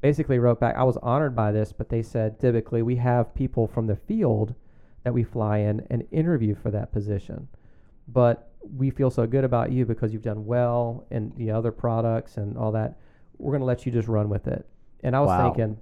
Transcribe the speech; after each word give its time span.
basically 0.00 0.38
wrote 0.38 0.60
back, 0.60 0.76
I 0.76 0.84
was 0.84 0.96
honored 0.98 1.34
by 1.34 1.52
this, 1.52 1.72
but 1.72 1.88
they 1.88 2.02
said 2.02 2.38
typically 2.38 2.82
we 2.82 2.96
have 2.96 3.34
people 3.34 3.66
from 3.66 3.86
the 3.86 3.96
field 3.96 4.54
that 5.04 5.12
we 5.14 5.24
fly 5.24 5.58
in 5.58 5.86
and 5.90 6.06
interview 6.10 6.54
for 6.54 6.70
that 6.70 6.92
position. 6.92 7.48
But 8.06 8.50
we 8.76 8.90
feel 8.90 9.10
so 9.10 9.26
good 9.26 9.44
about 9.44 9.72
you 9.72 9.84
because 9.86 10.12
you've 10.12 10.22
done 10.22 10.44
well 10.46 11.06
in 11.10 11.32
the 11.36 11.50
other 11.50 11.72
products 11.72 12.36
and 12.36 12.56
all 12.56 12.72
that. 12.72 12.98
We're 13.38 13.52
going 13.52 13.60
to 13.60 13.66
let 13.66 13.86
you 13.86 13.92
just 13.92 14.08
run 14.08 14.28
with 14.28 14.46
it. 14.46 14.66
And 15.02 15.14
I 15.14 15.20
was 15.20 15.28
Wow. 15.28 15.44
thinking, 15.44 15.78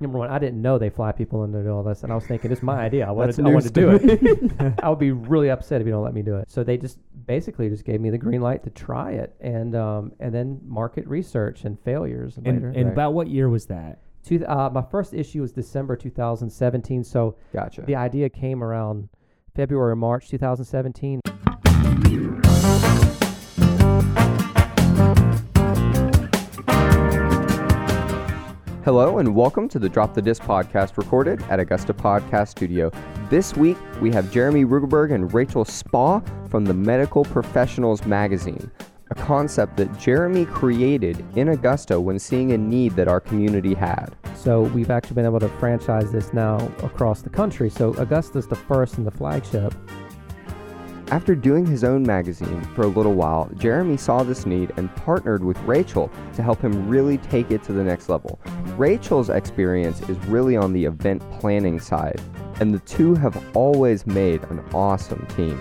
number 0.00 0.18
one, 0.18 0.30
I 0.30 0.38
didn't 0.38 0.60
know 0.62 0.78
they 0.78 0.90
fly 0.90 1.12
people 1.12 1.44
into 1.44 1.68
all 1.70 1.82
this, 1.82 2.02
and 2.02 2.12
I 2.12 2.14
was 2.14 2.26
thinking 2.26 2.50
it's 2.52 2.62
my 2.62 2.78
idea. 2.86 3.06
I 3.06 3.10
wanted, 3.10 3.36
to, 3.36 3.42
I 3.42 3.48
wanted 3.50 3.74
to 3.74 3.80
do 3.80 3.90
it. 3.90 4.74
I 4.82 4.88
would 4.90 4.98
be 4.98 5.10
really 5.34 5.50
upset 5.50 5.80
if 5.80 5.86
you 5.86 5.92
don't 5.92 6.04
let 6.04 6.14
me 6.14 6.22
do 6.22 6.36
it. 6.36 6.50
So 6.50 6.62
they 6.64 6.76
just 6.76 6.98
basically 7.26 7.68
just 7.68 7.84
gave 7.84 8.00
me 8.00 8.10
the 8.10 8.18
green 8.18 8.40
light 8.40 8.62
to 8.64 8.70
try 8.70 9.12
it, 9.12 9.34
and 9.40 9.74
um, 9.74 10.12
and 10.20 10.34
then 10.34 10.60
market 10.64 11.06
research 11.06 11.64
and 11.64 11.78
failures 11.80 12.36
And, 12.36 12.46
later. 12.46 12.68
and 12.74 12.88
about 12.88 13.14
what 13.14 13.28
year 13.28 13.48
was 13.48 13.66
that? 13.66 13.98
Two, 14.24 14.44
uh, 14.46 14.68
my 14.72 14.82
first 14.82 15.14
issue 15.14 15.40
was 15.42 15.52
December 15.52 15.96
2017, 15.96 17.04
so 17.04 17.36
Gotcha. 17.52 17.82
the 17.82 17.94
idea 17.96 18.28
came 18.28 18.62
around 18.62 19.08
February 19.54 19.92
or 19.92 19.96
March 19.96 20.28
2017. 20.28 21.20
Hello 28.88 29.18
and 29.18 29.34
welcome 29.34 29.68
to 29.68 29.78
the 29.78 29.86
Drop 29.86 30.14
the 30.14 30.22
Disc 30.22 30.42
podcast 30.44 30.96
recorded 30.96 31.42
at 31.50 31.60
Augusta 31.60 31.92
Podcast 31.92 32.48
Studio. 32.48 32.90
This 33.28 33.54
week 33.54 33.76
we 34.00 34.10
have 34.12 34.32
Jeremy 34.32 34.64
Rueggeberg 34.64 35.12
and 35.12 35.30
Rachel 35.34 35.66
Spaugh 35.66 36.24
from 36.48 36.64
the 36.64 36.72
Medical 36.72 37.22
Professionals 37.22 38.06
magazine, 38.06 38.70
a 39.10 39.14
concept 39.14 39.76
that 39.76 39.98
Jeremy 39.98 40.46
created 40.46 41.22
in 41.36 41.50
Augusta 41.50 42.00
when 42.00 42.18
seeing 42.18 42.52
a 42.52 42.56
need 42.56 42.96
that 42.96 43.08
our 43.08 43.20
community 43.20 43.74
had. 43.74 44.16
So 44.34 44.62
we've 44.62 44.90
actually 44.90 45.16
been 45.16 45.26
able 45.26 45.40
to 45.40 45.50
franchise 45.50 46.10
this 46.10 46.32
now 46.32 46.56
across 46.82 47.20
the 47.20 47.28
country. 47.28 47.68
So 47.68 47.94
Augusta's 48.00 48.48
the 48.48 48.56
first 48.56 48.96
and 48.96 49.06
the 49.06 49.10
flagship. 49.10 49.74
After 51.10 51.34
doing 51.34 51.64
his 51.64 51.84
own 51.84 52.02
magazine 52.02 52.60
for 52.74 52.82
a 52.82 52.86
little 52.86 53.14
while, 53.14 53.48
Jeremy 53.56 53.96
saw 53.96 54.22
this 54.22 54.44
need 54.44 54.72
and 54.76 54.94
partnered 54.94 55.42
with 55.42 55.58
Rachel 55.60 56.10
to 56.34 56.42
help 56.42 56.60
him 56.60 56.86
really 56.86 57.16
take 57.16 57.50
it 57.50 57.62
to 57.62 57.72
the 57.72 57.82
next 57.82 58.10
level. 58.10 58.38
Rachel's 58.76 59.30
experience 59.30 60.02
is 60.02 60.18
really 60.26 60.54
on 60.54 60.74
the 60.74 60.84
event 60.84 61.22
planning 61.40 61.80
side, 61.80 62.20
and 62.60 62.74
the 62.74 62.80
two 62.80 63.14
have 63.14 63.42
always 63.56 64.06
made 64.06 64.42
an 64.44 64.62
awesome 64.74 65.26
team. 65.34 65.58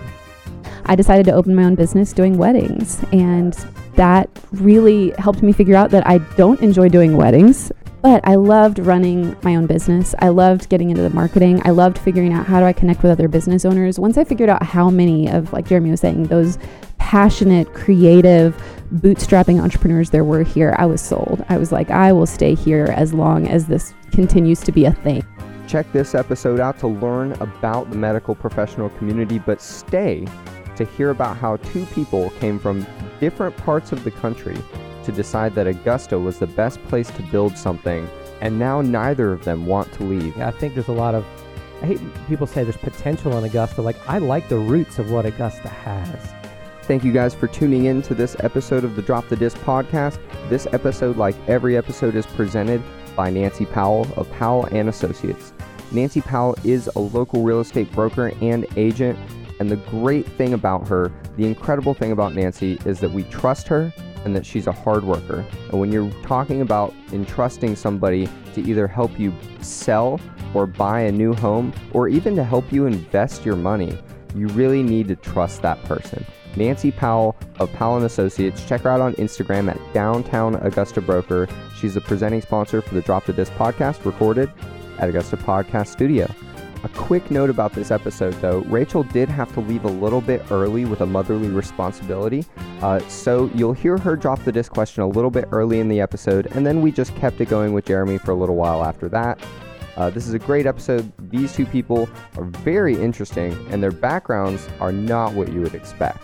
I 0.86 0.96
decided 0.96 1.26
to 1.28 1.32
open 1.32 1.56
my 1.56 1.64
own 1.64 1.76
business 1.76 2.12
doing 2.12 2.38
weddings, 2.38 3.02
and 3.14 3.54
that 3.96 4.30
really 4.52 5.12
helped 5.12 5.44
me 5.44 5.54
figure 5.54 5.78
out 5.78 5.92
that 5.92 6.06
I 6.06 6.18
don't 6.36 6.60
enjoy 6.60 6.90
doing 6.90 7.16
weddings. 7.16 7.72
But 8.02 8.26
I 8.28 8.36
loved 8.36 8.80
running 8.80 9.36
my 9.44 9.56
own 9.56 9.66
business. 9.66 10.14
I 10.20 10.30
loved 10.30 10.70
getting 10.70 10.92
into 10.92 11.02
the 11.02 11.10
marketing. 11.10 11.62
I 11.66 11.72
loved 11.72 11.98
figuring 11.98 12.32
out 12.32 12.46
how 12.46 12.60
do 12.60 12.66
I 12.66 12.74
connect 12.74 13.02
with 13.02 13.12
other 13.12 13.28
business 13.28 13.66
owners. 13.66 14.00
Once 14.00 14.18
I 14.18 14.24
figured 14.24 14.50
out 14.50 14.64
how 14.64 14.90
many 14.90 15.28
of, 15.30 15.52
like 15.52 15.68
Jeremy 15.68 15.92
was 15.92 16.02
saying, 16.02 16.26
those 16.26 16.58
passionate, 17.00 17.74
creative, 17.74 18.56
bootstrapping 18.94 19.62
entrepreneurs 19.62 20.12
there 20.12 20.24
were 20.24 20.44
here, 20.44 20.76
I 20.78 20.86
was 20.86 21.02
sold. 21.02 21.44
I 21.50 21.58
was 21.58 21.72
like, 21.72 21.90
I 21.90 22.14
will 22.14 22.28
stay 22.28 22.54
here 22.54 22.94
as 22.96 23.14
long 23.14 23.48
as 23.48 23.66
this 23.66 23.94
continues 24.12 24.62
to 24.62 24.72
be 24.72 24.86
a 24.86 24.92
thing. 24.92 25.26
Check 25.68 25.92
this 25.92 26.16
episode 26.16 26.60
out 26.60 26.78
to 26.80 26.88
learn 26.88 27.34
about 27.34 27.90
the 27.90 27.96
medical 27.96 28.36
professional 28.36 28.90
community, 28.92 29.40
but 29.40 29.62
stay 29.62 30.26
to 30.76 30.86
hear 30.86 31.10
about 31.10 31.36
how 31.36 31.58
two 31.58 31.86
people 31.88 32.30
came 32.40 32.60
from 32.60 32.86
different 33.20 33.58
parts 33.58 33.92
of 33.92 34.04
the 34.04 34.12
country 34.12 34.56
to 35.08 35.12
decide 35.14 35.56
that 35.56 35.68
Augusta 35.68 36.20
was 36.20 36.38
the 36.38 36.48
best 36.48 36.84
place 36.88 37.10
to 37.12 37.22
build 37.24 37.58
something, 37.58 38.08
and 38.42 38.60
now 38.60 38.82
neither 38.82 39.32
of 39.32 39.46
them 39.46 39.66
want 39.66 39.92
to 39.94 40.04
leave. 40.04 40.38
I 40.38 40.52
think 40.52 40.74
there's 40.74 40.90
a 40.90 40.92
lot 40.92 41.16
of, 41.16 41.26
I 41.82 41.86
hate 41.86 42.02
people 42.28 42.46
say 42.46 42.66
there's 42.66 42.76
potential 42.76 43.38
in 43.38 43.46
Augusta. 43.46 43.82
Like 43.82 43.96
I 44.10 44.18
like 44.18 44.50
the 44.50 44.58
roots 44.58 45.00
of 45.00 45.10
what 45.10 45.26
Augusta 45.26 45.70
has. 45.70 46.34
Thank 46.84 47.06
you 47.06 47.14
guys 47.14 47.34
for 47.34 47.48
tuning 47.48 47.86
in 47.86 48.02
to 48.02 48.14
this 48.14 48.36
episode 48.42 48.84
of 48.84 48.98
the 48.98 49.02
Drop 49.02 49.30
the 49.30 49.38
Disc 49.38 49.58
podcast. 49.60 50.20
This 50.50 50.68
episode, 50.74 51.16
like 51.16 51.36
every 51.48 51.78
episode, 51.78 52.16
is 52.16 52.26
presented 52.26 52.84
by 53.16 53.30
Nancy 53.30 53.66
Powell 53.66 54.08
of 54.18 54.30
Powell 54.34 54.66
and 54.72 54.90
Associates. 54.90 55.54
Nancy 55.94 56.20
Powell 56.20 56.58
is 56.66 56.88
a 56.98 57.00
local 57.00 57.44
real 57.44 57.62
estate 57.62 57.90
broker 57.94 58.34
and 58.42 58.66
agent, 58.76 59.18
and 59.62 59.72
the 59.72 59.78
great 59.78 60.28
thing 60.28 60.54
about 60.54 60.86
her, 60.90 61.14
the 61.38 61.46
incredible 61.46 61.94
thing 61.94 62.12
about 62.12 62.36
Nancy, 62.36 62.78
is 62.86 63.00
that 63.00 63.12
we 63.12 63.24
trust 63.24 63.70
her 63.70 63.94
and 64.28 64.36
that 64.36 64.46
she's 64.46 64.68
a 64.68 64.72
hard 64.74 65.06
worker. 65.06 65.46
And 65.72 65.80
when 65.80 65.90
you're 65.90 66.12
talking 66.24 66.60
about 66.60 66.94
entrusting 67.14 67.78
somebody 67.78 68.28
to 68.56 68.62
either 68.62 68.86
help 68.86 69.18
you 69.18 69.34
sell 69.62 70.20
or 70.54 70.68
buy 70.68 71.00
a 71.00 71.12
new 71.14 71.34
home, 71.34 71.74
or 71.94 72.10
even 72.10 72.36
to 72.36 72.44
help 72.44 72.72
you 72.72 72.86
invest 72.86 73.46
your 73.46 73.56
money, 73.56 73.98
you 74.36 74.48
really 74.50 74.84
need 74.84 75.08
to 75.08 75.16
trust 75.16 75.62
that 75.62 75.82
person. 75.86 76.26
Nancy 76.58 76.92
Powell 76.92 77.38
of 77.60 77.72
Powell 77.72 78.04
Associates. 78.04 78.68
Check 78.68 78.82
her 78.82 78.90
out 78.90 79.00
on 79.00 79.14
Instagram 79.14 79.70
at 79.70 79.94
Downtown 79.94 80.56
Augusta 80.56 81.00
Broker. 81.00 81.48
She's 81.80 81.94
the 81.94 82.02
presenting 82.02 82.42
sponsor 82.42 82.82
for 82.82 82.96
the 82.96 83.02
Drop 83.02 83.26
the 83.26 83.34
Disc 83.34 83.54
podcast, 83.54 84.04
recorded 84.04 84.52
at 85.00 85.08
Augusta 85.08 85.38
Podcast 85.38 85.88
Studio. 85.88 86.28
A 86.88 86.90
quick 86.92 87.30
note 87.30 87.50
about 87.50 87.74
this 87.74 87.92
episode, 87.92 88.34
though 88.36 88.60
Rachel 88.60 89.04
did 89.04 89.28
have 89.28 89.54
to 89.56 89.60
leave 89.60 89.84
a 89.84 89.90
little 89.90 90.22
bit 90.22 90.42
early 90.50 90.86
with 90.86 91.02
a 91.02 91.06
motherly 91.06 91.50
responsibility. 91.50 92.46
Uh, 92.82 93.00
so 93.10 93.52
you'll 93.54 93.74
hear 93.74 93.98
her 93.98 94.16
drop 94.16 94.42
the 94.46 94.54
disc 94.54 94.72
question 94.72 95.04
a 95.04 95.08
little 95.08 95.30
bit 95.30 95.50
early 95.52 95.82
in 95.82 95.90
the 95.90 96.00
episode, 96.00 96.48
and 96.56 96.66
then 96.66 96.82
we 96.82 96.94
just 96.94 97.14
kept 97.18 97.42
it 97.42 97.50
going 97.50 97.74
with 97.74 97.84
Jeremy 97.84 98.18
for 98.18 98.32
a 98.32 98.36
little 98.36 98.56
while 98.56 98.86
after 98.86 99.10
that. 99.10 99.38
Uh, 99.98 100.10
this 100.10 100.28
is 100.28 100.34
a 100.34 100.40
great 100.40 100.66
episode. 100.66 101.12
These 101.30 101.54
two 101.54 101.66
people 101.66 102.08
are 102.38 102.46
very 102.46 102.96
interesting, 102.96 103.52
and 103.70 103.84
their 103.84 103.92
backgrounds 103.92 104.70
are 104.80 104.94
not 104.94 105.34
what 105.34 105.52
you 105.52 105.60
would 105.60 105.76
expect. 105.76 106.24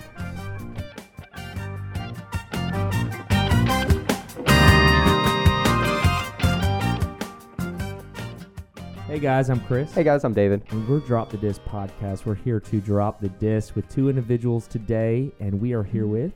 Hey 9.14 9.20
guys, 9.20 9.52
I'm 9.52 9.60
Chris. 9.60 9.94
Hey 9.94 10.04
guys, 10.04 10.24
I'm 10.24 10.34
David. 10.34 10.64
And 10.72 10.90
we're 10.90 10.98
Drop 10.98 11.30
the 11.30 11.38
Disc 11.38 11.62
podcast. 11.66 12.26
We're 12.26 12.34
here 12.34 12.60
to 12.60 12.82
drop 12.82 13.22
the 13.22 13.30
disc 13.30 13.76
with 13.76 13.88
two 13.88 14.10
individuals 14.10 14.66
today, 14.66 15.32
and 15.40 15.62
we 15.62 15.74
are 15.74 15.84
here 15.84 16.08
with. 16.08 16.32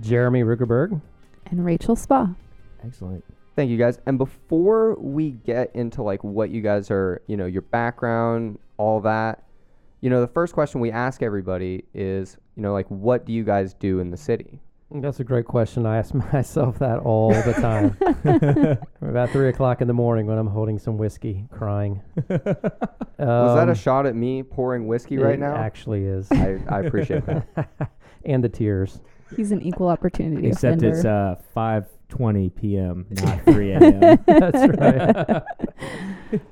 Jeremy 0.00 0.42
Rueggeberg. 0.42 1.02
And 1.44 1.62
Rachel 1.66 1.94
Spaugh. 1.94 2.34
Excellent. 2.82 3.22
Thank 3.56 3.70
you 3.70 3.76
guys. 3.76 3.98
And 4.06 4.16
before 4.16 4.94
we 4.94 5.32
get 5.32 5.70
into 5.76 6.02
like 6.02 6.24
what 6.24 6.48
you 6.48 6.62
guys 6.62 6.90
are, 6.90 7.20
you 7.26 7.36
know, 7.36 7.44
your 7.44 7.60
background, 7.60 8.58
all 8.78 9.02
that, 9.02 9.44
you 10.00 10.08
know, 10.08 10.22
the 10.22 10.28
first 10.28 10.54
question 10.54 10.80
we 10.80 10.90
ask 10.90 11.22
everybody 11.22 11.84
is, 11.92 12.38
you 12.56 12.62
know, 12.62 12.72
like 12.72 12.86
what 12.88 13.26
do 13.26 13.34
you 13.34 13.44
guys 13.44 13.74
do 13.74 14.00
in 14.00 14.10
the 14.10 14.16
city? 14.16 14.62
That's 14.96 15.18
a 15.18 15.24
great 15.24 15.44
question. 15.46 15.86
I 15.86 15.98
ask 15.98 16.14
myself 16.32 16.78
that 16.78 17.00
all 17.00 17.30
the 17.30 17.52
time. 17.54 17.96
About 19.02 19.30
three 19.30 19.48
o'clock 19.48 19.80
in 19.80 19.88
the 19.88 19.94
morning 19.94 20.26
when 20.26 20.38
I'm 20.38 20.46
holding 20.46 20.78
some 20.78 20.96
whiskey, 20.98 21.46
crying. 21.50 22.00
Was 22.28 22.38
that 22.38 23.18
Um, 23.18 23.68
a 23.70 23.74
shot 23.74 24.06
at 24.06 24.14
me 24.14 24.42
pouring 24.44 24.86
whiskey 24.86 25.18
right 25.18 25.38
now? 25.38 25.54
it? 25.54 25.58
Actually, 25.58 26.04
is. 26.04 26.30
I, 26.30 26.60
I 26.68 26.80
appreciate 26.82 27.26
that. 27.26 27.90
and 28.24 28.42
the 28.44 28.48
tears. 28.48 29.00
He's 29.36 29.50
an 29.50 29.62
equal 29.62 29.88
opportunity 29.88 30.46
Except 30.48 30.76
offender. 30.82 30.96
it's 30.96 31.04
uh 31.04 31.34
5:20 31.56 32.54
p.m., 32.54 33.06
not 33.10 33.42
3 33.44 33.72
a.m. 33.72 34.18
That's 34.26 34.78
right. 34.78 35.42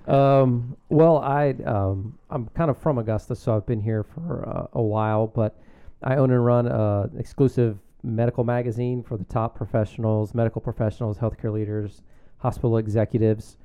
um, 0.08 0.76
well, 0.88 1.18
I 1.18 1.50
um, 1.64 2.18
I'm 2.28 2.48
kind 2.56 2.70
of 2.70 2.78
from 2.78 2.98
Augusta, 2.98 3.36
so 3.36 3.54
I've 3.54 3.66
been 3.66 3.80
here 3.80 4.02
for 4.02 4.48
uh, 4.48 4.66
a 4.78 4.82
while. 4.82 5.28
But 5.28 5.60
I 6.02 6.16
own 6.16 6.32
and 6.32 6.44
run 6.44 6.66
an 6.66 7.10
exclusive 7.18 7.78
medical 8.02 8.44
magazine 8.44 9.02
for 9.02 9.16
the 9.16 9.24
top 9.24 9.56
professionals, 9.56 10.34
medical 10.34 10.60
professionals, 10.60 11.18
healthcare 11.18 11.52
leaders, 11.52 12.02
hospital 12.38 12.78
executives. 12.78 13.56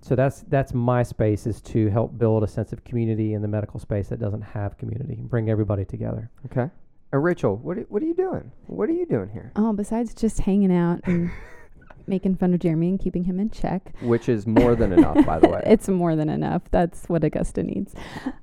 So 0.00 0.16
that's 0.16 0.40
that's 0.42 0.74
my 0.74 1.02
space 1.02 1.46
is 1.46 1.60
to 1.62 1.88
help 1.90 2.18
build 2.18 2.42
a 2.42 2.48
sense 2.48 2.72
of 2.72 2.82
community 2.84 3.34
in 3.34 3.42
the 3.42 3.48
medical 3.48 3.78
space 3.78 4.08
that 4.08 4.18
doesn't 4.18 4.42
have 4.42 4.76
community, 4.76 5.16
bring 5.20 5.48
everybody 5.48 5.84
together. 5.84 6.30
Okay. 6.46 6.70
And 7.12 7.22
Rachel, 7.22 7.56
what 7.56 7.78
are, 7.78 7.82
what 7.82 8.02
are 8.02 8.06
you 8.06 8.14
doing? 8.14 8.50
What 8.66 8.88
are 8.88 8.94
you 8.94 9.06
doing 9.06 9.28
here? 9.28 9.52
Oh, 9.54 9.72
besides 9.72 10.14
just 10.14 10.40
hanging 10.40 10.74
out 10.74 11.00
and 11.04 11.30
making 12.06 12.36
fun 12.36 12.54
of 12.54 12.60
Jeremy 12.60 12.88
and 12.88 13.00
keeping 13.00 13.24
him 13.24 13.38
in 13.40 13.50
check, 13.50 13.92
Which 14.02 14.28
is 14.28 14.46
more 14.46 14.74
than 14.74 14.92
enough, 14.92 15.24
by 15.24 15.38
the 15.38 15.48
way. 15.50 15.62
it's 15.66 15.88
more 15.88 16.16
than 16.16 16.28
enough. 16.28 16.62
That's 16.70 17.06
what 17.06 17.24
Augusta 17.24 17.62
needs. 17.62 17.94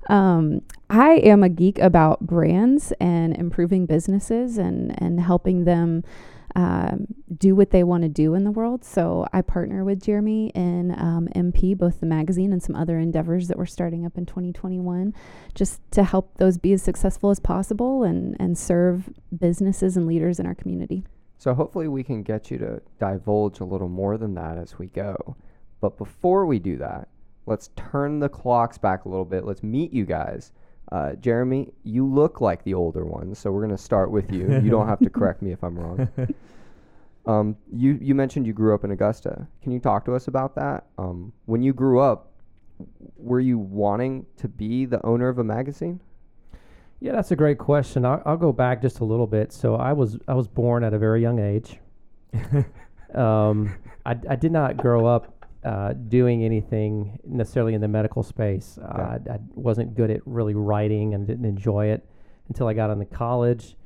Um, 0.08 0.62
I 0.88 1.14
am 1.14 1.42
a 1.42 1.48
geek 1.48 1.78
about 1.78 2.20
brands 2.26 2.92
and 3.00 3.36
improving 3.36 3.86
businesses 3.86 4.58
and, 4.58 5.00
and 5.02 5.20
helping 5.20 5.64
them 5.64 6.04
um, 6.56 7.06
do 7.38 7.54
what 7.54 7.70
they 7.70 7.84
want 7.84 8.02
to 8.02 8.08
do 8.08 8.34
in 8.34 8.42
the 8.42 8.50
world. 8.50 8.84
So 8.84 9.24
I 9.32 9.40
partner 9.40 9.84
with 9.84 10.02
Jeremy 10.02 10.50
in 10.54 10.90
um, 10.98 11.28
MP, 11.36 11.76
both 11.78 12.00
the 12.00 12.06
magazine 12.06 12.52
and 12.52 12.60
some 12.60 12.74
other 12.74 12.98
endeavors 12.98 13.46
that 13.48 13.56
we're 13.56 13.66
starting 13.66 14.04
up 14.04 14.18
in 14.18 14.26
2021, 14.26 15.14
just 15.54 15.80
to 15.92 16.02
help 16.02 16.36
those 16.38 16.58
be 16.58 16.72
as 16.72 16.82
successful 16.82 17.30
as 17.30 17.38
possible 17.38 18.02
and, 18.02 18.36
and 18.40 18.58
serve 18.58 19.10
businesses 19.38 19.96
and 19.96 20.06
leaders 20.06 20.40
in 20.40 20.46
our 20.46 20.54
community. 20.56 21.04
So 21.40 21.54
hopefully 21.54 21.88
we 21.88 22.04
can 22.04 22.22
get 22.22 22.50
you 22.50 22.58
to 22.58 22.82
divulge 22.98 23.60
a 23.60 23.64
little 23.64 23.88
more 23.88 24.18
than 24.18 24.34
that 24.34 24.58
as 24.58 24.78
we 24.78 24.88
go. 24.88 25.36
But 25.80 25.96
before 25.96 26.44
we 26.44 26.58
do 26.58 26.76
that, 26.76 27.08
let's 27.46 27.70
turn 27.76 28.18
the 28.18 28.28
clocks 28.28 28.76
back 28.76 29.06
a 29.06 29.08
little 29.08 29.24
bit. 29.24 29.46
Let's 29.46 29.62
meet 29.62 29.90
you 29.90 30.04
guys. 30.04 30.52
Uh, 30.92 31.14
Jeremy, 31.14 31.72
you 31.82 32.04
look 32.04 32.42
like 32.42 32.62
the 32.62 32.74
older 32.74 33.06
ones, 33.06 33.38
so 33.38 33.50
we're 33.50 33.62
gonna 33.62 33.78
start 33.78 34.10
with 34.10 34.30
you. 34.30 34.60
you 34.62 34.68
don't 34.68 34.86
have 34.86 34.98
to 34.98 35.08
correct 35.18 35.40
me 35.40 35.50
if 35.50 35.64
I'm 35.64 35.78
wrong. 35.78 36.10
Um, 37.26 37.56
you 37.72 37.98
you 38.02 38.14
mentioned 38.14 38.46
you 38.46 38.52
grew 38.52 38.74
up 38.74 38.84
in 38.84 38.90
Augusta. 38.90 39.46
Can 39.62 39.72
you 39.72 39.78
talk 39.78 40.04
to 40.06 40.14
us 40.14 40.28
about 40.28 40.54
that? 40.56 40.86
Um, 40.98 41.32
when 41.46 41.62
you 41.62 41.72
grew 41.72 42.00
up, 42.00 42.32
were 43.16 43.40
you 43.40 43.58
wanting 43.58 44.26
to 44.38 44.48
be 44.48 44.84
the 44.84 45.04
owner 45.06 45.28
of 45.28 45.38
a 45.38 45.44
magazine? 45.44 46.00
Yeah, 47.00 47.12
that's 47.12 47.30
a 47.30 47.36
great 47.36 47.58
question. 47.58 48.04
I'll, 48.04 48.22
I'll 48.26 48.36
go 48.36 48.52
back 48.52 48.82
just 48.82 49.00
a 49.00 49.04
little 49.04 49.26
bit. 49.26 49.52
So 49.52 49.76
I 49.76 49.92
was 49.92 50.18
I 50.28 50.34
was 50.34 50.46
born 50.46 50.84
at 50.84 50.92
a 50.92 50.98
very 50.98 51.22
young 51.22 51.38
age. 51.38 51.78
um, 53.14 53.74
I, 54.04 54.16
I 54.28 54.36
did 54.36 54.52
not 54.52 54.76
grow 54.76 55.06
up 55.06 55.46
uh, 55.64 55.94
doing 55.94 56.44
anything 56.44 57.18
necessarily 57.24 57.74
in 57.74 57.80
the 57.80 57.88
medical 57.88 58.22
space. 58.22 58.78
Uh, 58.78 59.18
I, 59.28 59.32
I 59.32 59.38
wasn't 59.54 59.94
good 59.94 60.10
at 60.10 60.20
really 60.26 60.54
writing 60.54 61.14
and 61.14 61.26
didn't 61.26 61.46
enjoy 61.46 61.86
it 61.86 62.06
until 62.48 62.66
I 62.68 62.74
got 62.74 62.90
into 62.90 63.06
college. 63.06 63.76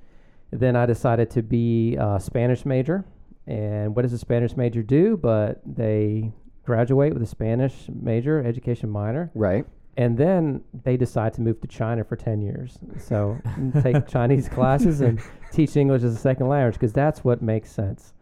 Then 0.51 0.77
I 0.77 0.87
decided 0.87 1.31
to 1.31 1.43
be 1.43 1.97
a 1.97 2.19
Spanish 2.21 2.65
major. 2.65 3.05
And 3.47 3.95
what 3.95 4.03
does 4.03 4.13
a 4.13 4.19
Spanish 4.19 4.57
major 4.57 4.83
do? 4.83 5.17
But 5.17 5.61
they 5.67 6.33
graduate 6.65 7.13
with 7.13 7.23
a 7.23 7.27
Spanish 7.27 7.75
major, 7.93 8.43
education 8.43 8.89
minor, 8.89 9.31
Right. 9.35 9.67
And 9.97 10.17
then 10.19 10.63
they 10.85 10.97
decide 10.97 11.33
to 11.35 11.41
move 11.41 11.61
to 11.61 11.69
China 11.69 12.05
for 12.05 12.17
10 12.17 12.41
years. 12.43 12.79
So 12.99 13.39
take 13.83 14.07
Chinese 14.09 14.49
classes 14.49 15.01
and 15.01 15.21
teach 15.53 15.77
English 15.77 16.03
as 16.03 16.15
a 16.15 16.19
second 16.19 16.49
language 16.49 16.75
because 16.75 16.93
that's 16.93 17.23
what 17.25 17.43
makes 17.43 17.71
sense. 17.71 18.13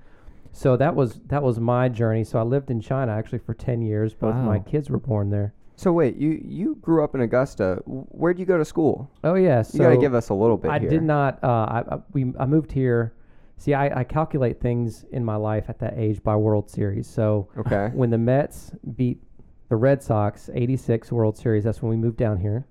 So 0.53 0.77
that 0.77 0.95
was 0.95 1.21
that 1.29 1.43
was 1.43 1.59
my 1.59 1.89
journey. 1.89 2.25
So 2.25 2.39
I 2.39 2.43
lived 2.43 2.71
in 2.71 2.81
China 2.81 3.13
actually 3.13 3.39
for 3.39 3.55
10 3.55 3.81
years. 3.83 4.13
Both 4.15 4.35
of 4.35 4.45
my 4.45 4.59
kids 4.59 4.91
were 4.91 4.99
born 4.99 5.31
there. 5.31 5.55
So 5.77 5.93
wait, 5.93 6.17
you 6.17 6.41
you 6.45 6.75
grew 6.77 7.03
up 7.03 7.15
in 7.15 7.23
Augusta. 7.23 7.81
Where'd 7.87 8.39
you 8.39 8.45
go 8.45 8.59
to 8.59 8.65
school? 8.65 9.11
Oh 9.25 9.35
yeah, 9.35 9.65
You 9.73 9.81
gotta 9.81 9.97
give 9.97 10.15
us 10.15 10.29
a 10.29 10.35
little 10.35 10.59
bit 10.59 10.71
I 10.71 10.79
here. 10.79 10.91
did 10.91 11.03
not. 11.03 11.43
Uh, 11.43 11.47
I, 11.47 11.85
I 11.95 11.99
we 12.13 12.33
I 12.39 12.45
moved 12.47 12.71
here. 12.73 13.15
See, 13.57 13.75
I, 13.75 14.01
I 14.01 14.05
calculate 14.05 14.61
things 14.61 15.05
in 15.13 15.25
my 15.25 15.37
life 15.37 15.67
at 15.69 15.79
that 15.79 15.95
age 15.97 16.23
by 16.23 16.35
World 16.37 16.69
Series. 16.69 17.07
So 17.07 17.49
Okay. 17.57 17.91
when 17.95 18.11
the 18.11 18.19
Mets 18.19 18.73
beat 18.97 19.23
the 19.73 19.77
Red 19.77 20.03
Sox, 20.03 20.51
86 20.53 21.11
World 21.11 21.35
Series, 21.35 21.65
that's 21.65 21.81
when 21.81 21.89
we 21.89 21.97
moved 21.97 22.19
down 22.19 22.37
here. 22.37 22.67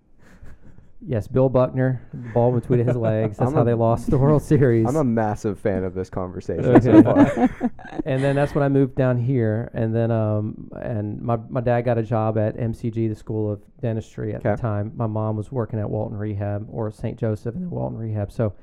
Yes, 1.04 1.28
Bill 1.28 1.50
Buckner, 1.50 2.00
ball 2.32 2.52
between 2.52 2.86
his 2.86 2.96
legs. 2.96 3.38
That's 3.40 3.50
I'm 3.50 3.56
how 3.56 3.64
a- 3.64 3.66
they 3.66 3.74
lost 3.74 4.12
the 4.12 4.20
World 4.20 4.44
Series. 4.44 4.88
I'm 4.88 4.98
a 4.98 5.04
massive 5.04 5.60
fan 5.60 5.84
of 5.84 5.96
this 5.96 6.12
conversation 6.12 6.80
so 6.80 7.02
far. 7.02 7.72
and 8.06 8.24
then 8.24 8.36
that's 8.36 8.54
when 8.54 8.64
I 8.64 8.70
moved 8.70 8.98
down 8.98 9.18
here. 9.18 9.72
And 9.74 9.96
then 9.96 10.12
um 10.12 10.70
and 10.80 11.20
my 11.20 11.38
my 11.50 11.60
dad 11.60 11.82
got 11.86 11.98
a 11.98 12.04
job 12.04 12.38
at 12.38 12.56
MCG, 12.56 13.10
the 13.10 13.16
School 13.16 13.52
of 13.52 13.64
Dentistry 13.82 14.36
at 14.36 14.44
the 14.44 14.50
'Kay. 14.56 14.62
time. 14.62 14.92
My 14.96 15.08
mom 15.08 15.38
was 15.38 15.52
working 15.52 15.80
at 15.80 15.90
Walton 15.90 16.16
Rehab 16.20 16.68
or 16.70 16.92
St. 16.92 17.18
Joseph 17.18 17.56
and 17.56 17.64
then 17.64 17.72
Walton 17.72 17.98
Rehab. 17.98 18.32
So 18.32 18.54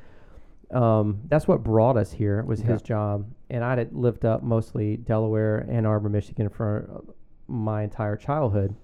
um 0.71 1.23
that's 1.27 1.49
what 1.49 1.65
brought 1.65 1.97
us 1.97 2.13
here 2.13 2.45
was 2.45 2.61
his 2.61 2.83
job. 2.83 3.27
And 3.51 3.65
I 3.65 3.75
had 3.75 3.93
lived 3.93 4.25
up 4.25 4.45
mostly 4.45 4.97
Delaware, 4.97 5.67
Ann 5.69 5.87
Arbor, 5.87 6.09
Michigan 6.09 6.49
for 6.51 7.03
my 7.49 7.83
entire 7.83 8.17
childhood. 8.17 8.75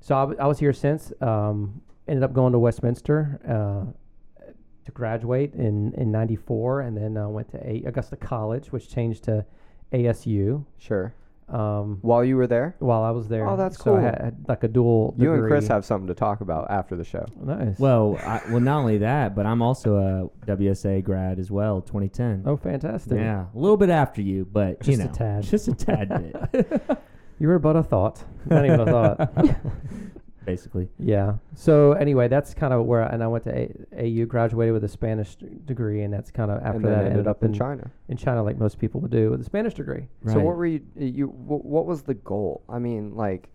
So 0.00 0.16
I, 0.16 0.20
w- 0.22 0.38
I 0.40 0.46
was 0.46 0.58
here 0.58 0.72
since. 0.72 1.12
Um, 1.20 1.80
ended 2.08 2.24
up 2.24 2.32
going 2.32 2.52
to 2.52 2.58
Westminster 2.58 3.40
uh, 3.48 4.50
to 4.84 4.90
graduate 4.92 5.54
in 5.54 5.94
in 5.94 6.10
'94, 6.10 6.80
and 6.82 6.96
then 6.96 7.16
uh, 7.16 7.28
went 7.28 7.50
to 7.52 7.58
A- 7.66 7.84
Augusta 7.86 8.16
College, 8.16 8.72
which 8.72 8.88
changed 8.88 9.24
to 9.24 9.46
ASU. 9.92 10.64
Sure. 10.78 11.14
Um, 11.48 11.98
While 12.00 12.24
you 12.24 12.36
were 12.36 12.46
there, 12.46 12.76
while 12.78 13.02
I 13.02 13.10
was 13.10 13.28
there. 13.28 13.46
Oh, 13.46 13.56
that's 13.58 13.76
so 13.76 13.92
I 13.94 13.96
cool. 13.98 14.00
had, 14.04 14.14
had 14.22 14.44
like 14.48 14.64
a 14.64 14.68
dual. 14.68 15.14
you 15.18 15.34
and 15.34 15.46
Chris 15.46 15.68
have 15.68 15.84
something 15.84 16.06
to 16.08 16.14
talk 16.14 16.40
about 16.40 16.70
after 16.70 16.96
the 16.96 17.04
show. 17.04 17.26
nice. 17.44 17.78
well, 17.78 18.16
I, 18.22 18.40
well, 18.48 18.60
not 18.60 18.78
only 18.78 18.98
that, 18.98 19.34
but 19.36 19.44
I'm 19.44 19.60
also 19.60 19.96
a 19.96 20.46
WSA 20.46 21.04
grad 21.04 21.38
as 21.38 21.50
well, 21.50 21.82
2010. 21.82 22.44
oh, 22.46 22.56
fantastic. 22.56 23.18
yeah, 23.18 23.46
a 23.54 23.58
little 23.58 23.76
bit 23.76 23.90
after 23.90 24.22
you, 24.22 24.46
but 24.50 24.86
you 24.86 24.96
Just 24.96 25.10
a 25.10 25.12
tad. 25.12 25.42
just 25.42 25.68
a 25.68 25.74
tad 25.74 26.08
bit, 26.52 26.82
You 27.42 27.48
were 27.48 27.58
but 27.58 27.74
a 27.74 27.82
thought. 27.82 28.22
Not 28.46 28.64
even 28.64 28.78
a 28.78 28.86
thought. 28.86 29.34
basically. 30.44 30.88
Yeah. 30.96 31.38
So 31.56 31.90
anyway, 31.94 32.28
that's 32.28 32.54
kind 32.54 32.72
of 32.72 32.86
where, 32.86 33.02
and 33.02 33.20
I 33.20 33.26
went 33.26 33.42
to 33.46 33.50
a- 33.52 34.22
AU, 34.22 34.26
graduated 34.26 34.72
with 34.72 34.84
a 34.84 34.88
Spanish 34.88 35.34
d- 35.34 35.48
degree, 35.64 36.02
and 36.04 36.14
that's 36.14 36.30
kind 36.30 36.52
of 36.52 36.58
after 36.58 36.76
and 36.76 36.84
then 36.84 36.92
that 36.92 37.04
ended 37.10 37.26
up 37.26 37.42
in 37.42 37.52
China. 37.52 37.90
in 38.08 38.16
China, 38.16 38.44
like 38.44 38.58
most 38.58 38.78
people 38.78 39.00
would 39.00 39.10
do 39.10 39.30
with 39.32 39.40
a 39.40 39.44
Spanish 39.44 39.74
degree. 39.74 40.06
So 40.24 40.38
what 40.38 40.56
were 40.56 40.66
you? 40.66 40.82
You 40.96 41.26
wh- 41.26 41.66
what 41.66 41.84
was 41.84 42.02
the 42.02 42.14
goal? 42.14 42.62
I 42.68 42.78
mean, 42.78 43.16
like, 43.16 43.48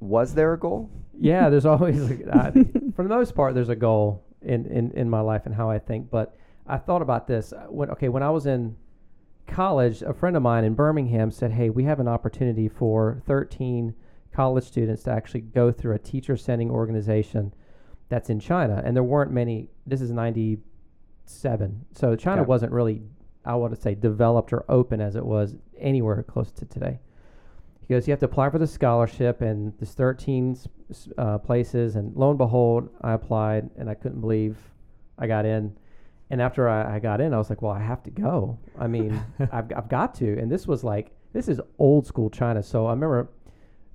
was 0.00 0.34
there 0.34 0.52
a 0.52 0.58
goal? 0.58 0.90
Yeah, 1.18 1.48
there's 1.48 1.64
always, 1.72 1.98
like, 2.10 2.28
I, 2.28 2.50
for 2.94 3.04
the 3.04 3.08
most 3.08 3.34
part, 3.34 3.54
there's 3.54 3.70
a 3.70 3.74
goal 3.74 4.22
in, 4.42 4.66
in, 4.66 4.90
in 4.90 5.08
my 5.08 5.20
life 5.22 5.46
and 5.46 5.54
how 5.54 5.70
I 5.70 5.78
think. 5.78 6.10
But 6.10 6.36
I 6.66 6.76
thought 6.76 7.00
about 7.00 7.26
this 7.26 7.54
uh, 7.54 7.60
when, 7.70 7.88
okay, 7.92 8.10
when 8.10 8.22
I 8.22 8.28
was 8.28 8.44
in 8.44 8.76
college, 9.50 10.02
a 10.02 10.12
friend 10.14 10.36
of 10.36 10.42
mine 10.42 10.64
in 10.64 10.74
Birmingham 10.74 11.30
said, 11.30 11.52
Hey, 11.52 11.68
we 11.70 11.84
have 11.84 12.00
an 12.00 12.08
opportunity 12.08 12.68
for 12.68 13.20
13 13.26 13.94
college 14.32 14.64
students 14.64 15.02
to 15.02 15.10
actually 15.10 15.40
go 15.42 15.70
through 15.72 15.94
a 15.94 15.98
teacher 15.98 16.36
sending 16.36 16.70
organization 16.70 17.52
that's 18.08 18.30
in 18.30 18.40
China. 18.40 18.80
And 18.84 18.96
there 18.96 19.02
weren't 19.02 19.32
many, 19.32 19.68
this 19.86 20.00
is 20.00 20.10
97. 20.10 21.84
So 21.92 22.16
China 22.16 22.42
Okay. 22.42 22.48
wasn't 22.48 22.72
really, 22.72 23.02
I 23.44 23.54
want 23.56 23.74
to 23.74 23.80
say, 23.80 23.94
developed 23.94 24.52
or 24.52 24.64
open 24.68 25.00
as 25.00 25.16
it 25.16 25.24
was 25.24 25.56
anywhere 25.78 26.22
close 26.22 26.50
to 26.52 26.64
today. 26.66 26.98
He 27.80 27.86
goes, 27.94 28.06
you 28.06 28.12
have 28.12 28.20
to 28.20 28.26
apply 28.26 28.50
for 28.50 28.58
the 28.58 28.66
scholarship, 28.68 29.40
and 29.40 29.72
there's 29.78 29.94
13 29.94 30.52
s- 30.52 30.68
s- 30.90 31.08
uh, 31.18 31.38
places. 31.38 31.96
And 31.96 32.14
lo 32.14 32.30
and 32.30 32.38
behold, 32.38 32.88
I 33.00 33.12
applied, 33.14 33.68
and 33.76 33.90
I 33.90 33.94
couldn't 33.94 34.20
believe 34.20 34.56
I 35.18 35.26
got 35.26 35.44
in. 35.44 35.76
And 36.30 36.40
after 36.40 36.68
I, 36.68 36.96
I 36.96 36.98
got 37.00 37.20
in, 37.20 37.34
I 37.34 37.38
was 37.38 37.50
like, 37.50 37.60
well, 37.60 37.72
I 37.72 37.80
have 37.80 38.02
to 38.04 38.10
go. 38.10 38.58
I 38.78 38.86
mean, 38.86 39.20
I've, 39.52 39.72
I've 39.76 39.88
got 39.88 40.14
to. 40.16 40.38
And 40.38 40.50
this 40.50 40.66
was 40.66 40.84
like, 40.84 41.10
this 41.32 41.48
is 41.48 41.60
old 41.78 42.06
school 42.06 42.30
China. 42.30 42.62
So 42.62 42.86
I 42.86 42.90
remember 42.90 43.28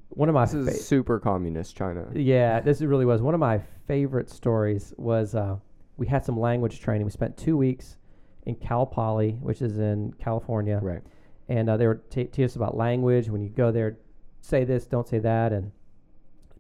one 0.10 0.28
of 0.30 0.36
my 0.36 0.46
This 0.46 0.54
is 0.54 0.68
fa- 0.68 0.84
super 0.84 1.20
communist 1.20 1.76
China. 1.76 2.06
yeah, 2.14 2.60
this 2.60 2.82
really 2.82 3.06
was 3.06 3.22
one 3.22 3.34
of 3.34 3.40
my 3.40 3.60
favorite 3.88 4.30
stories. 4.30 4.94
Was 4.98 5.34
uh, 5.36 5.58
we 5.98 6.08
had 6.08 6.24
some 6.26 6.40
language 6.40 6.80
training. 6.82 7.06
We 7.06 7.12
spent 7.12 7.38
two 7.38 7.56
weeks 7.58 7.98
in 8.46 8.56
Cal 8.56 8.86
Poly, 8.86 9.32
which 9.42 9.62
is 9.62 9.78
in 9.80 10.14
California, 10.20 10.80
Right. 10.82 11.02
and 11.50 11.70
uh, 11.70 11.78
they 11.78 11.88
were 11.88 11.96
t- 12.10 12.26
teaching 12.26 12.46
us 12.46 12.56
about 12.56 12.76
language. 12.78 13.28
When 13.30 13.42
you 13.42 13.50
go 13.50 13.72
there, 13.72 13.98
say 14.42 14.64
this, 14.66 14.86
don't 14.86 15.08
say 15.08 15.20
that, 15.20 15.52
and 15.52 15.72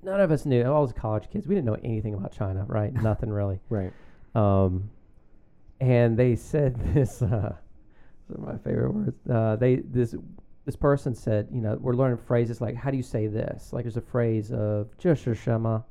none 0.02 0.20
of 0.20 0.32
us 0.32 0.46
knew. 0.46 0.64
All 0.64 0.86
those 0.86 0.94
college 0.94 1.30
kids, 1.30 1.48
we 1.48 1.54
didn't 1.56 1.66
know 1.68 1.78
anything 1.84 2.14
about 2.14 2.32
China, 2.32 2.66
right? 2.68 2.92
Nothing 3.04 3.30
really. 3.30 3.60
Right. 3.70 3.94
Um, 4.34 4.90
and 5.80 6.18
they 6.18 6.36
said 6.36 6.76
this. 6.94 7.22
Uh, 7.22 7.56
some 8.28 8.44
of 8.44 8.54
my 8.54 8.58
favorite 8.58 8.92
words. 8.92 9.16
Uh, 9.30 9.56
they 9.56 9.76
this 9.76 10.16
this 10.66 10.76
person 10.76 11.14
said, 11.14 11.48
you 11.52 11.62
know, 11.62 11.78
we're 11.80 11.94
learning 11.94 12.18
phrases 12.18 12.60
like, 12.60 12.76
how 12.76 12.90
do 12.90 12.98
you 12.98 13.04
say 13.04 13.28
this? 13.28 13.72
Like, 13.72 13.84
there's 13.84 13.98
a 13.98 14.02
phrase 14.02 14.52
of 14.52 14.98
"just 14.98 15.28
shema," 15.44 15.82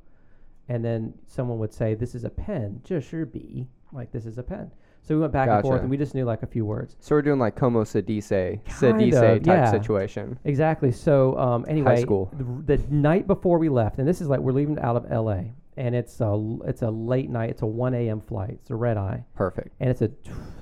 and 0.69 0.85
then 0.85 1.15
someone 1.27 1.59
would 1.59 1.73
say, 1.73 1.95
"This 1.95 2.15
is 2.15 2.25
a 2.25 2.31
pen." 2.31 2.81
"Just 2.85 3.11
B." 3.33 3.69
like 3.95 4.11
this 4.11 4.27
is 4.27 4.39
a 4.39 4.43
pen. 4.43 4.71
So 5.03 5.15
we 5.15 5.21
went 5.21 5.33
back 5.33 5.49
and 5.49 5.63
forth, 5.63 5.83
and 5.83 5.91
we 5.91 5.97
just 5.97 6.15
knew 6.15 6.25
like 6.25 6.43
a 6.43 6.47
few 6.47 6.65
words. 6.65 6.97
So 6.99 7.15
we're 7.15 7.23
doing 7.23 7.39
like 7.39 7.57
como 7.57 7.85
sedice, 7.85 8.61
sedice 8.67 9.15
of, 9.15 9.43
type 9.43 9.47
yeah. 9.47 9.71
situation. 9.71 10.39
Exactly. 10.45 10.93
So 10.93 11.39
um, 11.39 11.65
anyway, 11.69 12.01
school. 12.01 12.33
The, 12.37 12.77
the 12.77 12.83
night 12.89 13.27
before 13.27 13.59
we 13.59 13.69
left, 13.69 13.99
and 13.99 14.09
this 14.09 14.21
is 14.21 14.29
like 14.29 14.41
we're 14.41 14.53
leaving 14.53 14.79
out 14.79 14.97
of 14.97 15.07
L.A 15.11 15.53
and 15.77 15.95
it's 15.95 16.21
a 16.21 16.57
it's 16.67 16.83
a 16.83 16.91
late 16.91 17.31
night. 17.31 17.51
It's 17.51 17.63
a 17.63 17.67
1 17.67 17.95
a.m. 17.95 18.21
flight. 18.21 18.51
It's 18.61 18.71
a 18.71 18.77
red 18.77 18.97
eye. 18.97 19.25
Perfect. 19.35 19.75
and 19.81 19.91
it's 19.91 20.03
a 20.03 20.11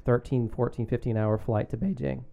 13, 0.04 0.49
14, 0.49 0.87
15 0.87 1.16
hour 1.16 1.38
flight 1.38 1.71
to 1.71 1.76
Beijing. 1.76 2.25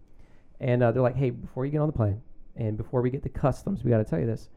And 0.60 0.82
uh, 0.82 0.92
they're 0.92 1.02
like, 1.02 1.16
hey, 1.16 1.30
before 1.30 1.64
you 1.64 1.72
get 1.72 1.78
on 1.78 1.86
the 1.88 1.92
plane 1.92 2.20
and 2.56 2.76
before 2.76 3.00
we 3.02 3.10
get 3.10 3.22
to 3.22 3.28
customs, 3.28 3.82
we 3.84 3.90
got 3.90 3.98
to 3.98 4.04
tell 4.04 4.18
you 4.18 4.26
this. 4.26 4.48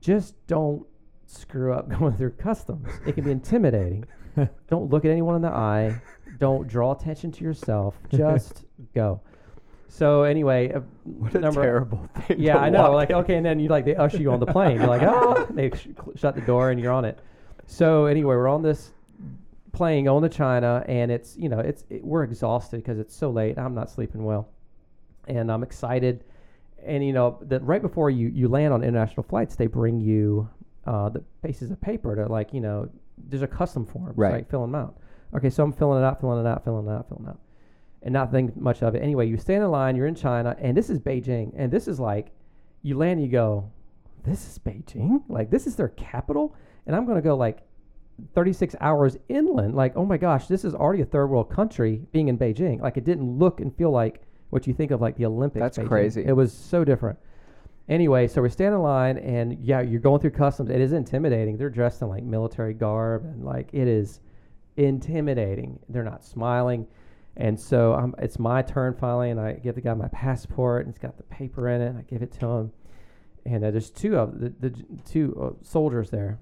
Just 0.00 0.34
don't 0.46 0.86
screw 1.26 1.72
up 1.72 1.88
going 1.98 2.16
through 2.16 2.30
customs. 2.32 2.88
It 3.06 3.14
can 3.14 3.24
be 3.24 3.30
intimidating. 3.30 4.04
don't 4.68 4.90
look 4.90 5.04
at 5.04 5.10
anyone 5.10 5.34
in 5.36 5.42
the 5.42 5.48
eye. 5.50 6.00
Don't 6.38 6.68
draw 6.68 6.92
attention 6.92 7.32
to 7.32 7.44
yourself. 7.44 7.96
Just 8.10 8.64
go. 8.94 9.20
So 9.90 10.22
anyway, 10.24 10.70
uh, 10.72 10.80
What 11.04 11.34
a 11.34 11.40
number, 11.40 11.62
terrible 11.62 12.08
thing. 12.26 12.38
yeah, 12.38 12.58
I 12.58 12.68
know. 12.68 12.92
Like, 12.92 13.10
okay, 13.10 13.36
and 13.36 13.44
then 13.46 13.58
you 13.58 13.68
like 13.70 13.86
they 13.86 13.96
usher 13.96 14.18
you 14.18 14.30
on 14.30 14.38
the 14.38 14.46
plane. 14.46 14.76
You're 14.76 14.86
like, 14.86 15.02
oh, 15.02 15.46
they 15.50 15.70
sh- 15.70 15.88
shut 16.14 16.34
the 16.34 16.42
door 16.42 16.70
and 16.70 16.78
you're 16.78 16.92
on 16.92 17.06
it. 17.06 17.18
So 17.70 18.06
anyway, 18.06 18.34
we're 18.34 18.48
on 18.48 18.62
this 18.62 18.92
plane 19.72 20.04
going 20.06 20.22
to 20.22 20.28
China, 20.30 20.82
and 20.88 21.10
it's 21.10 21.36
you 21.36 21.48
know 21.50 21.58
it's 21.60 21.84
it, 21.90 22.02
we're 22.02 22.24
exhausted 22.24 22.78
because 22.78 22.98
it's 22.98 23.14
so 23.14 23.30
late. 23.30 23.58
I'm 23.58 23.74
not 23.74 23.90
sleeping 23.90 24.24
well, 24.24 24.48
and 25.28 25.52
I'm 25.52 25.62
excited. 25.62 26.24
And 26.84 27.04
you 27.04 27.12
know 27.12 27.38
that 27.42 27.62
right 27.62 27.82
before 27.82 28.08
you 28.08 28.28
you 28.28 28.48
land 28.48 28.72
on 28.72 28.82
international 28.82 29.22
flights, 29.22 29.54
they 29.54 29.66
bring 29.66 30.00
you 30.00 30.48
uh, 30.86 31.10
the 31.10 31.22
pieces 31.44 31.70
of 31.70 31.78
paper 31.80 32.16
to 32.16 32.26
like 32.26 32.54
you 32.54 32.62
know 32.62 32.88
there's 33.28 33.42
a 33.42 33.46
custom 33.46 33.84
form, 33.84 34.14
Right. 34.16 34.32
right? 34.32 34.48
Filling 34.48 34.72
them 34.72 34.80
out. 34.80 34.96
Okay, 35.34 35.50
so 35.50 35.62
I'm 35.62 35.72
filling 35.72 36.02
it 36.02 36.06
out, 36.06 36.20
filling 36.20 36.44
it 36.44 36.48
out, 36.48 36.64
filling 36.64 36.86
it 36.86 36.90
out, 36.90 37.08
filling 37.08 37.26
it 37.26 37.30
out 37.30 37.40
and 38.00 38.12
not 38.12 38.30
think 38.30 38.56
much 38.56 38.80
of 38.82 38.94
it. 38.94 39.02
Anyway, 39.02 39.26
you 39.26 39.36
stand 39.36 39.62
in 39.62 39.70
line, 39.70 39.96
you're 39.96 40.06
in 40.06 40.14
China, 40.14 40.56
and 40.60 40.76
this 40.76 40.88
is 40.88 41.00
Beijing, 41.00 41.52
and 41.56 41.70
this 41.70 41.88
is 41.88 41.98
like, 41.98 42.28
you 42.82 42.96
land, 42.96 43.18
and 43.18 43.22
you 43.26 43.28
go, 43.28 43.68
this 44.24 44.46
is 44.48 44.56
Beijing. 44.58 45.22
Like 45.28 45.50
this 45.50 45.66
is 45.66 45.74
their 45.74 45.88
capital, 45.88 46.54
and 46.88 46.96
I'm 46.96 47.06
gonna 47.06 47.22
go 47.22 47.36
like 47.36 47.60
36 48.34 48.74
hours 48.80 49.16
inland. 49.28 49.76
Like 49.76 49.92
oh 49.94 50.04
my 50.04 50.16
gosh, 50.16 50.48
this 50.48 50.64
is 50.64 50.74
already 50.74 51.02
a 51.02 51.06
third 51.06 51.28
world 51.28 51.50
country 51.50 52.02
being 52.10 52.26
in 52.26 52.36
Beijing. 52.36 52.80
Like 52.80 52.96
it 52.96 53.04
didn't 53.04 53.38
look 53.38 53.60
and 53.60 53.72
feel 53.76 53.92
like 53.92 54.22
what 54.50 54.66
you 54.66 54.74
think 54.74 54.90
of 54.90 55.00
like 55.00 55.16
the 55.16 55.26
Olympics. 55.26 55.60
That's 55.62 55.78
Beijing. 55.78 55.88
crazy. 55.88 56.24
It 56.26 56.32
was 56.32 56.52
so 56.52 56.84
different. 56.84 57.18
Anyway, 57.88 58.26
so 58.26 58.42
we 58.42 58.50
stand 58.50 58.74
in 58.74 58.82
line, 58.82 59.16
and 59.16 59.58
yeah, 59.64 59.80
you're 59.80 60.00
going 60.00 60.20
through 60.20 60.30
customs. 60.32 60.68
It 60.68 60.80
is 60.80 60.92
intimidating. 60.92 61.56
They're 61.56 61.70
dressed 61.70 62.02
in 62.02 62.08
like 62.08 62.22
military 62.22 62.74
garb, 62.74 63.24
and 63.24 63.44
like 63.44 63.68
it 63.72 63.88
is 63.88 64.20
intimidating. 64.76 65.78
They're 65.88 66.02
not 66.02 66.24
smiling. 66.24 66.86
And 67.36 67.58
so 67.58 67.94
um, 67.94 68.14
it's 68.18 68.38
my 68.38 68.62
turn 68.62 68.94
finally, 68.94 69.30
and 69.30 69.40
I 69.40 69.52
give 69.52 69.74
the 69.74 69.80
guy 69.80 69.94
my 69.94 70.08
passport, 70.08 70.84
and 70.84 70.90
it's 70.90 70.98
got 70.98 71.16
the 71.16 71.22
paper 71.24 71.68
in 71.68 71.80
it. 71.80 71.86
And 71.86 71.98
I 71.98 72.02
give 72.02 72.22
it 72.22 72.32
to 72.40 72.46
him, 72.46 72.72
and 73.46 73.64
uh, 73.64 73.70
there's 73.70 73.90
two 73.90 74.18
of 74.18 74.38
the, 74.38 74.52
the 74.60 74.70
two 75.06 75.38
uh, 75.40 75.64
soldiers 75.64 76.10
there, 76.10 76.38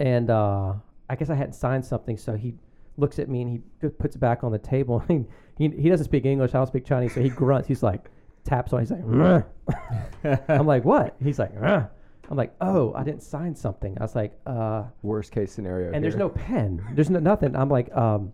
and 0.00 0.30
uh, 0.30 0.72
I 1.08 1.14
guess 1.14 1.30
I 1.30 1.34
hadn't 1.36 1.52
signed 1.52 1.84
something, 1.84 2.16
so 2.16 2.34
he 2.34 2.54
looks 2.96 3.18
at 3.20 3.28
me 3.28 3.42
and 3.42 3.50
he 3.52 3.58
p- 3.80 3.88
puts 3.94 4.16
it 4.16 4.18
back 4.18 4.42
on 4.42 4.50
the 4.50 4.58
table. 4.58 4.98
he 5.08 5.68
he 5.68 5.88
doesn't 5.88 6.04
speak 6.06 6.24
English, 6.26 6.50
I 6.54 6.58
don't 6.58 6.66
speak 6.66 6.84
Chinese, 6.84 7.14
so 7.14 7.20
he 7.20 7.28
grunts. 7.28 7.68
He's 7.68 7.82
like 7.82 8.10
taps 8.44 8.72
on. 8.72 8.80
He's 8.80 8.90
like, 8.90 9.04
I'm 10.48 10.66
like, 10.66 10.84
what? 10.84 11.14
He's 11.22 11.38
like, 11.38 11.54
"Meh." 11.54 11.84
I'm 12.30 12.36
like, 12.36 12.54
oh, 12.60 12.92
I 12.94 13.02
didn't 13.02 13.24
sign 13.24 13.56
something. 13.56 13.96
I 13.98 14.02
was 14.04 14.14
like, 14.14 14.32
uh, 14.46 14.84
Worst 15.02 15.32
case 15.32 15.50
scenario. 15.52 15.92
and 15.92 16.02
there's 16.02 16.14
no 16.14 16.28
pen. 16.28 16.80
There's 16.94 17.10
no 17.10 17.18
nothing. 17.18 17.56
I'm 17.56 17.68
like, 17.68 17.92
um, 17.94 18.32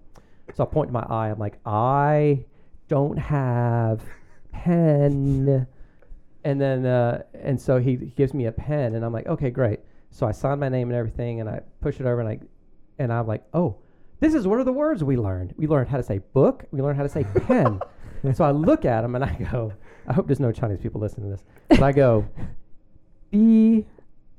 so 0.54 0.64
I 0.64 0.66
point 0.66 0.88
to 0.90 0.92
my 0.92 1.06
eye. 1.08 1.30
I'm 1.30 1.38
like, 1.38 1.58
I 1.64 2.44
don't 2.88 3.16
have 3.18 4.02
pen. 4.52 5.66
And 6.44 6.60
then, 6.60 6.86
uh, 6.86 7.22
and 7.34 7.60
so 7.60 7.80
he, 7.80 7.96
he 7.96 8.06
gives 8.14 8.32
me 8.32 8.46
a 8.46 8.52
pen, 8.52 8.94
and 8.94 9.04
I'm 9.04 9.12
like, 9.12 9.26
okay, 9.26 9.50
great. 9.50 9.80
So 10.16 10.26
I 10.26 10.32
sign 10.32 10.58
my 10.60 10.70
name 10.70 10.88
and 10.88 10.96
everything, 10.96 11.40
and 11.40 11.48
I 11.48 11.60
push 11.82 12.00
it 12.00 12.06
over, 12.06 12.20
and 12.20 12.28
I, 12.30 12.40
and 12.98 13.12
I'm 13.12 13.26
like, 13.26 13.44
oh, 13.52 13.76
this 14.18 14.32
is 14.32 14.46
one 14.46 14.58
of 14.60 14.64
the 14.64 14.72
words 14.72 15.04
we 15.04 15.14
learned. 15.18 15.52
We 15.58 15.66
learned 15.66 15.90
how 15.90 15.98
to 15.98 16.02
say 16.02 16.20
book. 16.32 16.64
We 16.70 16.80
learned 16.80 16.96
how 16.96 17.02
to 17.02 17.08
say 17.10 17.24
pen. 17.24 17.80
so 18.34 18.42
I 18.42 18.50
look 18.50 18.86
at 18.86 19.04
him 19.04 19.14
and 19.14 19.22
I 19.22 19.34
go, 19.34 19.74
I 20.08 20.14
hope 20.14 20.26
there's 20.26 20.40
no 20.40 20.52
Chinese 20.52 20.80
people 20.80 21.02
listening 21.02 21.26
to 21.28 21.36
this. 21.36 21.44
But 21.68 21.82
I 21.82 21.92
go, 21.92 22.26
B, 23.30 23.84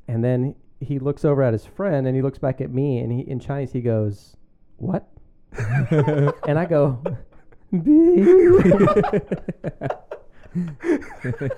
and 0.07 0.23
then 0.23 0.55
he 0.79 0.97
looks 0.97 1.23
over 1.23 1.43
at 1.43 1.53
his 1.53 1.67
friend 1.67 2.07
and 2.07 2.15
he 2.15 2.23
looks 2.23 2.39
back 2.39 2.59
at 2.59 2.71
me 2.71 2.97
and 2.97 3.11
he 3.11 3.19
in 3.29 3.39
Chinese 3.39 3.71
he 3.71 3.81
goes, 3.81 4.35
"What?" 4.77 5.07
and 5.53 6.57
I 6.57 6.65
go, 6.65 6.99
"B." 7.71 7.79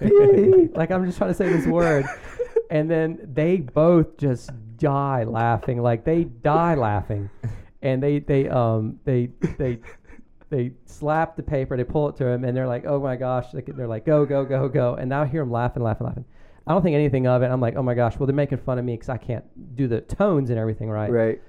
B. 0.02 0.68
Like 0.76 0.92
I'm 0.92 1.06
just 1.06 1.18
trying 1.18 1.30
to 1.30 1.34
say 1.34 1.48
this 1.48 1.66
word. 1.66 2.06
And 2.70 2.90
then 2.90 3.20
they 3.34 3.58
both 3.58 4.18
just 4.18 4.52
die 4.78 5.24
laughing. 5.24 5.82
Like 5.82 6.06
they 6.06 6.24
die 6.26 6.76
laughing. 6.76 7.30
And 7.82 8.04
they 8.04 8.20
they 8.20 8.50
um 8.50 9.00
they 9.06 9.30
they 9.58 9.80
they 10.50 10.72
slap 10.86 11.36
the 11.36 11.44
paper, 11.44 11.78
they 11.78 11.84
pull 11.84 12.10
it 12.10 12.18
to 12.18 12.28
him, 12.28 12.44
and 12.44 12.58
they're 12.58 12.68
like, 12.68 12.86
"Oh 12.86 13.00
my 13.00 13.16
gosh!" 13.16 13.46
They're 13.54 13.88
like, 13.88 14.06
"Go, 14.06 14.26
go, 14.26 14.44
go, 14.44 14.68
go!" 14.68 14.96
And 14.96 15.10
now 15.10 15.22
I 15.22 15.28
hear 15.28 15.42
him 15.42 15.52
laughing, 15.52 15.84
laughing, 15.84 16.08
laughing. 16.08 16.26
I 16.68 16.74
don't 16.74 16.82
think 16.82 16.96
anything 16.96 17.28
of 17.28 17.42
it. 17.42 17.48
I'm 17.48 17.62
like, 17.62 17.76
"Oh 17.76 17.84
my 17.84 17.94
gosh!" 17.94 18.18
Well, 18.18 18.28
they're 18.28 18.36
making 18.36 18.58
fun 18.60 18.80
of 18.80 18.86
me 18.86 18.94
because 18.94 19.10
I 19.10 19.18
can't 19.18 19.46
do 19.76 19.88
the 19.88 20.02
tones 20.02 20.50
and 20.50 20.60
everything 20.60 20.90
right. 20.90 21.12
Right. 21.12 21.42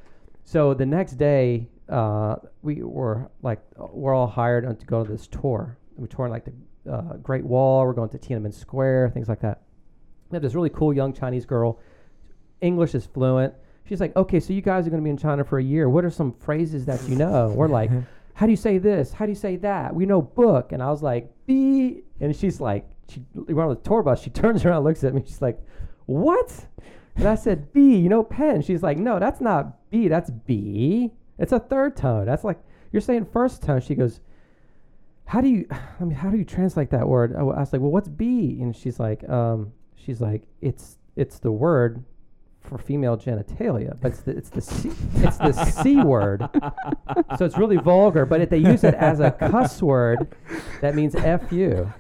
So 0.44 0.74
the 0.74 0.86
next 0.86 1.12
day, 1.12 1.68
uh, 1.88 2.36
we 2.62 2.82
were 2.82 3.30
like, 3.42 3.60
we're 3.76 4.14
all 4.14 4.26
hired 4.26 4.78
to 4.78 4.86
go 4.86 5.04
to 5.04 5.10
this 5.10 5.26
tour. 5.26 5.76
We're 5.96 6.06
touring 6.06 6.32
like 6.32 6.44
the 6.44 6.92
uh, 6.92 7.16
Great 7.16 7.44
Wall. 7.44 7.84
We're 7.84 7.92
going 7.92 8.08
to 8.10 8.18
Tiananmen 8.18 8.54
Square, 8.54 9.10
things 9.10 9.28
like 9.28 9.40
that. 9.40 9.62
We 10.30 10.36
have 10.36 10.42
this 10.42 10.54
really 10.54 10.70
cool 10.70 10.92
young 10.92 11.12
Chinese 11.12 11.44
girl. 11.44 11.78
English 12.60 12.94
is 12.94 13.06
fluent. 13.06 13.54
She's 13.84 14.00
like, 14.00 14.14
okay, 14.14 14.38
so 14.38 14.52
you 14.52 14.60
guys 14.60 14.86
are 14.86 14.90
going 14.90 15.02
to 15.02 15.04
be 15.04 15.10
in 15.10 15.16
China 15.16 15.44
for 15.44 15.58
a 15.58 15.62
year. 15.62 15.88
What 15.88 16.04
are 16.04 16.10
some 16.10 16.32
phrases 16.32 16.84
that 16.86 17.02
you 17.08 17.16
know? 17.16 17.48
We're 17.48 17.66
like, 17.80 17.90
how 18.34 18.46
do 18.46 18.52
you 18.52 18.56
say 18.56 18.78
this? 18.78 19.12
How 19.12 19.26
do 19.26 19.32
you 19.32 19.36
say 19.36 19.56
that? 19.56 19.94
We 19.94 20.06
know 20.06 20.22
book. 20.22 20.72
And 20.72 20.82
I 20.82 20.90
was 20.90 21.02
like, 21.02 21.30
B. 21.46 22.02
And 22.20 22.34
she's 22.34 22.60
like, 22.60 22.88
she, 23.08 23.22
we're 23.34 23.62
on 23.62 23.70
the 23.70 23.80
tour 23.80 24.02
bus. 24.02 24.22
She 24.22 24.30
turns 24.30 24.64
around, 24.64 24.84
looks 24.84 25.02
at 25.02 25.14
me. 25.14 25.22
She's 25.26 25.42
like, 25.42 25.60
what? 26.06 26.66
And 27.16 27.26
I 27.26 27.34
said, 27.34 27.72
B, 27.72 27.96
you 27.96 28.08
know, 28.08 28.22
pen. 28.22 28.62
She's 28.62 28.82
like, 28.82 28.96
no, 28.96 29.18
that's 29.18 29.40
not 29.40 29.90
B. 29.90 30.08
That's 30.08 30.30
B. 30.30 31.10
It's 31.38 31.52
a 31.52 31.58
third 31.58 31.96
tone. 31.96 32.26
That's 32.26 32.44
like, 32.44 32.58
you're 32.92 33.02
saying 33.02 33.26
first 33.32 33.62
tone. 33.62 33.80
She 33.80 33.94
goes, 33.94 34.20
how 35.24 35.40
do 35.40 35.48
you, 35.48 35.66
I 36.00 36.04
mean, 36.04 36.14
how 36.14 36.30
do 36.30 36.38
you 36.38 36.44
translate 36.44 36.90
that 36.90 37.08
word? 37.08 37.34
I, 37.34 37.40
I 37.40 37.42
was 37.42 37.72
like, 37.72 37.82
well, 37.82 37.90
what's 37.90 38.08
B? 38.08 38.58
And 38.60 38.74
she's 38.74 39.00
like, 39.00 39.28
um, 39.28 39.72
she's 40.04 40.20
like, 40.20 40.42
it's, 40.60 40.98
it's 41.16 41.38
the 41.38 41.52
word 41.52 42.04
for 42.62 42.78
female 42.78 43.16
genitalia, 43.16 43.96
but 44.00 44.12
it's 44.12 44.20
the, 44.20 44.32
it's 44.32 44.50
the 44.50 44.60
C, 44.60 44.92
it's 45.16 45.38
the 45.38 45.52
C 45.52 45.96
word. 45.96 46.46
So 47.38 47.44
it's 47.44 47.56
really 47.56 47.78
vulgar, 47.78 48.26
but 48.26 48.40
if 48.40 48.50
they 48.50 48.58
use 48.58 48.84
it 48.84 48.94
as 48.94 49.20
a 49.20 49.30
cuss 49.30 49.82
word, 49.82 50.36
that 50.80 50.94
means 50.94 51.14
F 51.14 51.50
you. 51.50 51.90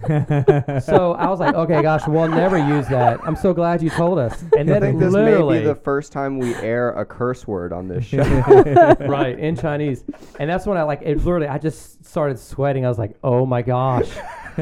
So 0.82 1.14
I 1.14 1.28
was 1.28 1.40
like, 1.40 1.54
okay, 1.54 1.82
gosh, 1.82 2.06
we'll 2.06 2.28
never 2.28 2.58
use 2.58 2.86
that. 2.88 3.20
I'm 3.24 3.36
so 3.36 3.54
glad 3.54 3.82
you 3.82 3.90
told 3.90 4.18
us. 4.18 4.44
And 4.56 4.70
I 4.70 4.80
think 4.80 5.00
this 5.00 5.12
may 5.12 5.40
be 5.40 5.64
the 5.64 5.74
first 5.82 6.12
time 6.12 6.38
we 6.38 6.54
air 6.56 6.90
a 6.90 7.04
curse 7.04 7.46
word 7.46 7.72
on 7.72 7.88
this 7.88 8.04
show. 8.04 8.20
right 9.00 9.38
in 9.38 9.56
Chinese, 9.56 10.04
and 10.38 10.48
that's 10.48 10.66
when 10.66 10.76
I 10.76 10.82
like 10.82 11.00
it. 11.02 11.16
Literally, 11.18 11.48
I 11.48 11.58
just 11.58 12.04
started 12.04 12.38
sweating. 12.38 12.84
I 12.84 12.88
was 12.88 12.98
like, 12.98 13.16
oh 13.24 13.46
my 13.46 13.62
gosh. 13.62 14.10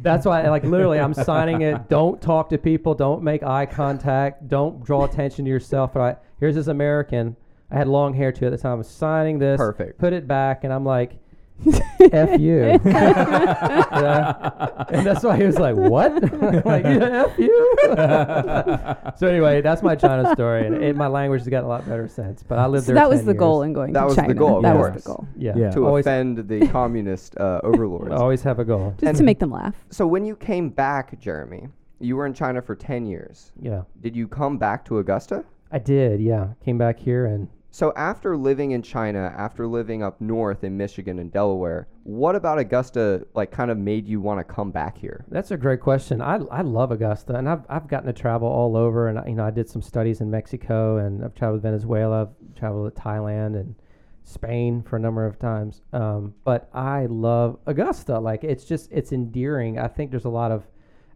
That's 0.00 0.26
why, 0.26 0.48
like, 0.48 0.64
literally, 0.64 0.98
I'm 0.98 1.14
signing 1.14 1.62
it. 1.62 1.88
Don't 1.88 2.20
talk 2.20 2.50
to 2.50 2.58
people. 2.58 2.94
Don't 2.94 3.22
make 3.22 3.42
eye 3.42 3.66
contact. 3.66 4.48
Don't 4.48 4.82
draw 4.84 5.04
attention 5.04 5.44
to 5.44 5.50
yourself. 5.50 5.92
But 5.92 6.00
I, 6.00 6.16
here's 6.40 6.54
this 6.54 6.68
American. 6.68 7.36
I 7.70 7.76
had 7.78 7.88
long 7.88 8.14
hair 8.14 8.32
too 8.32 8.46
at 8.46 8.50
the 8.50 8.58
time. 8.58 8.72
I 8.72 8.74
was 8.76 8.88
signing 8.88 9.38
this. 9.38 9.58
Perfect. 9.58 9.98
Put 9.98 10.12
it 10.12 10.28
back, 10.28 10.64
and 10.64 10.72
I'm 10.72 10.84
like, 10.84 11.18
F 12.12 12.40
you. 12.40 12.80
Yeah. 13.92 14.84
And 14.88 15.06
that's 15.06 15.22
why 15.22 15.36
he 15.36 15.44
was 15.44 15.58
like, 15.58 15.76
what? 15.76 16.12
Like, 16.64 16.84
yeah, 16.84 17.26
F 17.26 17.38
you. 17.38 17.74
so 19.16 19.26
anyway, 19.26 19.60
that's 19.60 19.82
my 19.82 19.94
China 19.94 20.32
story, 20.34 20.66
and 20.66 20.82
it, 20.82 20.96
my 20.96 21.06
language 21.06 21.40
has 21.42 21.48
gotten 21.48 21.64
a 21.64 21.68
lot 21.68 21.86
better 21.88 22.08
since. 22.08 22.42
But 22.42 22.58
I 22.58 22.66
lived 22.66 22.86
So 22.86 22.92
there. 22.92 23.02
that 23.02 23.08
was 23.10 23.20
10 23.20 23.26
the 23.26 23.34
goal 23.34 23.62
in 23.62 23.72
going 23.72 23.92
That 23.92 24.00
to 24.00 24.06
was 24.06 24.16
the 24.16 24.34
goal, 24.34 24.56
of 24.58 24.62
that 24.64 24.76
course. 24.76 24.94
was 24.94 25.04
the 25.04 25.08
goal. 25.08 25.28
Yeah. 25.36 25.52
Yeah. 25.56 25.70
to 25.70 25.86
Always, 25.86 26.06
offend 26.06 26.48
the 26.48 26.66
communist 26.68 27.36
uh, 27.38 27.60
overlords. 27.64 28.12
always 28.12 28.42
have 28.42 28.58
a 28.58 28.64
goal. 28.64 28.94
Just 28.98 29.18
to 29.18 29.24
make 29.24 29.38
them 29.38 29.50
laugh. 29.50 29.74
So 29.90 30.06
when 30.06 30.24
you 30.24 30.36
came 30.36 30.70
back, 30.70 31.18
Jeremy, 31.20 31.68
you 32.00 32.16
were 32.16 32.26
in 32.26 32.34
China 32.34 32.60
for 32.62 32.74
10 32.74 33.06
years. 33.06 33.52
Yeah. 33.60 33.82
Did 34.00 34.16
you 34.16 34.26
come 34.28 34.58
back 34.58 34.84
to 34.86 34.98
Augusta? 34.98 35.44
I 35.70 35.78
did, 35.78 36.20
yeah. 36.20 36.48
Came 36.64 36.78
back 36.78 36.98
here 36.98 37.26
and 37.26 37.48
So 37.74 37.90
after 37.96 38.36
living 38.36 38.72
in 38.72 38.82
China, 38.82 39.34
after 39.34 39.66
living 39.66 40.02
up 40.02 40.20
north 40.20 40.62
in 40.62 40.76
Michigan 40.76 41.18
and 41.18 41.32
Delaware, 41.32 41.88
what 42.02 42.36
about 42.36 42.58
Augusta 42.58 43.26
like 43.32 43.50
kind 43.50 43.70
of 43.70 43.78
made 43.78 44.06
you 44.06 44.20
want 44.20 44.38
to 44.40 44.44
come 44.44 44.70
back 44.70 44.98
here? 44.98 45.24
that's 45.30 45.52
a 45.52 45.56
great 45.56 45.80
question. 45.80 46.20
I, 46.20 46.34
I 46.50 46.60
love 46.60 46.90
Augusta 46.90 47.34
and 47.34 47.48
I've, 47.48 47.64
I've 47.70 47.88
gotten 47.88 48.08
to 48.08 48.12
travel 48.12 48.46
all 48.46 48.76
over 48.76 49.08
and 49.08 49.18
you 49.26 49.34
know 49.34 49.46
I 49.46 49.50
did 49.50 49.70
some 49.70 49.80
studies 49.80 50.20
in 50.20 50.30
Mexico 50.30 50.98
and 50.98 51.24
I've 51.24 51.34
traveled 51.34 51.62
to 51.62 51.68
Venezuela, 51.68 52.22
I've 52.22 52.58
traveled 52.58 52.94
to 52.94 53.00
Thailand 53.00 53.58
and 53.58 53.74
Spain 54.22 54.82
for 54.82 54.96
a 54.96 55.00
number 55.00 55.24
of 55.24 55.38
times. 55.38 55.80
Um, 55.94 56.34
but 56.44 56.68
I 56.74 57.06
love 57.06 57.58
Augusta. 57.64 58.18
Like 58.18 58.44
it's 58.44 58.66
just 58.66 58.92
it's 58.92 59.12
endearing. 59.12 59.78
I 59.78 59.88
think 59.88 60.10
there's 60.10 60.26
a 60.26 60.28
lot 60.28 60.52
of 60.52 60.66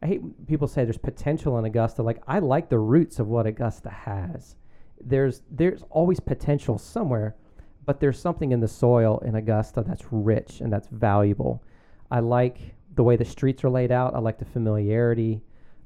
I 0.03 0.07
hate 0.07 0.47
people 0.47 0.69
say 0.69 0.85
there's 0.85 0.97
potential 0.97 1.59
in 1.59 1.67
Augusta. 1.67 2.03
Like 2.03 2.23
I 2.27 2.39
like 2.39 2.71
the 2.71 2.79
roots 2.79 3.19
of 3.19 3.29
what 3.29 3.47
Augusta 3.47 3.91
has. 3.91 4.57
There's 5.01 5.43
there's 5.51 5.83
always 5.91 6.21
potential 6.21 6.79
somewhere, 6.79 7.37
but 7.85 8.01
there's 8.01 8.19
something 8.19 8.53
in 8.53 8.61
the 8.61 8.69
soil 8.69 9.19
in 9.25 9.35
Augusta 9.37 9.83
that's 9.87 10.05
rich 10.11 10.61
and 10.61 10.73
that's 10.73 10.89
valuable. 10.89 11.63
I 12.11 12.21
like 12.21 12.59
the 12.95 13.03
way 13.03 13.17
the 13.17 13.25
streets 13.25 13.63
are 13.65 13.71
laid 13.71 13.93
out. 13.93 14.15
I 14.15 14.19
like 14.19 14.39
the 14.39 14.45
familiarity. 14.45 15.43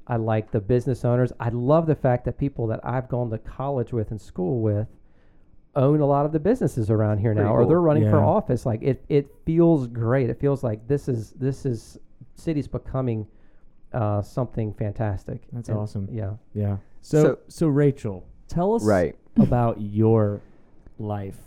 I 0.07 0.15
like 0.15 0.51
the 0.51 0.59
business 0.61 1.05
owners. 1.05 1.31
I 1.39 1.49
love 1.49 1.85
the 1.87 1.95
fact 1.95 2.25
that 2.25 2.37
people 2.37 2.67
that 2.67 2.79
I've 2.83 3.07
gone 3.09 3.29
to 3.31 3.37
college 3.37 3.93
with 3.93 4.11
and 4.11 4.19
school 4.19 4.61
with 4.61 4.87
own 5.75 6.01
a 6.01 6.05
lot 6.05 6.25
of 6.25 6.31
the 6.33 6.39
businesses 6.39 6.89
around 6.89 7.19
here 7.19 7.33
Pretty 7.33 7.47
now, 7.47 7.55
or 7.55 7.65
they're 7.65 7.79
running 7.81 8.09
for 8.09 8.19
office. 8.23 8.65
Like 8.65 8.81
it, 8.81 9.05
it 9.09 9.27
feels 9.45 9.87
great. 9.87 10.29
It 10.29 10.39
feels 10.39 10.63
like 10.63 10.85
this 10.87 11.07
is 11.07 11.31
this 11.31 11.65
is 11.65 11.97
city's 12.35 12.67
becoming 12.67 13.25
uh, 13.93 14.21
something 14.21 14.73
fantastic. 14.73 15.43
That's 15.53 15.69
And, 15.69 15.77
awesome. 15.77 16.07
Yeah. 16.11 16.33
Yeah. 16.53 16.77
So, 17.01 17.21
So- 17.23 17.39
so 17.47 17.67
Rachel, 17.67 18.25
tell 18.51 18.75
us 18.75 18.83
Right. 18.83 19.15
about 19.37 19.79
your 19.81 20.41
life 20.99 21.37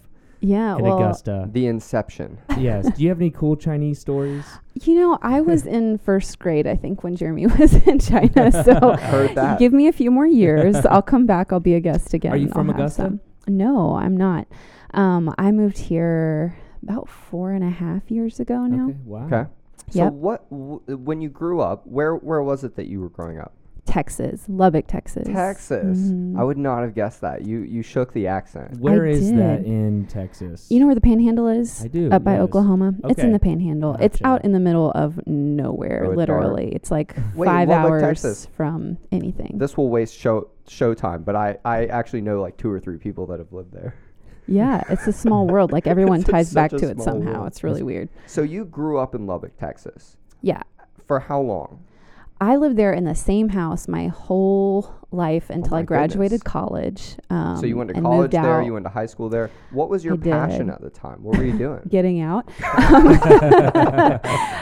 Yeah. 0.41 0.77
in 0.77 0.83
well, 0.83 0.97
Augusta. 0.99 1.49
The 1.53 1.67
inception. 1.67 2.39
yes. 2.59 2.89
Do 2.97 3.03
you 3.03 3.09
have 3.11 3.19
any 3.21 3.31
cool 3.31 3.57
Chinese 3.57 3.99
stories? 4.01 4.45
You 4.83 4.95
know, 4.97 5.19
I 5.23 5.41
was 5.41 5.67
in 5.79 5.99
first 5.99 6.39
grade, 6.39 6.67
I 6.67 6.77
think, 6.77 7.05
when 7.05 7.15
Jeremy 7.17 7.47
was 7.47 7.75
in 7.87 7.99
China. 7.99 8.51
So 8.65 8.97
Heard 8.97 9.35
that. 9.37 9.59
give 9.59 9.73
me 9.73 9.87
a 9.89 9.93
few 9.93 10.11
more 10.11 10.27
years. 10.27 10.77
I'll 10.87 11.03
come 11.03 11.27
back. 11.27 11.53
I'll 11.53 11.61
be 11.61 11.75
a 11.75 11.81
guest 11.81 12.15
again. 12.15 12.33
Are 12.33 12.37
you 12.37 12.49
I'll 12.49 12.55
from 12.55 12.71
Augusta? 12.71 13.19
No, 13.47 13.95
I'm 13.97 14.17
not. 14.17 14.47
Um, 14.95 15.35
I 15.39 15.51
moved 15.53 15.77
here 15.79 16.57
about 16.83 17.09
four 17.09 17.53
and 17.53 17.65
a 17.65 17.71
half 17.71 18.11
years 18.11 18.41
ago 18.41 18.67
now. 18.67 18.89
Okay. 18.91 18.99
Wow. 19.05 19.27
Okay. 19.27 19.51
So 19.91 19.99
Yep. 20.05 20.13
what 20.15 20.51
w- 20.51 20.81
when 20.97 21.21
you 21.21 21.29
grew 21.29 21.61
up, 21.61 21.87
where 21.87 22.15
where 22.17 22.43
was 22.43 22.65
it 22.65 22.77
that 22.77 22.87
you 22.87 23.01
were 23.01 23.11
growing 23.11 23.39
up? 23.39 23.53
Texas, 23.87 24.45
Lubbock, 24.49 24.87
Texas. 24.87 25.27
Texas. 25.27 25.99
Mhm. 25.99 26.39
I 26.39 26.43
would 26.45 26.57
not 26.57 26.83
have 26.83 26.95
guessed 26.95 27.21
that. 27.21 27.45
You 27.45 27.59
you 27.61 27.83
shook 27.83 28.13
the 28.13 28.27
accent. 28.27 28.79
Where 28.81 29.05
is 29.07 29.31
that 29.33 29.63
did. 29.63 29.67
in 29.67 30.07
Texas? 30.07 30.67
You 30.71 30.81
know 30.81 30.87
where 30.87 30.95
the 30.95 31.01
Panhandle 31.01 31.49
is? 31.49 31.85
I 31.85 31.89
do. 31.89 32.11
Up 32.11 32.25
by 32.25 32.33
yes. 32.35 32.43
Oklahoma. 32.43 32.95
It's 33.05 33.21
in 33.23 33.33
the 33.33 33.39
Panhandle. 33.39 33.97
It's 34.01 34.19
out 34.25 34.45
in 34.45 34.53
the 34.53 34.61
middle 34.61 34.91
of 34.93 35.21
nowhere, 35.27 36.05
Oh, 36.07 36.11
it's 36.11 36.17
literally. 36.17 36.73
It's 36.75 36.91
like 36.91 37.15
Wait, 37.35 37.47
five 37.47 37.69
Lubbock, 37.69 37.91
hours 37.91 38.03
Texas. 38.03 38.47
from 38.57 38.97
anything. 39.13 39.53
This 39.59 39.77
will 39.77 39.91
waste 39.91 40.15
show 40.17 40.49
showtime, 40.67 41.25
but 41.25 41.37
I 41.37 41.59
I 41.65 41.87
actually 41.87 42.23
know 42.23 42.41
like 42.41 42.57
two 42.57 42.71
or 42.71 42.81
three 42.81 42.97
people 42.99 43.27
that 43.27 43.39
have 43.39 43.53
lived 43.53 43.73
there. 43.73 43.95
yeah, 44.47 44.83
it's 44.89 45.07
a 45.07 45.13
small 45.13 45.47
world. 45.53 45.73
Like 45.73 45.87
everyone 45.87 46.23
ties 46.25 46.53
back 46.55 46.71
to 46.71 46.89
it 46.89 47.01
somehow. 47.03 47.33
world. 47.35 47.47
It's 47.49 47.63
really 47.63 47.83
weird. 47.83 48.09
So 48.27 48.43
you 48.43 48.65
grew 48.65 48.99
up 48.99 49.15
in 49.15 49.27
Lubbock, 49.27 49.57
Texas. 49.59 50.17
Yeah. 50.41 50.63
For 51.07 51.21
how 51.21 51.41
long? 51.41 51.85
I 52.41 52.57
lived 52.57 52.77
there 52.77 52.93
in 52.93 53.05
the 53.05 53.15
same 53.15 53.51
house 53.51 53.87
my 53.89 54.09
whole 54.09 54.93
life 55.13 55.49
until 55.51 55.77
Oh 55.77 55.79
I 55.79 55.83
graduated 55.83 56.41
goodness. 56.41 56.53
college. 56.53 57.17
Um, 57.31 57.57
so 57.59 57.67
you 57.67 57.77
went 57.77 57.95
to 57.95 58.01
college 58.01 58.33
there. 58.33 58.61
out. 58.61 58.67
You 58.67 58.73
went 58.73 58.85
to 58.85 58.91
high 58.91 59.07
school 59.07 59.29
there. 59.29 59.51
What 59.71 59.89
was 59.89 60.05
your 60.05 60.15
I 60.15 60.19
passion 60.19 60.67
did. 60.67 60.75
at 60.75 60.81
the 60.81 60.91
time? 60.91 61.23
What 61.23 61.39
were 61.39 61.45
you 61.45 61.57
doing? 61.57 61.81
getting 61.89 62.21
out. 62.21 62.49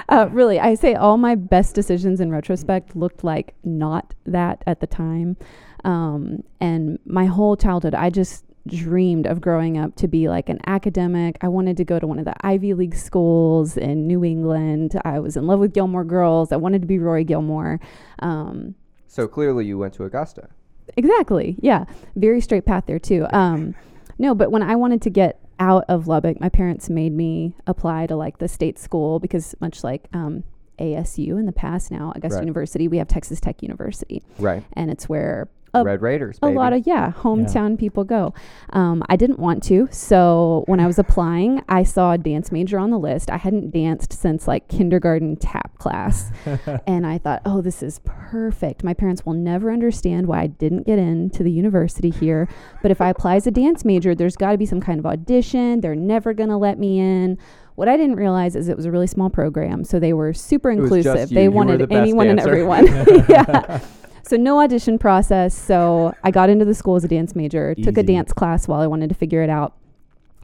uh, 0.09 0.29
really, 0.31 0.61
I 0.61 0.75
say 0.75 0.95
all 0.95 1.17
my 1.17 1.35
best 1.35 1.75
decisions 1.75 2.21
in 2.21 2.31
retrospect 2.31 2.95
looked 2.95 3.25
like 3.25 3.55
not 3.65 4.15
that 4.27 4.63
at 4.67 4.81
the 4.81 4.87
time. 4.87 5.37
Um, 5.85 6.45
and 6.61 6.99
my 7.07 7.25
whole 7.27 7.57
childhood, 7.57 7.95
I 7.95 8.11
just 8.11 8.45
dreamed 8.67 9.27
of 9.27 9.41
growing 9.41 9.77
up 9.77 9.97
to 9.97 10.09
be 10.09 10.29
like 10.29 10.49
an 10.49 10.61
academic. 10.67 11.37
I 11.41 11.49
wanted 11.49 11.77
to 11.79 11.85
go 11.85 11.99
to 11.99 12.07
one 12.07 12.19
of 12.19 12.25
the 12.25 12.35
Ivy 12.47 12.75
League 12.75 12.95
schools 12.95 13.77
in 13.77 14.07
New 14.07 14.25
England. 14.25 15.01
I 15.05 15.19
was 15.19 15.37
in 15.37 15.47
love 15.47 15.59
with 15.61 15.73
Gilmore 15.73 16.05
Girls. 16.05 16.53
I 16.53 16.57
wanted 16.57 16.81
to 16.83 16.87
be 16.87 16.99
Rory 16.99 17.25
Gilmore. 17.25 17.81
Um, 18.21 18.75
so 19.07 19.27
clearly 19.27 19.67
you 19.67 19.79
went 19.79 19.95
to 19.95 20.05
Augusta. 20.05 20.49
Exactly. 20.97 21.57
Yeah. 21.61 21.85
Very 22.17 22.41
straight 22.41 22.65
path 22.67 22.85
there 22.87 22.99
too. 22.99 23.27
Um, 23.33 23.75
no, 24.19 24.35
but 24.35 24.51
when 24.51 24.63
I 24.63 24.77
wanted 24.77 25.03
to 25.03 25.11
get 25.11 25.41
out 25.59 25.85
of 25.89 26.07
Lubbock, 26.09 26.41
my 26.41 26.49
parents 26.49 26.89
made 26.91 27.13
me 27.13 27.55
apply 27.67 28.07
to 28.07 28.17
like 28.17 28.39
the 28.39 28.49
state 28.49 28.79
school 28.79 29.19
because 29.21 29.55
much 29.61 29.83
like 29.85 30.09
um, 30.13 30.45
ASU 30.79 31.39
in 31.39 31.47
the 31.47 31.53
past 31.53 31.91
now, 31.91 32.13
Augusta 32.17 32.37
Right. 32.39 32.45
University, 32.45 32.89
we 32.89 32.99
have 32.99 33.09
Texas 33.09 33.41
Tech 33.41 33.63
University, 33.63 34.23
Right. 34.39 34.65
and 34.75 34.91
it's 34.91 35.09
where 35.09 35.49
a, 35.75 35.85
Red 35.85 36.03
Raiders. 36.03 36.39
a 36.43 36.49
lot 36.49 36.73
of 36.73 36.87
yeah 36.87 37.13
hometown 37.13 37.79
people 37.79 38.05
go. 38.05 38.35
Um, 38.71 39.03
I 39.09 39.17
didn't 39.17 39.39
want 39.39 39.63
to, 39.65 39.89
so 39.91 40.65
when 40.67 40.81
I 40.81 40.87
was 40.87 40.99
applying, 40.99 41.63
I 41.69 41.83
saw 41.83 42.13
a 42.13 42.19
dance 42.19 42.53
major 42.53 42.79
on 42.79 42.91
the 42.91 42.99
list. 42.99 43.31
I 43.31 43.37
hadn't 43.37 43.71
danced 43.71 44.13
since 44.13 44.47
like 44.47 44.69
kindergarten 44.69 45.37
tap 45.37 45.79
class, 45.79 46.31
and 46.87 47.07
I 47.07 47.19
thought, 47.19 47.43
oh, 47.45 47.61
this 47.61 47.83
is 47.83 48.01
perfect. 48.05 48.85
My 48.85 48.95
parents 48.95 49.25
will 49.25 49.35
never 49.35 49.73
understand 49.73 50.27
why 50.27 50.43
I 50.43 50.47
didn't 50.47 50.87
get 50.87 50.99
into 50.99 51.43
the 51.43 51.51
university 51.51 52.11
here, 52.11 52.49
but 52.83 52.91
if 52.91 53.01
I 53.01 53.09
apply 53.09 53.37
as 53.37 53.47
a 53.47 53.51
dance 53.51 53.85
major, 53.85 54.15
there's 54.15 54.37
got 54.37 54.53
to 54.53 54.59
be 54.59 54.67
some 54.67 54.81
kind 54.81 54.99
of 54.99 55.07
audition. 55.07 55.81
They're 55.81 55.95
never 55.95 56.35
gonna 56.35 56.59
let 56.59 56.79
me 56.79 56.99
in. 56.99 57.39
What 57.75 57.89
I 57.89 57.97
didn't 57.97 58.17
realize 58.17 58.55
is 58.55 58.69
it 58.69 58.77
was 58.77 58.85
a 58.85 58.91
really 58.91 59.07
small 59.07 59.31
program, 59.31 59.85
so 59.85 59.99
they 59.99 60.13
were 60.13 60.35
super 60.35 60.71
inclusive. 60.71 61.31
They 61.31 61.45
You 61.45 61.51
wanted 61.51 61.89
the 61.89 61.95
anyone 61.95 62.29
and 62.29 62.39
everyone. 62.39 62.87
yeah. 63.29 63.81
So 64.25 64.37
no 64.37 64.61
audition 64.61 64.99
process. 64.99 65.55
So 65.55 66.15
I 66.23 66.31
got 66.31 66.51
into 66.51 66.65
the 66.65 66.75
school 66.75 66.97
as 66.97 67.05
a 67.05 67.09
dance 67.09 67.35
major, 67.35 67.75
took 67.75 67.99
a 67.99 68.03
dance 68.03 68.33
class 68.33 68.69
while 68.69 68.81
I 68.81 68.87
wanted 68.87 69.09
to 69.09 69.15
figure 69.15 69.43
it 69.43 69.51
out, 69.51 69.75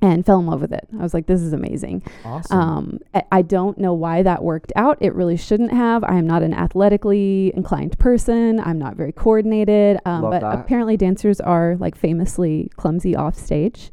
and 0.00 0.24
fell 0.24 0.38
in 0.38 0.46
love 0.46 0.60
with 0.60 0.72
it. 0.72 0.86
I 0.98 1.02
was 1.02 1.12
like, 1.14 1.26
this 1.26 1.40
is 1.40 1.52
amazing. 1.52 2.02
awesome. 2.24 2.58
Um, 2.58 2.98
I, 3.14 3.22
I 3.32 3.42
don't 3.42 3.78
know 3.78 3.92
why 3.92 4.22
that 4.22 4.42
worked 4.44 4.72
out. 4.76 4.98
It 5.00 5.14
really 5.14 5.36
shouldn't 5.36 5.72
have. 5.72 6.04
I 6.04 6.16
am 6.16 6.26
not 6.26 6.42
an 6.42 6.54
athletically 6.54 7.52
inclined 7.56 7.98
person. 7.98 8.60
I'm 8.60 8.78
not 8.78 8.96
very 8.96 9.12
coordinated. 9.12 9.98
Um, 10.04 10.22
but 10.22 10.40
that. 10.40 10.54
apparently, 10.58 10.96
dancers 10.96 11.40
are 11.40 11.76
like 11.78 11.96
famously 11.96 12.70
clumsy 12.76 13.16
off 13.16 13.36
stage. 13.36 13.90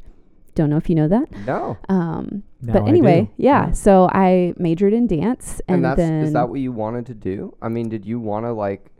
Don't 0.54 0.70
know 0.70 0.76
if 0.78 0.88
you 0.88 0.94
know 0.94 1.08
that. 1.08 1.30
No. 1.44 1.76
Um, 1.88 2.42
Now 2.62 2.74
but 2.74 2.88
anyway, 2.88 3.22
do. 3.22 3.30
yeah. 3.36 3.72
So 3.72 4.08
I 4.10 4.54
majored 4.56 4.94
in 4.94 5.06
dance, 5.06 5.60
and, 5.68 5.76
And, 5.76 5.84
that's 5.84 5.96
then 5.96 6.24
is 6.24 6.32
that 6.32 6.48
what 6.48 6.60
you 6.60 6.72
wanted 6.72 7.06
to 7.06 7.14
do? 7.14 7.54
I 7.60 7.68
mean, 7.68 7.88
did 7.88 8.06
you 8.06 8.18
want 8.20 8.46
to 8.46 8.52
like 8.52 8.90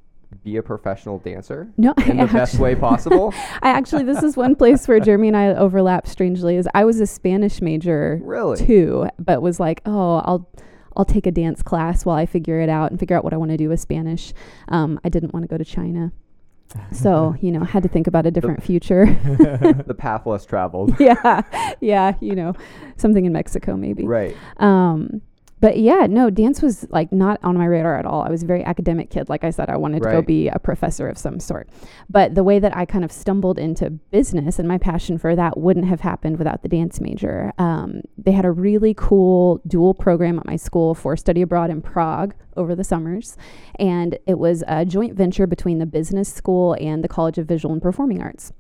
be 0.43 0.57
a 0.57 0.63
professional 0.63 1.19
dancer 1.19 1.73
no, 1.77 1.95
in 2.07 2.21
I 2.21 2.27
the 2.27 2.33
best 2.33 2.59
way 2.59 2.75
possible? 2.77 3.33
I 3.63 3.71
actually, 3.71 4.05
this 4.05 4.23
is 4.23 4.37
one 4.37 4.55
place 4.55 4.87
where 4.89 5.01
Jeremy 5.01 5.29
and 5.29 5.37
I 5.37 5.49
overlap 5.55 6.07
strangely. 6.07 6.57
Is 6.57 6.69
I 6.75 6.85
was 6.85 7.01
a 7.01 7.07
Spanish 7.07 7.61
major 7.61 8.21
really? 8.23 8.65
too, 8.65 9.09
but 9.19 9.43
was 9.43 9.61
like, 9.61 9.83
oh, 9.87 10.17
I'll 10.25 10.49
I'll 10.97 11.05
take 11.05 11.27
a 11.27 11.31
dance 11.31 11.63
class 11.63 12.05
while 12.05 12.17
I 12.17 12.27
figure 12.27 12.61
it 12.61 12.69
out 12.69 12.91
and 12.91 12.99
figure 12.99 13.17
out 13.17 13.25
what 13.25 13.35
I 13.35 13.37
want 13.37 13.51
to 13.51 13.57
do 13.57 13.69
with 13.69 13.81
Spanish. 13.81 14.33
Um, 14.69 14.99
I 15.05 15.11
didn't 15.11 15.35
want 15.35 15.45
to 15.45 15.49
go 15.49 15.59
to 15.59 15.65
China, 15.65 16.13
so 16.93 17.35
you 17.41 17.53
know, 17.53 17.65
had 17.65 17.83
to 17.83 17.89
think 17.89 18.07
about 18.07 18.27
a 18.27 18.31
different 18.31 18.63
future. 18.63 19.07
the 19.87 19.95
path 19.97 20.27
less 20.27 20.47
traveled. 20.47 20.99
yeah, 20.99 21.43
yeah, 21.81 22.15
you 22.21 22.35
know, 22.35 22.55
something 22.97 23.25
in 23.25 23.33
Mexico 23.33 23.77
maybe. 23.77 24.05
right. 24.05 24.37
Um, 24.59 25.21
but 25.61 25.79
yeah, 25.79 26.07
no, 26.09 26.29
dance 26.29 26.61
was 26.61 26.87
like 26.91 27.11
not 27.13 27.41
on 27.43 27.57
my 27.57 27.65
radar 27.65 27.99
at 27.99 28.05
all. 28.05 28.23
I 28.23 28.29
was 28.29 28.43
a 28.43 28.47
very 28.47 28.63
academic 28.65 29.11
kid. 29.11 29.29
Like 29.29 29.43
I 29.43 29.51
said, 29.51 29.71
I 29.71 29.77
wanted 29.77 30.03
to 30.03 30.11
go 30.11 30.23
be 30.23 30.49
a 30.49 30.59
professor 30.59 31.09
of 31.09 31.17
some 31.17 31.41
sort. 31.41 31.69
But 32.11 32.35
the 32.35 32.45
way 32.45 32.59
that 32.59 32.77
I 32.77 32.85
kind 32.85 33.05
of 33.05 33.11
stumbled 33.11 33.59
into 33.59 33.91
business 33.91 34.59
and 34.59 34.69
my 34.69 34.77
passion 34.77 35.17
for 35.17 35.35
that 35.35 35.57
wouldn't 35.59 35.87
have 35.87 36.01
happened 36.01 36.39
without 36.39 36.63
the 36.63 36.69
dance 36.69 37.01
major. 37.01 37.53
Um, 37.59 38.03
they 38.19 38.33
had 38.33 38.45
a 38.45 38.51
really 38.51 38.93
cool 38.95 39.63
dual 39.67 39.95
program 39.95 40.39
at 40.39 40.47
my 40.47 40.57
school 40.57 40.95
for 40.95 41.17
study 41.17 41.41
abroad 41.41 41.71
in 41.71 41.81
Prague 41.81 42.35
over 42.57 42.75
the 42.75 42.85
summers. 42.85 43.37
And 43.79 44.19
it 44.27 44.39
was 44.39 44.63
a 44.69 44.85
joint 44.85 45.15
venture 45.15 45.47
between 45.47 45.79
the 45.79 45.87
business 45.87 46.33
school 46.33 46.77
and 46.81 47.03
the 47.03 47.09
College 47.09 47.39
of 47.39 47.47
Visual 47.47 47.73
and 47.73 47.83
Performing 47.83 48.23
Arts. 48.23 48.53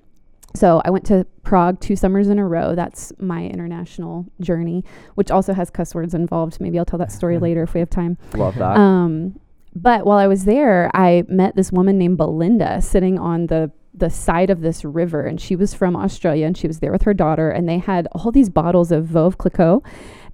So 0.57 0.83
I 0.85 0.90
went 0.90 1.07
to 1.07 1.27
Prague 1.42 1.81
two 1.81 1.97
summers 1.97 2.29
in 2.29 2.38
a 2.38 2.47
row. 2.47 2.75
That's 2.75 3.12
my 3.19 3.45
international 3.45 4.27
journey, 4.40 4.85
which 5.14 5.31
also 5.31 5.53
has 5.53 5.71
cuss 5.71 5.95
words 5.95 6.14
involved. 6.14 6.61
Maybe 6.61 6.79
I'll 6.79 6.85
tell 6.85 6.99
that 6.99 7.12
story 7.12 7.38
later 7.47 7.62
if 7.62 7.75
we 7.75 7.81
have 7.81 7.90
time. 7.90 8.19
Love 8.35 8.57
that. 8.57 8.77
Um, 8.77 9.38
but 9.75 10.07
while 10.07 10.19
I 10.19 10.27
was 10.27 10.47
there, 10.47 10.90
I 10.95 11.25
met 11.29 11.55
this 11.55 11.71
woman 11.71 11.99
named 11.99 12.16
Belinda 12.16 12.81
sitting 12.81 13.19
on 13.19 13.47
the 13.47 13.71
the 13.97 14.11
side 14.11 14.51
of 14.51 14.61
this 14.61 14.85
river, 14.85 15.23
and 15.23 15.40
she 15.40 15.57
was 15.57 15.73
from 15.73 15.97
Australia, 15.97 16.47
and 16.47 16.57
she 16.57 16.66
was 16.66 16.81
there 16.81 16.92
with 16.92 17.03
her 17.03 17.14
daughter, 17.14 17.49
and 17.49 17.66
they 17.66 17.79
had 17.79 18.07
all 18.12 18.31
these 18.31 18.51
bottles 18.51 18.92
of 18.92 19.07
Veuve 19.07 19.38
Clicquot, 19.38 19.83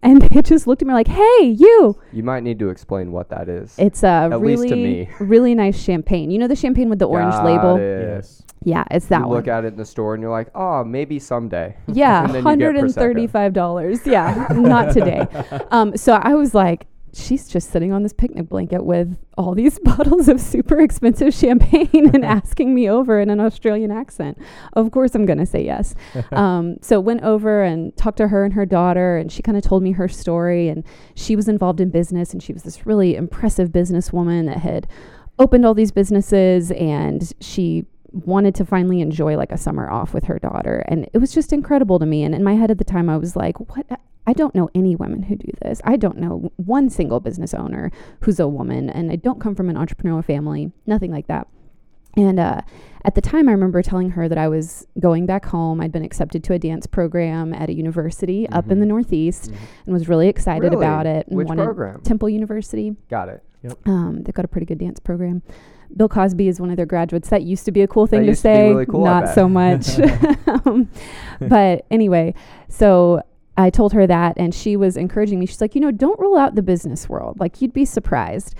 and 0.02 0.20
they 0.22 0.42
just 0.42 0.66
looked 0.66 0.82
at 0.82 0.88
me 0.88 0.94
like, 0.94 1.08
"Hey, 1.08 1.44
you!" 1.56 1.96
you 2.12 2.22
might 2.22 2.42
need 2.42 2.58
to 2.58 2.68
explain 2.70 3.12
what 3.12 3.28
that 3.30 3.48
is. 3.48 3.74
It's 3.78 4.02
a 4.02 4.28
At 4.32 4.40
least 4.40 4.62
really, 4.64 4.68
to 4.70 4.76
me. 4.76 5.08
really 5.20 5.54
nice 5.54 5.78
champagne. 5.80 6.30
You 6.30 6.38
know 6.38 6.48
the 6.48 6.56
champagne 6.56 6.88
with 6.88 6.98
the 6.98 7.06
orange 7.06 7.32
Got 7.32 7.44
label? 7.44 7.76
it. 7.76 8.02
yes. 8.16 8.42
Yeah, 8.64 8.84
it's 8.92 9.06
that 9.06 9.22
you 9.22 9.26
one. 9.26 9.36
look 9.38 9.48
at 9.48 9.64
it 9.64 9.68
in 9.72 9.76
the 9.76 9.84
store 9.84 10.14
and 10.14 10.22
you're 10.22 10.30
like, 10.30 10.48
oh, 10.54 10.84
maybe 10.84 11.18
someday. 11.18 11.74
Yeah, 11.92 12.20
And 12.24 12.28
then 12.28 12.34
you 12.36 12.42
get 12.42 12.48
hundred 12.48 12.76
and 12.76 12.94
thirty-five 12.94 13.52
dollars. 13.52 14.06
Yeah, 14.06 14.46
not 14.50 14.92
today. 14.92 15.26
Um, 15.72 15.96
so 15.96 16.12
I 16.14 16.34
was 16.34 16.54
like, 16.54 16.86
she's 17.14 17.48
just 17.48 17.70
sitting 17.70 17.92
on 17.92 18.02
this 18.02 18.12
picnic 18.12 18.48
blanket 18.48 18.84
with 18.84 19.18
all 19.36 19.54
these 19.54 19.78
bottles 19.84 20.28
of 20.28 20.40
super 20.40 20.80
expensive 20.80 21.34
champagne 21.34 22.10
and 22.14 22.24
asking 22.24 22.74
me 22.74 22.88
over 22.88 23.20
in 23.20 23.30
an 23.30 23.40
Australian 23.40 23.90
accent. 23.90 24.38
Of 24.74 24.90
course, 24.90 25.14
I'm 25.14 25.26
gonna 25.26 25.46
say 25.46 25.64
yes. 25.64 25.94
um, 26.32 26.76
so 26.80 27.00
went 27.00 27.22
over 27.22 27.62
and 27.62 27.96
talked 27.96 28.18
to 28.18 28.28
her 28.28 28.44
and 28.44 28.54
her 28.54 28.66
daughter, 28.66 29.16
and 29.16 29.30
she 29.30 29.42
kind 29.42 29.56
of 29.58 29.64
told 29.64 29.82
me 29.82 29.92
her 29.92 30.08
story. 30.08 30.68
And 30.68 30.84
she 31.14 31.36
was 31.36 31.48
involved 31.48 31.80
in 31.80 31.90
business, 31.90 32.32
and 32.32 32.42
she 32.42 32.52
was 32.52 32.62
this 32.62 32.86
really 32.86 33.16
impressive 33.16 33.70
businesswoman 33.70 34.46
that 34.46 34.58
had 34.58 34.86
opened 35.38 35.66
all 35.66 35.74
these 35.74 35.92
businesses, 35.92 36.70
and 36.72 37.32
she 37.40 37.86
wanted 38.12 38.54
to 38.54 38.64
finally 38.64 39.00
enjoy 39.00 39.36
like 39.36 39.52
a 39.52 39.56
summer 39.56 39.90
off 39.90 40.12
with 40.12 40.24
her 40.24 40.38
daughter 40.38 40.84
and 40.86 41.08
it 41.14 41.18
was 41.18 41.32
just 41.32 41.50
incredible 41.50 41.98
to 41.98 42.04
me 42.04 42.22
and 42.22 42.34
in 42.34 42.44
my 42.44 42.54
head 42.54 42.70
at 42.70 42.76
the 42.76 42.84
time 42.84 43.08
I 43.08 43.16
was 43.16 43.36
like 43.36 43.58
what 43.58 43.86
I 44.26 44.32
don't 44.32 44.54
know 44.54 44.70
any 44.74 44.94
women 44.94 45.24
who 45.24 45.36
do 45.36 45.50
this. 45.62 45.80
I 45.84 45.96
don't 45.96 46.18
know 46.18 46.52
one 46.56 46.88
single 46.90 47.18
business 47.20 47.54
owner 47.54 47.90
who's 48.20 48.38
a 48.38 48.46
woman 48.46 48.88
and 48.88 49.10
I 49.10 49.16
don't 49.16 49.40
come 49.40 49.54
from 49.54 49.68
an 49.68 49.76
entrepreneurial 49.76 50.24
family, 50.24 50.70
nothing 50.86 51.10
like 51.10 51.26
that. 51.26 51.48
And 52.16 52.38
uh, 52.38 52.60
at 53.06 53.14
the 53.14 53.22
time, 53.22 53.48
I 53.48 53.52
remember 53.52 53.80
telling 53.82 54.10
her 54.10 54.28
that 54.28 54.36
I 54.36 54.46
was 54.46 54.86
going 55.00 55.24
back 55.24 55.46
home. 55.46 55.80
I'd 55.80 55.92
been 55.92 56.04
accepted 56.04 56.44
to 56.44 56.52
a 56.52 56.58
dance 56.58 56.86
program 56.86 57.54
at 57.54 57.70
a 57.70 57.72
university 57.72 58.46
up 58.50 58.70
in 58.70 58.80
the 58.80 58.86
Northeast 58.86 59.50
Mhm. 59.50 59.56
and 59.86 59.92
was 59.94 60.08
really 60.10 60.28
excited 60.28 60.72
Really? 60.72 60.76
about 60.84 61.06
it. 61.06 61.26
And 61.28 61.38
Which 61.38 61.48
wanted 61.48 61.64
program? 61.64 62.00
Temple 62.02 62.28
University. 62.28 62.94
Got 63.08 63.28
it. 63.30 63.42
Um, 63.86 64.22
they've 64.24 64.34
got 64.34 64.44
a 64.44 64.48
pretty 64.48 64.66
good 64.66 64.78
dance 64.78 65.00
program. 65.00 65.40
Bill 65.96 66.08
Cosby 66.08 66.48
is 66.48 66.60
one 66.60 66.68
of 66.70 66.76
their 66.76 66.84
graduates. 66.86 67.28
That 67.30 67.42
used 67.42 67.64
to 67.64 67.72
be 67.72 67.80
a 67.82 67.86
cool 67.88 68.06
thing 68.06 68.20
to 68.22 68.26
used 68.26 68.42
to 68.42 68.48
be 68.48 68.54
say. 68.54 68.68
really 68.70 68.86
cool, 68.86 69.04
I 69.04 69.20
Not 69.20 69.24
bet. 69.24 69.34
so 69.34 69.48
much. 69.48 69.98
um, 70.66 70.88
but 71.40 71.86
anyway, 71.90 72.34
so 72.68 73.22
I 73.56 73.70
told 73.70 73.92
her 73.92 74.06
that, 74.06 74.34
and 74.38 74.54
she 74.54 74.76
was 74.76 74.96
encouraging 74.96 75.38
me. 75.38 75.46
She's 75.46 75.60
like, 75.60 75.74
you 75.74 75.80
know, 75.80 75.90
don't 75.90 76.18
rule 76.18 76.38
out 76.38 76.54
the 76.54 76.62
business 76.62 77.08
world. 77.08 77.38
Like, 77.38 77.60
you'd 77.60 77.72
be 77.74 77.84
surprised. 77.84 78.54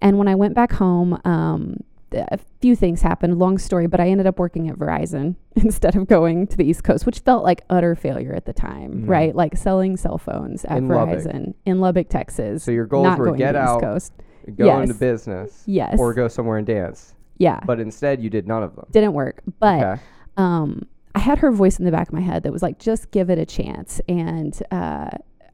And 0.00 0.16
when 0.18 0.26
I 0.28 0.34
went 0.34 0.54
back 0.54 0.72
home, 0.72 1.20
um, 1.24 1.78
a 2.12 2.38
few 2.62 2.74
things 2.74 3.02
happened. 3.02 3.38
Long 3.38 3.58
story, 3.58 3.86
but 3.86 4.00
I 4.00 4.08
ended 4.08 4.26
up 4.26 4.38
working 4.38 4.70
at 4.70 4.76
Verizon 4.76 5.34
instead 5.56 5.94
of 5.96 6.06
going 6.06 6.46
to 6.46 6.56
the 6.56 6.64
East 6.64 6.82
Coast, 6.82 7.04
which 7.04 7.18
felt 7.18 7.44
like 7.44 7.62
utter 7.68 7.94
failure 7.94 8.32
at 8.34 8.46
the 8.46 8.54
time, 8.54 9.02
Mm. 9.04 9.08
right? 9.10 9.34
Like 9.36 9.56
selling 9.58 9.98
cell 9.98 10.16
phones 10.16 10.64
at 10.64 10.78
In 10.78 10.88
Lubbock. 10.88 11.18
Verizon 11.18 11.52
in 11.66 11.80
Lubbock, 11.80 12.08
Texas. 12.08 12.64
So 12.64 12.70
your 12.70 12.86
goals 12.86 13.04
not 13.04 13.18
were 13.18 13.26
going 13.26 13.38
get 13.38 13.52
to 13.52 13.58
the 13.58 13.64
East 13.64 13.68
out, 13.68 13.80
Coast. 13.82 14.12
go 14.56 14.80
into 14.80 14.94
business, 14.94 15.62
Yes. 15.66 15.98
or 15.98 16.14
go 16.14 16.28
somewhere 16.28 16.56
and 16.56 16.66
dance. 16.66 17.14
Yeah. 17.36 17.60
But 17.66 17.78
instead, 17.80 18.22
you 18.22 18.30
did 18.30 18.48
none 18.48 18.62
of 18.62 18.74
them. 18.74 18.86
Didn't 18.90 19.12
work. 19.12 19.42
But 19.60 19.82
okay. 19.84 20.02
um, 20.38 20.86
I 21.14 21.20
had 21.20 21.38
her 21.38 21.50
voice 21.50 21.78
in 21.78 21.84
the 21.84 21.90
back 21.90 22.08
of 22.08 22.14
my 22.14 22.20
head 22.20 22.42
that 22.42 22.52
was 22.52 22.62
like, 22.62 22.78
just 22.78 23.10
give 23.10 23.30
it 23.30 23.38
a 23.38 23.46
chance. 23.46 24.00
And 24.08 24.60
uh, 24.70 25.10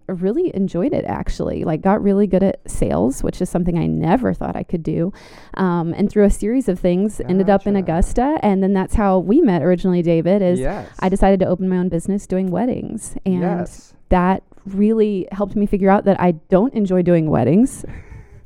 really 0.06 0.54
enjoyed 0.54 0.92
it 0.92 1.04
actually. 1.06 1.64
Like, 1.64 1.80
got 1.80 2.02
really 2.02 2.26
good 2.26 2.42
at 2.42 2.60
sales, 2.70 3.22
which 3.22 3.40
is 3.40 3.48
something 3.48 3.78
I 3.78 3.86
never 3.86 4.34
thought 4.34 4.56
I 4.56 4.62
could 4.62 4.82
do. 4.82 5.12
Um, 5.54 5.94
and 5.94 6.10
through 6.10 6.24
a 6.24 6.30
series 6.30 6.68
of 6.68 6.78
things, 6.78 7.20
ended 7.28 7.48
up 7.48 7.66
in 7.66 7.76
Augusta. 7.76 8.38
And 8.42 8.62
then 8.62 8.72
that's 8.72 8.94
how 8.94 9.18
we 9.18 9.40
met 9.40 9.62
originally, 9.62 10.02
David, 10.02 10.42
is 10.42 10.60
yes. 10.60 10.90
I 11.00 11.08
decided 11.08 11.40
to 11.40 11.46
open 11.46 11.68
my 11.68 11.78
own 11.78 11.88
business 11.88 12.26
doing 12.26 12.50
weddings. 12.50 13.16
And 13.24 13.40
yes. 13.40 13.94
that 14.10 14.42
really 14.66 15.28
helped 15.32 15.56
me 15.56 15.66
figure 15.66 15.90
out 15.90 16.04
that 16.04 16.20
I 16.20 16.32
don't 16.48 16.74
enjoy 16.74 17.02
doing 17.02 17.30
weddings 17.30 17.84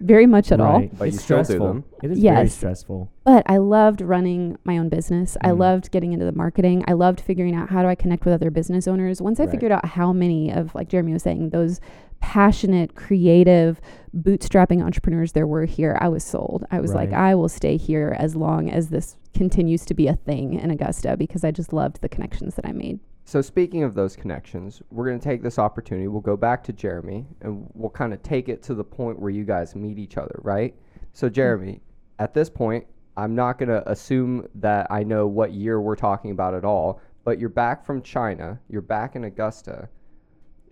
very 0.01 0.27
much 0.27 0.53
at 0.53 0.61
all. 0.61 0.81
But 0.99 1.09
it's 1.09 1.17
you 1.17 1.21
still 1.21 1.39
do 1.39 1.45
stressful. 1.45 1.67
them. 1.67 1.85
It 2.03 2.11
is 2.13 2.19
very 2.21 2.37
Yes. 2.37 2.55
stressful. 2.55 3.11
But 3.25 3.43
I 3.47 3.57
loved 3.59 4.01
running 4.01 4.57
my 4.65 4.79
own 4.79 4.89
business. 4.89 5.37
I 5.43 5.51
Mhm. 5.51 5.59
loved 5.59 5.91
getting 5.91 6.13
into 6.13 6.25
the 6.25 6.33
marketing. 6.33 6.85
I 6.87 6.93
loved 6.93 7.21
figuring 7.21 7.55
out 7.55 7.71
how 7.71 7.83
do 7.83 7.89
I 7.89 7.95
connect 7.95 8.25
with 8.25 8.35
other 8.35 8.51
business 8.51 8.87
owners. 8.87 9.21
Once 9.21 9.41
I 9.41 9.45
Right. 9.45 9.51
figured 9.53 9.73
out 9.73 9.85
how 9.87 10.13
many 10.13 10.53
of, 10.53 10.75
like 10.75 10.89
Jeremy 10.89 11.13
was 11.13 11.23
saying, 11.23 11.51
those 11.51 11.81
passionate, 12.21 12.95
creative, 12.95 13.81
bootstrapping 14.17 14.83
entrepreneurs 14.83 15.33
there 15.33 15.47
were 15.47 15.65
here, 15.67 15.97
I 16.01 16.09
was 16.09 16.25
sold. 16.25 16.65
I 16.71 16.81
was 16.81 16.95
like, 16.95 17.11
Right. 17.13 17.19
I 17.31 17.35
will 17.35 17.49
stay 17.49 17.77
here 17.77 18.15
as 18.19 18.35
long 18.35 18.69
as 18.71 18.89
this 18.89 19.17
continues 19.35 19.85
to 19.87 19.95
be 19.95 20.09
a 20.09 20.15
thing 20.17 20.55
in 20.55 20.71
Augusta 20.71 21.17
because 21.17 21.45
I 21.45 21.51
just 21.53 21.73
loved 21.73 22.01
the 22.01 22.09
connections 22.09 22.55
that 22.57 22.67
I 22.67 22.73
made. 22.73 22.99
So 23.29 23.43
speaking 23.43 23.83
of 23.83 23.93
those 23.93 24.17
connections, 24.17 24.81
we're 24.91 25.07
going 25.07 25.21
to 25.21 25.23
take 25.23 25.43
this 25.43 25.59
opportunity. 25.59 26.09
We'll 26.09 26.23
go 26.23 26.35
back 26.35 26.65
to 26.65 26.73
Jeremy 26.73 27.27
and 27.43 27.69
we'll 27.75 27.91
kind 27.91 28.15
of 28.15 28.23
take 28.23 28.49
it 28.49 28.63
to 28.63 28.75
the 28.75 28.83
point 28.83 29.21
where 29.21 29.29
you 29.29 29.45
guys 29.45 29.77
meet 29.77 29.99
each 29.99 30.17
other, 30.17 30.41
right? 30.43 30.75
So 31.13 31.29
Jeremy, 31.29 31.83
at 32.19 32.33
this 32.33 32.49
point, 32.49 32.87
I'm 33.19 33.35
not 33.35 33.59
going 33.59 33.69
to 33.69 33.87
assume 33.87 34.49
that 34.55 34.87
I 34.91 35.03
know 35.03 35.27
what 35.27 35.53
year 35.53 35.79
we're 35.79 35.95
talking 35.95 36.31
about 36.31 36.55
at 36.55 36.65
all, 36.65 37.03
but 37.23 37.39
you're 37.39 37.51
back 37.51 37.85
from 37.85 38.01
China, 38.01 38.59
you're 38.71 38.81
back 38.81 39.15
in 39.15 39.25
Augusta. 39.25 39.91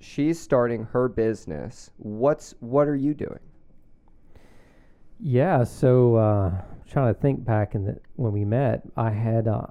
She's 0.01 0.41
starting 0.41 0.85
her 0.85 1.11
business. 1.11 1.91
What's 1.99 2.55
what 2.61 2.89
are 2.89 2.97
you 2.97 3.13
doing? 3.13 3.41
Yeah, 5.21 5.63
so 5.63 6.17
uh, 6.17 6.63
trying 6.89 7.15
to 7.15 7.21
think 7.21 7.45
back 7.45 7.75
in 7.75 7.85
the 7.85 8.01
when 8.15 8.33
we 8.33 8.47
met, 8.47 8.81
I 8.97 9.11
had 9.11 9.47
uh, 9.47 9.67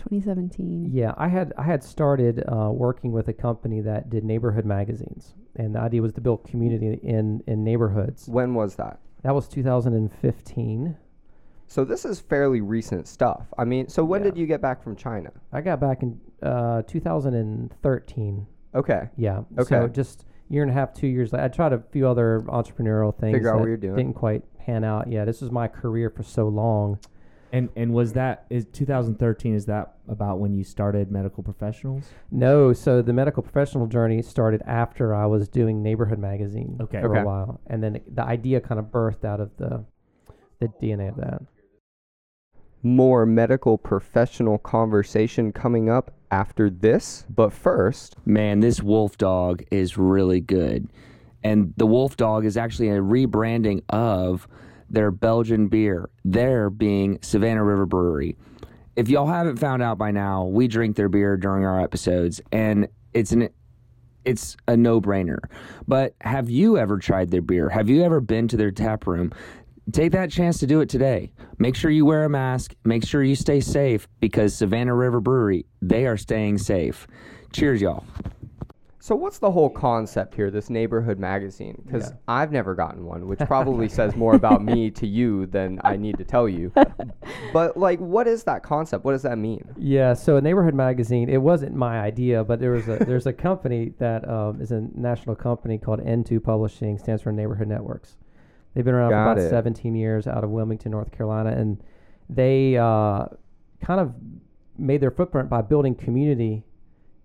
2017. 0.00 0.90
yeah, 0.92 1.14
I 1.16 1.28
had 1.28 1.52
I 1.58 1.62
had 1.62 1.82
started 1.84 2.42
uh, 2.50 2.70
working 2.72 3.12
with 3.12 3.28
a 3.28 3.32
company 3.32 3.80
that 3.82 4.10
did 4.10 4.24
neighborhood 4.24 4.64
magazines, 4.64 5.34
and 5.56 5.74
the 5.74 5.80
idea 5.80 6.02
was 6.02 6.12
to 6.14 6.20
build 6.20 6.44
community 6.44 6.98
in 7.02 7.42
in 7.46 7.62
neighborhoods. 7.64 8.28
When 8.28 8.54
was 8.54 8.76
that? 8.76 8.98
That 9.22 9.34
was 9.34 9.46
2015. 9.48 10.96
So 11.66 11.84
this 11.84 12.04
is 12.04 12.18
fairly 12.20 12.60
recent 12.60 13.06
stuff. 13.06 13.46
I 13.56 13.64
mean, 13.64 13.88
so 13.88 14.04
when 14.04 14.22
Yeah. 14.22 14.30
did 14.30 14.38
you 14.38 14.46
get 14.46 14.60
back 14.60 14.82
from 14.82 14.96
China? 14.96 15.30
I 15.52 15.60
got 15.60 15.78
back 15.78 16.02
in 16.02 16.18
uh, 16.42 16.82
2013. 16.82 18.46
Okay. 18.74 19.08
Yeah. 19.16 19.42
Okay. 19.58 19.64
So 19.68 19.76
Okay. 19.82 19.92
just 19.92 20.24
year 20.48 20.62
and 20.62 20.70
a 20.70 20.74
half, 20.74 20.92
two 20.92 21.06
years. 21.06 21.32
later. 21.32 21.44
I 21.44 21.48
tried 21.48 21.72
a 21.72 21.78
few 21.92 22.08
other 22.08 22.40
entrepreneurial 22.48 23.14
things. 23.16 23.34
Figure 23.36 23.50
out 23.54 23.60
what 23.60 23.68
you're 23.68 23.76
doing. 23.76 23.94
Didn't 23.96 24.14
quite 24.16 24.42
pan 24.58 24.82
out. 24.84 25.06
Yeah, 25.08 25.24
this 25.24 25.40
was 25.40 25.50
my 25.52 25.68
career 25.68 26.10
for 26.10 26.22
so 26.24 26.48
long. 26.48 26.98
And 27.52 27.68
and 27.76 27.92
was 27.92 28.12
that 28.12 28.46
is 28.50 28.64
2013? 28.72 29.54
Is 29.54 29.66
that 29.66 29.94
about 30.08 30.38
when 30.38 30.54
you 30.54 30.62
started 30.64 31.10
medical 31.10 31.42
professionals? 31.42 32.04
No, 32.30 32.72
so 32.72 33.02
the 33.02 33.12
medical 33.12 33.42
professional 33.42 33.86
journey 33.86 34.22
started 34.22 34.62
after 34.66 35.14
I 35.14 35.26
was 35.26 35.48
doing 35.48 35.82
Neighborhood 35.82 36.18
Magazine 36.18 36.78
Okay. 36.80 37.00
for 37.00 37.10
Okay. 37.10 37.20
a 37.22 37.24
while, 37.24 37.60
and 37.66 37.82
then 37.82 38.00
the 38.12 38.22
idea 38.22 38.60
kind 38.60 38.78
of 38.78 38.86
birthed 38.86 39.24
out 39.24 39.40
of 39.40 39.50
the 39.56 39.84
the 40.60 40.68
DNA 40.80 41.08
of 41.08 41.16
that. 41.16 41.42
more 42.82 43.26
medical 43.26 43.76
professional 43.76 44.56
conversation 44.58 45.52
coming 45.52 45.90
up 45.90 46.12
after 46.30 46.70
this. 46.70 47.26
But 47.34 47.52
first, 47.52 48.16
Man, 48.24 48.60
this 48.60 48.82
Wolf 48.82 49.18
Dog 49.18 49.62
is 49.70 49.98
really 49.98 50.40
good. 50.40 50.88
And 51.42 51.74
the 51.76 51.86
Wolf 51.86 52.16
Dog 52.16 52.44
is 52.46 52.56
actually 52.56 52.88
a 52.90 53.00
rebranding 53.00 53.82
of 53.90 54.46
their 54.90 55.10
Belgian 55.10 55.68
beer, 55.68 56.10
there 56.24 56.68
being 56.68 57.18
Savannah 57.22 57.64
River 57.64 57.86
Brewery. 57.86 58.36
If 58.96 59.08
y'all 59.08 59.26
haven't 59.26 59.58
found 59.58 59.82
out 59.82 59.96
by 59.98 60.10
now, 60.10 60.44
we 60.44 60.68
drink 60.68 60.96
their 60.96 61.08
beer 61.08 61.36
during 61.36 61.64
our 61.64 61.80
episodes 61.80 62.40
and 62.52 62.88
it's 63.14 63.32
an 63.32 63.48
it's 64.22 64.56
a 64.68 64.76
no-brainer. 64.76 65.38
But 65.88 66.14
have 66.20 66.50
you 66.50 66.76
ever 66.76 66.98
tried 66.98 67.30
their 67.30 67.40
beer? 67.40 67.70
Have 67.70 67.88
you 67.88 68.02
ever 68.04 68.20
been 68.20 68.48
to 68.48 68.56
their 68.58 68.70
tap 68.70 69.06
room? 69.06 69.32
Take 69.92 70.12
that 70.12 70.30
chance 70.30 70.58
to 70.58 70.66
do 70.66 70.82
it 70.82 70.90
today. 70.90 71.32
Make 71.58 71.74
sure 71.74 71.90
you 71.90 72.04
wear 72.04 72.24
a 72.24 72.28
mask. 72.28 72.74
Make 72.84 73.06
sure 73.06 73.24
you 73.24 73.34
stay 73.34 73.60
safe 73.60 74.06
because 74.20 74.54
Savannah 74.54 74.94
River 74.94 75.20
Brewery, 75.20 75.64
they 75.80 76.06
are 76.06 76.18
staying 76.18 76.58
safe. 76.58 77.06
Cheers, 77.52 77.80
y'all. 77.80 78.04
So 79.02 79.16
what's 79.16 79.38
the 79.38 79.50
whole 79.50 79.70
concept 79.70 80.34
here, 80.34 80.50
this 80.50 80.68
neighborhood 80.68 81.18
magazine? 81.18 81.82
Because 81.86 82.10
Yeah. 82.10 82.16
I've 82.28 82.52
never 82.52 82.74
gotten 82.74 83.06
one, 83.06 83.26
which 83.26 83.38
probably 83.46 83.88
says 83.88 84.14
more 84.14 84.34
about 84.34 84.62
me 84.62 84.90
to 84.90 85.06
you 85.06 85.46
than 85.46 85.80
I 85.82 85.96
need 85.96 86.18
to 86.18 86.24
tell 86.24 86.48
you. 86.48 86.70
But, 87.52 87.76
like, 87.76 87.98
what 87.98 88.28
is 88.28 88.44
that 88.44 88.62
concept? 88.62 89.04
What 89.04 89.12
does 89.12 89.22
that 89.22 89.36
mean? 89.36 89.64
Yeah, 89.76 90.14
so 90.14 90.36
a 90.36 90.40
neighborhood 90.40 90.74
magazine. 90.74 91.28
It 91.28 91.38
wasn't 91.42 91.74
my 91.74 91.98
idea, 91.98 92.44
but 92.44 92.60
there 92.60 92.70
was 92.70 92.86
a 92.88 92.96
there's 92.98 93.26
a 93.26 93.32
company 93.32 93.92
that 93.98 94.28
um, 94.28 94.60
is 94.60 94.70
a 94.70 94.86
national 94.94 95.34
company 95.34 95.76
called 95.78 96.00
N2 96.00 96.42
Publishing, 96.42 96.96
stands 96.98 97.22
for 97.22 97.32
Neighborhood 97.32 97.66
Networks. 97.66 98.16
They've 98.74 98.84
been 98.84 98.94
around 98.94 99.10
Got 99.10 99.24
for 99.24 99.32
about 99.32 99.46
it. 99.46 99.50
17 99.50 99.96
years 99.96 100.26
out 100.28 100.44
of 100.44 100.50
Wilmington, 100.50 100.92
North 100.92 101.10
Carolina, 101.10 101.50
and 101.50 101.82
they 102.28 102.76
uh, 102.76 103.26
kind 103.82 104.00
of 104.00 104.14
made 104.78 105.00
their 105.00 105.10
footprint 105.10 105.48
by 105.48 105.62
building 105.62 105.94
community 105.94 106.62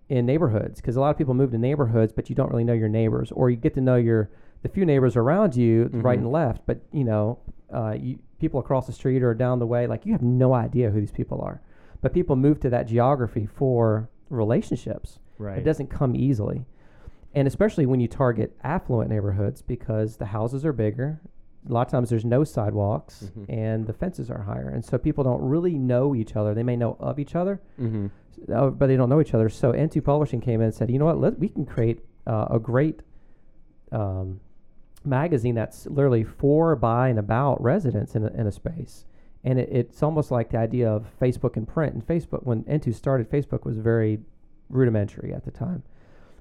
in 0.08 0.24
neighborhoods 0.26 0.80
because 0.80 0.96
a 0.96 1.00
lot 1.00 1.10
of 1.10 1.18
people 1.18 1.34
move 1.34 1.50
to 1.50 1.58
neighborhoods, 1.58 2.12
but 2.12 2.28
you 2.30 2.36
don't 2.36 2.50
really 2.50 2.64
know 2.64 2.72
your 2.72 2.88
neighbors, 2.88 3.32
or 3.32 3.50
you 3.50 3.56
get 3.56 3.74
to 3.74 3.80
know 3.80 3.96
your 3.96 4.30
the 4.62 4.68
few 4.68 4.84
neighbors 4.86 5.16
around 5.16 5.54
you, 5.54 5.88
right 5.92 6.18
Mhm. 6.18 6.22
and 6.22 6.32
left, 6.32 6.62
but 6.66 6.80
you 6.92 7.04
know, 7.04 7.38
uh, 7.72 7.94
you, 7.98 8.18
people 8.40 8.58
across 8.60 8.86
the 8.86 8.92
street 8.92 9.22
or 9.22 9.34
down 9.34 9.58
the 9.58 9.66
way, 9.66 9.86
like 9.86 10.06
you 10.06 10.12
have 10.12 10.22
no 10.22 10.54
idea 10.54 10.90
who 10.90 11.00
these 11.00 11.10
people 11.12 11.40
are. 11.40 11.60
But 12.00 12.12
people 12.12 12.36
move 12.36 12.60
to 12.60 12.70
that 12.70 12.86
geography 12.86 13.46
for 13.46 14.08
relationships. 14.30 15.18
Right. 15.38 15.58
It 15.58 15.64
doesn't 15.64 15.88
come 15.88 16.14
easily. 16.16 16.64
And 17.34 17.46
especially 17.46 17.84
when 17.86 18.00
you 18.00 18.08
target 18.08 18.56
affluent 18.62 19.10
neighborhoods 19.10 19.60
because 19.62 20.16
the 20.16 20.26
houses 20.26 20.64
are 20.64 20.72
bigger. 20.72 21.20
A 21.68 21.72
lot 21.72 21.86
of 21.86 21.90
times 21.90 22.10
there's 22.10 22.24
no 22.24 22.44
sidewalks 22.44 23.30
Mhm. 23.36 23.44
and 23.48 23.86
the 23.86 23.92
fences 23.92 24.30
are 24.30 24.42
higher. 24.42 24.68
And 24.68 24.84
so 24.84 24.98
people 24.98 25.24
don't 25.24 25.42
really 25.42 25.76
know 25.78 26.14
each 26.14 26.36
other. 26.36 26.54
They 26.54 26.62
may 26.62 26.76
know 26.76 26.96
of 27.00 27.18
each 27.18 27.34
other, 27.34 27.60
Mm-hmm. 27.80 28.06
uh, 28.52 28.70
but 28.70 28.86
they 28.86 28.96
don't 28.96 29.08
know 29.08 29.20
each 29.20 29.34
other. 29.34 29.48
So 29.48 29.72
N2 29.72 30.00
Publishing 30.04 30.40
came 30.40 30.60
in 30.60 30.66
and 30.66 30.74
said, 30.74 30.90
you 30.90 30.98
know 30.98 31.06
what, 31.06 31.18
let, 31.20 31.38
we 31.38 31.48
can 31.48 31.64
create 31.66 32.04
uh, 32.26 32.46
a 32.50 32.58
great 32.58 33.02
um, 33.92 34.40
magazine 35.04 35.54
that's 35.54 35.86
literally 35.86 36.24
for, 36.24 36.74
by, 36.76 37.08
and 37.08 37.18
about 37.18 37.62
residents 37.62 38.14
in 38.16 38.24
a, 38.24 38.28
in 38.28 38.46
a 38.46 38.52
space. 38.52 39.04
And 39.44 39.58
it, 39.60 39.68
it's 39.70 40.02
almost 40.02 40.30
like 40.30 40.50
the 40.50 40.58
idea 40.58 40.90
of 40.90 41.06
Facebook 41.20 41.56
and 41.56 41.66
print. 41.68 41.94
And 41.94 42.04
Facebook, 42.06 42.42
when 42.44 42.64
N2 42.64 42.94
started, 42.94 43.30
Facebook 43.30 43.64
was 43.64 43.78
very 43.78 44.18
rudimentary 44.68 45.32
at 45.32 45.44
the 45.44 45.50
time. 45.52 45.82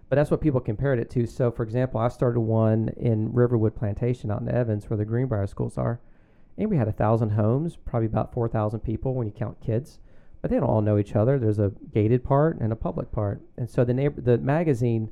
But 0.10 0.18
that's 0.18 0.30
what 0.30 0.42
people 0.42 0.60
compared 0.60 1.00
it 1.00 1.10
to. 1.12 1.26
So, 1.26 1.52
for 1.52 1.64
example, 1.64 2.00
I 2.00 2.10
started 2.10 2.40
one 2.40 2.90
in 2.98 3.34
Riverwood 3.34 3.76
Plantation 3.76 4.30
out 4.30 4.42
in 4.42 4.50
Evans, 4.50 4.90
where 4.90 4.98
the 4.98 5.06
Greenbrier 5.06 5.48
schools 5.48 5.78
are. 5.78 6.00
And 6.58 6.70
we 6.70 6.78
had 6.78 6.88
a 6.88 6.94
thousand 6.94 7.32
homes, 7.32 7.76
probably 7.76 8.06
about 8.06 8.34
4,000 8.34 8.80
people 8.82 9.14
when 9.14 9.28
you 9.28 9.34
count 9.34 9.60
kids 9.62 10.00
but 10.46 10.52
they 10.52 10.60
don't 10.60 10.70
all 10.70 10.82
know 10.84 11.00
each 11.00 11.16
other. 11.16 11.40
There's 11.40 11.58
a 11.58 11.72
gated 11.92 12.24
part 12.24 12.60
and 12.60 12.72
a 12.72 12.76
public 12.76 13.12
part, 13.12 13.42
and 13.58 13.68
so 13.68 13.84
the 13.84 13.96
neighbor, 13.96 14.22
the 14.22 14.38
magazine, 14.38 15.10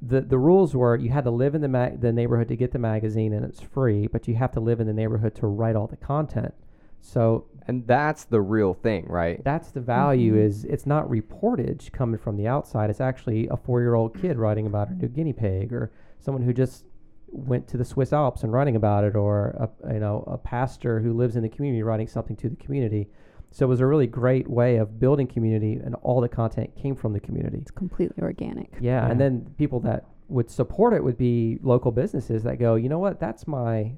the 0.00 0.20
the 0.20 0.38
rules 0.38 0.76
were 0.76 0.94
you 0.94 1.10
had 1.10 1.24
to 1.24 1.32
live 1.32 1.56
in 1.56 1.60
the 1.60 1.66
ma- 1.66 1.90
the 1.98 2.12
neighborhood 2.12 2.46
to 2.46 2.54
get 2.54 2.70
the 2.70 2.78
magazine, 2.78 3.32
and 3.32 3.44
it's 3.44 3.60
free, 3.60 4.06
but 4.06 4.28
you 4.28 4.36
have 4.36 4.52
to 4.52 4.60
live 4.60 4.78
in 4.78 4.86
the 4.86 4.92
neighborhood 4.92 5.34
to 5.34 5.48
write 5.48 5.74
all 5.74 5.88
the 5.88 5.96
content. 5.96 6.54
So 7.00 7.46
And 7.68 7.86
that's 7.86 8.24
the 8.24 8.40
real 8.40 8.72
thing, 8.74 9.06
right? 9.08 9.44
that's 9.44 9.70
the 9.70 9.80
value 9.80 10.34
Mhm. 10.34 10.38
is 10.44 10.64
it's 10.64 10.86
not 10.86 11.08
reportage 11.08 11.92
coming 11.92 12.18
from 12.18 12.36
the 12.36 12.48
outside. 12.48 12.88
It's 12.90 13.00
actually 13.00 13.46
a 13.48 13.56
four 13.56 13.80
year 13.82 13.94
old 13.94 14.14
kid 14.14 14.38
writing 14.38 14.66
about 14.66 14.88
a 14.90 14.94
new 14.94 15.08
guinea 15.08 15.34
pig, 15.34 15.72
or 15.72 15.90
someone 16.18 16.42
who 16.42 16.52
just 16.54 16.86
went 17.30 17.68
to 17.68 17.76
the 17.76 17.84
Swiss 17.84 18.12
Alps 18.12 18.42
and 18.42 18.52
writing 18.52 18.74
about 18.74 19.04
it, 19.04 19.14
or 19.14 19.68
a 19.84 19.92
you 19.92 20.00
know 20.00 20.24
a 20.26 20.38
pastor 20.38 21.00
who 21.00 21.12
lives 21.12 21.36
in 21.36 21.42
the 21.42 21.48
community 21.48 21.82
writing 21.82 22.06
something 22.08 22.36
to 22.36 22.48
the 22.48 22.56
community. 22.56 23.10
So 23.50 23.66
it 23.66 23.68
was 23.68 23.80
a 23.80 23.86
really 23.86 24.06
great 24.06 24.48
way 24.48 24.76
of 24.76 24.98
building 24.98 25.26
community, 25.26 25.74
and 25.74 25.94
all 25.96 26.20
the 26.22 26.28
content 26.28 26.74
came 26.74 26.94
from 26.94 27.12
the 27.12 27.20
community. 27.20 27.58
It's 27.58 27.70
completely 27.70 28.22
organic. 28.22 28.76
Yeah, 28.80 29.10
and 29.10 29.20
then 29.20 29.46
people 29.58 29.80
that 29.80 30.04
would 30.28 30.50
support 30.50 30.92
it 30.94 31.02
would 31.04 31.16
be 31.16 31.58
local 31.62 31.90
businesses 31.90 32.42
that 32.42 32.58
go, 32.58 32.74
you 32.76 32.88
know 32.90 32.98
what, 32.98 33.18
that's 33.18 33.46
my, 33.46 33.92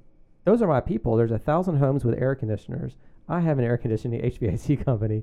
those 0.45 0.63
are 0.63 0.69
my 0.69 0.79
people. 0.81 1.17
There's 1.17 1.33
a 1.33 1.39
thousand 1.41 1.79
homes 1.79 2.05
with 2.05 2.17
air 2.21 2.37
conditioners. 2.37 2.97
I 3.31 3.41
have 3.41 3.59
an 3.59 3.65
air 3.65 3.79
conditioning 3.79 4.21
HVAC 4.33 4.85
company. 4.85 5.23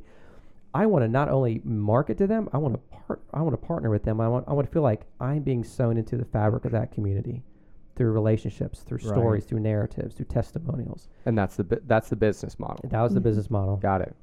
I 0.74 0.86
want 0.86 1.04
to 1.04 1.08
not 1.08 1.30
only 1.30 1.62
market 1.64 2.18
to 2.20 2.28
them, 2.28 2.50
I 2.54 2.58
want 2.58 2.74
to 2.76 2.98
part, 2.98 3.22
I 3.34 3.42
want 3.42 3.54
to 3.60 3.66
partner 3.66 3.90
with 3.90 4.04
them. 4.04 4.20
I 4.22 4.28
want, 4.28 4.46
I 4.48 4.54
want 4.54 4.68
to 4.68 4.72
feel 4.74 4.82
like 4.82 5.06
I'm 5.20 5.42
being 5.42 5.64
sewn 5.64 5.98
into 5.98 6.18
the 6.18 6.26
fabric 6.26 6.66
of 6.66 6.72
that 6.72 6.92
community. 6.92 7.44
through 7.96 8.12
relationships, 8.12 8.82
through 8.82 9.00
Right. 9.00 9.08
stories, 9.08 9.46
through 9.46 9.60
narratives, 9.60 10.14
through 10.14 10.28
testimonials. 10.28 11.10
And 11.26 11.36
that's 11.36 11.56
the 11.56 11.64
bu- 11.64 11.80
that's 11.88 12.10
the 12.10 12.16
business 12.16 12.60
model. 12.60 12.88
That 12.90 13.02
was 13.02 13.16
the 13.16 13.20
Mhm. 13.20 13.24
business 13.24 13.50
model. 13.50 13.78
Got 13.78 14.02
it. 14.02 14.16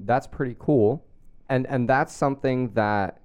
That's 0.00 0.26
pretty 0.26 0.56
cool. 0.58 1.04
And 1.50 1.66
and 1.66 1.86
that's 1.86 2.14
something 2.14 2.70
that 2.70 3.20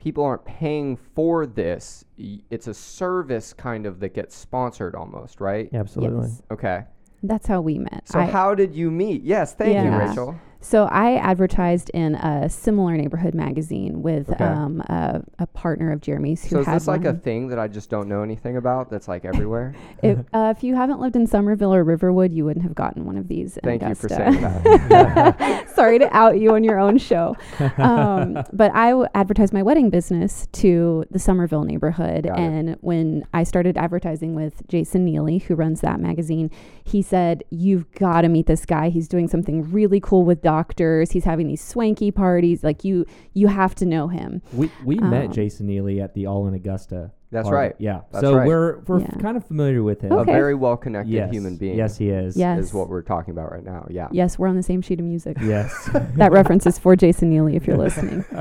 people 0.00 0.24
aren't 0.24 0.44
paying 0.44 0.96
for 0.96 1.46
this. 1.46 2.04
It's 2.18 2.66
a 2.66 2.74
service 2.74 3.52
kind 3.52 3.86
of 3.86 4.00
that 4.00 4.14
gets 4.14 4.34
sponsored 4.34 4.96
almost, 4.96 5.40
right? 5.40 5.70
Absolutely. 5.72 6.26
Yes. 6.26 6.42
Okay. 6.50 6.84
That's 7.24 7.46
how 7.46 7.60
we 7.62 7.78
met. 7.78 8.02
So 8.06 8.20
I- 8.20 8.26
how 8.26 8.54
did 8.54 8.74
you 8.74 8.90
meet? 8.90 9.22
Yes, 9.22 9.54
thank 9.54 9.74
you, 9.74 9.90
Rachel. 9.96 10.38
So 10.60 10.84
I 10.84 11.16
advertised 11.16 11.90
in 11.90 12.14
a 12.14 12.48
similar 12.48 12.96
neighborhood 12.96 13.34
magazine 13.34 14.00
with 14.00 14.30
Okay. 14.30 14.42
um, 14.44 14.80
a, 14.88 15.22
a 15.38 15.46
partner 15.48 15.92
of 15.92 16.00
Jeremy's 16.00 16.42
who 16.42 16.48
So 16.48 16.60
is 16.60 16.66
this 16.66 16.86
like 16.88 17.04
a 17.04 17.12
thing 17.12 17.48
that 17.48 17.58
I 17.58 17.68
just 17.68 17.90
don't 17.90 18.08
know 18.08 18.22
anything 18.22 18.56
about 18.56 18.88
that's 18.88 19.06
like 19.06 19.26
everywhere? 19.26 19.74
if, 20.02 20.20
uh, 20.32 20.54
if 20.56 20.64
you 20.64 20.74
haven't 20.74 21.00
lived 21.00 21.16
in 21.16 21.26
Summerville 21.26 21.74
or 21.74 21.84
Riverwood, 21.84 22.32
you 22.32 22.46
wouldn't 22.46 22.62
have 22.62 22.74
gotten 22.74 23.04
one 23.04 23.18
of 23.18 23.28
these. 23.28 23.58
Thank 23.62 23.82
you 23.82 23.94
for 23.94 24.08
saying 24.08 24.40
that. 24.40 25.46
Sorry 25.84 25.98
to 25.98 26.16
out 26.16 26.38
you 26.40 26.54
on 26.54 26.64
your 26.64 26.78
own 26.78 26.98
show. 26.98 27.36
Um, 27.78 28.42
but 28.52 28.70
I 28.74 28.90
w- 28.90 29.08
advertised 29.14 29.52
my 29.52 29.62
wedding 29.62 29.90
business 29.90 30.46
to 30.52 31.04
the 31.10 31.18
Summerville 31.18 31.64
neighborhood. 31.64 32.24
Got 32.24 32.38
it. 32.38 32.42
and 32.42 32.76
when 32.80 33.24
I 33.34 33.42
started 33.44 33.76
advertising 33.76 34.34
with 34.34 34.66
Jason 34.68 35.04
Neely, 35.04 35.38
who 35.38 35.54
runs 35.54 35.80
that 35.82 36.00
magazine, 36.00 36.50
he 36.84 37.02
said, 37.02 37.42
You've 37.50 37.90
got 37.92 38.22
to 38.22 38.28
meet 38.28 38.46
this 38.46 38.64
guy. 38.64 38.88
He's 38.88 39.08
doing 39.08 39.28
something 39.28 39.70
really 39.70 40.00
cool 40.00 40.24
with 40.24 40.42
doctors. 40.42 41.10
He's 41.12 41.24
having 41.24 41.46
these 41.48 41.62
swanky 41.62 42.10
parties. 42.10 42.62
Like, 42.64 42.84
you, 42.84 43.04
you 43.34 43.48
have 43.48 43.74
to 43.76 43.84
know 43.86 44.08
him. 44.08 44.40
We 44.52 44.70
we 44.84 44.96
met 44.96 45.26
Um, 45.26 45.32
Jason 45.32 45.66
Neely 45.66 46.00
at 46.00 46.14
the 46.14 46.26
All 46.26 46.46
in 46.46 46.54
Augusta. 46.54 47.12
That's 47.34 47.48
party. 47.48 47.56
right. 47.68 47.74
Yeah. 47.78 48.00
That's 48.12 48.24
so 48.24 48.36
right. 48.36 48.46
we're 48.46 48.78
we're 48.86 49.00
Yeah. 49.00 49.10
kind 49.20 49.36
of 49.36 49.44
familiar 49.44 49.82
with 49.82 50.00
him. 50.00 50.12
Okay. 50.12 50.30
A 50.32 50.34
very 50.34 50.54
well 50.54 50.76
connected 50.78 51.12
Yes. 51.12 51.30
human 51.30 51.56
being. 51.56 51.76
Yes, 51.76 51.98
he 51.98 52.08
is. 52.08 52.36
Yes. 52.36 52.58
Is 52.60 52.72
what 52.74 52.88
we're 52.88 53.02
talking 53.02 53.32
about 53.32 53.50
right 53.52 53.64
now. 53.64 53.86
Yeah. 53.90 54.08
Yes, 54.12 54.38
we're 54.38 54.48
on 54.48 54.56
the 54.56 54.62
same 54.62 54.80
sheet 54.80 55.00
of 55.00 55.04
music. 55.06 55.36
Yes. 55.42 55.90
that 56.16 56.32
reference 56.32 56.66
is 56.66 56.78
for 56.78 56.96
Jason 56.96 57.28
Neely 57.30 57.56
if 57.56 57.66
you're 57.66 57.76
listening. 57.76 58.24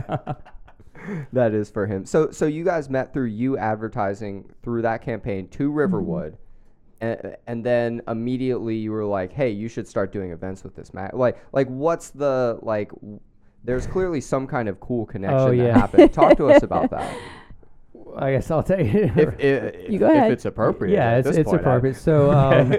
That 1.34 1.54
is 1.54 1.70
for 1.70 1.86
him. 1.86 2.06
So 2.06 2.32
so 2.32 2.46
you 2.46 2.64
guys 2.64 2.90
met 2.90 3.12
through 3.14 3.26
you 3.26 3.58
advertising 3.58 4.50
through 4.64 4.84
that 4.84 5.02
campaign 5.02 5.50
to 5.50 5.68
Mm-hmm. 5.68 5.78
Riverwood. 5.78 6.38
And, 7.02 7.36
and 7.46 7.66
then 7.66 8.02
immediately 8.08 8.76
you 8.78 8.94
were 8.94 9.04
like, 9.04 9.34
"Hey, 9.34 9.50
you 9.50 9.68
should 9.68 9.86
start 9.86 10.14
doing 10.14 10.32
events 10.32 10.64
with 10.64 10.74
this 10.78 10.94
Matt." 10.94 11.14
Like 11.18 11.38
like 11.52 11.68
what's 11.68 12.12
the 12.12 12.58
like 12.62 12.90
w- 12.94 13.20
there's 13.66 13.86
clearly 13.86 14.22
some 14.22 14.48
kind 14.48 14.70
of 14.70 14.80
cool 14.80 15.06
connection 15.06 15.40
Oh, 15.40 15.58
that 15.58 15.76
happened. 15.76 16.14
Talk 16.14 16.38
to 16.38 16.48
us 16.50 16.64
about 16.70 16.90
that. 16.92 17.14
I 18.18 18.32
guess 18.34 18.50
I'll 18.52 18.64
tell 18.64 18.80
you. 18.84 19.12
If, 19.16 19.40
if, 19.40 19.90
You 19.92 20.00
go 20.00 20.10
ahead. 20.10 20.28
if 20.28 20.34
it's 20.34 20.46
appropriate. 20.46 20.94
yeah, 20.94 21.18
it's 21.18 21.28
it's 21.30 21.50
point, 21.50 21.60
I- 21.60 21.62
appropriate. 21.62 21.96
So, 21.96 22.32
um, 22.32 22.74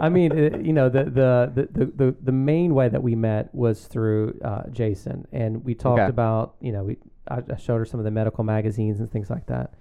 I 0.00 0.08
mean, 0.08 0.32
it, 0.32 0.64
you 0.64 0.72
know, 0.72 0.88
the, 0.88 1.04
the 1.04 1.68
the, 1.72 1.84
the 1.86 2.16
the 2.22 2.32
main 2.32 2.74
way 2.74 2.88
that 2.88 3.02
we 3.02 3.14
met 3.14 3.54
was 3.54 3.86
through 3.86 4.38
uh, 4.44 4.68
Jason, 4.70 5.26
and 5.32 5.64
we 5.64 5.74
talked 5.74 6.00
Okay. 6.00 6.08
about, 6.10 6.54
you 6.60 6.72
know, 6.72 6.84
we 6.84 6.96
I, 7.28 7.42
I 7.52 7.56
showed 7.56 7.78
her 7.78 7.84
some 7.84 8.00
of 8.00 8.04
the 8.04 8.10
medical 8.10 8.44
magazines 8.44 9.00
and 9.00 9.10
things 9.10 9.30
like 9.30 9.46
that. 9.46 9.74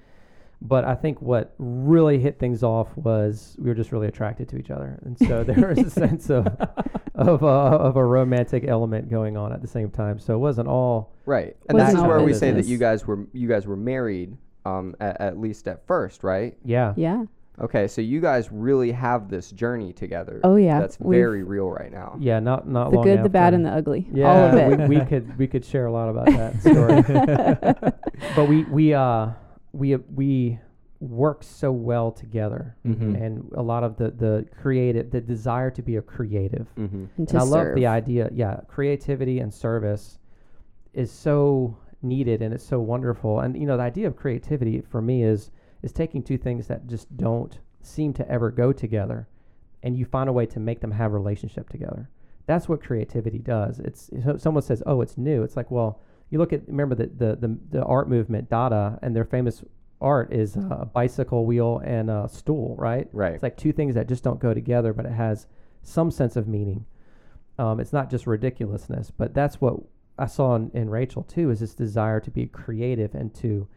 But 0.62 0.86
I 0.86 0.96
think 0.96 1.22
what 1.22 1.54
really 1.58 2.18
hit 2.18 2.40
things 2.40 2.64
off 2.64 2.96
was 2.98 3.56
we 3.60 3.68
were 3.70 3.76
just 3.76 3.92
really 3.92 4.08
attracted 4.08 4.48
to 4.50 4.58
each 4.58 4.72
other, 4.72 5.00
and 5.04 5.18
so 5.20 5.44
there 5.44 5.68
was 5.76 5.80
a 5.80 5.90
sense 6.06 6.30
of 6.30 6.48
of 7.14 7.44
a, 7.44 7.46
of 7.46 7.98
a 7.98 8.04
romantic 8.06 8.64
element 8.66 9.10
going 9.10 9.36
on 9.38 9.52
at 9.52 9.62
the 9.62 9.68
same 9.68 9.92
time. 9.92 10.18
So 10.18 10.34
it 10.34 10.38
wasn't 10.40 10.68
all 10.68 11.14
Right. 11.26 11.56
And 11.70 11.80
is 11.80 11.96
where 11.96 12.22
we 12.22 12.34
say 12.34 12.52
that 12.52 12.66
you 12.66 12.78
guys 12.78 13.06
were 13.06 13.28
you 13.34 13.48
guys 13.48 13.68
were 13.68 13.76
married 13.76 14.38
um 14.66 14.96
at, 15.00 15.20
at 15.22 15.38
least 15.40 15.68
at 15.68 15.86
first, 15.88 16.24
right? 16.24 16.58
yeah. 16.64 16.94
Yeah. 16.98 17.26
Okay, 17.58 17.88
so 17.88 18.02
you 18.02 18.20
guys 18.20 18.52
really 18.52 18.92
have 18.92 19.30
this 19.30 19.50
journey 19.52 19.94
together. 19.94 20.42
Oh, 20.44 20.58
yeah. 20.58 20.82
That's 20.82 21.00
We've- 21.00 21.18
very 21.18 21.42
real 21.44 21.70
right 21.70 21.90
now. 21.90 22.18
Yeah, 22.20 22.42
not 22.42 22.68
not 22.68 22.90
The 22.90 22.98
long 22.98 23.06
good, 23.06 23.24
the 23.24 23.30
bad, 23.30 23.54
after. 23.54 23.56
and 23.56 23.66
the 23.66 23.70
ugly. 23.72 24.06
Yeah, 24.12 24.28
All 24.30 24.44
of 24.50 24.56
it. 24.56 24.90
We, 24.90 24.98
we 25.00 25.06
could 25.06 25.38
we 25.38 25.48
could 25.48 25.64
share 25.64 25.86
a 25.86 25.92
lot 25.92 26.10
about 26.10 26.26
that 26.26 26.60
story. 26.66 27.02
but 28.36 28.50
we 28.50 28.64
we 28.66 28.94
uh 28.94 29.30
we 29.72 29.96
we 29.96 30.60
work 31.00 31.44
so 31.44 31.72
well 31.72 32.12
together, 32.12 32.76
Mhm. 32.86 33.22
and 33.24 33.50
a 33.56 33.62
lot 33.62 33.84
of 33.86 33.96
the 33.96 34.12
the 34.12 34.46
creative 34.62 35.12
the 35.12 35.22
desire 35.22 35.72
to 35.72 35.82
be 35.82 35.96
a 35.96 36.02
creative. 36.02 36.68
Mm-hmm. 36.78 36.96
and 36.96 37.10
And 37.18 37.28
to 37.30 37.38
I 37.38 37.42
love 37.42 37.52
serve. 37.68 37.76
the 37.76 37.88
idea. 37.88 38.30
Yeah, 38.34 38.60
creativity 38.68 39.40
and 39.40 39.54
service 39.54 40.20
is 40.94 41.10
so 41.12 41.78
needed 42.06 42.42
and 42.42 42.54
it's 42.54 42.64
so 42.64 42.80
wonderful. 42.80 43.40
And 43.40 43.58
you 43.58 43.66
know, 43.66 43.78
the 43.78 43.84
idea 43.84 44.08
of 44.08 44.16
creativity 44.16 44.82
for 44.82 45.02
me 45.02 45.24
is 45.24 45.52
is 45.84 45.92
taking 45.92 46.24
two 46.24 46.38
things 46.38 46.68
that 46.68 46.88
just 46.88 47.16
don't 47.18 47.60
seem 47.82 48.14
to 48.14 48.28
ever 48.30 48.50
go 48.50 48.72
together, 48.72 49.28
and 49.84 49.98
you 49.98 50.06
find 50.06 50.30
a 50.30 50.34
way 50.34 50.46
to 50.48 50.60
make 50.60 50.80
them 50.80 50.92
have 50.92 51.14
relationship 51.14 51.70
together. 51.70 52.10
That's 52.48 52.70
what 52.70 52.84
creativity 52.84 53.40
does. 53.40 53.80
It's 53.80 54.10
so 54.24 54.38
someone 54.38 54.64
says, 54.64 54.82
"Oh, 54.86 55.02
it's 55.02 55.18
new." 55.18 55.44
It's 55.44 55.58
like, 55.58 55.72
well, 55.72 56.00
you 56.30 56.40
look 56.40 56.54
at 56.54 56.68
remember 56.68 56.96
the 56.96 57.08
the 57.08 57.36
the, 57.36 57.58
the 57.72 57.84
art 57.84 58.10
movement 58.10 58.50
Dada, 58.50 59.00
and 59.02 59.16
their 59.16 59.26
famous 59.26 59.64
art 60.02 60.32
is 60.34 60.58
uh, 60.58 60.80
a 60.82 60.86
bicycle 60.86 61.46
wheel 61.46 61.82
and 61.84 62.10
a 62.10 62.28
stool, 62.32 62.76
right? 62.78 63.08
Right. 63.12 63.34
It's 63.34 63.44
like 63.44 63.58
two 63.58 63.72
things 63.72 63.96
that 63.96 64.08
just 64.08 64.24
don't 64.24 64.40
go 64.40 64.54
together, 64.54 64.94
but 64.94 65.06
it 65.06 65.12
has 65.12 65.48
some 65.84 66.12
sense 66.12 66.36
of 66.36 66.48
meaning. 66.48 66.86
Um, 67.58 67.80
it's 67.80 67.94
not 67.94 68.10
just 68.10 68.28
ridiculousness, 68.28 69.12
but 69.12 69.34
that's 69.34 69.62
what 69.62 69.76
I 70.18 70.28
saw 70.28 70.56
in, 70.56 70.72
in 70.74 70.90
Rachel 70.90 71.24
too. 71.24 71.50
Is 71.50 71.60
this 71.60 71.74
desire 71.74 72.20
to 72.22 72.32
be 72.32 72.46
creative 72.48 73.16
and 73.16 73.34
to 73.36 73.68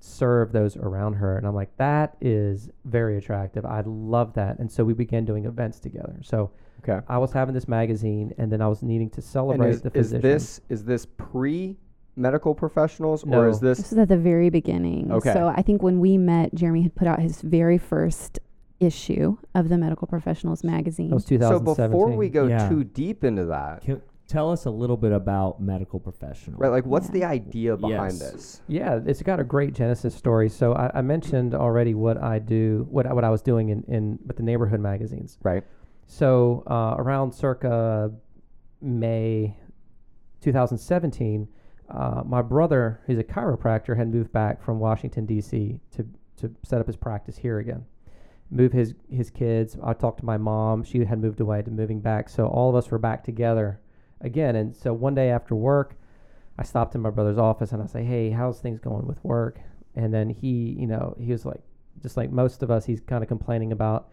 serve 0.00 0.52
those 0.52 0.76
around 0.76 1.14
her, 1.14 1.36
and 1.36 1.46
I'm 1.46 1.54
like, 1.56 1.76
that 1.78 2.16
is 2.20 2.70
very 2.84 3.18
attractive. 3.18 3.64
I 3.64 3.82
love 3.84 4.34
that, 4.34 4.58
and 4.60 4.70
so 4.70 4.84
we 4.84 4.94
began 4.94 5.24
doing 5.24 5.44
events 5.44 5.80
together. 5.80 6.20
So 6.22 6.50
Okay. 6.84 7.00
I 7.08 7.18
was 7.18 7.32
having 7.32 7.54
this 7.54 7.66
magazine, 7.66 8.32
and 8.38 8.52
then 8.52 8.62
I 8.62 8.68
was 8.68 8.82
needing 8.82 9.10
to 9.10 9.20
celebrate 9.22 9.70
is, 9.70 9.82
the 9.82 9.90
is 9.98 10.10
this 10.12 10.60
is 10.68 10.84
this 10.84 11.04
pre 11.06 11.76
medical 12.14 12.54
professionals 12.54 13.24
or 13.24 13.48
is 13.48 13.60
This 13.60 13.78
this 13.78 13.90
was 13.90 13.98
at 13.98 14.08
the 14.08 14.16
very 14.16 14.50
beginning. 14.50 15.10
Okay. 15.12 15.32
So 15.32 15.48
I 15.48 15.62
think 15.62 15.82
when 15.82 15.98
we 16.00 16.16
met, 16.18 16.54
Jeremy 16.54 16.82
had 16.82 16.94
put 16.94 17.06
out 17.08 17.20
his 17.20 17.40
very 17.42 17.78
first 17.78 18.38
issue 18.80 19.36
of 19.54 19.68
the 19.68 19.76
Medical 19.78 20.06
Professionals 20.06 20.62
magazine. 20.62 21.08
that 21.10 21.14
was 21.16 21.24
2017. 21.24 21.74
so 21.76 21.88
before 21.88 22.16
we 22.16 22.28
go 22.28 22.46
Yeah. 22.46 22.68
too 22.68 22.84
deep 22.84 23.24
into 23.24 23.44
that, 23.46 23.82
Can, 23.82 24.00
tell 24.28 24.52
us 24.52 24.66
a 24.66 24.70
little 24.70 24.96
bit 24.98 25.10
about 25.12 25.60
medical 25.60 25.98
professional. 25.98 26.58
right? 26.58 26.68
Like, 26.68 26.84
what's 26.86 27.06
Yeah. 27.06 27.12
the 27.12 27.24
idea 27.24 27.76
behind 27.76 28.12
Yes. 28.12 28.18
this? 28.32 28.62
Yeah, 28.68 29.00
it's 29.04 29.22
got 29.22 29.40
a 29.40 29.44
great 29.44 29.72
genesis 29.74 30.14
story. 30.14 30.48
So 30.50 30.74
I, 30.74 30.90
I 30.98 31.02
mentioned 31.02 31.54
already 31.54 31.94
what 31.94 32.18
I 32.22 32.38
do, 32.38 32.86
what 32.90 33.06
I, 33.06 33.12
what 33.14 33.24
I 33.24 33.30
was 33.30 33.40
doing 33.42 33.70
in, 33.70 33.82
in 33.88 34.18
with 34.26 34.36
the 34.36 34.42
neighborhood 34.42 34.80
magazines. 34.80 35.38
Right. 35.42 35.64
So 36.06 36.62
uh, 36.66 36.94
around 36.98 37.32
circa 37.32 38.12
May 38.82 39.56
2017, 40.40 41.48
uh, 41.90 42.22
my 42.24 42.42
brother, 42.42 43.00
who's 43.06 43.18
a 43.18 43.24
chiropractor, 43.24 43.96
had 43.96 44.12
moved 44.12 44.32
back 44.32 44.62
from 44.62 44.78
Washington 44.78 45.26
D.C. 45.26 45.80
to 45.92 46.06
to 46.36 46.54
set 46.62 46.80
up 46.80 46.86
his 46.86 46.96
practice 46.96 47.36
here 47.38 47.58
again. 47.58 47.84
Move 48.50 48.72
his 48.72 48.94
his 49.10 49.30
kids. 49.30 49.76
I 49.82 49.94
talked 49.94 50.20
to 50.20 50.24
my 50.26 50.36
mom. 50.36 50.84
She 50.84 51.04
had 51.04 51.18
moved 51.20 51.40
away 51.40 51.62
to 51.62 51.70
moving 51.70 52.00
back. 52.00 52.28
So 52.28 52.46
all 52.46 52.68
of 52.68 52.76
us 52.76 52.90
were 52.90 52.98
back 52.98 53.24
together 53.24 53.80
again. 54.20 54.56
And 54.56 54.74
so 54.74 54.92
one 54.92 55.14
day 55.14 55.30
after 55.30 55.54
work, 55.54 55.94
I 56.58 56.62
stopped 56.64 56.94
in 56.94 57.00
my 57.00 57.10
brother's 57.10 57.38
office 57.38 57.72
and 57.72 57.82
I 57.82 57.86
say, 57.86 58.04
"Hey, 58.04 58.30
how's 58.30 58.60
things 58.60 58.80
going 58.80 59.06
with 59.06 59.22
work?" 59.24 59.60
And 59.94 60.12
then 60.12 60.28
he, 60.30 60.76
you 60.78 60.86
know, 60.86 61.16
he 61.18 61.32
was 61.32 61.44
like, 61.44 61.60
just 62.02 62.16
like 62.16 62.30
most 62.30 62.62
of 62.62 62.70
us, 62.70 62.84
he's 62.84 63.00
kind 63.00 63.22
of 63.22 63.28
complaining 63.28 63.72
about 63.72 64.08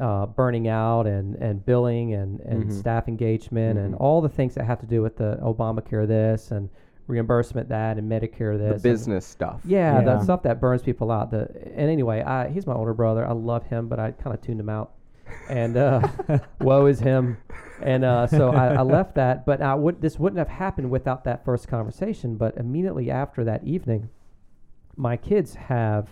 uh, 0.00 0.26
burning 0.26 0.66
out 0.66 1.06
and, 1.06 1.36
and 1.36 1.64
billing 1.64 2.12
and, 2.12 2.40
and 2.40 2.64
Mhm. 2.64 2.72
staff 2.72 3.06
engagement 3.06 3.78
and 3.78 3.94
Mhm. 3.94 4.00
all 4.00 4.20
the 4.20 4.28
things 4.28 4.54
that 4.56 4.64
have 4.64 4.80
to 4.80 4.86
do 4.86 5.00
with 5.00 5.16
the 5.16 5.38
Obamacare 5.40 6.08
this 6.08 6.50
and 6.50 6.68
reimbursement 7.06 7.68
that 7.68 7.96
and 7.96 8.10
Medicare 8.10 8.58
this. 8.58 8.68
The 8.68 8.74
and- 8.74 8.82
business 8.82 9.24
stuff. 9.24 9.60
yeah, 9.64 9.98
Yeah. 10.00 10.04
that 10.04 10.22
stuff 10.22 10.42
that 10.42 10.60
burns 10.60 10.82
people 10.82 11.12
out. 11.12 11.30
The 11.30 11.48
and 11.76 11.88
anyway, 11.88 12.20
I, 12.22 12.48
he's 12.48 12.66
my 12.66 12.74
older 12.74 12.94
brother. 12.94 13.24
I 13.24 13.30
love 13.32 13.62
him, 13.66 13.86
but 13.86 14.00
I 14.00 14.10
kind 14.10 14.34
of 14.34 14.40
tuned 14.42 14.58
him 14.58 14.68
out. 14.68 14.90
And 15.48 15.76
uh, 15.76 16.06
woe 16.60 16.86
is 16.86 17.00
him. 17.00 17.36
And 17.82 18.04
uh, 18.04 18.26
so 18.26 18.50
I, 18.52 18.74
I 18.74 18.82
left 18.82 19.14
that. 19.16 19.44
But 19.46 19.60
I 19.62 19.74
would 19.74 20.00
this 20.00 20.18
wouldn't 20.18 20.38
have 20.38 20.48
happened 20.48 20.90
without 20.90 21.24
that 21.24 21.44
first 21.44 21.68
conversation. 21.68 22.36
But 22.36 22.56
immediately 22.56 23.10
after 23.10 23.44
that 23.44 23.64
evening, 23.64 24.08
my 24.96 25.16
kids 25.16 25.54
have 25.54 26.08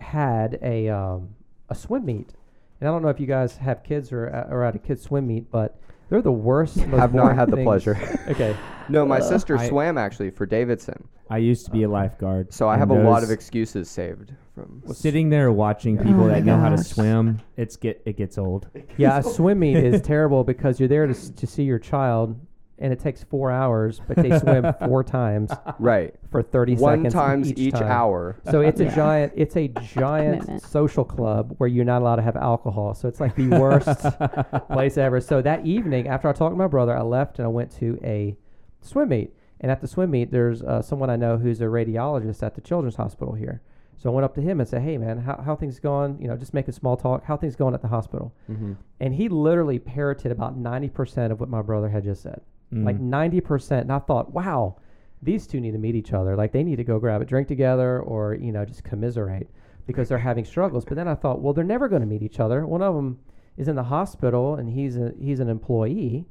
had 0.00 0.58
a 0.62 0.88
um, 0.88 1.30
a 1.68 1.74
swim 1.74 2.04
meet. 2.04 2.34
And 2.80 2.88
I 2.88 2.92
don't 2.92 3.02
know 3.02 3.08
if 3.08 3.18
you 3.20 3.26
guys 3.26 3.56
have 3.56 3.82
kids 3.82 4.12
or 4.12 4.28
uh, 4.28 4.52
or 4.52 4.64
at 4.64 4.74
a 4.74 4.78
kids 4.78 5.02
swim 5.02 5.26
meet, 5.26 5.50
but 5.50 5.78
they're 6.10 6.20
the 6.22 6.30
worst. 6.32 6.76
most 6.76 7.00
Have 7.00 7.14
not 7.14 7.22
boring 7.22 7.36
had 7.38 7.50
the 7.50 7.56
pleasure. 7.62 7.96
Okay. 8.28 8.56
No, 8.90 9.06
my 9.06 9.16
Uh, 9.16 9.22
sister 9.22 9.56
I- 9.56 9.66
swam 9.70 9.96
actually 9.96 10.28
for 10.28 10.44
Davidson, 10.44 11.08
I 11.30 11.38
used 11.38 11.64
to 11.64 11.70
be 11.70 11.84
a 11.84 11.88
lifeguard. 11.88 12.52
so 12.52 12.68
I 12.68 12.74
and 12.74 12.80
have 12.80 12.90
a 12.90 13.02
lot 13.02 13.22
of 13.22 13.30
excuses 13.30 13.88
saved 13.88 14.34
from. 14.54 14.82
sitting 14.92 15.30
there 15.30 15.50
watching 15.52 15.98
people 15.98 16.24
Oh 16.24 16.28
that 16.28 16.40
my 16.44 16.52
know 16.52 16.56
how 16.58 16.68
to 16.70 16.76
gosh. 16.76 16.86
swim. 16.86 17.40
It's 17.56 17.76
get 17.76 18.02
it 18.06 18.16
gets 18.16 18.38
old. 18.38 18.68
Yeah, 18.96 19.18
a 19.18 19.22
swim 19.22 19.58
meet 19.58 19.76
is 19.76 20.00
terrible 20.06 20.44
because 20.44 20.78
you're 20.78 20.88
there 20.88 21.06
to, 21.06 21.12
s- 21.14 21.30
to 21.30 21.46
see 21.46 21.64
your 21.64 21.78
child 21.78 22.38
and 22.78 22.92
it 22.92 22.98
takes 22.98 23.22
four 23.22 23.52
hours, 23.52 24.00
but 24.08 24.16
they 24.16 24.36
swim 24.38 24.66
four 24.80 25.04
times 25.20 25.50
Right. 25.78 26.12
for 26.32 26.42
30 26.42 26.74
One 26.76 26.98
seconds 26.98 27.14
times 27.14 27.50
each, 27.52 27.58
each 27.58 27.74
time. 27.74 27.84
hour. 27.84 28.36
So 28.50 28.62
it's 28.62 28.80
a 28.80 28.84
Yeah. 28.84 28.94
giant, 28.96 29.32
it's 29.36 29.56
a 29.56 29.68
giant 29.68 30.40
Commitment. 30.40 30.62
social 30.62 31.04
club 31.04 31.54
where 31.58 31.68
you're 31.68 31.84
not 31.84 32.02
allowed 32.02 32.16
to 32.16 32.22
have 32.22 32.34
alcohol. 32.36 32.94
So 32.94 33.06
it's 33.06 33.20
like 33.20 33.36
the 33.36 33.46
worst 33.60 34.66
place 34.70 34.98
ever. 34.98 35.20
So 35.20 35.40
that 35.42 35.64
evening, 35.64 36.08
after 36.08 36.28
I 36.28 36.32
talked 36.32 36.52
to 36.54 36.58
my 36.58 36.66
brother, 36.66 36.96
I 36.96 37.02
left 37.02 37.38
and 37.38 37.46
I 37.46 37.48
went 37.48 37.70
to 37.78 37.98
a 38.02 38.36
swim 38.80 39.08
meet. 39.10 39.32
And 39.60 39.70
at 39.70 39.80
the 39.80 39.86
swim 39.86 40.10
meet, 40.10 40.32
there's 40.32 40.60
uh, 40.62 40.82
someone 40.82 41.10
I 41.10 41.16
know 41.16 41.38
who's 41.38 41.60
a 41.60 41.64
radiologist 41.66 42.42
at 42.42 42.56
the 42.56 42.60
Children's 42.60 42.96
Hospital 42.96 43.34
here. 43.34 43.62
So 44.04 44.10
I 44.10 44.12
went 44.12 44.26
up 44.26 44.34
to 44.34 44.42
him 44.42 44.60
and 44.60 44.68
said, 44.68 44.82
"Hey, 44.82 44.98
man, 44.98 45.16
how 45.16 45.40
how 45.42 45.56
things 45.56 45.80
going? 45.80 46.20
You 46.20 46.28
know, 46.28 46.36
just 46.36 46.52
making 46.52 46.74
small 46.74 46.94
talk. 46.94 47.24
How 47.24 47.38
things 47.38 47.56
going 47.56 47.72
at 47.72 47.80
the 47.80 47.88
hospital?" 47.88 48.34
Mm-hmm. 48.50 48.74
And 49.00 49.14
he 49.14 49.30
literally 49.30 49.78
parroted 49.78 50.30
about 50.30 50.58
ninety 50.58 50.90
percent 50.90 51.32
of 51.32 51.40
what 51.40 51.48
my 51.48 51.62
brother 51.62 51.88
had 51.88 52.04
just 52.04 52.22
said 52.22 52.42
Mm. 52.72 52.84
like 52.86 52.98
90% 52.98 53.82
and 53.82 53.92
i 53.92 53.98
thought 53.98 54.32
wow 54.32 54.76
these 55.22 55.46
two 55.46 55.60
need 55.60 55.72
to 55.72 55.78
meet 55.78 55.94
each 55.94 56.12
other 56.14 56.34
like 56.34 56.50
they 56.50 56.64
need 56.64 56.76
to 56.76 56.82
go 56.84 56.98
grab 56.98 57.20
a 57.20 57.24
drink 57.24 57.46
together 57.46 58.00
or 58.00 58.34
you 58.34 58.52
know 58.52 58.64
just 58.64 58.82
commiserate 58.82 59.48
because 59.86 60.08
they're 60.08 60.18
having 60.18 60.44
struggles 60.46 60.84
but 60.84 60.96
then 60.96 61.06
i 61.06 61.14
thought 61.14 61.40
well 61.42 61.52
they're 61.52 61.62
never 61.62 61.88
going 61.88 62.00
to 62.00 62.06
meet 62.06 62.22
each 62.22 62.40
other 62.40 62.66
one 62.66 62.82
of 62.82 62.94
them 62.94 63.18
is 63.58 63.68
in 63.68 63.76
the 63.76 63.82
hospital 63.84 64.56
and 64.56 64.70
he's 64.70 64.96
a, 64.96 65.12
he's 65.20 65.40
an 65.40 65.48
employee 65.50 66.26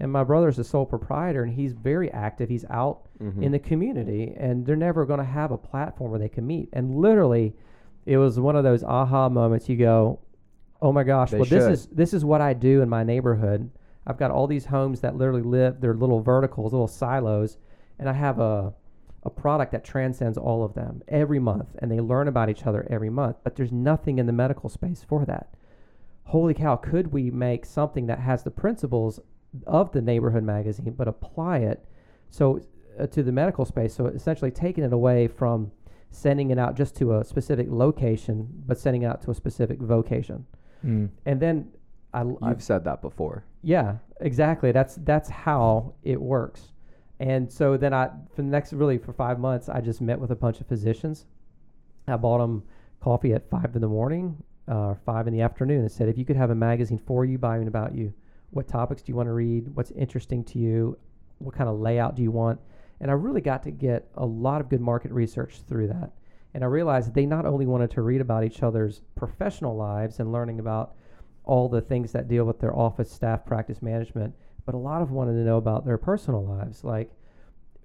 and 0.00 0.12
my 0.12 0.22
brother's 0.24 0.56
the 0.56 0.64
sole 0.64 0.86
proprietor 0.86 1.42
and 1.42 1.52
he's 1.52 1.72
very 1.72 2.10
active. 2.12 2.48
He's 2.48 2.64
out 2.70 3.02
Mm-hmm. 3.20 3.42
in 3.42 3.50
the 3.50 3.58
community 3.58 4.32
and 4.38 4.64
they're 4.64 4.76
never 4.76 5.04
going 5.04 5.18
to 5.18 5.24
have 5.24 5.50
a 5.50 5.58
platform 5.58 6.12
where 6.12 6.20
they 6.20 6.28
can 6.28 6.46
meet. 6.46 6.68
And 6.72 6.94
literally 6.94 7.52
it 8.06 8.16
was 8.16 8.38
one 8.38 8.54
of 8.54 8.62
those 8.62 8.84
aha 8.84 9.28
moments. 9.28 9.68
You 9.68 9.76
go 9.76 10.20
oh 10.80 10.92
my 10.92 11.02
gosh 11.02 11.32
They 11.32 11.38
well 11.38 11.46
this 11.46 11.64
is 11.72 11.86
this 11.88 12.14
is 12.14 12.24
what 12.24 12.40
i 12.40 12.52
do 12.54 12.80
in 12.80 12.88
my 12.88 13.02
neighborhood. 13.02 13.70
I've 14.06 14.18
got 14.18 14.30
all 14.30 14.46
these 14.46 14.66
homes 14.66 15.00
that 15.00 15.16
literally 15.16 15.42
live 15.42 15.80
they're 15.80 15.94
little 15.94 16.20
verticals 16.22 16.72
little 16.72 16.86
silos 16.86 17.58
and 17.98 18.08
i 18.08 18.12
have 18.12 18.38
a 18.38 18.72
a 19.24 19.30
product 19.30 19.72
that 19.72 19.82
transcends 19.84 20.38
all 20.38 20.62
of 20.64 20.74
them 20.74 21.02
every 21.08 21.40
month 21.40 21.74
and 21.80 21.90
they 21.90 21.98
learn 21.98 22.28
about 22.28 22.48
each 22.48 22.66
other 22.66 22.86
every 22.88 23.10
month 23.10 23.36
but 23.42 23.56
there's 23.56 23.72
nothing 23.72 24.20
in 24.20 24.26
the 24.26 24.32
medical 24.32 24.68
space 24.70 25.02
for 25.02 25.24
that. 25.26 25.48
Holy 26.22 26.54
cow 26.54 26.76
could 26.76 27.08
we 27.12 27.32
make 27.32 27.64
something 27.66 28.06
that 28.06 28.20
has 28.20 28.44
the 28.44 28.52
principles 28.52 29.18
of 29.66 29.90
the 29.92 30.00
neighborhood 30.00 30.42
magazine 30.44 30.92
but 30.96 31.08
apply 31.08 31.58
it 31.58 31.84
so 32.30 32.60
uh, 32.98 33.06
to 33.06 33.22
the 33.22 33.32
medical 33.32 33.64
space 33.64 33.94
so 33.94 34.06
essentially 34.06 34.50
taking 34.50 34.84
it 34.84 34.92
away 34.92 35.26
from 35.26 35.70
sending 36.10 36.50
it 36.50 36.58
out 36.58 36.76
just 36.76 36.94
to 36.96 37.16
a 37.16 37.24
specific 37.24 37.66
location 37.70 38.46
but 38.66 38.78
sending 38.78 39.02
it 39.02 39.06
out 39.06 39.22
to 39.22 39.30
a 39.30 39.34
specific 39.34 39.78
vocation 39.80 40.44
Mm. 40.86 41.08
and 41.26 41.40
then 41.40 41.72
I, 42.14 42.20
I 42.40 42.50
You've 42.50 42.62
said 42.62 42.84
that 42.84 43.02
before. 43.02 43.42
yeah, 43.62 43.96
exactly. 44.20 44.70
That's 44.70 44.94
that's 45.02 45.28
how 45.28 45.94
it 46.04 46.20
works. 46.20 46.70
And 47.18 47.52
so 47.52 47.76
then 47.76 47.92
I, 47.92 48.10
for 48.34 48.42
the 48.42 48.48
next 48.48 48.72
really 48.72 48.96
for 48.96 49.12
five 49.12 49.40
months, 49.40 49.68
I 49.68 49.80
just 49.80 50.00
met 50.00 50.20
with 50.20 50.30
a 50.30 50.36
bunch 50.36 50.60
of 50.60 50.68
physicians. 50.68 51.26
I 52.06 52.16
bought 52.16 52.38
them 52.38 52.62
coffee 53.00 53.32
at 53.34 53.50
five 53.50 53.74
in 53.74 53.80
the 53.82 53.88
morning, 53.88 54.40
uh, 54.68 54.94
five 55.04 55.26
in 55.26 55.32
the 55.34 55.40
afternoon, 55.42 55.80
and 55.80 55.90
said, 55.90 56.08
if 56.08 56.16
you 56.16 56.24
could 56.24 56.36
have 56.36 56.50
a 56.50 56.54
magazine 56.54 56.98
for 57.04 57.24
you, 57.24 57.38
by 57.38 57.56
and 57.58 57.66
about 57.66 57.92
you, 57.94 58.14
what 58.50 58.68
topics 58.68 59.02
do 59.02 59.12
you 59.12 59.16
want 59.16 59.28
to 59.28 59.32
read? 59.32 59.68
What's 59.74 59.90
interesting 59.92 60.44
to 60.44 60.58
you? 60.58 60.98
What 61.38 61.54
kind 61.54 61.68
of 61.68 61.78
layout 61.78 62.16
do 62.16 62.22
you 62.22 62.30
want? 62.30 62.60
And 63.00 63.10
I 63.10 63.14
really 63.14 63.40
got 63.40 63.62
to 63.64 63.70
get 63.70 64.08
a 64.14 64.26
lot 64.26 64.60
of 64.60 64.68
good 64.68 64.80
market 64.80 65.12
research 65.12 65.60
through 65.68 65.88
that. 65.88 66.10
And 66.54 66.64
I 66.64 66.66
realized 66.66 67.14
they 67.14 67.26
not 67.26 67.46
only 67.46 67.66
wanted 67.66 67.90
to 67.92 68.02
read 68.02 68.20
about 68.20 68.44
each 68.44 68.62
other's 68.62 69.02
professional 69.14 69.76
lives 69.76 70.18
and 70.18 70.32
learning 70.32 70.60
about 70.60 70.94
all 71.44 71.68
the 71.68 71.80
things 71.80 72.12
that 72.12 72.28
deal 72.28 72.44
with 72.44 72.58
their 72.58 72.76
office 72.76 73.10
staff 73.10 73.44
practice 73.44 73.82
management, 73.82 74.34
but 74.66 74.74
a 74.74 74.78
lot 74.78 75.02
of 75.02 75.10
wanted 75.10 75.32
to 75.32 75.44
know 75.44 75.56
about 75.56 75.84
their 75.84 75.98
personal 75.98 76.44
lives, 76.44 76.84
like 76.84 77.10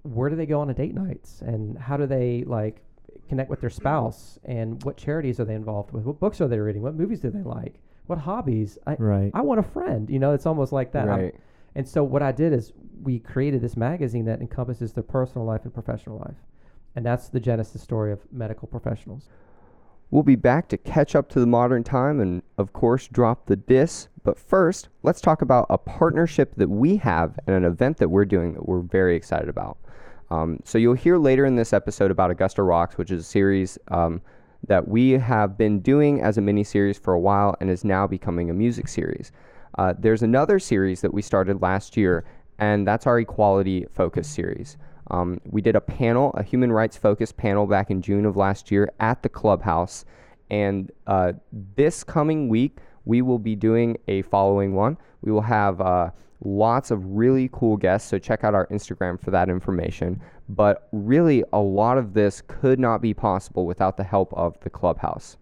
where 0.02 0.28
do 0.28 0.36
they 0.36 0.46
go 0.46 0.60
on 0.60 0.70
a 0.70 0.74
date 0.74 0.94
nights 0.94 1.40
and 1.40 1.78
how 1.78 1.96
do 1.96 2.06
they 2.06 2.44
like 2.46 2.82
connect 3.28 3.48
with 3.48 3.60
their 3.60 3.70
spouse 3.70 4.38
and 4.44 4.82
what 4.84 4.96
charities 4.96 5.40
are 5.40 5.44
they 5.44 5.54
involved 5.54 5.92
with, 5.92 6.04
what 6.04 6.20
books 6.20 6.40
are 6.40 6.48
they 6.48 6.58
reading, 6.58 6.82
what 6.82 6.94
movies 6.94 7.20
do 7.20 7.30
they 7.30 7.42
like, 7.42 7.80
what 8.06 8.18
hobbies. 8.18 8.78
I 8.86 8.96
Right. 8.98 9.30
I 9.34 9.40
want 9.42 9.60
a 9.60 9.64
friend. 9.64 10.08
You 10.10 10.18
know, 10.18 10.32
it's 10.32 10.46
almost 10.46 10.72
like 10.72 10.92
that. 10.92 11.08
I'm- 11.08 11.20
Right. 11.20 11.34
and 11.74 11.86
so 11.88 12.04
what 12.04 12.22
I 12.22 12.32
did 12.32 12.52
is 12.52 12.72
we 13.02 13.18
created 13.18 13.60
this 13.60 13.76
magazine 13.76 14.24
that 14.26 14.40
encompasses 14.40 14.92
their 14.92 15.02
personal 15.02 15.46
life 15.46 15.64
and 15.64 15.72
professional 15.74 16.18
life. 16.18 16.36
And 16.96 17.04
that's 17.04 17.28
the 17.28 17.40
genesis 17.40 17.82
story 17.82 18.12
of 18.12 18.20
medical 18.32 18.68
professionals. 18.68 19.28
We'll 20.10 20.22
be 20.22 20.36
back 20.36 20.68
to 20.68 20.76
catch 20.76 21.16
up 21.16 21.28
to 21.30 21.40
the 21.40 21.46
modern 21.46 21.82
time 21.82 22.20
and, 22.20 22.42
of 22.56 22.72
course, 22.72 23.08
drop 23.08 23.46
the 23.46 23.56
dis. 23.56 24.08
But 24.22 24.38
first, 24.38 24.88
let's 25.02 25.20
talk 25.20 25.42
about 25.42 25.66
a 25.70 25.76
partnership 25.78 26.54
that 26.56 26.70
we 26.70 26.98
have 26.98 27.38
and 27.46 27.56
an 27.56 27.64
event 27.64 27.96
that 27.96 28.10
we're 28.10 28.24
doing 28.26 28.52
that 28.52 28.68
we're 28.68 28.80
very 28.80 29.16
excited 29.16 29.48
about. 29.48 29.76
Um, 30.30 30.60
so, 30.64 30.78
you'll 30.78 30.94
hear 30.94 31.18
later 31.18 31.44
in 31.44 31.56
this 31.56 31.72
episode 31.72 32.10
about 32.12 32.30
Augusta 32.30 32.62
Rocks, 32.62 32.96
which 32.96 33.10
is 33.10 33.20
a 33.22 33.24
series 33.24 33.76
um, 33.88 34.20
that 34.68 34.88
we 34.88 35.12
have 35.12 35.56
been 35.58 35.80
doing 35.80 36.20
as 36.20 36.38
a 36.38 36.40
mini 36.40 36.64
series 36.64 36.98
for 36.98 37.14
a 37.14 37.20
while 37.20 37.56
and 37.60 37.70
is 37.70 37.84
now 37.84 38.06
becoming 38.06 38.50
a 38.50 38.54
music 38.54 38.88
series. 38.88 39.32
Uh, 39.78 39.92
there's 39.98 40.22
another 40.22 40.58
series 40.58 41.00
that 41.00 41.12
we 41.12 41.22
started 41.22 41.60
last 41.60 41.96
year, 41.96 42.24
and 42.58 42.86
that's 42.86 43.06
our 43.06 43.18
equality 43.18 43.86
focus 43.92 44.28
series. 44.28 44.76
Um, 45.10 45.40
we 45.44 45.60
did 45.60 45.76
a 45.76 45.80
panel, 45.80 46.32
a 46.34 46.42
human 46.42 46.72
rights 46.72 46.96
focused 46.96 47.36
panel 47.36 47.66
back 47.66 47.90
in 47.90 48.00
June 48.00 48.24
of 48.24 48.36
last 48.36 48.70
year 48.70 48.92
at 49.00 49.22
the 49.22 49.28
clubhouse. 49.28 50.04
And 50.50 50.90
uh, 51.06 51.32
this 51.76 52.04
coming 52.04 52.48
week, 52.48 52.78
we 53.04 53.20
will 53.20 53.38
be 53.38 53.56
doing 53.56 53.98
a 54.08 54.22
following 54.22 54.74
one. 54.74 54.96
We 55.20 55.32
will 55.32 55.42
have 55.42 55.80
uh, 55.80 56.10
lots 56.44 56.90
of 56.90 57.04
really 57.16 57.48
cool 57.52 57.76
guests, 57.76 58.08
so 58.08 58.18
check 58.18 58.44
out 58.44 58.54
our 58.54 58.66
Instagram 58.68 59.20
for 59.20 59.30
that 59.30 59.48
information. 59.48 60.20
But 60.48 60.88
really, 60.92 61.42
a 61.52 61.58
lot 61.58 61.98
of 61.98 62.14
this 62.14 62.42
could 62.46 62.78
not 62.78 63.00
be 63.00 63.14
possible 63.14 63.66
without 63.66 63.96
the 63.96 64.04
help 64.04 64.32
of 64.34 64.58
the 64.60 64.70
clubhouse. 64.70 65.36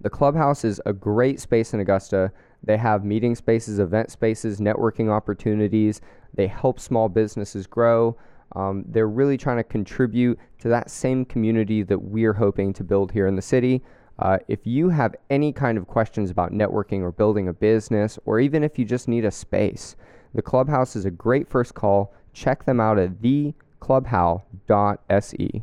The 0.00 0.10
clubhouse 0.10 0.64
is 0.64 0.80
a 0.84 0.92
great 0.92 1.40
space 1.40 1.72
in 1.72 1.80
Augusta. 1.80 2.32
They 2.62 2.76
have 2.76 3.04
meeting 3.04 3.34
spaces, 3.34 3.78
event 3.78 4.10
spaces, 4.10 4.58
networking 4.58 5.10
opportunities. 5.10 6.00
They 6.34 6.46
help 6.46 6.80
small 6.80 7.08
businesses 7.08 7.66
grow. 7.66 8.16
Um, 8.56 8.84
they're 8.88 9.08
really 9.08 9.36
trying 9.36 9.56
to 9.56 9.64
contribute 9.64 10.38
to 10.58 10.68
that 10.68 10.90
same 10.90 11.24
community 11.24 11.82
that 11.82 11.98
we're 11.98 12.32
hoping 12.32 12.72
to 12.74 12.84
build 12.84 13.12
here 13.12 13.26
in 13.26 13.36
the 13.36 13.42
city. 13.42 13.82
Uh, 14.18 14.38
if 14.48 14.66
you 14.66 14.88
have 14.90 15.14
any 15.30 15.52
kind 15.52 15.76
of 15.76 15.86
questions 15.88 16.30
about 16.30 16.52
networking 16.52 17.00
or 17.02 17.10
building 17.10 17.48
a 17.48 17.52
business, 17.52 18.18
or 18.24 18.38
even 18.40 18.62
if 18.62 18.78
you 18.78 18.84
just 18.84 19.08
need 19.08 19.24
a 19.24 19.30
space, 19.30 19.96
the 20.34 20.42
Clubhouse 20.42 20.94
is 20.96 21.04
a 21.04 21.10
great 21.10 21.48
first 21.48 21.74
call. 21.74 22.12
Check 22.32 22.64
them 22.64 22.80
out 22.80 22.98
at 22.98 23.20
theclubhou.se. 23.22 25.62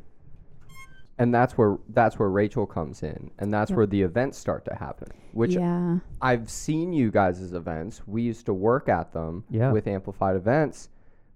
And 1.17 1.33
that's 1.33 1.57
where 1.57 1.77
that's 1.89 2.17
where 2.17 2.29
Rachel 2.29 2.65
comes 2.65 3.03
in, 3.03 3.29
and 3.37 3.53
that's 3.53 3.69
Yep. 3.69 3.77
where 3.77 3.85
the 3.85 4.01
events 4.01 4.37
start 4.39 4.65
to 4.65 4.73
happen. 4.75 5.09
Which 5.33 5.53
yeah. 5.53 5.99
I've 6.21 6.49
seen 6.49 6.93
you 6.93 7.11
guys' 7.11 7.53
events. 7.53 8.01
We 8.07 8.23
used 8.23 8.45
to 8.47 8.53
work 8.55 8.89
at 8.89 9.13
them 9.13 9.43
Yeah. 9.49 9.71
with 9.71 9.85
Amplified 9.87 10.35
Events. 10.35 10.89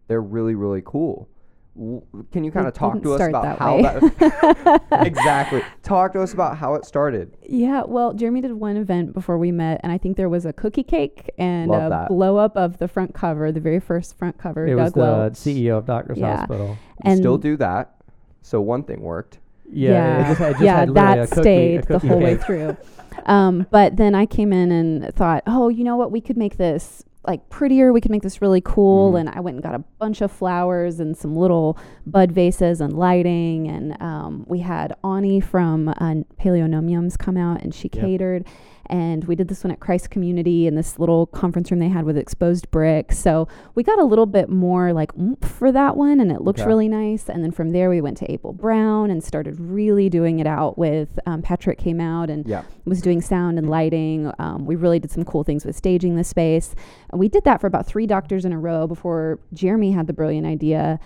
They're 0.07 0.21
really, 0.21 0.55
really 0.55 0.81
cool. 0.83 1.27
W- 1.77 2.01
Can 2.31 2.43
you 2.43 2.51
kind 2.51 2.67
of 2.67 2.73
talk 2.73 3.01
to 3.03 3.13
us 3.13 3.21
about 3.27 3.43
that 3.43 3.59
how 3.59 3.75
way. 3.75 3.81
that 3.83 4.83
exactly? 5.05 5.61
Talk 5.83 6.13
to 6.13 6.21
us 6.21 6.33
about 6.33 6.57
how 6.57 6.75
it 6.75 6.85
started. 6.85 7.35
Yeah, 7.47 7.83
well, 7.85 8.13
Jeremy 8.13 8.41
did 8.41 8.53
one 8.53 8.77
event 8.77 9.13
before 9.13 9.37
we 9.37 9.51
met, 9.51 9.81
and 9.83 9.91
I 9.91 9.97
think 9.97 10.15
there 10.17 10.29
was 10.29 10.45
a 10.45 10.53
cookie 10.53 10.83
cake 10.83 11.29
and 11.37 11.69
Love 11.69 11.87
a 11.87 11.89
that. 11.89 12.07
blow 12.07 12.37
up 12.37 12.55
of 12.55 12.77
the 12.77 12.87
front 12.87 13.13
cover, 13.13 13.51
the 13.51 13.59
very 13.59 13.79
first 13.81 14.17
front 14.17 14.37
cover. 14.37 14.65
It 14.65 14.71
Doug 14.75 14.79
was 14.79 14.93
the 14.93 14.99
Welch. 14.99 15.33
CEO 15.33 15.77
of 15.77 15.85
Doctors 15.85 16.17
Yeah. 16.17 16.37
Hospital. 16.37 16.67
You 16.69 16.77
And- 17.11 17.17
still 17.17 17.37
do 17.37 17.57
that. 17.57 17.95
So 18.41 18.61
one 18.61 18.83
thing 18.83 19.01
worked. 19.01 19.39
Yeah, 19.69 20.21
it 20.21 20.27
just 20.27 20.39
had, 20.39 20.49
it 20.49 20.53
just 20.53 20.63
yeah, 20.63 20.77
had 20.79 20.93
that 20.93 21.29
cookie, 21.29 21.41
stayed 21.41 21.81
the 21.81 21.87
cookie 21.87 22.07
whole 22.07 22.19
way 22.19 22.37
through. 22.37 22.77
Um, 23.25 23.65
but 23.71 23.97
then 23.97 24.13
I 24.13 24.27
came 24.27 24.53
in 24.53 24.71
and 24.71 25.13
thought, 25.15 25.41
oh, 25.47 25.69
you 25.69 25.83
know 25.83 25.95
what? 25.95 26.11
We 26.11 26.21
could 26.21 26.37
make 26.37 26.57
this 26.57 27.03
like 27.27 27.49
prettier. 27.49 27.91
We 27.93 28.01
could 28.01 28.11
make 28.11 28.21
this 28.23 28.41
really 28.41 28.61
cool. 28.61 29.13
Mhm. 29.13 29.19
And 29.21 29.29
I 29.29 29.39
went 29.39 29.55
and 29.55 29.63
got 29.63 29.75
a 29.75 29.83
bunch 29.99 30.21
of 30.21 30.31
flowers 30.31 30.99
and 30.99 31.15
some 31.17 31.35
little 31.35 31.77
bud 32.05 32.31
vases 32.31 32.81
and 32.81 32.93
lighting. 32.93 33.67
And 33.67 34.01
um, 34.01 34.45
we 34.47 34.59
had 34.59 34.95
Ani 35.03 35.39
from 35.39 35.89
uh, 35.89 35.93
Paleonomiums 36.39 37.17
come 37.17 37.37
out 37.37 37.61
and 37.63 37.73
she 37.73 37.89
Yep. 37.93 38.03
catered. 38.03 38.45
And 38.87 39.23
we 39.25 39.35
did 39.35 39.47
this 39.47 39.63
one 39.63 39.71
at 39.71 39.79
Christ 39.79 40.09
Community 40.09 40.67
in 40.67 40.75
this 40.75 40.99
little 40.99 41.25
conference 41.27 41.71
room 41.71 41.79
they 41.79 41.89
had 41.89 42.05
with 42.05 42.17
exposed 42.17 42.69
bricks. 42.71 43.17
So 43.17 43.47
we 43.73 43.83
got 43.83 43.99
a 43.99 44.03
little 44.03 44.25
bit 44.25 44.49
more 44.49 44.93
like 44.93 45.15
oomph 45.17 45.43
for 45.43 45.71
that 45.71 45.97
one, 45.97 46.19
and 46.19 46.31
it 46.31 46.41
looked 46.41 46.59
really 46.67 46.87
nice. 46.87 47.29
And 47.29 47.43
then 47.43 47.51
from 47.51 47.71
there, 47.71 47.89
we 47.89 48.01
went 48.01 48.17
to 48.17 48.31
April 48.31 48.53
Brown 48.53 49.09
and 49.09 49.23
started 49.23 49.59
really 49.59 50.09
doing 50.09 50.39
it 50.39 50.47
out 50.47 50.77
with 50.77 51.19
um, 51.25 51.41
Patrick 51.41 51.77
came 51.77 51.99
out 51.99 52.29
and 52.29 52.45
Yeah. 52.47 52.63
was 52.85 53.01
doing 53.01 53.21
sound 53.21 53.57
and 53.57 53.69
lighting. 53.69 54.31
Um, 54.39 54.65
we 54.65 54.75
really 54.75 54.99
did 54.99 55.11
some 55.11 55.23
cool 55.25 55.43
things 55.43 55.65
with 55.65 55.75
staging 55.75 56.15
the 56.15 56.23
space. 56.23 56.75
And 57.09 57.19
we 57.19 57.27
did 57.27 57.43
that 57.45 57.61
for 57.61 57.67
about 57.67 57.85
three 57.85 58.05
doctors 58.07 58.45
in 58.45 58.53
a 58.53 58.59
row 58.59 58.87
before 58.87 59.39
Jeremy 59.53 59.91
had 59.91 60.07
the 60.07 60.13
brilliant 60.13 60.45
idea. 60.47 60.99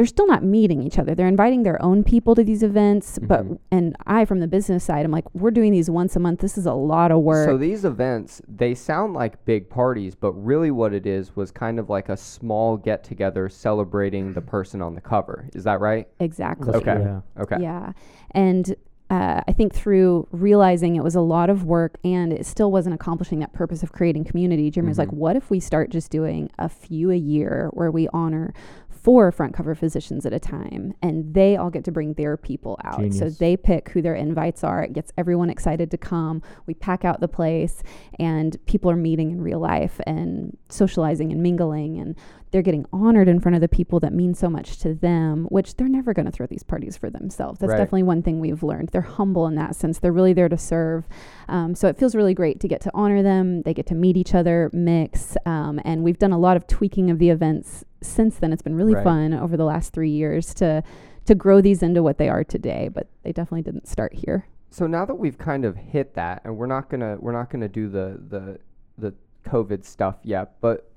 They're 0.00 0.06
still 0.06 0.26
not 0.26 0.42
meeting 0.42 0.82
each 0.82 0.98
other. 0.98 1.14
They're 1.14 1.28
inviting 1.28 1.62
their 1.62 1.80
own 1.82 2.02
people 2.04 2.34
to 2.34 2.42
these 2.42 2.62
events, 2.62 3.18
but 3.20 3.44
Mhm. 3.46 3.58
and 3.70 3.96
I 4.06 4.24
from 4.24 4.40
the 4.40 4.48
business 4.48 4.82
side, 4.82 5.04
I'm 5.04 5.10
like, 5.12 5.26
we're 5.34 5.50
doing 5.50 5.72
these 5.72 5.90
once 5.90 6.16
a 6.16 6.18
month. 6.18 6.40
This 6.40 6.56
is 6.56 6.64
a 6.64 6.72
lot 6.72 7.10
of 7.12 7.20
work. 7.20 7.46
So 7.46 7.58
these 7.58 7.84
events, 7.84 8.40
they 8.48 8.72
sound 8.74 9.12
like 9.12 9.44
big 9.44 9.68
parties, 9.68 10.14
but 10.14 10.32
really 10.32 10.70
what 10.70 10.94
it 10.94 11.04
is 11.06 11.36
was 11.36 11.50
kind 11.50 11.78
of 11.78 11.90
like 11.90 12.08
a 12.08 12.16
small 12.16 12.78
get 12.78 13.04
together 13.04 13.50
celebrating 13.50 14.32
the 14.32 14.40
person 14.40 14.80
on 14.80 14.94
the 14.94 15.02
cover. 15.02 15.44
Is 15.54 15.64
that 15.64 15.80
right? 15.80 16.08
exactly. 16.18 16.72
Okay. 16.72 16.98
Yeah. 16.98 17.20
Okay. 17.38 17.56
Yeah. 17.60 17.92
And 18.30 18.74
uh, 19.10 19.42
I 19.48 19.52
think 19.52 19.74
through 19.74 20.28
realizing 20.30 20.94
it 20.94 21.02
was 21.02 21.16
a 21.16 21.20
lot 21.20 21.50
of 21.50 21.64
work 21.64 21.98
and 22.04 22.32
it 22.32 22.46
still 22.46 22.70
wasn't 22.70 22.94
accomplishing 22.94 23.40
that 23.40 23.52
purpose 23.52 23.82
of 23.82 23.90
creating 23.90 24.22
community, 24.22 24.70
Jeremy 24.70 24.88
was 24.88 24.98
like, 24.98 25.08
Mhm. 25.08 25.14
what 25.14 25.34
if 25.34 25.50
we 25.50 25.58
start 25.58 25.90
just 25.90 26.12
doing 26.12 26.48
a 26.60 26.68
few 26.68 27.10
a 27.10 27.16
year 27.16 27.70
where 27.72 27.90
we 27.90 28.06
honor 28.12 28.54
four 29.02 29.32
front 29.32 29.54
cover 29.54 29.74
physicians 29.74 30.26
at 30.26 30.32
a 30.32 30.38
time 30.38 30.92
and 31.02 31.32
they 31.34 31.56
all 31.56 31.70
get 31.70 31.84
to 31.84 31.92
bring 31.92 32.14
their 32.14 32.36
people 32.36 32.78
out. 32.84 33.12
So 33.12 33.30
they 33.30 33.56
pick 33.56 33.88
who 33.90 34.02
their 34.02 34.14
invites 34.14 34.62
are. 34.62 34.82
It 34.82 34.92
gets 34.92 35.12
everyone 35.16 35.50
excited 35.50 35.90
to 35.90 35.98
come. 35.98 36.42
We 36.66 36.74
pack 36.74 37.04
out 37.04 37.20
the 37.20 37.28
place 37.28 37.82
and 38.18 38.56
people 38.66 38.90
are 38.90 38.96
meeting 38.96 39.30
in 39.30 39.40
real 39.40 39.60
life 39.60 40.00
and 40.06 40.56
socializing 40.68 41.32
and 41.32 41.42
mingling 41.42 41.98
and 41.98 42.14
they're 42.50 42.62
getting 42.62 42.84
honored 42.92 43.28
in 43.28 43.38
front 43.40 43.54
of 43.54 43.60
the 43.60 43.68
people 43.68 44.00
that 44.00 44.12
mean 44.12 44.34
so 44.34 44.48
much 44.50 44.78
to 44.78 44.94
them, 44.94 45.44
which 45.50 45.76
they're 45.76 45.88
never 45.88 46.12
going 46.12 46.26
to 46.26 46.32
throw 46.32 46.46
these 46.46 46.62
parties 46.64 46.96
for 46.96 47.08
themselves. 47.08 47.60
That's 47.60 47.70
Right. 47.70 47.76
definitely 47.78 48.02
one 48.04 48.22
thing 48.22 48.40
we've 48.40 48.62
learned. 48.62 48.88
They're 48.88 49.00
humble 49.02 49.46
in 49.46 49.54
that 49.54 49.76
sense. 49.76 49.98
They're 50.00 50.12
really 50.12 50.32
there 50.32 50.48
to 50.48 50.58
serve. 50.58 51.06
Um, 51.48 51.74
so 51.74 51.86
it 51.88 51.96
feels 51.96 52.14
really 52.14 52.34
great 52.34 52.58
to 52.60 52.68
get 52.68 52.80
to 52.82 52.90
honor 52.92 53.22
them. 53.22 53.62
They 53.62 53.72
get 53.74 53.86
to 53.86 53.94
meet 53.94 54.16
each 54.16 54.34
other, 54.34 54.68
mix, 54.72 55.36
um, 55.46 55.80
and 55.84 56.02
we've 56.02 56.18
done 56.18 56.32
a 56.32 56.38
lot 56.38 56.56
of 56.56 56.66
tweaking 56.66 57.10
of 57.10 57.18
the 57.18 57.30
events 57.30 57.84
since 58.00 58.38
then. 58.38 58.52
It's 58.52 58.62
been 58.62 58.74
really 58.76 58.94
Right. 58.94 59.04
fun 59.04 59.32
over 59.32 59.56
the 59.56 59.64
last 59.64 59.92
three 59.92 60.10
years 60.10 60.52
to 60.54 60.82
to 61.26 61.34
grow 61.36 61.60
these 61.60 61.82
into 61.82 62.02
what 62.02 62.18
they 62.18 62.28
are 62.28 62.42
today. 62.42 62.88
But 62.92 63.06
they 63.22 63.30
definitely 63.32 63.62
didn't 63.62 63.86
start 63.86 64.14
here. 64.14 64.46
So 64.70 64.86
now 64.88 65.04
that 65.04 65.14
we've 65.16 65.38
kind 65.38 65.64
of 65.64 65.76
hit 65.76 66.14
that, 66.14 66.40
and 66.44 66.56
we're 66.56 66.66
not 66.66 66.88
gonna 66.88 67.16
we're 67.20 67.32
not 67.32 67.50
gonna 67.50 67.68
do 67.68 67.88
the 67.88 68.18
the 68.28 68.58
the 68.98 69.14
COVID 69.44 69.84
stuff 69.84 70.16
yet, 70.24 70.54
but 70.60 70.89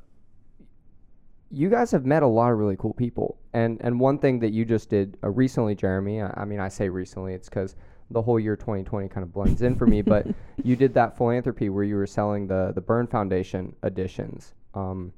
you 1.54 1.70
guys 1.70 1.91
have 1.91 2.04
met 2.04 2.24
a 2.24 2.28
lot 2.28 2.51
of 2.51 2.58
really 2.58 2.76
cool 2.76 2.93
people, 2.93 3.38
and 3.54 3.78
and 3.82 3.99
one 3.99 4.18
thing 4.18 4.39
that 4.39 4.51
you 4.51 4.66
just 4.66 4.89
did 4.89 5.18
uh, 5.24 5.30
recently, 5.30 5.76
Jeremy. 5.76 6.20
I, 6.20 6.34
I 6.36 6.45
mean, 6.45 6.60
I 6.60 6.68
say 6.68 6.89
recently, 6.89 7.36
it's 7.36 7.47
because 7.47 7.76
the 8.10 8.22
whole 8.22 8.39
year 8.39 8.56
2020 8.56 9.08
kind 9.08 9.24
of 9.24 9.32
blends 9.32 9.62
in 9.62 9.76
for 9.76 9.86
me, 9.86 10.01
but 10.14 10.26
you 10.64 10.76
did 10.76 10.95
that 10.95 11.16
philanthropy 11.16 11.70
where 11.70 11.84
you 11.84 11.95
were 11.95 12.08
selling 12.08 12.47
the 12.47 12.72
the 12.74 12.82
Burn 12.82 13.06
Foundation 13.06 13.76
editions, 13.84 14.56
um, 14.74 15.14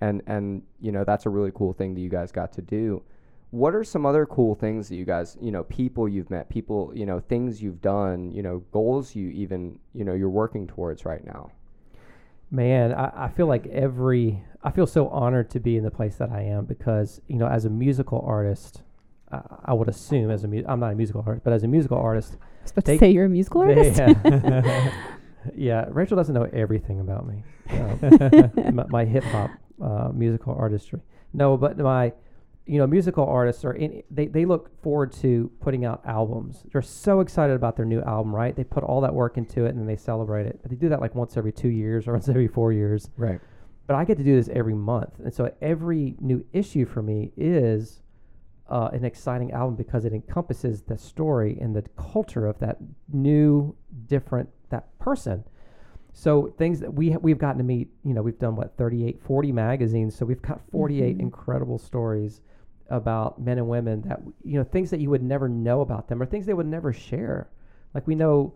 and 0.00 0.22
and 0.26 0.62
you 0.78 0.92
know 0.92 1.04
that's 1.04 1.24
a 1.24 1.30
really 1.30 1.52
cool 1.54 1.72
thing 1.72 1.94
that 1.94 2.02
you 2.02 2.10
guys 2.10 2.30
got 2.30 2.52
to 2.52 2.62
do. 2.62 3.02
What 3.50 3.74
are 3.74 3.82
some 3.82 4.04
other 4.04 4.26
cool 4.26 4.54
things 4.54 4.90
that 4.90 4.96
you 4.96 5.06
guys 5.06 5.38
you 5.40 5.50
know 5.50 5.64
people 5.64 6.06
you've 6.06 6.28
met 6.28 6.50
people 6.50 6.92
you 6.94 7.06
know 7.06 7.18
things 7.18 7.62
you've 7.62 7.80
done 7.80 8.30
you 8.30 8.42
know 8.42 8.58
goals 8.72 9.14
you 9.14 9.30
even 9.30 9.78
you 9.94 10.04
know 10.04 10.12
you're 10.12 10.28
working 10.28 10.66
towards 10.66 11.06
right 11.06 11.24
now 11.24 11.50
Man, 12.50 12.94
I, 12.94 13.26
I 13.26 13.28
feel 13.28 13.46
like 13.46 13.66
every 13.66 14.42
I 14.62 14.70
feel 14.70 14.86
so 14.86 15.08
honored 15.08 15.50
to 15.50 15.60
be 15.60 15.76
in 15.76 15.84
the 15.84 15.90
place 15.90 16.16
that 16.16 16.30
I 16.30 16.42
am 16.42 16.64
because 16.64 17.20
you 17.28 17.36
know 17.36 17.46
as 17.46 17.64
a 17.66 17.70
musical 17.70 18.22
artist, 18.26 18.82
uh, 19.30 19.40
I 19.64 19.74
would 19.74 19.88
assume 19.88 20.30
as 20.30 20.44
a 20.44 20.48
mu- 20.48 20.64
I'm 20.66 20.80
not 20.80 20.92
a 20.92 20.96
musical 20.96 21.22
artist, 21.26 21.44
but 21.44 21.52
as 21.52 21.62
a 21.64 21.68
musical 21.68 21.98
artist, 21.98 22.36
I 22.40 22.62
was 22.62 22.70
about 22.72 22.84
They- 22.86 22.94
to 22.94 22.98
say 23.00 23.10
you're 23.10 23.26
a 23.26 23.28
musical 23.28 23.66
they- 23.66 23.90
artist. 23.90 24.00
yeah, 25.54 25.84
Rachel 25.90 26.16
doesn't 26.16 26.34
know 26.34 26.48
everything 26.52 27.00
about 27.00 27.26
me, 27.26 27.42
um, 27.70 28.74
my, 28.74 28.84
my 28.88 29.04
hip 29.04 29.24
hop 29.24 29.50
uh, 29.82 30.08
musical 30.14 30.54
artistry. 30.54 31.00
No, 31.34 31.56
but 31.58 31.76
my 31.78 32.12
you 32.68 32.78
know 32.78 32.86
musical 32.86 33.24
artists 33.26 33.64
are 33.64 33.72
in, 33.72 34.02
they 34.10 34.26
they 34.26 34.44
look 34.44 34.70
forward 34.82 35.10
to 35.12 35.50
putting 35.60 35.84
out 35.84 36.02
albums. 36.04 36.64
They're 36.72 36.82
so 36.82 37.20
excited 37.20 37.56
about 37.56 37.76
their 37.76 37.86
new 37.86 38.02
album, 38.02 38.34
right? 38.34 38.54
They 38.54 38.64
put 38.64 38.84
all 38.84 39.00
that 39.00 39.14
work 39.14 39.38
into 39.38 39.64
it 39.64 39.70
and 39.70 39.78
then 39.78 39.86
they 39.86 39.96
celebrate 39.96 40.46
it. 40.46 40.58
But 40.62 40.70
they 40.70 40.76
do 40.76 40.88
that 40.90 41.00
like 41.00 41.14
once 41.14 41.36
every 41.36 41.52
two 41.52 41.68
years 41.68 42.06
or 42.06 42.12
once 42.18 42.28
every 42.28 42.46
four 42.48 42.72
years. 42.72 43.10
right 43.16 43.40
But 43.86 43.96
I 43.96 44.04
get 44.04 44.18
to 44.18 44.24
do 44.24 44.36
this 44.36 44.48
every 44.52 44.74
month, 44.74 45.18
and 45.24 45.32
so 45.32 45.50
every 45.62 46.14
new 46.20 46.44
issue 46.52 46.84
for 46.84 47.02
me 47.02 47.32
is 47.36 48.02
uh, 48.68 48.90
an 48.92 49.02
exciting 49.02 49.50
album 49.52 49.74
because 49.74 50.04
it 50.04 50.12
encompasses 50.12 50.82
the 50.82 50.98
story 50.98 51.56
and 51.58 51.74
the 51.74 51.82
culture 51.96 52.46
of 52.46 52.58
that 52.58 52.76
new, 53.10 53.74
different 54.06 54.50
that 54.68 54.86
person. 54.98 55.42
So 56.12 56.48
things 56.58 56.80
that 56.80 56.92
we 56.92 57.12
ha- 57.12 57.18
we've 57.22 57.38
gotten 57.38 57.58
to 57.58 57.64
meet, 57.64 57.88
you 58.04 58.12
know, 58.12 58.20
we've 58.22 58.38
done 58.38 58.56
what 58.56 58.76
38, 58.76 59.22
40 59.22 59.52
magazines, 59.52 60.14
so 60.14 60.26
we've 60.26 60.42
got 60.42 60.60
48 60.70 61.16
Mhm. 61.16 61.20
incredible 61.20 61.78
stories 61.78 62.42
about 62.90 63.40
men 63.40 63.58
and 63.58 63.68
women 63.68 64.02
that 64.02 64.20
you 64.44 64.58
know 64.58 64.64
things 64.64 64.90
that 64.90 65.00
you 65.00 65.10
would 65.10 65.22
never 65.22 65.48
know 65.48 65.80
about 65.82 66.08
them 66.08 66.20
or 66.22 66.26
things 66.26 66.46
they 66.46 66.54
would 66.54 66.66
never 66.66 66.92
share. 66.92 67.48
Like 67.94 68.06
we 68.06 68.14
know 68.14 68.54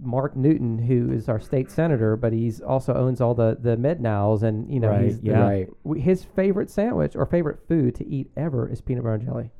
Mark 0.00 0.34
Newton, 0.34 0.78
who 0.78 1.12
is 1.12 1.28
our 1.28 1.38
state 1.38 1.70
senator, 1.70 2.16
but 2.16 2.32
he's 2.32 2.60
also 2.60 2.94
owns 2.94 3.20
all 3.20 3.34
the 3.34 3.56
the 3.60 3.76
MedNows, 3.76 4.42
and 4.42 4.72
you 4.72 4.80
know 4.80 4.88
Right, 4.88 5.04
he's 5.04 5.20
the- 5.20 5.26
yeah. 5.30 5.40
right 5.40 5.68
his 5.96 6.24
favorite 6.24 6.70
sandwich 6.70 7.14
or 7.14 7.26
favorite 7.26 7.60
food 7.68 7.94
to 7.96 8.06
eat 8.06 8.30
ever 8.36 8.68
is 8.68 8.80
peanut 8.80 9.04
butter 9.04 9.14
and 9.16 9.24
jelly. 9.24 9.50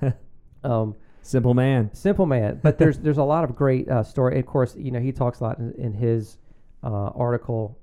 um, 0.64 0.94
Simple 1.22 1.52
man. 1.54 1.90
simple 1.92 2.24
man, 2.26 2.60
but 2.62 2.78
there's 2.78 2.98
there's 2.98 3.18
a 3.18 3.24
lot 3.24 3.44
of 3.44 3.54
great 3.54 3.88
uh, 3.90 4.02
story. 4.02 4.38
Of 4.38 4.46
course, 4.46 4.74
you 4.76 4.90
know 4.90 5.00
he 5.00 5.12
talks 5.12 5.40
a 5.40 5.44
lot 5.44 5.58
in, 5.58 5.72
in 5.76 5.92
his 5.92 6.38
uh, 6.82 6.88
article 7.14 7.76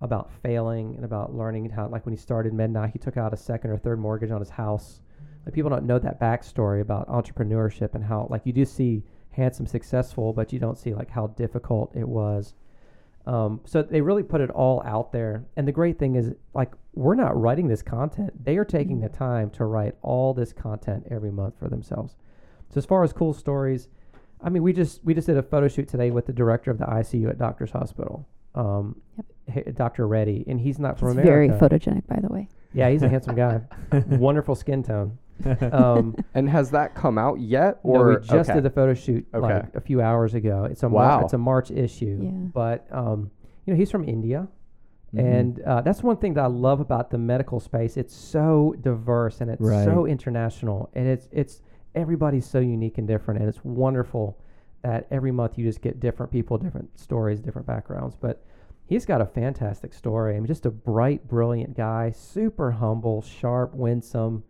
about 0.00 0.30
failing 0.42 0.94
and 0.96 1.04
about 1.04 1.34
learning 1.34 1.70
how, 1.70 1.88
like 1.88 2.04
when 2.06 2.14
he 2.14 2.20
started 2.20 2.52
MedNow, 2.52 2.90
he 2.92 2.98
took 2.98 3.16
out 3.16 3.32
a 3.32 3.36
second 3.36 3.70
or 3.70 3.78
third 3.78 3.98
mortgage 3.98 4.30
on 4.30 4.38
his 4.38 4.50
house. 4.50 5.00
Like 5.44 5.54
people 5.54 5.70
don't 5.70 5.84
know 5.84 5.98
that 5.98 6.20
backstory 6.20 6.80
about 6.80 7.08
entrepreneurship 7.08 7.94
and 7.94 8.04
how 8.04 8.26
like 8.30 8.42
you 8.44 8.52
do 8.52 8.64
see 8.64 9.02
handsome 9.30 9.66
successful, 9.66 10.32
but 10.32 10.52
you 10.52 10.58
don't 10.58 10.78
see 10.78 10.94
like 10.94 11.10
how 11.10 11.28
difficult 11.28 11.94
it 11.94 12.08
was. 12.08 12.54
Um, 13.26 13.60
so 13.64 13.82
they 13.82 14.00
really 14.02 14.22
put 14.22 14.40
it 14.40 14.50
all 14.50 14.82
out 14.84 15.10
there. 15.12 15.44
And 15.56 15.66
the 15.66 15.72
great 15.72 15.98
thing 15.98 16.14
is, 16.14 16.32
like, 16.52 16.72
we're 16.92 17.14
not 17.14 17.40
writing 17.40 17.68
this 17.68 17.80
content. 17.80 18.44
They 18.44 18.58
are 18.58 18.66
taking 18.66 19.00
the 19.00 19.08
time 19.08 19.48
to 19.52 19.64
write 19.64 19.94
all 20.02 20.34
this 20.34 20.52
content 20.52 21.06
every 21.10 21.30
month 21.30 21.58
for 21.58 21.68
themselves. 21.70 22.16
So 22.68 22.76
as 22.78 22.84
far 22.84 23.02
as 23.02 23.14
cool 23.14 23.32
stories, 23.32 23.88
I 24.42 24.50
mean, 24.50 24.62
we 24.62 24.74
just 24.74 25.02
we 25.04 25.14
just 25.14 25.26
did 25.26 25.38
a 25.38 25.42
photo 25.42 25.68
shoot 25.68 25.88
today 25.88 26.10
with 26.10 26.26
the 26.26 26.34
director 26.34 26.70
of 26.70 26.76
the 26.78 26.84
ICU 26.84 27.30
at 27.30 27.38
Doctors 27.38 27.70
Hospital, 27.70 28.28
um, 28.54 29.00
Yep. 29.46 29.74
Dr. 29.74 30.06
Reddy, 30.06 30.44
and 30.46 30.60
he's 30.60 30.78
not 30.78 30.98
from 30.98 31.08
He's 31.08 31.18
America. 31.18 31.56
very 31.58 31.60
photogenic, 31.70 32.06
by 32.06 32.18
the 32.20 32.28
way. 32.32 32.48
Yeah, 32.74 32.90
he's 32.90 33.02
a 33.02 33.08
handsome 33.08 33.36
guy. 33.36 33.60
Wonderful 34.06 34.54
skin 34.54 34.82
tone. 34.82 35.18
Um, 35.72 36.14
and 36.34 36.48
has 36.48 36.70
that 36.70 36.94
come 36.94 37.18
out 37.18 37.40
yet 37.40 37.84
no, 37.84 37.90
or 37.90 38.08
we 38.08 38.16
just 38.26 38.50
okay. 38.50 38.54
did 38.54 38.62
the 38.64 38.70
photo 38.70 38.94
shoot 38.94 39.26
Okay. 39.34 39.46
like 39.46 39.74
a 39.74 39.80
few 39.80 40.00
hours 40.00 40.34
ago. 40.34 40.64
It's 40.70 40.82
a 40.82 40.88
Wow. 40.88 41.16
Mar- 41.16 41.22
it's 41.24 41.32
a 41.32 41.38
March 41.38 41.70
issue, 41.70 42.20
Yeah. 42.22 42.30
but 42.30 42.86
um, 42.90 43.30
you 43.66 43.72
know 43.72 43.76
he's 43.76 43.90
from 43.90 44.04
India, 44.08 44.48
Mhm. 45.14 45.20
and 45.40 45.60
uh, 45.62 45.80
that's 45.80 46.02
one 46.02 46.16
thing 46.18 46.34
that 46.34 46.44
I 46.44 46.46
love 46.46 46.80
about 46.80 47.10
the 47.10 47.18
medical 47.18 47.60
space. 47.60 47.96
It's 47.96 48.14
so 48.14 48.74
diverse 48.80 49.40
and 49.40 49.50
it's 49.50 49.60
Right. 49.60 49.84
so 49.84 50.06
international, 50.06 50.88
and 50.94 51.06
it's 51.08 51.28
it's 51.32 51.62
everybody's 51.94 52.46
so 52.46 52.58
unique 52.60 52.98
and 52.98 53.06
different, 53.06 53.40
and 53.40 53.48
it's 53.48 53.64
wonderful 53.64 54.38
that 54.82 55.06
every 55.10 55.30
month 55.32 55.56
you 55.58 55.64
just 55.64 55.80
get 55.80 55.98
different 56.00 56.30
people, 56.30 56.58
different 56.58 56.96
stories, 56.98 57.40
different 57.40 57.66
backgrounds. 57.66 58.14
But 58.14 58.42
he's 58.86 59.06
got 59.06 59.20
a 59.20 59.26
fantastic 59.26 59.92
story. 59.94 60.36
I 60.36 60.40
mean, 60.40 60.46
just 60.46 60.66
a 60.66 60.70
bright, 60.70 61.26
brilliant 61.26 61.74
guy, 61.76 62.10
super 62.10 62.70
humble, 62.72 63.22
sharp, 63.22 63.74
winsome. 63.74 64.44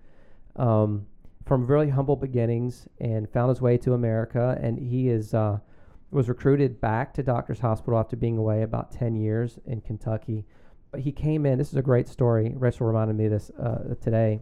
Um, 0.57 1.07
from 1.45 1.67
really 1.67 1.91
humble 1.91 2.17
beginnings 2.17 2.89
and 3.01 3.29
found 3.29 3.51
his 3.51 3.61
way 3.61 3.77
to 3.79 3.93
America, 3.93 4.59
and 4.63 4.79
he 4.79 5.09
is 5.09 5.35
uh, 5.35 5.59
was 6.11 6.29
recruited 6.29 6.81
back 6.81 7.13
to 7.15 7.23
Doctors 7.23 7.61
Hospital 7.61 7.99
after 7.99 8.17
being 8.17 8.39
away 8.39 8.63
about 8.63 8.91
ten 8.91 9.15
years 9.15 9.59
in 9.67 9.81
Kentucky. 9.81 10.47
But 10.91 11.01
he 11.01 11.13
came 11.13 11.45
in. 11.45 11.59
This 11.59 11.69
is 11.69 11.77
a 11.77 11.83
great 11.83 12.09
story. 12.09 12.55
Rachel 12.57 12.87
reminded 12.87 13.17
me 13.17 13.29
this 13.29 13.51
uh, 13.59 13.95
today. 14.01 14.41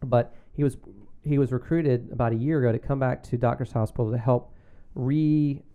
But 0.00 0.34
he 0.52 0.64
was 0.64 0.76
he 1.22 1.38
was 1.38 1.52
recruited 1.52 2.10
about 2.12 2.32
a 2.32 2.36
year 2.36 2.58
ago 2.58 2.72
to 2.72 2.78
come 2.78 2.98
back 2.98 3.22
to 3.24 3.36
Doctors 3.36 3.72
Hospital 3.72 4.10
to 4.10 4.18
help 4.18 4.52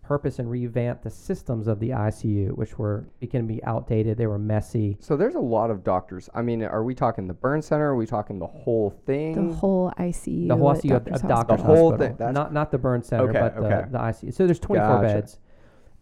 repurpose 0.04 0.39
and 0.39 0.49
revamp 0.49 1.01
the 1.01 1.10
systems 1.10 1.68
of 1.68 1.80
the 1.80 1.89
ICU, 1.89 2.51
which 2.58 2.78
were 2.78 3.06
beginning 3.20 3.47
to 3.47 3.54
be 3.56 3.64
outdated. 3.64 4.18
They 4.18 4.28
were 4.28 4.39
messy. 4.39 4.97
so 4.99 5.16
there's 5.16 5.36
a 5.36 5.39
lot 5.39 5.70
of 5.72 5.84
doctors 5.84 6.30
i 6.34 6.41
mean 6.41 6.64
are 6.64 6.84
we 6.84 6.93
talking 6.95 7.28
the 7.28 7.34
burn 7.34 7.62
center 7.62 7.89
are 7.91 7.95
we 7.95 8.06
talking 8.06 8.39
the 8.39 8.47
whole 8.47 8.89
thing 9.06 9.47
The 9.49 9.54
whole 9.56 9.91
ICU. 9.97 10.47
the 10.47 10.56
whole 10.56 10.74
ICU 10.74 10.95
of, 10.95 11.04
Doctors 11.06 11.24
of 11.24 11.30
Hospital. 11.30 11.30
Doctors 11.30 11.58
The 11.58 11.64
whole 11.64 11.89
Hospital, 11.91 11.97
thing, 12.08 12.16
that's- 12.18 12.34
not 12.36 12.54
not 12.54 12.72
the 12.72 12.78
burn 12.78 13.04
center, 13.04 13.30
Okay, 13.30 13.39
but 13.39 13.56
the, 13.56 13.62
okay. 13.66 13.89
the 13.91 13.97
ICU. 13.97 14.34
So 14.34 14.45
there's 14.45 14.60
24 14.60 14.88
Gotcha. 14.88 15.01
beds. 15.14 15.39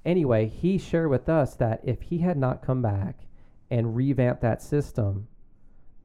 Anyway, 0.06 0.48
he 0.48 0.78
shared 0.78 1.10
with 1.10 1.30
us 1.30 1.56
that 1.56 1.82
if 1.84 2.02
he 2.04 2.20
had 2.20 2.38
not 2.38 2.62
come 2.64 2.82
back 2.82 3.28
and 3.70 3.96
revamped 3.96 4.42
that 4.42 4.62
system, 4.62 5.28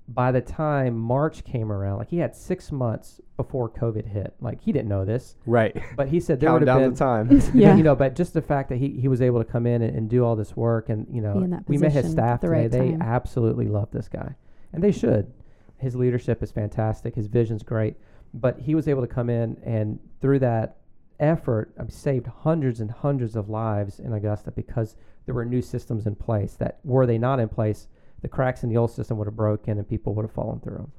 by 0.08 0.30
the 0.30 0.40
time 0.40 0.96
March 0.96 1.42
came 1.44 1.72
around, 1.72 1.98
like 1.98 2.08
he 2.10 2.18
had 2.18 2.34
six 2.36 2.70
months 2.70 3.20
before 3.36 3.68
COVID 3.68 4.06
hit. 4.06 4.34
Like 4.40 4.60
he 4.60 4.70
didn't 4.72 4.88
know 4.88 5.04
this, 5.04 5.36
right 5.46 5.76
but 5.96 6.08
he 6.08 6.20
said 6.20 6.38
there 6.40 6.48
count 6.50 6.60
would 6.60 6.68
have 6.68 6.78
down 6.78 7.28
been 7.28 7.38
the 7.40 7.42
time 7.50 7.54
Yeah. 7.60 7.76
you 7.76 7.82
know, 7.82 7.96
but 7.96 8.14
just 8.14 8.32
the 8.32 8.40
fact 8.42 8.68
that 8.68 8.76
he, 8.78 8.90
he 9.00 9.08
was 9.08 9.20
able 9.20 9.42
to 9.42 9.50
come 9.50 9.66
in 9.66 9.82
and, 9.82 9.96
and 9.96 10.08
do 10.08 10.24
all 10.24 10.36
this 10.36 10.56
work, 10.56 10.88
and 10.88 11.06
you 11.10 11.20
know, 11.20 11.34
Be 11.38 11.44
in 11.44 11.50
that 11.50 11.68
we 11.68 11.76
met 11.78 11.92
his 11.92 12.10
staff 12.10 12.40
the 12.40 12.46
today. 12.46 12.60
right 12.62 12.70
they 12.70 12.90
time. 12.92 13.02
absolutely 13.02 13.66
love 13.66 13.90
this 13.90 14.08
guy, 14.08 14.34
and 14.72 14.82
they 14.82 14.92
should. 14.92 15.32
his 15.78 15.96
leadership 15.96 16.42
is 16.42 16.50
fantastic. 16.52 17.14
His 17.16 17.26
vision's 17.26 17.62
great, 17.64 17.96
but 18.32 18.60
he 18.60 18.74
was 18.76 18.86
able 18.88 19.02
to 19.02 19.08
come 19.08 19.28
in 19.28 19.56
and 19.64 19.98
through 20.20 20.38
that 20.40 20.76
effort, 21.18 21.72
um, 21.78 21.88
saved 21.88 22.26
hundreds 22.26 22.80
and 22.80 22.90
hundreds 22.90 23.34
of 23.36 23.48
lives 23.48 23.98
in 24.00 24.12
Augusta 24.12 24.50
because 24.52 24.96
there 25.24 25.34
were 25.34 25.44
new 25.44 25.62
systems 25.62 26.06
in 26.06 26.14
place 26.14 26.54
that 26.54 26.78
were 26.84 27.06
they 27.06 27.18
not 27.18 27.40
in 27.40 27.48
place, 27.48 27.88
the 28.22 28.28
cracks 28.28 28.62
in 28.62 28.68
the 28.68 28.76
old 28.76 28.90
system 28.90 29.18
would 29.18 29.26
have 29.26 29.36
broken 29.36 29.78
and 29.78 29.88
people 29.88 30.14
would 30.14 30.24
have 30.24 30.32
fallen 30.32 30.60
through 30.60 30.76
them. 30.76 30.92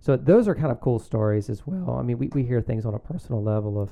So 0.00 0.16
those 0.16 0.48
are 0.48 0.54
kind 0.54 0.72
of 0.72 0.80
cool 0.80 0.98
stories 0.98 1.50
as 1.50 1.66
well. 1.66 1.96
I 1.98 2.02
mean, 2.02 2.18
we, 2.18 2.28
we 2.28 2.42
hear 2.42 2.60
things 2.62 2.86
on 2.86 2.94
a 2.94 2.98
personal 2.98 3.42
level 3.42 3.80
of, 3.80 3.90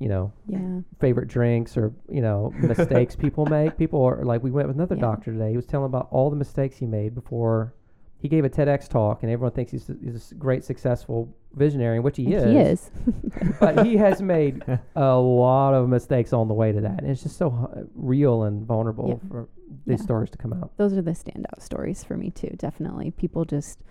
you 0.00 0.08
know, 0.08 0.32
Yeah. 0.46 0.80
favorite 0.98 1.28
drinks 1.28 1.76
or 1.76 1.92
you 2.08 2.20
know 2.20 2.52
mistakes 2.58 3.14
people 3.14 3.46
make. 3.46 3.76
People 3.78 4.02
are 4.04 4.24
like, 4.24 4.42
we 4.42 4.50
went 4.50 4.66
with 4.66 4.76
another 4.76 4.96
Yeah. 4.96 5.02
doctor 5.02 5.32
today. 5.32 5.50
He 5.50 5.56
was 5.56 5.66
telling 5.66 5.86
about 5.86 6.08
all 6.10 6.30
the 6.30 6.36
mistakes 6.36 6.76
he 6.76 6.86
made 6.86 7.14
before 7.14 7.74
he 8.18 8.28
gave 8.28 8.44
a 8.46 8.48
TEDx 8.48 8.88
talk, 8.88 9.22
and 9.22 9.30
everyone 9.30 9.52
thinks 9.52 9.70
he's, 9.70 9.90
he's 10.02 10.32
a 10.32 10.34
great, 10.36 10.64
successful 10.64 11.28
visionary, 11.52 12.00
which 12.00 12.16
he 12.16 12.32
is. 12.32 12.44
He 12.44 12.56
is. 12.56 12.90
but 13.60 13.84
he 13.84 13.98
has 13.98 14.22
made 14.22 14.62
a 14.96 15.14
lot 15.18 15.74
of 15.74 15.90
mistakes 15.90 16.32
on 16.32 16.48
the 16.48 16.54
way 16.54 16.72
to 16.72 16.80
that, 16.80 17.02
and 17.02 17.10
it's 17.10 17.22
just 17.22 17.36
so 17.36 17.50
hu- 17.50 17.86
real 17.94 18.44
and 18.44 18.66
vulnerable 18.66 19.08
Yeah. 19.22 19.28
for 19.28 19.48
these 19.86 20.00
Yeah. 20.00 20.04
stories 20.04 20.30
to 20.30 20.38
come 20.38 20.52
out. 20.52 20.76
Those 20.76 20.92
are 20.94 21.02
the 21.02 21.12
standout 21.12 21.60
stories 21.60 22.04
for 22.04 22.16
me 22.16 22.30
too. 22.30 22.54
Definitely, 22.58 23.10
people 23.12 23.44
just 23.44 23.82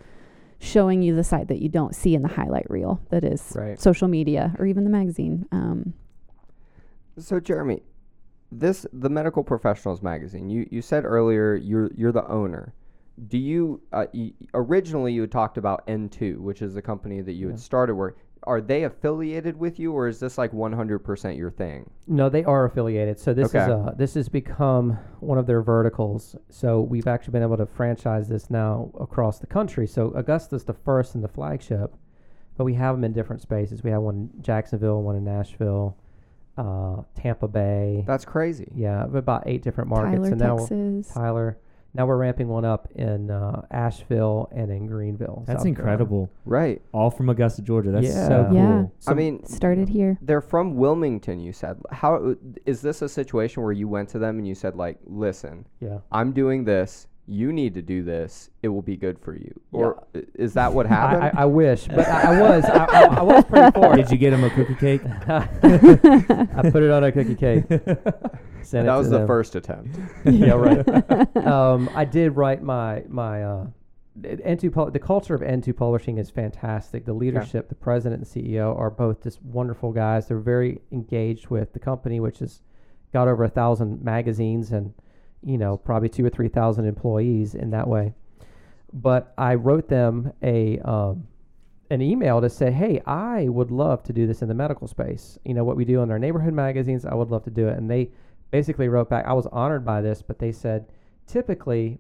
showing 0.59 1.01
you 1.01 1.15
the 1.15 1.23
side 1.23 1.47
that 1.49 1.61
you 1.61 1.67
don't 1.69 1.93
see 1.93 2.15
in 2.15 2.21
the 2.21 2.27
highlight 2.29 2.69
reel 2.69 3.01
that 3.09 3.23
is 3.25 3.53
Right. 3.55 3.79
social 3.79 4.07
media 4.07 4.55
or 4.59 4.65
even 4.65 4.83
the 4.85 4.89
magazine. 4.89 5.45
Um, 5.51 5.93
So 7.17 7.39
Jeremy, 7.39 7.83
this 8.51 8.85
the 8.93 9.09
Medical 9.09 9.43
Professionals 9.43 10.01
magazine. 10.01 10.49
You 10.49 10.67
you 10.71 10.81
said 10.81 11.05
earlier 11.05 11.55
you're 11.55 11.91
you're 11.95 12.11
the 12.11 12.27
owner. 12.27 12.73
Do 13.27 13.37
you 13.37 13.81
uh, 13.91 14.05
y- 14.13 14.33
originally 14.53 15.13
you 15.13 15.21
had 15.21 15.31
talked 15.31 15.57
about 15.57 15.85
N2, 15.87 16.37
which 16.39 16.61
is 16.61 16.73
the 16.73 16.81
company 16.81 17.21
that 17.21 17.33
you 17.33 17.47
had 17.47 17.59
started 17.59 17.95
where 17.95 18.15
are 18.45 18.61
they 18.61 18.83
affiliated 18.83 19.57
with 19.57 19.79
you 19.79 19.93
or 19.93 20.07
is 20.07 20.19
this 20.19 20.37
like 20.37 20.51
100% 20.51 21.37
your 21.37 21.51
thing? 21.51 21.89
No, 22.07 22.29
they 22.29 22.43
are 22.43 22.65
affiliated. 22.65 23.19
So 23.19 23.33
this 23.33 23.49
is 23.49 23.55
Okay. 23.55 23.71
uh 23.71 23.91
this 23.95 24.13
has 24.15 24.29
become 24.29 24.97
one 25.19 25.37
of 25.37 25.45
their 25.47 25.61
verticals. 25.61 26.35
So 26.49 26.81
we've 26.81 27.07
actually 27.07 27.31
been 27.33 27.43
able 27.43 27.57
to 27.57 27.65
franchise 27.65 28.27
this 28.29 28.49
now 28.49 28.91
across 28.99 29.39
the 29.39 29.47
country. 29.47 29.87
So 29.87 30.09
Augusta's 30.15 30.63
the 30.65 30.73
first 30.73 31.15
and 31.15 31.23
the 31.23 31.27
flagship, 31.27 31.95
but 32.57 32.65
we 32.65 32.73
have 32.75 32.95
them 32.95 33.03
in 33.03 33.13
different 33.13 33.41
spaces. 33.41 33.83
We 33.83 33.91
have 33.91 34.01
one 34.01 34.29
in 34.35 34.41
Jacksonville, 34.41 35.01
one 35.01 35.15
in 35.15 35.23
Nashville, 35.23 35.97
uh, 36.57 36.97
Tampa 37.15 37.47
Bay. 37.47 38.03
That's 38.05 38.25
crazy. 38.25 38.71
yeah, 38.75 39.05
about 39.05 39.43
eight 39.47 39.63
different 39.63 39.89
markets. 39.89 40.15
Tyler, 40.23 40.31
and 40.31 40.39
now 40.39 40.55
we're- 40.57 40.67
Texas. 40.99 41.13
Tyler. 41.13 41.57
Now 41.95 42.07
we're 42.07 42.17
ramping 42.17 42.47
one 42.47 42.65
up 42.65 42.87
in 42.95 43.29
uh, 43.29 43.61
Asheville 43.69 44.49
and 44.51 44.71
in 44.71 44.87
Greenville. 44.87 45.43
That's 45.45 45.59
South 45.59 45.63
Carolina. 45.65 45.79
incredible. 45.79 46.29
Right. 46.43 46.81
All 46.91 47.11
from 47.11 47.29
Augusta, 47.29 47.61
Georgia. 47.61 47.91
That's 47.91 48.07
Yeah. 48.07 48.27
so 48.27 48.45
cool. 48.45 48.55
Yeah. 48.55 48.85
I 49.07 49.13
mean, 49.13 49.45
Started 49.45 49.89
here. 49.89 50.17
they're 50.21 50.41
from 50.41 50.75
Wilmington, 50.75 51.39
you 51.39 51.53
said. 51.53 51.79
How 51.91 52.35
is 52.65 52.81
this 52.81 53.01
a 53.03 53.09
situation 53.09 53.61
where 53.61 53.71
you 53.71 53.87
went 53.87 54.09
to 54.09 54.19
them 54.19 54.39
and 54.39 54.47
you 54.47 54.55
said 54.55 54.75
like, 54.75 54.97
"Listen, 55.05 55.65
Yeah. 55.79 55.99
I'm 56.11 56.31
doing 56.31 56.63
this. 56.63 57.07
You 57.25 57.53
need 57.53 57.73
to 57.75 57.81
do 57.81 58.03
this. 58.03 58.49
It 58.63 58.67
will 58.67 58.81
be 58.81 58.97
good 58.97 59.17
for 59.19 59.33
you." 59.35 59.53
Or 59.71 60.03
i- 60.15 60.23
is 60.35 60.53
that 60.55 60.73
what 60.73 60.85
happened? 60.97 61.23
I, 61.23 61.27
I, 61.29 61.41
I 61.43 61.45
wish, 61.45 61.87
but 61.87 62.07
I, 62.07 62.33
I 62.35 62.41
was. 62.49 62.65
I, 62.65 62.85
I, 62.85 63.01
I 63.03 63.21
was 63.21 63.43
pretty 63.45 63.71
for 63.79 63.95
Did 63.95 64.11
you 64.11 64.17
get 64.17 64.33
him 64.33 64.43
a 64.43 64.49
cookie 64.49 64.75
cake? 64.75 65.01
I 65.27 66.69
put 66.71 66.83
it 66.83 66.91
on 66.91 67.03
a 67.03 67.11
cookie 67.11 67.35
cake. 67.35 67.63
Sent 67.69 68.85
it 68.85 68.87
that 68.87 68.93
to 68.93 68.97
was 68.97 69.09
the 69.09 69.19
them. 69.19 69.27
first 69.27 69.55
attempt. 69.55 69.97
yeah, 70.25 70.51
right. 70.53 71.37
um, 71.37 71.89
I 71.95 72.05
did 72.05 72.35
write 72.35 72.61
my 72.63 73.03
my 73.09 73.43
uh, 73.43 73.67
N2 74.21 74.71
pub- 74.73 74.93
the 74.93 74.99
culture 74.99 75.33
of 75.33 75.41
N2 75.41 75.75
Publishing 75.75 76.17
is 76.17 76.29
fantastic. 76.29 77.03
The 77.05 77.13
leadership, 77.13 77.67
the 77.69 77.75
president 77.75 78.21
and 78.21 78.29
CEO 78.45 78.77
are 78.77 78.89
both 78.89 79.23
just 79.23 79.41
wonderful 79.41 79.91
guys. 79.91 80.27
They're 80.27 80.39
very 80.39 80.79
engaged 80.91 81.47
with 81.49 81.73
the 81.73 81.79
company, 81.79 82.19
which 82.19 82.39
has 82.39 82.61
got 83.11 83.27
over 83.27 83.43
a 83.43 83.49
thousand 83.49 84.01
magazines 84.03 84.71
and 84.71 84.93
you 85.43 85.57
know 85.57 85.77
probably 85.77 86.09
two 86.09 86.25
or 86.25 86.29
three 86.29 86.47
thousand 86.47 86.85
employees 86.85 87.55
in 87.55 87.71
that 87.71 87.87
way. 87.87 88.13
But 88.91 89.33
I 89.37 89.55
wrote 89.55 89.89
them 89.89 90.33
a 90.41 90.79
um, 90.79 91.27
an 91.89 92.01
email 92.01 92.41
to 92.41 92.49
say, 92.49 92.71
hey, 92.71 93.01
I 93.05 93.47
would 93.49 93.71
love 93.71 94.03
to 94.03 94.13
do 94.13 94.25
this 94.25 94.41
in 94.41 94.47
the 94.47 94.53
medical 94.53 94.87
space. 94.87 95.37
You 95.45 95.53
know 95.53 95.63
what 95.63 95.77
we 95.77 95.85
do 95.85 96.01
in 96.01 96.11
our 96.11 96.19
neighborhood 96.19 96.53
magazines. 96.53 97.05
I 97.05 97.13
would 97.13 97.29
love 97.29 97.43
to 97.43 97.51
do 97.51 97.67
it, 97.67 97.77
and 97.77 97.89
they 97.89 98.11
basically 98.51 98.87
wrote 98.87 99.09
back. 99.09 99.25
I 99.25 99.33
was 99.33 99.47
honored 99.47 99.85
by 99.85 100.01
this, 100.01 100.21
but 100.21 100.39
they 100.39 100.51
said 100.51 100.87
typically 101.25 101.99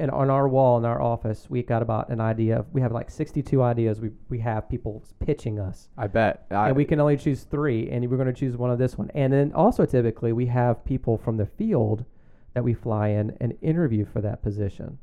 and 0.00 0.10
on 0.10 0.30
our 0.30 0.48
wall 0.48 0.78
in 0.78 0.86
our 0.86 1.00
office, 1.00 1.46
we 1.50 1.62
got 1.62 1.82
about 1.82 2.08
an 2.08 2.20
idea 2.20 2.60
of 2.60 2.66
we 2.72 2.80
have 2.80 2.90
like 2.90 3.10
62 3.10 3.62
ideas. 3.62 4.00
We 4.00 4.10
we 4.30 4.38
have 4.40 4.68
people 4.68 5.04
pitching 5.18 5.60
us, 5.60 5.90
I 5.96 6.06
bet. 6.06 6.46
I, 6.50 6.68
and 6.68 6.76
we 6.76 6.86
can 6.86 7.00
only 7.00 7.18
choose 7.18 7.42
three, 7.42 7.90
and 7.90 8.08
we're 8.10 8.16
going 8.16 8.26
to 8.26 8.32
choose 8.32 8.56
one 8.56 8.70
of 8.70 8.78
this 8.78 8.96
one. 8.96 9.10
And 9.14 9.30
then 9.32 9.52
also 9.52 9.84
typically 9.84 10.32
we 10.32 10.46
have 10.46 10.84
people 10.86 11.18
from 11.18 11.36
the 11.36 11.44
field 11.44 12.06
that 12.54 12.64
we 12.64 12.74
fly 12.74 13.08
in 13.08 13.36
and 13.40 13.56
interview 13.62 14.04
for 14.04 14.20
that 14.20 14.42
position. 14.42 14.98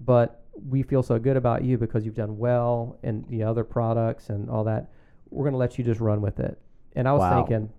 But 0.00 0.42
we 0.68 0.82
feel 0.82 1.02
so 1.02 1.18
good 1.18 1.36
about 1.36 1.64
you 1.64 1.78
because 1.78 2.04
you've 2.04 2.14
done 2.14 2.36
well 2.36 2.98
in 3.02 3.24
the 3.28 3.42
other 3.42 3.64
products 3.64 4.28
and 4.28 4.50
all 4.50 4.64
that. 4.64 4.90
We're 5.30 5.44
going 5.44 5.52
to 5.54 5.58
let 5.58 5.78
you 5.78 5.84
just 5.84 6.00
run 6.00 6.20
with 6.20 6.40
it. 6.40 6.60
And 6.94 7.08
I 7.08 7.12
was 7.12 7.20
Wow. 7.20 7.36
thinking, 7.36 7.70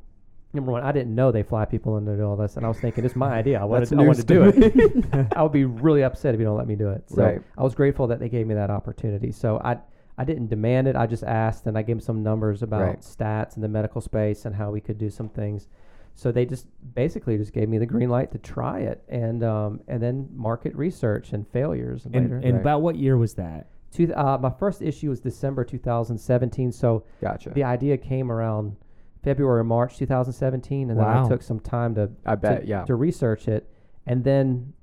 number 0.53 0.71
one, 0.71 0.81
I 0.83 0.91
didn't 0.91 1.13
know 1.13 1.31
they 1.31 1.43
fly 1.43 1.65
people 1.65 1.97
into 1.97 2.19
all 2.23 2.35
this, 2.35 2.57
and 2.57 2.65
I 2.65 2.69
was 2.69 2.79
thinking 2.79 3.05
it's 3.05 3.15
my 3.15 3.31
idea. 3.39 3.59
I 3.61 3.65
wanted, 3.65 3.89
to, 3.89 3.97
I 3.97 4.01
wanted 4.01 4.25
to 4.27 4.33
do 4.33 4.43
it. 4.43 5.27
I 5.35 5.43
would 5.43 5.51
be 5.51 5.65
really 5.65 6.03
upset 6.03 6.33
if 6.33 6.39
you 6.39 6.45
don't 6.45 6.57
let 6.57 6.67
me 6.67 6.75
do 6.75 6.89
it. 6.89 7.03
So 7.09 7.21
Right. 7.23 7.41
I 7.57 7.61
was 7.63 7.75
grateful 7.75 8.07
that 8.07 8.19
they 8.19 8.29
gave 8.29 8.47
me 8.47 8.55
that 8.55 8.69
opportunity. 8.71 9.31
So 9.31 9.59
I 9.63 9.77
I 10.15 10.25
didn't 10.25 10.47
demand 10.47 10.87
it. 10.87 10.95
I 10.95 11.07
just 11.07 11.23
asked, 11.23 11.65
and 11.65 11.75
I 11.75 11.81
gave 11.81 11.95
them 11.95 11.99
some 11.99 12.21
numbers 12.21 12.61
about 12.61 12.81
Right. 12.81 12.99
stats 12.99 13.55
in 13.55 13.63
the 13.63 13.67
medical 13.67 13.99
space 13.99 14.45
and 14.45 14.55
how 14.55 14.69
we 14.69 14.79
could 14.79 14.99
do 14.99 15.09
some 15.09 15.27
things. 15.27 15.67
So 16.15 16.31
they 16.31 16.45
just 16.45 16.67
basically 16.93 17.37
just 17.37 17.53
gave 17.53 17.67
me 17.69 17.77
the 17.79 17.85
green 17.87 18.09
light 18.09 18.31
to 18.33 18.37
try 18.37 18.81
it, 18.81 19.03
and 19.09 19.43
um, 19.43 19.81
and 19.87 20.01
then 20.01 20.29
market 20.33 20.75
research 20.75 21.33
and 21.33 21.47
failures 21.47 22.05
And, 22.05 22.13
later. 22.15 22.35
and 22.37 22.53
Right. 22.53 22.61
about 22.61 22.81
what 22.81 22.95
year 22.95 23.17
was 23.17 23.33
that? 23.35 23.69
Two, 23.91 24.13
uh, 24.13 24.37
my 24.41 24.49
first 24.51 24.81
issue 24.81 25.09
was 25.09 25.19
December 25.19 25.63
2017. 25.63 26.71
So 26.71 27.03
Gotcha. 27.21 27.49
the 27.51 27.63
idea 27.63 27.97
came 27.97 28.31
around 28.31 28.75
February 29.23 29.61
or 29.61 29.63
March 29.63 29.97
2017, 29.97 30.89
and 30.89 30.99
then 30.99 31.05
I 31.05 31.27
took 31.27 31.41
some 31.41 31.59
time 31.59 31.95
to 31.95 32.11
I 32.25 32.35
bet. 32.35 32.61
to, 32.61 32.67
yeah. 32.67 32.85
to 32.85 32.95
research 32.95 33.47
it, 33.47 33.69
and 34.05 34.23
then, 34.23 34.73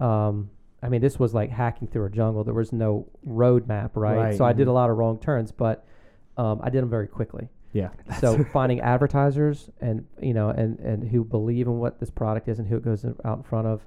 um, 0.00 0.50
I 0.82 0.88
mean, 0.88 1.00
this 1.00 1.18
was 1.18 1.34
like 1.34 1.50
hacking 1.50 1.88
through 1.88 2.04
a 2.06 2.10
jungle. 2.10 2.44
There 2.44 2.54
was 2.54 2.72
no 2.72 3.08
roadmap, 3.26 3.90
right? 3.94 4.16
Right. 4.16 4.36
So 4.36 4.44
I 4.44 4.52
did 4.52 4.66
a 4.68 4.72
lot 4.72 4.90
of 4.90 4.96
wrong 4.96 5.18
turns, 5.18 5.50
but 5.52 5.86
um, 6.36 6.60
I 6.62 6.70
did 6.70 6.82
them 6.82 6.90
very 6.90 7.08
quickly. 7.08 7.48
Yeah. 7.74 7.90
So 8.20 8.42
finding 8.52 8.80
advertisers 8.80 9.68
and 9.82 10.06
you 10.22 10.32
know 10.32 10.48
and 10.48 10.78
and 10.78 11.06
who 11.06 11.22
believe 11.24 11.66
in 11.66 11.78
what 11.78 12.00
this 12.00 12.08
product 12.10 12.48
is 12.48 12.58
and 12.58 12.66
who 12.66 12.76
it 12.76 12.84
goes 12.84 13.04
in- 13.04 13.16
out 13.26 13.36
in 13.36 13.42
front 13.42 13.66
of, 13.66 13.82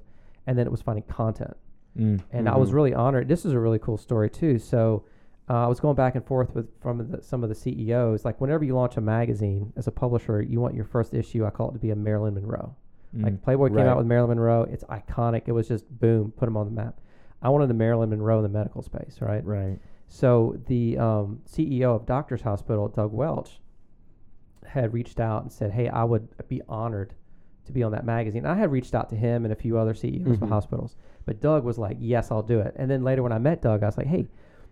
and 0.46 0.56
then 0.56 0.66
it 0.66 0.70
was 0.70 0.80
finding 0.82 1.02
content. 1.04 1.56
Mm. 1.98 2.22
And 2.30 2.48
I 2.48 2.56
was 2.56 2.70
Mhm. 2.70 2.74
really 2.74 2.94
honored. 2.94 3.26
This 3.26 3.44
is 3.44 3.52
a 3.52 3.58
really 3.58 3.80
cool 3.80 3.96
story 3.96 4.30
too. 4.30 4.58
So. 4.60 5.04
Uh, 5.50 5.64
I 5.64 5.66
was 5.66 5.80
going 5.80 5.96
back 5.96 6.14
and 6.14 6.22
forth 6.22 6.54
with 6.54 6.68
from 6.82 7.10
the, 7.10 7.22
some 7.22 7.42
of 7.42 7.48
the 7.48 7.54
CEOs. 7.54 8.22
Like 8.22 8.38
whenever 8.38 8.64
you 8.66 8.74
launch 8.74 8.98
a 8.98 9.00
magazine 9.00 9.72
as 9.76 9.86
a 9.86 9.90
publisher, 9.90 10.42
you 10.42 10.60
want 10.60 10.74
your 10.74 10.84
first 10.84 11.14
issue. 11.14 11.46
I 11.46 11.48
call 11.48 11.70
it 11.70 11.72
to 11.72 11.78
be 11.78 11.88
a 11.88 11.96
Marilyn 11.96 12.34
Monroe. 12.34 12.76
Mm. 13.16 13.22
Like 13.24 13.42
Playboy 13.42 13.68
came 13.70 13.78
out 13.78 13.96
with 13.96 14.04
Marilyn 14.04 14.36
Monroe. 14.36 14.64
It's 14.70 14.84
iconic. 14.84 15.44
It 15.46 15.52
was 15.52 15.66
just 15.66 15.86
boom, 16.00 16.32
put 16.36 16.44
them 16.44 16.58
on 16.58 16.66
the 16.66 16.72
map. 16.72 17.00
I 17.40 17.48
wanted 17.48 17.68
the 17.70 17.74
Marilyn 17.74 18.10
Monroe 18.10 18.36
in 18.36 18.42
the 18.42 18.50
medical 18.50 18.82
space, 18.82 19.22
right? 19.22 19.42
right. 19.42 19.78
So 20.06 20.54
the 20.66 20.98
um, 20.98 21.40
CEO 21.50 21.96
of 21.96 22.04
Doctors 22.04 22.42
Hospital, 22.42 22.88
Doug 22.88 23.14
Welch, 23.14 23.58
had 24.68 24.92
reached 24.92 25.20
out 25.20 25.42
and 25.42 25.52
said, 25.52 25.70
"Hey, 25.72 25.88
I 25.88 26.04
would 26.04 26.28
be 26.48 26.62
honored 26.68 27.14
to 27.66 27.72
be 27.72 27.82
on 27.82 27.92
that 27.92 28.04
magazine." 28.06 28.46
I 28.46 28.54
had 28.54 28.70
reached 28.72 28.94
out 28.94 29.08
to 29.10 29.16
him 29.16 29.44
and 29.44 29.52
a 29.52 29.56
few 29.56 29.76
other 29.78 29.94
CEOs 29.94 30.38
Mhm. 30.38 30.42
of 30.42 30.48
hospitals, 30.48 30.96
but 31.26 31.40
Doug 31.40 31.64
was 31.64 31.78
like, 31.78 31.96
"Yes, 32.00 32.30
I'll 32.30 32.42
do 32.42 32.60
it." 32.60 32.74
And 32.76 32.90
then 32.90 33.02
later, 33.04 33.22
when 33.22 33.32
I 33.32 33.38
met 33.38 33.62
Doug, 33.62 33.82
I 33.82 33.86
was 33.86 33.96
like, 33.98 34.06
"Hey." 34.06 34.26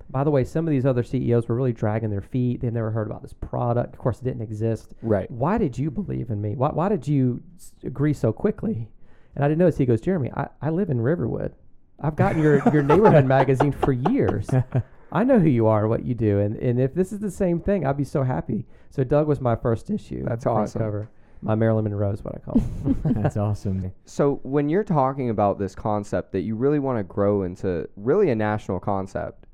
By 0.08 0.22
the 0.22 0.30
way, 0.30 0.44
some 0.44 0.68
of 0.68 0.70
these 0.70 0.86
other 0.86 1.02
CEOs 1.02 1.48
were 1.48 1.56
really 1.56 1.72
dragging 1.72 2.10
their 2.10 2.20
feet. 2.20 2.60
They'd 2.60 2.72
never 2.72 2.92
heard 2.92 3.08
about 3.08 3.22
this 3.22 3.32
product. 3.32 3.92
Of 3.94 3.98
course, 3.98 4.20
it 4.20 4.24
didn't 4.24 4.42
exist 4.42 4.94
right. 5.02 5.28
why 5.28 5.58
did 5.58 5.76
you 5.76 5.90
believe 5.90 6.30
in 6.30 6.40
me? 6.40 6.54
Why, 6.54 6.68
why 6.70 6.88
did 6.88 7.08
you 7.08 7.42
s- 7.56 7.72
agree 7.82 8.12
so 8.12 8.32
quickly? 8.32 8.88
And 9.34 9.44
I 9.44 9.48
didn't 9.48 9.58
notice. 9.58 9.78
He 9.78 9.84
goes, 9.84 10.00
Jeremy, 10.00 10.30
I, 10.32 10.46
I 10.62 10.70
live 10.70 10.90
in 10.90 11.00
Riverwood. 11.00 11.54
I've 11.98 12.14
gotten 12.14 12.40
your, 12.40 12.62
your 12.72 12.84
neighborhood 12.84 13.24
magazine 13.36 13.72
for 13.72 13.90
years. 13.90 14.48
I 15.12 15.24
know 15.24 15.38
who 15.38 15.48
you 15.48 15.66
are 15.66 15.82
and 15.82 15.90
what 15.90 16.04
you 16.04 16.14
do. 16.14 16.40
And, 16.40 16.56
and 16.56 16.80
if 16.80 16.94
this 16.94 17.12
is 17.12 17.20
the 17.20 17.30
same 17.30 17.60
thing, 17.60 17.86
I'd 17.86 17.96
be 17.96 18.04
so 18.04 18.22
happy. 18.22 18.66
So 18.90 19.04
Doug 19.04 19.26
was 19.26 19.40
my 19.40 19.56
first 19.56 19.90
issue. 19.90 20.24
That's 20.24 20.44
front 20.44 20.60
awesome. 20.60 20.80
Cover. 20.80 21.10
My 21.42 21.54
Marilyn 21.54 21.84
Monroe 21.84 22.12
is 22.12 22.24
what 22.24 22.34
I 22.34 22.38
call 22.38 22.56
it. 22.56 22.96
That's 23.22 23.36
awesome. 23.36 23.92
So 24.04 24.40
when 24.42 24.68
you're 24.68 24.84
talking 24.84 25.30
about 25.30 25.58
this 25.58 25.74
concept 25.74 26.32
that 26.32 26.40
you 26.40 26.56
really 26.56 26.78
want 26.78 26.98
to 26.98 27.04
grow 27.04 27.42
into 27.42 27.88
really 27.96 28.30
a 28.30 28.34
national 28.34 28.80
concept, 28.80 29.46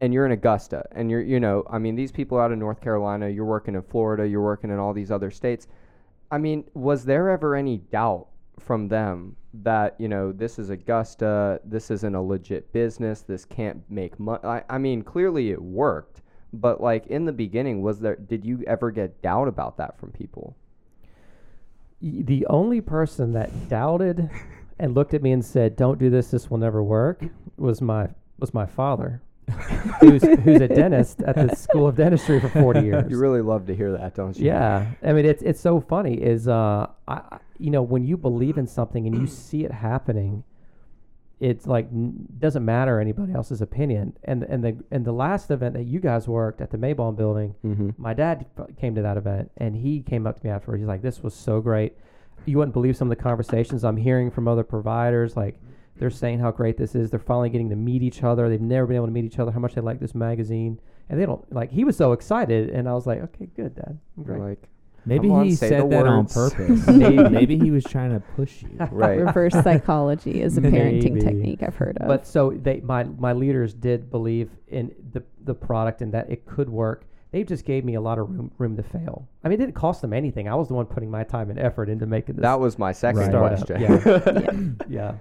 and 0.00 0.12
you're 0.12 0.26
in 0.26 0.32
Augusta, 0.32 0.84
and 0.92 1.10
you're 1.10 1.22
you 1.22 1.40
know, 1.40 1.64
I 1.70 1.78
mean, 1.78 1.94
these 1.94 2.12
people 2.12 2.38
out 2.38 2.52
in 2.52 2.58
North 2.58 2.80
Carolina, 2.80 3.28
you're 3.28 3.44
working 3.44 3.74
in 3.74 3.82
Florida, 3.82 4.26
you're 4.28 4.42
working 4.42 4.70
in 4.70 4.78
all 4.78 4.92
these 4.92 5.10
other 5.10 5.30
states. 5.30 5.68
I 6.30 6.38
mean, 6.38 6.64
was 6.74 7.04
there 7.04 7.30
ever 7.30 7.54
any 7.54 7.78
doubt 7.78 8.26
from 8.58 8.88
them 8.88 9.36
that 9.62 9.94
you 9.98 10.08
know 10.08 10.32
this 10.32 10.58
is 10.58 10.70
Augusta, 10.70 11.60
this 11.64 11.90
isn't 11.90 12.14
a 12.14 12.22
legit 12.22 12.72
business, 12.72 13.22
this 13.22 13.44
can't 13.44 13.82
make 13.88 14.18
money. 14.18 14.40
I, 14.44 14.62
I 14.68 14.78
mean, 14.78 15.02
clearly 15.02 15.50
it 15.50 15.62
worked, 15.62 16.22
but 16.52 16.80
like 16.80 17.06
in 17.06 17.24
the 17.24 17.32
beginning, 17.32 17.82
was 17.82 18.00
there? 18.00 18.16
Did 18.16 18.44
you 18.44 18.64
ever 18.66 18.90
get 18.90 19.22
doubt 19.22 19.48
about 19.48 19.76
that 19.76 19.98
from 19.98 20.10
people? 20.10 20.56
The 22.00 22.46
only 22.50 22.80
person 22.80 23.32
that 23.32 23.68
doubted 23.68 24.28
and 24.78 24.94
looked 24.94 25.14
at 25.14 25.22
me 25.22 25.32
and 25.32 25.44
said, 25.44 25.76
"Don't 25.76 25.98
do 25.98 26.10
this. 26.10 26.30
This 26.30 26.50
will 26.50 26.58
never 26.58 26.82
work," 26.82 27.24
was 27.56 27.80
my 27.80 28.08
was 28.38 28.52
my 28.52 28.66
father, 28.66 29.22
who's 30.00 30.22
who's 30.22 30.60
a 30.60 30.68
dentist 30.68 31.22
at 31.22 31.36
the 31.36 31.54
School 31.54 31.86
of 31.86 31.96
Dentistry 31.96 32.40
for 32.40 32.48
forty 32.48 32.80
years. 32.84 33.10
You 33.10 33.18
really 33.18 33.42
love 33.42 33.66
to 33.66 33.74
hear 33.74 33.92
that, 33.92 34.14
don't 34.14 34.36
you? 34.38 34.46
Yeah, 34.46 34.86
I 35.02 35.12
mean 35.12 35.24
it's 35.26 35.42
it's 35.42 35.60
so 35.60 35.80
funny. 35.80 36.14
Is 36.14 36.48
uh, 36.48 36.86
I 37.08 37.38
you 37.58 37.70
know 37.70 37.82
when 37.82 38.04
you 38.04 38.16
believe 38.16 38.58
in 38.58 38.66
something 38.66 39.06
and 39.06 39.14
you 39.20 39.26
see 39.46 39.64
it 39.64 39.72
happening, 39.72 40.44
it's 41.40 41.66
like 41.66 41.86
n- 41.92 42.26
doesn't 42.38 42.64
matter 42.64 43.00
anybody 43.00 43.32
else's 43.32 43.60
opinion. 43.60 44.16
And 44.24 44.42
and 44.44 44.64
the 44.64 44.76
and 44.90 45.04
the 45.04 45.12
last 45.12 45.50
event 45.50 45.74
that 45.74 45.84
you 45.84 46.00
guys 46.00 46.26
worked 46.28 46.60
at 46.60 46.70
the 46.70 46.78
Maybon 46.78 47.16
building, 47.16 47.54
Mm-hmm. 47.64 47.90
my 47.98 48.14
dad 48.14 48.46
came 48.80 48.94
to 48.94 49.02
that 49.02 49.16
event 49.16 49.50
and 49.56 49.76
he 49.76 50.00
came 50.00 50.26
up 50.26 50.40
to 50.40 50.46
me 50.46 50.50
afterwards. 50.52 50.80
He's 50.80 50.88
like, 50.88 51.02
"This 51.02 51.22
was 51.22 51.34
so 51.34 51.60
great. 51.60 51.96
You 52.46 52.58
wouldn't 52.58 52.74
believe 52.74 52.96
some 52.96 53.10
of 53.10 53.16
the 53.16 53.22
conversations 53.22 53.84
I'm 53.84 53.96
hearing 53.96 54.30
from 54.30 54.48
other 54.48 54.64
providers. 54.64 55.36
Like 55.36 55.58
they're 55.96 56.10
saying 56.10 56.40
how 56.40 56.50
great 56.50 56.76
this 56.76 56.94
is. 56.94 57.10
They're 57.10 57.20
finally 57.20 57.50
getting 57.50 57.70
to 57.70 57.76
meet 57.76 58.02
each 58.02 58.22
other. 58.22 58.48
They've 58.48 58.60
never 58.60 58.86
been 58.86 58.96
able 58.96 59.06
to 59.06 59.12
meet 59.12 59.24
each 59.24 59.38
other. 59.38 59.52
How 59.52 59.60
much 59.60 59.74
they 59.74 59.80
like 59.80 60.00
this 60.00 60.14
magazine." 60.14 60.80
And 61.10 61.20
they 61.20 61.26
don't 61.26 61.50
like. 61.52 61.70
He 61.70 61.84
was 61.84 61.96
so 61.96 62.12
excited, 62.12 62.70
and 62.70 62.88
I 62.88 62.94
was 62.94 63.06
like, 63.06 63.20
"Okay, 63.22 63.46
good, 63.54 63.74
Dad. 63.74 63.98
I'm 64.16 64.22
great." 64.24 64.40
like, 64.40 64.68
Maybe 65.06 65.28
Come 65.28 65.36
on, 65.38 65.44
he 65.44 65.54
say 65.54 65.68
said 65.68 65.90
that 65.90 66.06
on 66.06 66.26
purpose. 66.26 66.86
Maybe. 66.86 67.28
Maybe 67.28 67.58
he 67.58 67.70
was 67.70 67.84
trying 67.84 68.10
to 68.12 68.20
push 68.20 68.62
you. 68.62 68.70
right. 68.90 69.18
Reverse 69.20 69.52
psychology 69.52 70.40
is 70.40 70.56
a 70.56 70.60
parenting 70.62 71.12
Maybe. 71.12 71.20
technique 71.20 71.62
I've 71.62 71.76
heard 71.76 71.98
of. 71.98 72.08
But 72.08 72.26
so 72.26 72.50
they 72.50 72.80
my 72.80 73.04
my 73.04 73.34
leaders 73.34 73.74
did 73.74 74.10
believe 74.10 74.50
in 74.68 74.92
the 75.12 75.22
the 75.44 75.54
product 75.54 76.00
and 76.00 76.12
that 76.14 76.30
it 76.30 76.46
could 76.46 76.70
work. 76.70 77.04
They 77.32 77.44
just 77.44 77.66
gave 77.66 77.84
me 77.84 77.96
a 77.96 78.00
lot 78.00 78.18
of 78.18 78.30
room 78.30 78.50
room 78.56 78.76
to 78.76 78.82
fail. 78.82 79.28
I 79.44 79.48
mean, 79.48 79.60
it 79.60 79.66
didn't 79.66 79.74
cost 79.74 80.00
them 80.00 80.14
anything. 80.14 80.48
I 80.48 80.54
was 80.54 80.68
the 80.68 80.74
one 80.74 80.86
putting 80.86 81.10
my 81.10 81.24
time 81.24 81.50
and 81.50 81.58
effort 81.58 81.90
into 81.90 82.06
making 82.06 82.36
this. 82.36 82.42
That 82.42 82.58
was 82.60 82.78
my 82.78 82.92
second 82.92 83.30
Right. 83.32 83.56
question. 83.56 84.00
Startup, 84.00 84.44
yeah. 84.88 84.88
yeah. 84.88 85.14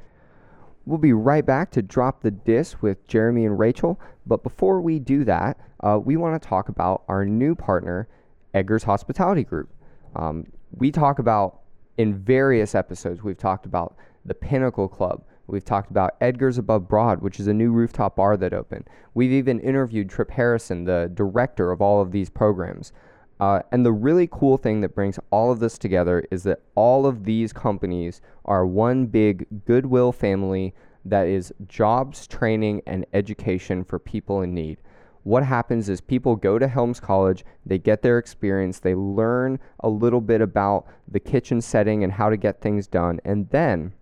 We'll 0.86 0.98
be 0.98 1.14
right 1.14 1.46
back 1.46 1.72
to 1.72 1.82
drop 1.82 2.22
the 2.22 2.32
dis 2.32 2.82
with 2.82 3.08
Jeremy 3.08 3.46
and 3.46 3.58
Rachel. 3.58 4.00
But 4.26 4.44
before 4.44 4.82
we 4.82 5.00
do 5.00 5.24
that, 5.24 5.58
uh, 5.82 6.00
we 6.04 6.18
want 6.18 6.42
to 6.42 6.48
talk 6.48 6.70
about 6.70 7.04
our 7.08 7.26
new 7.26 7.56
partner, 7.56 8.08
Edgar's 8.54 8.84
Hospitality 8.84 9.44
Group. 9.44 9.70
Um, 10.16 10.46
we 10.78 10.92
talk 10.92 11.20
about 11.20 11.62
in 11.98 12.16
various 12.16 12.76
episodes. 12.76 13.24
We've 13.24 13.38
talked 13.38 13.66
about 13.66 13.96
the 14.26 14.34
Pinnacle 14.34 14.88
Club. 14.88 15.24
We've 15.48 15.66
talked 15.66 15.92
about 15.92 16.16
Edgar's 16.22 16.58
Above 16.58 16.88
Broad, 16.88 17.22
which 17.22 17.40
is 17.40 17.48
a 17.48 17.54
new 17.54 17.72
rooftop 17.72 18.16
bar 18.16 18.38
that 18.38 18.54
opened. 18.54 18.90
We've 19.14 19.32
even 19.32 19.60
interviewed 19.60 20.10
Trip 20.10 20.32
Harrison, 20.32 20.86
the 20.86 21.12
director 21.14 21.72
of 21.72 21.82
all 21.82 22.02
of 22.02 22.12
these 22.12 22.30
programs. 22.30 22.94
Uh, 23.40 23.62
and 23.72 23.86
the 23.86 23.92
really 23.92 24.28
cool 24.32 24.58
thing 24.58 24.82
that 24.82 24.96
brings 24.96 25.20
all 25.32 25.52
of 25.52 25.60
this 25.60 25.78
together 25.78 26.26
is 26.32 26.44
that 26.44 26.62
all 26.76 27.06
of 27.06 27.26
these 27.26 27.52
companies 27.52 28.22
are 28.46 28.66
one 28.66 29.06
big 29.06 29.46
goodwill 29.66 30.12
family 30.12 30.74
that 31.06 31.28
is 31.28 31.54
jobs, 31.68 32.28
training, 32.28 32.82
and 32.86 33.06
education 33.14 33.84
for 33.84 34.00
people 34.00 34.42
in 34.42 34.54
need. 34.54 34.78
What 35.24 35.44
happens 35.44 35.90
is 35.90 36.02
people 36.02 36.36
go 36.36 36.60
to 36.60 36.68
Helms 36.68 37.00
College, 37.00 37.46
they 37.66 37.78
get 37.78 38.02
their 38.02 38.18
experience, 38.18 38.80
they 38.80 38.94
learn 38.94 39.58
a 39.80 39.90
little 39.90 40.22
bit 40.22 40.42
about 40.42 40.86
the 41.08 41.20
kitchen 41.20 41.62
setting 41.62 42.04
and 42.04 42.12
how 42.12 42.30
to 42.30 42.38
get 42.38 42.62
things 42.62 42.88
done, 42.88 43.20
and 43.24 43.50
then 43.50 43.94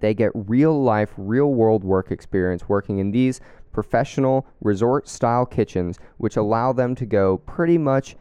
they 0.00 0.12
get 0.12 0.32
real 0.34 0.80
life, 0.80 1.12
real 1.16 1.54
world 1.54 1.84
work 1.84 2.10
experience 2.10 2.68
working 2.68 2.98
in 2.98 3.10
these 3.10 3.40
professional 3.72 4.46
resort 4.60 5.08
style 5.08 5.46
kitchens, 5.46 5.98
which 6.18 6.36
allow 6.36 6.72
them 6.72 6.94
to 6.96 7.06
go 7.06 7.38
pretty 7.38 7.78
much 7.78 8.16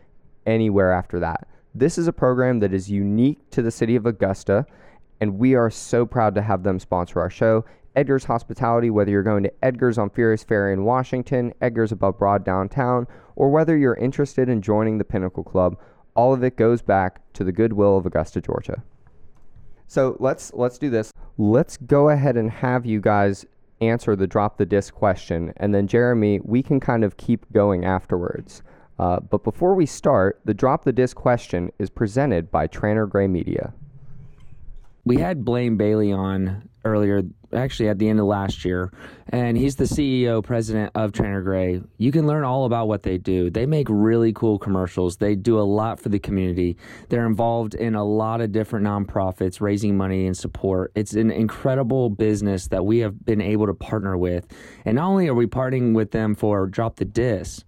anywhere 0.49 0.91
after 0.91 1.19
that. 1.19 1.47
This 1.75 1.97
is 1.97 2.07
a 2.07 2.13
program 2.13 2.59
that 2.59 2.73
is 2.73 2.89
unique 2.89 3.49
to 3.51 3.61
the 3.61 3.71
city 3.71 3.95
of 3.95 4.05
Augusta, 4.05 4.65
and 5.21 5.37
we 5.37 5.53
are 5.53 5.69
so 5.69 6.05
proud 6.05 6.33
to 6.35 6.41
have 6.41 6.63
them 6.63 6.79
sponsor 6.79 7.19
our 7.19 7.29
show. 7.29 7.63
Edgar's 7.95 8.25
Hospitality, 8.25 8.89
whether 8.89 9.11
you're 9.11 9.23
going 9.23 9.43
to 9.43 9.53
Edgar's 9.63 9.97
on 9.97 10.09
Furys 10.09 10.43
Ferry 10.43 10.73
in 10.73 10.83
Washington, 10.83 11.53
Edgar's 11.61 11.91
above 11.91 12.17
Broad 12.17 12.43
downtown, 12.43 13.05
or 13.35 13.49
whether 13.49 13.77
you're 13.77 13.95
interested 13.95 14.49
in 14.49 14.61
joining 14.61 14.97
the 14.97 15.03
Pinnacle 15.03 15.43
Club, 15.43 15.77
all 16.15 16.33
of 16.33 16.43
it 16.43 16.57
goes 16.57 16.81
back 16.81 17.21
to 17.33 17.43
the 17.43 17.51
goodwill 17.51 17.97
of 17.97 18.05
Augusta, 18.05 18.41
Georgia. 18.41 18.83
So 19.87 20.17
let's 20.19 20.51
let's 20.53 20.77
do 20.77 20.89
this. 20.89 21.11
Let's 21.37 21.77
go 21.77 22.09
ahead 22.09 22.37
and 22.37 22.51
have 22.51 22.85
you 22.85 22.99
guys 22.99 23.45
answer 23.81 24.15
the 24.15 24.27
drop 24.27 24.57
the 24.57 24.65
dis 24.65 24.91
question, 24.91 25.53
and 25.57 25.73
then 25.73 25.87
Jeremy, 25.87 26.39
we 26.43 26.61
can 26.61 26.79
kind 26.79 27.03
of 27.03 27.17
keep 27.17 27.45
going 27.53 27.85
afterwards. 27.85 28.61
Uh, 28.99 29.19
but 29.21 29.43
before 29.43 29.73
we 29.75 29.85
start, 29.85 30.41
the 30.43 30.53
drop 30.53 30.83
the 30.83 30.91
dis 30.91 31.13
question 31.13 31.71
is 31.79 31.89
presented 31.89 32.51
by 32.51 32.67
Tranter 32.67 33.07
Grey 33.07 33.27
Media. 33.27 33.73
we 35.05 35.17
had 35.17 35.45
Blaine 35.45 35.77
Bailey 35.77 36.11
on 36.11 36.69
earlier, 36.85 37.23
actually 37.53 37.87
at 37.89 37.97
the 37.97 38.09
end 38.09 38.19
of 38.19 38.25
last 38.25 38.63
year, 38.65 38.91
and 39.29 39.57
he's 39.57 39.77
the 39.77 39.85
CEO, 39.85 40.43
president 40.43 40.91
of 40.95 41.13
Tranter 41.13 41.41
Grey. 41.41 41.81
You 41.97 42.11
can 42.11 42.27
learn 42.27 42.43
all 42.43 42.65
about 42.65 42.87
what 42.87 43.03
they 43.03 43.17
do. 43.17 43.49
They 43.49 43.65
make 43.65 43.87
really 43.89 44.33
cool 44.33 44.59
commercials. 44.59 45.17
They 45.17 45.35
do 45.35 45.57
a 45.59 45.63
lot 45.63 45.99
for 45.99 46.09
the 46.09 46.19
community. 46.19 46.77
They're 47.07 47.25
involved 47.25 47.75
in 47.75 47.95
a 47.95 48.03
lot 48.03 48.41
of 48.41 48.51
different 48.51 48.85
nonprofits, 48.85 49.61
raising 49.61 49.97
money 49.97 50.25
and 50.25 50.37
support. 50.37 50.91
It's 50.95 51.13
an 51.13 51.31
incredible 51.31 52.09
business 52.09 52.67
that 52.67 52.85
we 52.85 52.99
have 52.99 53.25
been 53.25 53.41
able 53.41 53.67
to 53.67 53.73
partner 53.73 54.17
with. 54.17 54.47
And 54.85 54.95
not 54.97 55.07
only 55.07 55.27
are 55.27 55.33
we 55.33 55.47
partnering 55.47 55.93
with 55.93 56.11
them 56.11 56.35
for 56.35 56.67
Drop 56.67 56.97
the 56.97 57.05
Dis, 57.05 57.63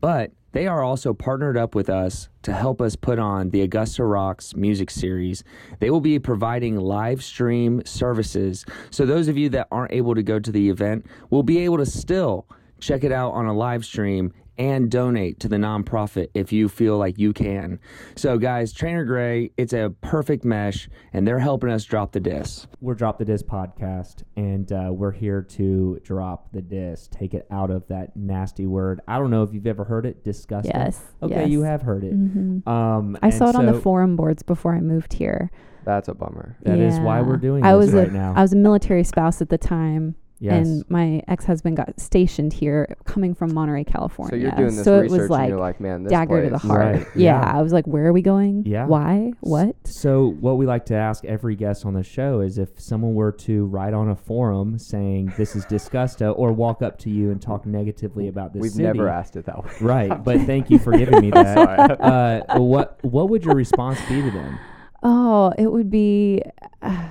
but 0.00 0.32
they 0.52 0.66
are 0.66 0.82
also 0.82 1.12
partnered 1.12 1.56
up 1.56 1.74
with 1.74 1.90
us 1.90 2.28
to 2.42 2.52
help 2.52 2.80
us 2.80 2.96
put 2.96 3.18
on 3.18 3.50
the 3.50 3.62
Augusta 3.62 4.04
Rocks 4.04 4.54
music 4.56 4.90
series. 4.90 5.44
They 5.80 5.90
will 5.90 6.00
be 6.00 6.18
providing 6.18 6.76
live 6.76 7.22
stream 7.22 7.82
services. 7.84 8.64
So, 8.90 9.04
those 9.04 9.28
of 9.28 9.36
you 9.36 9.48
that 9.50 9.68
aren't 9.70 9.92
able 9.92 10.14
to 10.14 10.22
go 10.22 10.38
to 10.38 10.50
the 10.50 10.70
event 10.70 11.06
will 11.30 11.42
be 11.42 11.58
able 11.58 11.78
to 11.78 11.86
still 11.86 12.46
check 12.80 13.04
it 13.04 13.12
out 13.12 13.32
on 13.32 13.46
a 13.46 13.52
live 13.52 13.84
stream 13.84 14.32
and 14.58 14.90
donate 14.90 15.38
to 15.40 15.48
the 15.48 15.56
nonprofit 15.56 16.28
if 16.34 16.52
you 16.52 16.68
feel 16.68 16.98
like 16.98 17.18
you 17.18 17.32
can. 17.32 17.78
So, 18.16 18.38
guys, 18.38 18.72
Tranter 18.72 19.04
Grey, 19.04 19.50
it's 19.56 19.72
a 19.72 19.94
perfect 20.00 20.44
mesh, 20.44 20.88
and 21.12 21.26
they're 21.26 21.38
helping 21.38 21.70
us 21.70 21.84
drop 21.84 22.12
the 22.12 22.20
dis. 22.20 22.66
We're 22.80 22.94
Drop 22.94 23.18
the 23.18 23.24
Dis 23.24 23.42
podcast, 23.42 24.24
and 24.36 24.70
uh, 24.72 24.90
we're 24.92 25.12
here 25.12 25.42
to 25.42 26.00
drop 26.02 26.52
the 26.52 26.60
dis, 26.60 27.08
take 27.08 27.32
it 27.34 27.46
out 27.50 27.70
of 27.70 27.86
that 27.88 28.16
nasty 28.16 28.66
word. 28.66 29.00
I 29.06 29.18
don't 29.18 29.30
know 29.30 29.44
if 29.44 29.54
you've 29.54 29.66
ever 29.66 29.84
heard 29.84 30.04
it, 30.04 30.24
disgusting. 30.24 30.72
yes. 30.74 31.00
Okay, 31.22 31.46
you 31.46 31.62
have 31.62 31.82
heard 31.82 32.02
it. 32.04 32.14
Mhm. 32.14 32.66
Um, 32.66 33.16
I 33.22 33.30
saw 33.30 33.48
it 33.50 33.54
on 33.56 33.66
the 33.66 33.74
forum 33.80 34.16
boards 34.16 34.42
before 34.42 34.74
I 34.74 34.80
moved 34.80 35.12
here. 35.12 35.50
That's 35.84 36.08
a 36.08 36.14
bummer. 36.14 36.56
That 36.62 36.78
is 36.78 36.98
why 37.00 37.22
we're 37.22 37.36
doing 37.38 37.64
I 37.64 37.72
this 37.76 37.86
was 37.86 37.94
right 37.94 38.08
a, 38.08 38.12
now. 38.12 38.34
I 38.36 38.42
was 38.42 38.52
a 38.52 38.56
military 38.56 39.04
spouse 39.04 39.40
at 39.40 39.48
the 39.48 39.56
time, 39.56 40.16
yes. 40.40 40.66
and 40.66 40.84
my 40.88 41.22
ex-husband 41.28 41.76
got 41.76 41.98
stationed 41.98 42.52
here, 42.52 42.96
coming 43.04 43.34
from 43.34 43.52
Monterey, 43.54 43.84
California. 43.84 44.30
So 44.30 44.36
you're 44.36 44.50
doing 44.52 44.76
this 44.76 44.84
So 44.84 45.00
it 45.00 45.10
was 45.10 45.28
like 45.30 45.42
and 45.42 45.48
you're 45.50 45.60
like, 45.60 45.80
man, 45.80 46.04
this 46.04 46.10
dagger 46.10 46.44
to 46.44 46.50
the 46.50 46.58
heart. 46.58 46.80
Right, 46.80 47.06
Yeah. 47.14 47.40
yeah. 47.40 47.58
I 47.58 47.62
was 47.62 47.72
like, 47.72 47.86
where 47.86 48.06
are 48.06 48.12
we 48.12 48.22
going? 48.22 48.64
Yeah. 48.66 48.86
Why? 48.86 49.32
What? 49.40 49.76
So, 49.84 50.28
what 50.40 50.56
we 50.58 50.66
like 50.66 50.86
to 50.86 50.94
ask 50.94 51.24
every 51.24 51.56
guest 51.56 51.84
on 51.84 51.94
the 51.94 52.02
show 52.02 52.40
is 52.40 52.58
if 52.58 52.80
someone 52.80 53.14
were 53.14 53.32
to 53.32 53.66
write 53.66 53.94
on 53.94 54.08
a 54.10 54.16
forum 54.16 54.78
saying 54.78 55.32
this 55.36 55.56
is 55.56 55.64
disgusta, 55.66 56.32
or 56.36 56.52
walk 56.52 56.82
up 56.82 56.98
to 56.98 57.10
you 57.10 57.30
and 57.30 57.40
talk 57.40 57.66
negatively 57.66 58.28
about 58.28 58.52
this 58.52 58.62
We've 58.62 58.72
city. 58.72 58.84
never 58.84 59.08
asked 59.08 59.36
it 59.36 59.46
that 59.46 59.64
way. 59.64 59.70
Right, 59.80 60.24
but 60.24 60.40
thank 60.42 60.70
you 60.70 60.78
for 60.78 60.92
giving 60.96 61.20
me 61.20 61.30
that. 61.32 62.00
Uh, 62.00 62.58
what 62.58 62.98
what 63.02 63.28
would 63.28 63.44
your 63.44 63.54
response 63.54 64.00
be 64.08 64.20
to 64.22 64.30
them? 64.30 64.58
Oh, 65.02 65.52
it 65.56 65.68
would 65.68 65.90
be, 65.90 66.42
uh, 66.82 67.08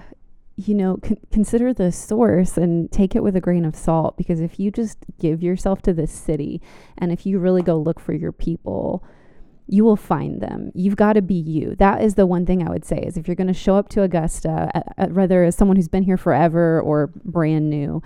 you 0.57 0.73
know, 0.73 0.97
con- 0.97 1.19
consider 1.31 1.71
the 1.71 1.91
source 1.91 2.57
and 2.57 2.91
take 2.91 3.15
it 3.15 3.21
with 3.21 3.35
a 3.35 3.41
grain 3.41 3.63
of 3.63 3.75
salt 3.75 4.17
because 4.17 4.41
if 4.41 4.59
you 4.59 4.71
just 4.71 4.97
give 5.19 5.43
yourself 5.43 5.83
to 5.83 5.93
this 5.93 6.11
city 6.11 6.59
and 6.97 7.11
if 7.11 7.25
you 7.25 7.37
really 7.37 7.61
go 7.61 7.77
look 7.77 7.99
for 7.99 8.13
your 8.13 8.31
people, 8.31 9.03
you 9.67 9.83
will 9.83 9.95
find 9.95 10.41
them. 10.41 10.71
You've 10.73 10.95
got 10.95 11.13
to 11.13 11.21
be 11.21 11.35
you. 11.35 11.75
That 11.75 12.01
is 12.01 12.15
the 12.15 12.25
one 12.25 12.45
thing 12.45 12.65
I 12.65 12.71
would 12.71 12.85
say 12.85 12.97
is 12.99 13.17
if 13.17 13.27
you're 13.27 13.35
going 13.35 13.47
to 13.47 13.53
show 13.53 13.75
up 13.75 13.87
to 13.89 14.01
Augusta, 14.01 14.71
uh, 14.73 14.81
uh, 14.97 15.07
whether 15.07 15.43
as 15.43 15.55
someone 15.55 15.77
who's 15.77 15.87
been 15.87 16.03
here 16.03 16.17
forever 16.17 16.81
or 16.81 17.11
brand 17.23 17.69
new, 17.69 18.01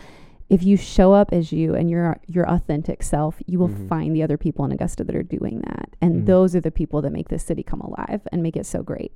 if 0.52 0.64
you 0.64 0.76
show 0.76 1.14
up 1.14 1.32
as 1.32 1.52
you 1.54 1.74
and 1.74 1.90
your 1.90 2.18
your 2.28 2.48
authentic 2.50 3.02
self, 3.02 3.42
you 3.48 3.58
will 3.58 3.70
Mhm. 3.70 3.88
find 3.88 4.16
the 4.16 4.22
other 4.22 4.38
people 4.38 4.66
in 4.66 4.72
Augusta 4.72 5.04
that 5.06 5.16
are 5.16 5.24
doing 5.24 5.60
that, 5.62 5.96
and 6.02 6.14
Mhm. 6.22 6.26
those 6.26 6.56
are 6.56 6.62
the 6.62 6.72
people 6.72 7.02
that 7.02 7.14
make 7.14 7.30
this 7.30 7.44
city 7.44 7.64
come 7.64 7.80
alive 7.82 8.28
and 8.32 8.44
make 8.44 8.58
it 8.58 8.66
so 8.66 8.84
great. 8.84 9.14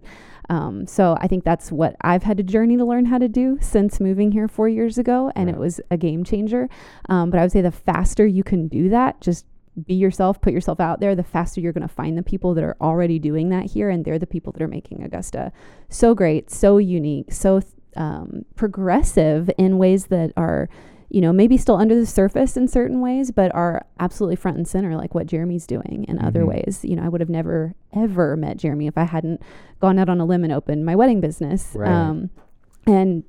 Um, 0.49 0.87
so 0.87 1.17
I 1.19 1.27
think 1.27 1.43
that's 1.43 1.71
what 1.71 1.95
I've 2.01 2.23
had 2.23 2.39
a 2.39 2.43
journey 2.43 2.77
to 2.77 2.85
learn 2.85 3.05
how 3.05 3.17
to 3.17 3.27
do 3.27 3.57
since 3.59 3.99
moving 3.99 4.31
here 4.31 4.47
four 4.47 4.69
years 4.69 4.97
ago, 4.97 5.29
and 5.35 5.49
it 5.49 5.57
was 5.57 5.81
a 5.91 5.97
game 5.97 6.23
changer. 6.23 6.69
Um, 7.09 7.29
but 7.31 7.39
I 7.39 7.43
would 7.43 7.51
say 7.51 7.61
the 7.61 7.71
faster 7.71 8.25
you 8.25 8.43
can 8.43 8.67
do 8.69 8.87
that, 8.89 9.19
just 9.19 9.45
be 9.85 9.93
yourself, 9.95 10.39
put 10.39 10.53
yourself 10.53 10.79
out 10.79 11.01
there, 11.01 11.15
the 11.15 11.23
faster 11.23 11.59
you're 11.59 11.73
going 11.73 11.81
to 11.89 11.93
find 11.93 12.17
the 12.17 12.23
people 12.23 12.53
that 12.53 12.63
are 12.63 12.77
already 12.79 13.19
doing 13.19 13.49
that 13.49 13.65
here. 13.71 13.89
And 13.89 14.05
they're 14.05 14.17
the 14.17 14.25
people 14.25 14.53
that 14.53 14.61
are 14.61 14.69
making 14.69 15.03
Augusta 15.03 15.51
so 15.89 16.15
great, 16.15 16.49
so 16.49 16.77
unique, 16.77 17.33
so 17.33 17.59
um, 17.97 18.45
progressive 18.55 19.49
in 19.57 19.77
ways 19.77 20.05
that 20.07 20.31
are, 20.37 20.69
you 21.09 21.21
know, 21.21 21.31
maybe 21.31 21.57
still 21.57 21.75
under 21.75 21.95
the 21.95 22.05
surface 22.05 22.57
in 22.57 22.67
certain 22.67 22.99
ways, 23.01 23.31
but 23.31 23.53
are 23.55 23.85
absolutely 23.99 24.35
front 24.35 24.57
and 24.57 24.67
center, 24.67 24.95
like 24.95 25.13
what 25.15 25.27
Jeremy's 25.27 25.67
doing 25.67 26.05
in 26.07 26.19
other 26.19 26.41
Mhm. 26.41 26.47
ways. 26.47 26.83
You 26.83 26.95
know, 26.95 27.03
I 27.03 27.09
would 27.09 27.21
have 27.21 27.29
never, 27.29 27.73
ever 27.93 28.35
met 28.35 28.57
Jeremy 28.57 28.87
if 28.87 28.97
I 28.97 29.03
hadn't 29.03 29.41
gone 29.79 29.99
out 29.99 30.09
on 30.09 30.19
a 30.19 30.25
limb 30.25 30.43
and 30.43 30.51
opened 30.51 30.85
my 30.85 30.95
wedding 30.95 31.21
business. 31.21 31.75
Right. 31.77 31.89
Um, 31.91 32.29
and 32.87 33.23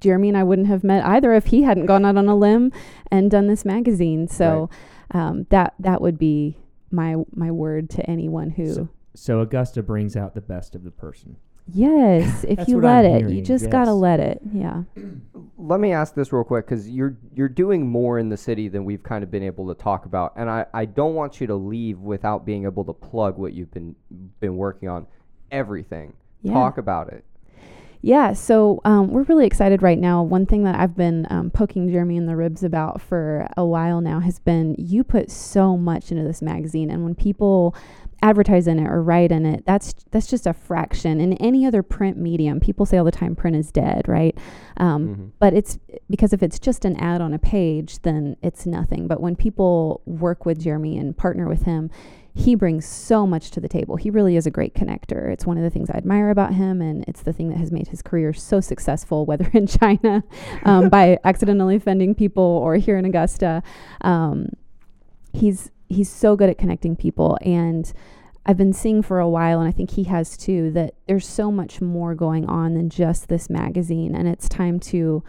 Jeremy 0.00 0.28
and 0.28 0.36
I 0.38 0.42
wouldn't 0.42 0.68
have 0.68 0.84
met 0.84 1.04
either 1.04 1.32
if 1.34 1.46
he 1.46 1.62
hadn't 1.62 1.86
gone 1.86 2.04
out 2.04 2.16
on 2.16 2.28
a 2.28 2.34
limb 2.36 2.72
and 3.10 3.30
done 3.30 3.46
this 3.46 3.64
magazine. 3.64 4.26
So 4.28 4.70
um, 5.10 5.46
that 5.50 5.74
that 5.78 6.00
would 6.00 6.18
be 6.18 6.56
my 6.90 7.16
my 7.34 7.50
word 7.50 7.90
to 7.90 8.08
anyone 8.10 8.50
who 8.50 8.66
So- 8.72 8.88
So 9.14 9.40
Augusta 9.40 9.82
brings 9.82 10.16
out 10.16 10.34
the 10.34 10.40
best 10.40 10.74
of 10.74 10.84
the 10.84 10.90
person. 10.90 11.36
Yes, 11.66 12.44
if 12.44 12.58
That's 12.58 12.68
you 12.68 12.76
what 12.76 12.84
let 12.84 13.04
I'm 13.04 13.12
it, 13.12 13.20
you 13.22 13.28
hearing, 13.28 13.44
just 13.44 13.70
gotta 13.70 13.90
yes. 13.90 13.96
let 13.96 14.20
it. 14.20 14.40
Yeah. 14.52 14.82
Let 15.58 15.78
me 15.78 15.92
ask 15.92 16.16
this 16.16 16.32
real 16.32 16.42
quick 16.42 16.66
because 16.66 16.90
you're 16.90 17.16
you're 17.36 17.48
doing 17.48 17.86
more 17.88 18.18
in 18.18 18.28
the 18.28 18.36
city 18.36 18.66
than 18.66 18.84
we've 18.84 19.02
kind 19.02 19.22
of 19.22 19.30
been 19.30 19.44
able 19.44 19.68
to 19.68 19.80
talk 19.80 20.06
about, 20.06 20.32
and 20.36 20.50
I, 20.50 20.66
I 20.74 20.86
don't 20.86 21.14
want 21.14 21.40
you 21.40 21.46
to 21.46 21.54
leave 21.54 22.00
without 22.00 22.44
being 22.44 22.64
able 22.64 22.84
to 22.86 22.92
plug 22.92 23.38
what 23.38 23.52
you've 23.52 23.70
been 23.70 23.94
been 24.40 24.56
working 24.56 24.88
on. 24.88 25.06
Everything. 25.52 26.14
Yeah. 26.42 26.54
Talk 26.54 26.78
about 26.78 27.12
it. 27.12 27.24
Yeah, 28.04 28.32
so 28.32 28.80
um, 28.84 29.12
we're 29.12 29.22
really 29.22 29.46
excited 29.46 29.80
right 29.80 29.98
now. 29.98 30.24
One 30.24 30.44
thing 30.44 30.64
that 30.64 30.74
I've 30.74 30.96
been 30.96 31.24
um, 31.30 31.50
poking 31.50 31.88
Jeremy 31.88 32.16
in 32.16 32.26
the 32.26 32.34
ribs 32.34 32.64
about 32.64 33.00
for 33.00 33.46
a 33.56 33.64
while 33.64 34.00
now 34.00 34.18
has 34.18 34.40
been 34.40 34.74
you 34.76 35.04
put 35.04 35.30
so 35.30 35.76
much 35.76 36.10
into 36.10 36.24
this 36.24 36.42
magazine, 36.42 36.90
and 36.90 37.04
when 37.04 37.14
people 37.14 37.76
advertise 38.22 38.66
in 38.68 38.78
it 38.78 38.88
or 38.88 39.02
write 39.02 39.32
in 39.32 39.44
it, 39.44 39.64
that's 39.66 39.94
that's 40.12 40.26
just 40.28 40.46
a 40.46 40.52
fraction. 40.52 41.20
In 41.20 41.32
any 41.34 41.66
other 41.66 41.82
print 41.82 42.16
medium, 42.16 42.60
people 42.60 42.86
say 42.86 42.96
all 42.96 43.04
the 43.04 43.10
time 43.10 43.34
print 43.34 43.56
is 43.56 43.70
dead, 43.72 44.08
right? 44.08 44.36
Um, 44.76 45.08
Mhm. 45.08 45.30
But 45.38 45.54
it's 45.54 45.78
because 46.08 46.32
if 46.32 46.42
it's 46.42 46.58
just 46.58 46.84
an 46.84 46.96
ad 46.96 47.20
on 47.20 47.34
a 47.34 47.38
page, 47.38 48.00
then 48.02 48.36
it's 48.42 48.64
nothing. 48.66 49.08
But 49.08 49.20
when 49.20 49.36
people 49.36 50.00
work 50.06 50.46
with 50.46 50.60
Jeremy 50.60 50.96
and 50.96 51.16
partner 51.16 51.48
with 51.48 51.64
him, 51.64 51.90
he 52.34 52.54
brings 52.54 52.86
so 52.86 53.26
much 53.26 53.50
to 53.50 53.60
the 53.60 53.68
table. 53.68 53.96
He 53.96 54.08
really 54.08 54.36
is 54.36 54.46
a 54.46 54.50
great 54.50 54.74
connector. 54.74 55.30
It's 55.30 55.44
one 55.44 55.58
of 55.58 55.62
the 55.64 55.68
things 55.68 55.90
I 55.90 55.98
admire 55.98 56.30
about 56.30 56.54
him, 56.54 56.80
and 56.80 57.04
it's 57.06 57.20
the 57.22 57.32
thing 57.32 57.50
that 57.50 57.58
has 57.58 57.70
made 57.70 57.88
his 57.88 58.00
career 58.00 58.32
so 58.32 58.58
successful, 58.58 59.26
whether 59.26 59.46
in 59.52 59.66
China 59.66 60.24
um, 60.64 60.88
by 60.88 61.18
accidentally 61.24 61.76
offending 61.76 62.14
people 62.14 62.42
or 62.42 62.76
here 62.76 62.96
in 62.96 63.04
Augusta. 63.04 63.62
Um, 64.00 64.48
he's 65.34 65.70
he's 65.92 66.10
so 66.10 66.36
good 66.36 66.50
at 66.50 66.58
connecting 66.58 66.96
people, 66.96 67.38
and 67.42 67.92
I've 68.44 68.56
been 68.56 68.72
seeing 68.72 69.02
for 69.02 69.20
a 69.20 69.28
while, 69.28 69.60
and 69.60 69.68
I 69.68 69.72
think 69.72 69.90
he 69.90 70.04
has 70.04 70.36
too, 70.36 70.70
that 70.72 70.94
there's 71.06 71.26
so 71.26 71.52
much 71.52 71.80
more 71.80 72.14
going 72.14 72.46
on 72.46 72.74
than 72.74 72.90
just 72.90 73.28
this 73.28 73.48
magazine, 73.48 74.14
and 74.14 74.28
it's 74.28 74.48
time 74.48 74.80
to 74.80 75.22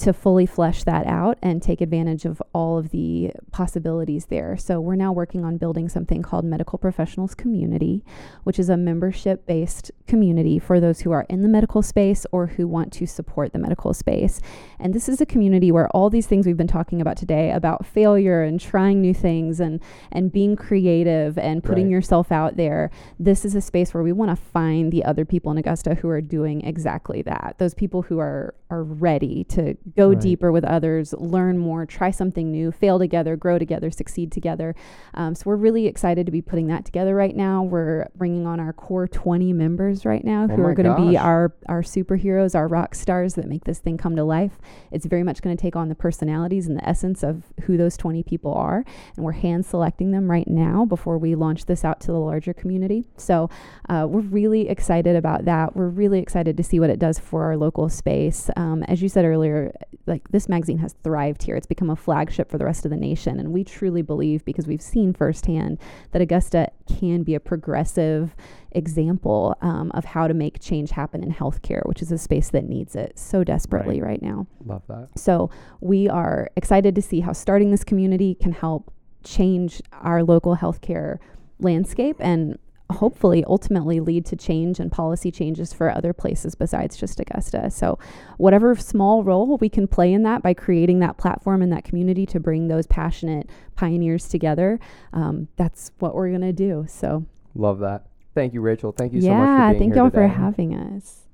to 0.00 0.14
fully 0.14 0.46
flesh 0.46 0.82
that 0.84 1.06
out 1.06 1.36
and 1.42 1.62
take 1.62 1.82
advantage 1.82 2.24
of 2.24 2.42
all 2.54 2.78
of 2.78 2.88
the 2.88 3.30
possibilities 3.52 4.26
there. 4.26 4.56
So 4.56 4.80
we're 4.80 4.94
now 4.94 5.12
working 5.12 5.44
on 5.44 5.58
building 5.58 5.90
something 5.90 6.22
called 6.22 6.46
Medical 6.46 6.78
Professionals 6.78 7.34
Community, 7.34 8.02
which 8.44 8.58
is 8.58 8.70
a 8.70 8.78
membership 8.78 9.44
based 9.46 9.90
community 10.10 10.58
for 10.58 10.80
those 10.80 11.00
who 11.02 11.12
are 11.12 11.24
in 11.28 11.42
the 11.42 11.48
medical 11.48 11.82
space 11.82 12.26
or 12.32 12.46
who 12.48 12.66
want 12.66 12.92
to 12.94 13.06
support 13.06 13.52
the 13.52 13.58
medical 13.58 13.92
space. 13.94 14.40
And 14.78 14.92
this 14.94 15.08
is 15.08 15.20
a 15.20 15.26
community 15.26 15.70
where 15.70 15.88
all 15.96 16.10
these 16.10 16.26
things 16.26 16.46
we've 16.46 16.56
been 16.64 16.66
talking 16.78 17.00
about 17.00 17.16
today 17.16 17.50
about 17.52 17.86
failure 17.86 18.42
and 18.42 18.60
trying 18.60 19.00
new 19.00 19.14
things 19.14 19.60
and 19.60 19.80
and 20.12 20.32
being 20.32 20.56
creative 20.56 21.38
and 21.38 21.62
putting 21.62 21.86
Right. 21.86 21.92
yourself 21.92 22.32
out 22.32 22.56
there, 22.56 22.90
this 23.18 23.44
is 23.44 23.54
a 23.54 23.60
space 23.60 23.94
where 23.94 24.02
we 24.02 24.12
want 24.12 24.30
to 24.30 24.36
find 24.36 24.90
the 24.92 25.04
other 25.04 25.24
people 25.24 25.50
in 25.52 25.58
Augusta 25.58 25.94
who 25.94 26.08
are 26.08 26.20
doing 26.20 26.62
exactly 26.72 27.22
that. 27.22 27.54
Those 27.58 27.74
people 27.74 28.02
who 28.02 28.18
are 28.18 28.54
are 28.70 28.84
ready 28.84 29.42
to 29.44 29.76
go 29.96 30.10
Right. 30.10 30.20
deeper 30.20 30.52
with 30.52 30.64
others, 30.64 31.12
learn 31.18 31.58
more, 31.58 31.84
try 31.86 32.10
something 32.12 32.52
new, 32.52 32.70
fail 32.70 32.98
together, 33.00 33.34
grow 33.36 33.58
together, 33.58 33.90
succeed 33.90 34.30
together. 34.30 34.74
Um, 35.14 35.34
so 35.34 35.42
we're 35.46 35.56
really 35.56 35.86
excited 35.88 36.24
to 36.26 36.32
be 36.32 36.40
putting 36.40 36.68
that 36.68 36.84
together 36.84 37.14
right 37.16 37.34
now. 37.36 37.64
We're 37.64 38.06
bringing 38.16 38.46
on 38.46 38.60
our 38.60 38.72
core 38.72 39.08
20 39.08 39.52
members 39.52 39.99
right 40.04 40.24
now 40.24 40.44
Oh 40.44 40.56
who 40.56 40.62
are 40.64 40.74
going 40.74 40.94
to 40.94 41.10
be 41.10 41.16
our 41.16 41.52
our 41.66 41.82
superheroes, 41.82 42.54
our 42.54 42.68
rock 42.68 42.94
stars 42.94 43.34
that 43.34 43.46
make 43.46 43.64
this 43.64 43.78
thing 43.78 43.96
come 43.96 44.16
to 44.16 44.24
life. 44.24 44.58
It's 44.90 45.06
very 45.06 45.22
much 45.22 45.42
going 45.42 45.56
to 45.56 45.60
take 45.60 45.76
on 45.76 45.88
the 45.88 45.94
personalities 45.94 46.66
and 46.66 46.76
the 46.76 46.88
essence 46.88 47.22
of 47.22 47.44
who 47.62 47.76
those 47.76 47.96
20 47.96 48.22
people 48.22 48.54
are, 48.54 48.84
and 49.16 49.24
we're 49.24 49.32
hand 49.32 49.66
selecting 49.66 50.10
them 50.10 50.30
right 50.30 50.48
now 50.48 50.84
before 50.84 51.18
we 51.18 51.34
launch 51.34 51.66
this 51.66 51.84
out 51.84 52.00
to 52.02 52.08
the 52.08 52.18
larger 52.18 52.52
community. 52.52 53.04
So 53.16 53.50
uh, 53.88 54.06
we're 54.08 54.20
really 54.20 54.68
excited 54.68 55.16
about 55.16 55.44
that. 55.44 55.76
We're 55.76 55.88
really 55.88 56.20
excited 56.20 56.56
to 56.56 56.62
see 56.62 56.80
what 56.80 56.90
it 56.90 56.98
does 56.98 57.18
for 57.18 57.44
our 57.44 57.56
local 57.56 57.88
space. 57.88 58.50
Um, 58.56 58.82
as 58.84 59.02
you 59.02 59.08
said 59.08 59.24
earlier, 59.24 59.72
like 60.06 60.28
this 60.30 60.48
magazine 60.48 60.78
has 60.78 60.94
thrived 61.04 61.42
here. 61.42 61.56
It's 61.56 61.66
become 61.66 61.90
a 61.90 61.96
flagship 61.96 62.50
for 62.50 62.58
the 62.58 62.64
rest 62.64 62.84
of 62.84 62.90
the 62.90 62.96
nation, 62.96 63.38
and 63.38 63.52
we 63.52 63.64
truly 63.64 64.02
believe 64.02 64.44
because 64.44 64.66
we've 64.66 64.82
seen 64.82 65.12
firsthand 65.12 65.78
that 66.12 66.22
Augusta 66.22 66.70
can 66.86 67.22
be 67.22 67.34
a 67.34 67.40
progressive 67.40 68.34
example 68.72 69.56
um, 69.60 69.90
of 69.92 70.04
how 70.04 70.26
to 70.26 70.34
make 70.34 70.60
change 70.60 70.90
happen 70.90 71.22
in 71.22 71.32
healthcare, 71.32 71.84
which 71.86 72.02
is 72.02 72.12
a 72.12 72.18
space 72.18 72.50
that 72.50 72.64
needs 72.64 72.94
it 72.94 73.18
so 73.18 73.44
desperately 73.44 74.00
right 74.00 74.22
now. 74.22 74.46
Love 74.64 74.82
that. 74.88 75.08
So 75.16 75.50
we 75.80 76.08
are 76.08 76.50
excited 76.56 76.94
to 76.94 77.02
see 77.02 77.20
how 77.20 77.32
starting 77.32 77.70
this 77.70 77.84
community 77.84 78.34
can 78.34 78.52
help 78.52 78.92
change 79.24 79.82
our 79.92 80.22
local 80.22 80.56
healthcare 80.56 81.18
landscape 81.58 82.16
and 82.20 82.58
hopefully 82.90 83.44
ultimately 83.46 84.00
lead 84.00 84.26
to 84.26 84.36
change 84.36 84.80
and 84.80 84.90
policy 84.90 85.30
changes 85.30 85.72
for 85.72 85.90
other 85.90 86.12
places 86.12 86.54
besides 86.54 86.96
just 86.96 87.20
Augusta. 87.20 87.70
So 87.70 87.98
whatever 88.36 88.74
small 88.74 89.22
role 89.22 89.56
we 89.58 89.68
can 89.68 89.86
play 89.86 90.12
in 90.12 90.22
that 90.24 90.42
by 90.42 90.54
creating 90.54 90.98
that 91.00 91.16
platform 91.16 91.62
and 91.62 91.72
that 91.72 91.84
community 91.84 92.26
to 92.26 92.40
bring 92.40 92.68
those 92.68 92.86
passionate 92.86 93.48
pioneers 93.76 94.28
together, 94.28 94.80
um, 95.12 95.48
that's 95.56 95.92
what 95.98 96.14
we're 96.14 96.30
going 96.30 96.40
to 96.40 96.52
do. 96.52 96.86
So 96.88 97.26
Love 97.54 97.80
that. 97.80 98.06
Thank 98.34 98.54
you, 98.54 98.60
Rachel. 98.60 98.92
Thank 98.92 99.12
you 99.12 99.20
so 99.20 99.28
much 99.28 99.36
yeah, 99.36 99.68
for 99.68 99.72
being 99.72 99.80
thank 99.80 99.94
here 99.94 100.02
y'all 100.02 100.10
for 100.10 100.26
having 100.26 100.74
us. 100.74 101.26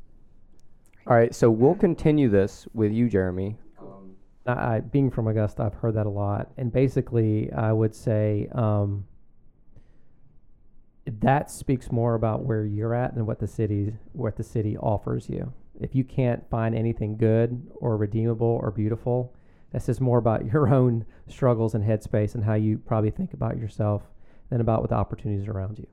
All 1.06 1.14
right, 1.16 1.34
so 1.34 1.50
we'll 1.50 1.74
continue 1.74 2.28
this 2.28 2.66
with 2.72 2.92
you, 2.92 3.08
Jeremy. 3.08 3.56
I, 4.46 4.76
I- 4.76 4.80
being 4.80 5.10
from 5.10 5.28
Augusta, 5.28 5.62
I've 5.62 5.74
heard 5.74 5.94
that 5.94 6.06
a 6.06 6.10
lot, 6.10 6.50
and 6.56 6.72
basically, 6.72 7.52
I 7.52 7.72
would 7.72 7.94
say 7.94 8.48
um, 8.52 9.04
that 11.06 11.50
speaks 11.50 11.92
more 11.92 12.14
about 12.14 12.44
where 12.44 12.64
you're 12.64 12.94
at 12.94 13.14
than 13.14 13.26
what 13.26 13.38
the 13.38 13.46
city 13.46 13.94
what 14.12 14.36
the 14.36 14.42
city 14.42 14.76
offers 14.76 15.28
you. 15.28 15.52
If 15.80 15.94
you 15.94 16.04
can't 16.04 16.48
find 16.50 16.74
anything 16.74 17.16
good 17.16 17.70
or 17.76 17.96
redeemable 17.96 18.58
or 18.62 18.70
beautiful, 18.70 19.34
that's 19.72 19.86
just 19.86 20.00
more 20.00 20.18
about 20.18 20.46
your 20.52 20.72
own 20.72 21.04
struggles 21.28 21.74
and 21.74 21.84
headspace 21.84 22.34
and 22.34 22.44
how 22.44 22.54
you 22.54 22.78
probably 22.78 23.10
think 23.10 23.32
about 23.34 23.58
yourself 23.58 24.02
than 24.50 24.60
about 24.60 24.80
what 24.80 24.90
the 24.90 24.96
opportunities 24.96 25.48
around 25.48 25.78
you. 25.78 25.86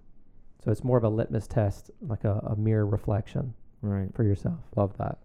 So 0.63 0.71
it's 0.71 0.83
more 0.83 0.97
of 0.97 1.03
a 1.03 1.09
litmus 1.09 1.47
test, 1.47 1.91
like 2.01 2.23
a, 2.23 2.39
a 2.47 2.55
mirror 2.55 2.85
reflection 2.85 3.53
Right. 3.81 4.09
for 4.15 4.23
yourself. 4.23 4.59
Love 4.77 4.97
that. 4.97 5.17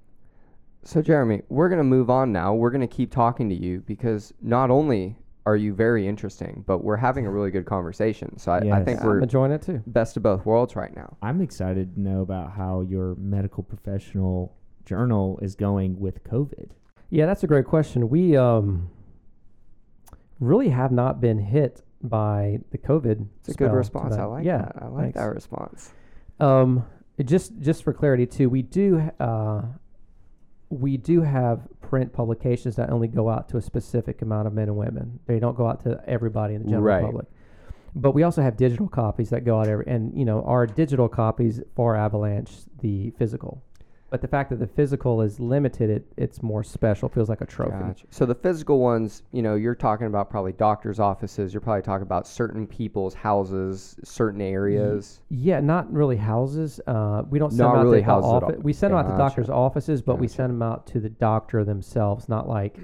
So, 0.82 1.00
Jeremy, 1.00 1.42
we're 1.48 1.68
going 1.68 1.78
to 1.78 1.84
move 1.84 2.10
on 2.10 2.32
now. 2.32 2.54
We're 2.54 2.70
going 2.70 2.80
to 2.80 2.86
keep 2.88 3.12
talking 3.12 3.48
to 3.50 3.54
you 3.54 3.80
because 3.86 4.32
not 4.42 4.70
only 4.70 5.16
are 5.46 5.56
you 5.56 5.74
very 5.74 6.08
interesting, 6.08 6.64
but 6.66 6.82
we're 6.82 6.96
having 6.96 7.24
a 7.26 7.30
really 7.30 7.50
good 7.52 7.66
conversation. 7.66 8.36
So, 8.38 8.50
I, 8.52 8.58
I 8.58 8.62
Yes. 8.64 8.84
think 8.84 9.00
I'm 9.00 9.06
we're 9.06 9.20
enjoying 9.20 9.52
it 9.52 9.62
too. 9.62 9.80
best 9.86 10.16
of 10.16 10.24
both 10.24 10.44
worlds 10.44 10.74
right 10.74 10.94
now. 10.94 11.16
I'm 11.22 11.40
excited 11.40 11.94
to 11.94 12.00
know 12.00 12.22
about 12.22 12.52
how 12.52 12.80
your 12.80 13.14
medical 13.16 13.62
professional 13.62 14.56
journal 14.84 15.38
is 15.40 15.54
going 15.54 16.00
with 16.00 16.24
COVID. 16.24 16.70
Yeah, 17.10 17.26
that's 17.26 17.44
a 17.44 17.46
great 17.46 17.66
question. 17.66 18.08
We 18.08 18.36
um, 18.36 18.90
really 20.40 20.70
have 20.70 20.90
not 20.90 21.20
been 21.20 21.38
hit 21.38 21.82
by 22.02 22.60
the 22.70 22.78
COVID. 22.78 23.26
It's 23.40 23.50
a 23.50 23.54
good 23.54 23.72
response. 23.72 24.16
I 24.16 24.24
like 24.24 24.44
yeah, 24.44 24.58
that. 24.58 24.82
I 24.82 24.86
like 24.88 25.02
thanks. 25.04 25.18
that 25.18 25.34
response. 25.34 25.92
Um, 26.40 26.84
just 27.24 27.58
just 27.60 27.82
for 27.82 27.92
clarity 27.92 28.26
too, 28.26 28.48
we 28.48 28.62
do 28.62 29.10
uh, 29.18 29.62
we 30.70 30.96
do 30.96 31.22
have 31.22 31.62
print 31.80 32.12
publications 32.12 32.76
that 32.76 32.90
only 32.90 33.08
go 33.08 33.28
out 33.28 33.48
to 33.48 33.56
a 33.56 33.62
specific 33.62 34.22
amount 34.22 34.46
of 34.46 34.52
men 34.52 34.68
and 34.68 34.76
women. 34.76 35.18
They 35.26 35.38
don't 35.38 35.56
go 35.56 35.66
out 35.66 35.82
to 35.84 36.00
everybody 36.06 36.54
in 36.54 36.62
the 36.62 36.68
general 36.68 36.84
Right. 36.84 37.04
public. 37.04 37.26
But 37.94 38.12
we 38.12 38.22
also 38.22 38.42
have 38.42 38.56
digital 38.56 38.86
copies 38.86 39.30
that 39.30 39.44
go 39.44 39.58
out 39.58 39.66
every, 39.66 39.86
and 39.86 40.16
you 40.16 40.24
know 40.24 40.42
our 40.44 40.66
digital 40.66 41.08
copies 41.08 41.60
far 41.74 41.96
avalanche 41.96 42.52
the 42.80 43.10
physical. 43.18 43.62
But 44.10 44.22
the 44.22 44.28
fact 44.28 44.48
that 44.50 44.58
the 44.58 44.66
physical 44.66 45.20
is 45.20 45.38
limited, 45.38 45.90
it 45.90 46.06
it's 46.16 46.42
more 46.42 46.62
special. 46.64 47.10
Feels 47.10 47.28
like 47.28 47.42
a 47.42 47.46
trophy. 47.46 47.72
Gotcha. 47.78 48.06
So 48.10 48.24
the 48.24 48.34
physical 48.34 48.80
ones, 48.80 49.22
you 49.32 49.42
know, 49.42 49.54
you're 49.54 49.74
talking 49.74 50.06
about 50.06 50.30
probably 50.30 50.52
doctors' 50.52 50.98
offices. 50.98 51.52
You're 51.52 51.60
probably 51.60 51.82
talking 51.82 52.04
about 52.06 52.26
certain 52.26 52.66
people's 52.66 53.12
houses, 53.12 53.96
certain 54.04 54.40
areas. 54.40 55.20
Yeah, 55.28 55.60
not 55.60 55.92
really 55.92 56.16
houses. 56.16 56.80
Uh, 56.86 57.24
we 57.28 57.38
don't 57.38 57.50
send 57.50 57.58
Not 57.58 57.72
them 57.72 57.80
out 57.80 57.84
really 57.84 57.98
to 57.98 58.04
houses 58.04 58.30
at 58.30 58.42
office. 58.44 58.56
all. 58.56 58.62
We 58.62 58.72
send 58.72 58.92
them 58.94 58.98
out 59.00 59.10
to 59.10 59.18
doctors' 59.18 59.50
offices, 59.50 60.00
but 60.00 60.18
we 60.18 60.26
send 60.26 60.50
them 60.50 60.62
out 60.62 60.86
to 60.88 61.00
the 61.00 61.10
doctor 61.10 61.62
themselves. 61.64 62.30
Not 62.30 62.48
like 62.48 62.78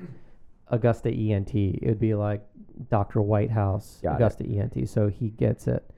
Augusta 0.69 1.09
ENT. 1.11 1.55
It 1.55 1.87
would 1.87 2.01
be 2.01 2.15
like 2.15 2.43
Dr. 2.91 3.23
Whitehouse, 3.23 4.01
Got 4.03 4.13
it. 4.13 4.15
Augusta 4.17 4.45
ENT, 4.45 4.87
so 4.89 5.09
he 5.09 5.31
gets 5.31 5.69
it. 5.69 5.89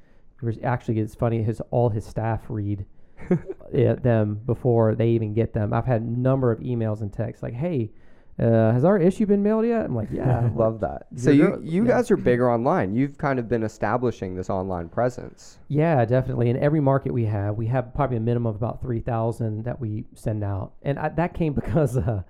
Actually, 0.62 1.00
it's 1.00 1.14
funny. 1.16 1.42
His 1.42 1.60
all 1.72 1.88
his 1.88 2.04
staff 2.04 2.42
read 2.48 2.84
it, 3.72 4.02
them 4.02 4.40
before 4.46 4.94
they 4.94 5.08
even 5.08 5.34
get 5.34 5.52
them. 5.52 5.72
I've 5.72 5.86
had 5.86 6.02
a 6.02 6.04
number 6.04 6.50
of 6.50 6.60
emails 6.60 7.00
and 7.00 7.12
texts 7.12 7.42
like, 7.42 7.54
"Hey, 7.54 7.90
uh, 8.38 8.72
has 8.72 8.84
our 8.84 8.98
issue 8.98 9.26
been 9.26 9.42
mailed 9.42 9.66
yet?" 9.66 9.84
I'm 9.84 9.94
like, 9.94 10.08
"Yeah." 10.10 10.50
Love 10.54 10.80
that. 10.80 11.06
So 11.16 11.30
you 11.30 11.60
you 11.62 11.84
yeah. 11.84 11.92
guys 11.92 12.10
are 12.10 12.16
bigger 12.16 12.50
online. 12.50 12.94
You've 12.94 13.18
kind 13.18 13.38
of 13.38 13.48
been 13.48 13.62
establishing 13.62 14.34
this 14.34 14.50
online 14.50 14.88
presence. 14.88 15.58
Yeah, 15.68 16.04
definitely. 16.04 16.50
In 16.50 16.56
every 16.58 16.80
market 16.80 17.12
we 17.12 17.24
have, 17.24 17.56
we 17.56 17.66
have 17.66 17.94
probably 17.94 18.16
a 18.16 18.20
minimum 18.20 18.50
of 18.50 18.56
about 18.56 18.80
three 18.80 19.00
thousand 19.00 19.64
that 19.64 19.80
we 19.80 20.04
send 20.14 20.44
out, 20.44 20.72
and 20.82 20.98
I, 20.98 21.08
that 21.10 21.34
came 21.34 21.52
because 21.60 21.96
uh, 21.96 22.22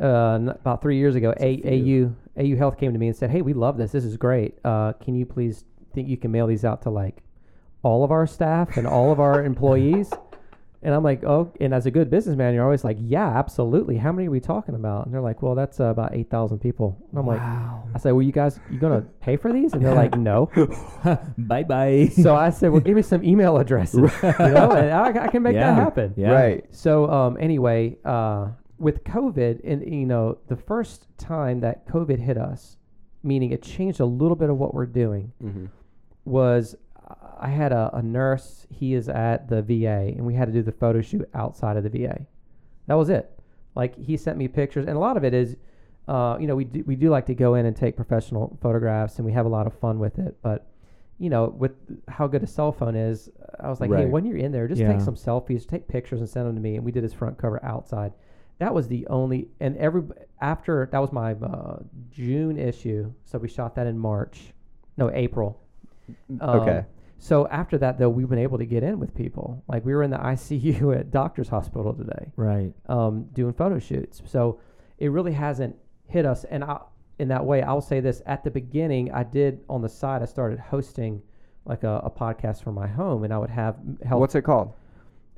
uh, 0.00 0.38
about 0.48 0.82
three 0.82 0.98
years 0.98 1.14
ago, 1.14 1.34
a, 1.40 1.60
AU 1.64 2.14
AU 2.38 2.56
Health 2.56 2.78
came 2.78 2.92
to 2.92 2.98
me 2.98 3.08
and 3.08 3.16
said, 3.16 3.30
"Hey, 3.30 3.42
we 3.42 3.52
love 3.52 3.76
this. 3.76 3.92
This 3.92 4.04
is 4.04 4.16
great. 4.16 4.58
Uh, 4.64 4.92
can 4.94 5.14
you 5.14 5.26
please 5.26 5.64
think 5.94 6.08
you 6.08 6.16
can 6.16 6.32
mail 6.32 6.46
these 6.46 6.64
out 6.64 6.82
to 6.82 6.90
like 6.90 7.23
all 7.84 8.02
of 8.02 8.10
our 8.10 8.26
staff 8.26 8.76
and 8.76 8.86
all 8.86 9.12
of 9.12 9.20
our 9.20 9.44
employees?" 9.52 10.10
And 10.86 10.92
I'm 10.94 11.02
like, 11.02 11.24
oh, 11.24 11.50
and 11.62 11.72
as 11.72 11.86
a 11.86 11.90
good 11.90 12.10
businessman, 12.10 12.52
you're 12.52 12.62
always 12.62 12.84
like, 12.84 12.98
yeah, 13.00 13.38
absolutely. 13.38 13.96
How 13.96 14.12
many 14.12 14.28
are 14.28 14.30
we 14.30 14.38
talking 14.38 14.74
about? 14.74 15.06
And 15.06 15.14
they're 15.14 15.22
like, 15.22 15.40
well, 15.40 15.54
that's 15.54 15.80
uh, 15.80 15.84
about 15.84 16.14
eight 16.14 16.28
thousand 16.28 16.58
people. 16.58 16.98
And 17.08 17.18
I'm 17.18 17.26
like. 17.26 17.40
I 17.40 17.98
said, 17.98 18.12
well, 18.12 18.20
you 18.20 18.32
guys, 18.32 18.60
you 18.70 18.78
gonna 18.78 19.00
pay 19.22 19.38
for 19.38 19.50
these? 19.50 19.72
And 19.72 19.82
they're 19.82 19.94
like, 19.94 20.14
no. 20.18 20.50
bye 21.38 21.62
bye. 21.62 22.10
So 22.22 22.36
I 22.36 22.50
said, 22.50 22.70
well, 22.70 22.82
give 22.82 22.96
me 22.96 23.00
some 23.02 23.24
email 23.24 23.56
addresses, 23.56 24.10
you 24.22 24.28
know, 24.38 24.72
and 24.72 24.90
I, 24.90 25.24
I 25.24 25.28
can 25.28 25.42
make 25.42 25.54
Yeah. 25.54 25.74
that 25.74 25.82
happen. 25.82 26.12
Yeah. 26.18 26.32
Right. 26.32 26.64
So 26.70 27.10
um, 27.10 27.38
anyway, 27.40 27.96
uh, 28.04 28.48
with 28.78 29.04
COVID, 29.04 29.60
and 29.64 29.90
you 29.90 30.04
know, 30.04 30.36
the 30.48 30.56
first 30.56 31.06
time 31.16 31.60
that 31.60 31.86
COVID 31.88 32.18
hit 32.18 32.36
us, 32.36 32.76
meaning 33.22 33.52
it 33.52 33.62
changed 33.62 34.00
a 34.00 34.04
little 34.04 34.36
bit 34.36 34.50
of 34.50 34.58
what 34.58 34.74
we're 34.74 34.84
doing, 34.84 35.32
Mm-hmm. 35.42 35.66
was 36.26 36.76
I 37.44 37.48
had 37.48 37.72
a, 37.72 37.90
a 37.92 38.02
nurse. 38.02 38.66
He 38.70 38.94
is 38.94 39.08
at 39.08 39.48
the 39.50 39.60
VA, 39.60 40.14
and 40.16 40.24
we 40.24 40.34
had 40.34 40.46
to 40.46 40.52
do 40.52 40.62
the 40.62 40.72
photo 40.72 41.02
shoot 41.02 41.28
outside 41.34 41.76
of 41.76 41.82
the 41.84 41.90
VA. 41.90 42.26
That 42.86 42.94
was 42.94 43.10
it. 43.10 43.30
Like 43.74 43.96
he 43.98 44.16
sent 44.16 44.38
me 44.38 44.48
pictures, 44.48 44.86
and 44.86 44.96
a 44.96 44.98
lot 44.98 45.18
of 45.18 45.24
it 45.24 45.34
is, 45.34 45.56
uh, 46.08 46.38
you 46.40 46.46
know, 46.46 46.56
we 46.56 46.64
do, 46.64 46.82
we 46.86 46.96
do 46.96 47.10
like 47.10 47.26
to 47.26 47.34
go 47.34 47.54
in 47.54 47.66
and 47.66 47.76
take 47.76 47.96
professional 47.96 48.56
photographs, 48.62 49.16
and 49.18 49.26
we 49.26 49.32
have 49.32 49.44
a 49.44 49.48
lot 49.50 49.66
of 49.66 49.74
fun 49.78 49.98
with 49.98 50.18
it. 50.18 50.36
But 50.42 50.66
you 51.18 51.28
know, 51.30 51.54
with 51.56 51.72
how 52.08 52.26
good 52.26 52.42
a 52.42 52.46
cell 52.46 52.72
phone 52.72 52.96
is, 52.96 53.30
I 53.60 53.68
was 53.68 53.80
like, 53.80 53.90
hey, 53.90 54.06
when 54.10 54.24
you're 54.24 54.36
in 54.38 54.50
there, 54.50 54.66
just 54.66 54.80
Yeah. 54.80 54.92
take 54.92 55.00
some 55.00 55.14
selfies, 55.14 55.66
take 55.66 55.86
pictures, 55.86 56.20
and 56.20 56.28
send 56.28 56.46
them 56.48 56.54
to 56.56 56.60
me. 56.60 56.76
And 56.76 56.84
we 56.84 56.90
did 56.92 57.02
his 57.04 57.12
front 57.12 57.38
cover 57.38 57.62
outside. 57.64 58.12
That 58.58 58.74
was 58.74 58.88
the 58.88 59.06
only, 59.08 59.48
and 59.60 59.76
every 59.76 60.02
after 60.40 60.88
that 60.90 60.98
was 60.98 61.12
my 61.12 61.32
uh, 61.34 61.80
June 62.10 62.56
issue, 62.58 63.12
so 63.24 63.38
we 63.38 63.48
shot 63.48 63.74
that 63.74 63.86
in 63.86 63.98
March, 63.98 64.54
no 64.96 65.10
April. 65.12 65.60
Um, 66.40 66.60
Okay. 66.60 66.84
So 67.24 67.48
after 67.48 67.78
that, 67.78 67.98
though, 67.98 68.10
we've 68.10 68.28
been 68.28 68.38
able 68.38 68.58
to 68.58 68.66
get 68.66 68.82
in 68.82 69.00
with 69.00 69.14
people. 69.14 69.64
Like 69.66 69.82
we 69.82 69.94
were 69.94 70.02
in 70.02 70.10
the 70.10 70.18
ICU 70.18 70.94
at 71.00 71.10
Doctor's 71.10 71.48
Hospital 71.48 71.94
today, 71.94 72.32
Right. 72.36 72.70
um, 72.86 73.24
doing 73.32 73.54
photo 73.54 73.78
shoots. 73.78 74.20
So 74.26 74.60
it 74.98 75.08
really 75.08 75.32
hasn't 75.32 75.74
hit 76.06 76.26
us. 76.26 76.44
And 76.44 76.62
I, 76.62 76.80
in 77.18 77.28
that 77.28 77.42
way, 77.42 77.62
I'll 77.62 77.80
say 77.80 78.00
this: 78.00 78.20
at 78.26 78.44
the 78.44 78.50
beginning, 78.50 79.10
I 79.10 79.22
did 79.22 79.60
on 79.70 79.80
the 79.80 79.88
side. 79.88 80.20
I 80.20 80.26
started 80.26 80.58
hosting 80.58 81.22
like 81.64 81.82
a, 81.82 82.02
a 82.04 82.10
podcast 82.10 82.62
from 82.62 82.74
my 82.74 82.86
home, 82.86 83.24
and 83.24 83.32
I 83.32 83.38
would 83.38 83.48
have 83.50 83.76
health. 84.04 84.20
What's 84.20 84.34
it 84.34 84.42
called? 84.42 84.74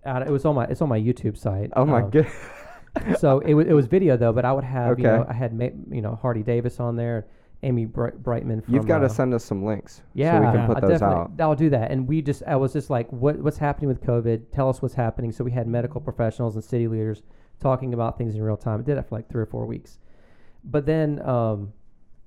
uh, 0.04 0.24
it 0.26 0.30
was 0.30 0.44
on 0.44 0.56
my 0.56 0.64
it's 0.64 0.82
on 0.82 0.88
my 0.88 0.98
YouTube 1.00 1.36
site. 1.38 1.70
Oh 1.76 1.84
my 1.86 2.02
Um, 2.02 2.10
god. 2.10 2.26
so 3.18 3.38
it 3.40 3.54
was 3.54 3.66
it 3.68 3.74
was 3.74 3.86
video 3.86 4.16
though, 4.16 4.32
but 4.32 4.44
I 4.44 4.52
would 4.52 4.64
have 4.64 4.98
you 4.98 5.06
Okay. 5.06 5.16
know 5.18 5.24
I 5.28 5.34
had 5.34 5.52
ma- 5.56 5.76
you 5.96 6.02
know 6.02 6.16
Hardy 6.16 6.42
Davis 6.42 6.80
on 6.80 6.96
there, 6.96 7.26
Amy 7.62 7.84
Bright- 7.84 8.22
Brightman. 8.22 8.60
From, 8.62 8.74
You've 8.74 8.86
got 8.86 8.98
to 8.98 9.06
uh, 9.06 9.08
send 9.08 9.32
us 9.34 9.44
some 9.44 9.64
links. 9.64 10.02
yeah, 10.14 10.38
So 10.38 10.46
we 10.46 10.52
can 10.56 10.66
put 10.66 10.76
I 10.84 10.86
those 10.88 11.02
out. 11.02 11.32
I'll 11.40 11.54
do 11.54 11.70
that. 11.70 11.90
And 11.90 12.06
we 12.06 12.22
just, 12.22 12.42
I 12.46 12.56
was 12.56 12.72
just 12.72 12.90
like, 12.90 13.10
what, 13.12 13.38
what's 13.38 13.58
happening 13.58 13.88
with 13.88 14.02
COVID? 14.02 14.52
Tell 14.52 14.68
us 14.68 14.82
what's 14.82 14.94
happening. 14.94 15.32
So 15.32 15.42
we 15.44 15.50
had 15.52 15.66
medical 15.66 16.00
professionals 16.00 16.54
and 16.54 16.62
city 16.62 16.86
leaders 16.86 17.22
talking 17.60 17.94
about 17.94 18.18
things 18.18 18.34
in 18.34 18.42
real 18.42 18.56
time. 18.56 18.80
I 18.80 18.82
did 18.82 18.98
it 18.98 19.08
for 19.08 19.14
like 19.16 19.28
three 19.28 19.42
or 19.42 19.46
four 19.46 19.66
weeks. 19.66 19.98
But 20.64 20.84
then, 20.84 21.20
um, 21.26 21.72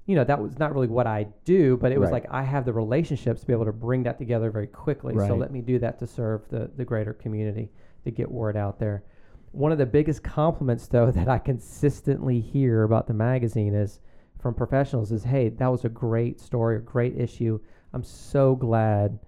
you 0.07 0.15
know, 0.15 0.23
that 0.23 0.41
was 0.41 0.57
not 0.57 0.73
really 0.73 0.87
what 0.87 1.05
I 1.05 1.27
do, 1.45 1.77
but 1.77 1.91
it 1.91 1.99
was 1.99 2.07
Right. 2.09 2.23
like 2.23 2.31
I 2.33 2.41
have 2.41 2.65
the 2.65 2.73
relationships 2.73 3.41
to 3.41 3.47
be 3.47 3.53
able 3.53 3.65
to 3.65 3.71
bring 3.73 4.01
that 4.03 4.17
together 4.17 4.49
very 4.49 4.65
quickly. 4.67 5.13
So 5.15 5.35
let 5.35 5.51
me 5.51 5.61
do 5.61 5.77
that 5.79 5.99
to 5.99 6.07
serve 6.07 6.41
the, 6.49 6.71
the 6.75 6.83
greater 6.83 7.13
community, 7.13 7.69
to 8.05 8.11
get 8.11 8.29
word 8.31 8.57
out 8.57 8.79
there. 8.79 9.03
One 9.51 9.71
of 9.71 9.77
the 9.77 9.85
biggest 9.85 10.23
compliments, 10.23 10.87
though, 10.87 11.11
that 11.11 11.27
I 11.27 11.37
consistently 11.37 12.39
hear 12.39 12.83
about 12.83 13.05
the 13.05 13.13
magazine 13.13 13.75
is 13.75 13.99
from 14.39 14.53
professionals 14.53 15.11
is, 15.11 15.23
hey, 15.23 15.49
that 15.49 15.67
was 15.67 15.85
a 15.85 15.89
great 15.89 16.39
story, 16.39 16.77
a 16.77 16.79
great 16.79 17.17
issue. 17.19 17.59
I'm 17.93 18.03
so 18.03 18.55
glad 18.55 19.19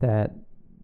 that 0.00 0.32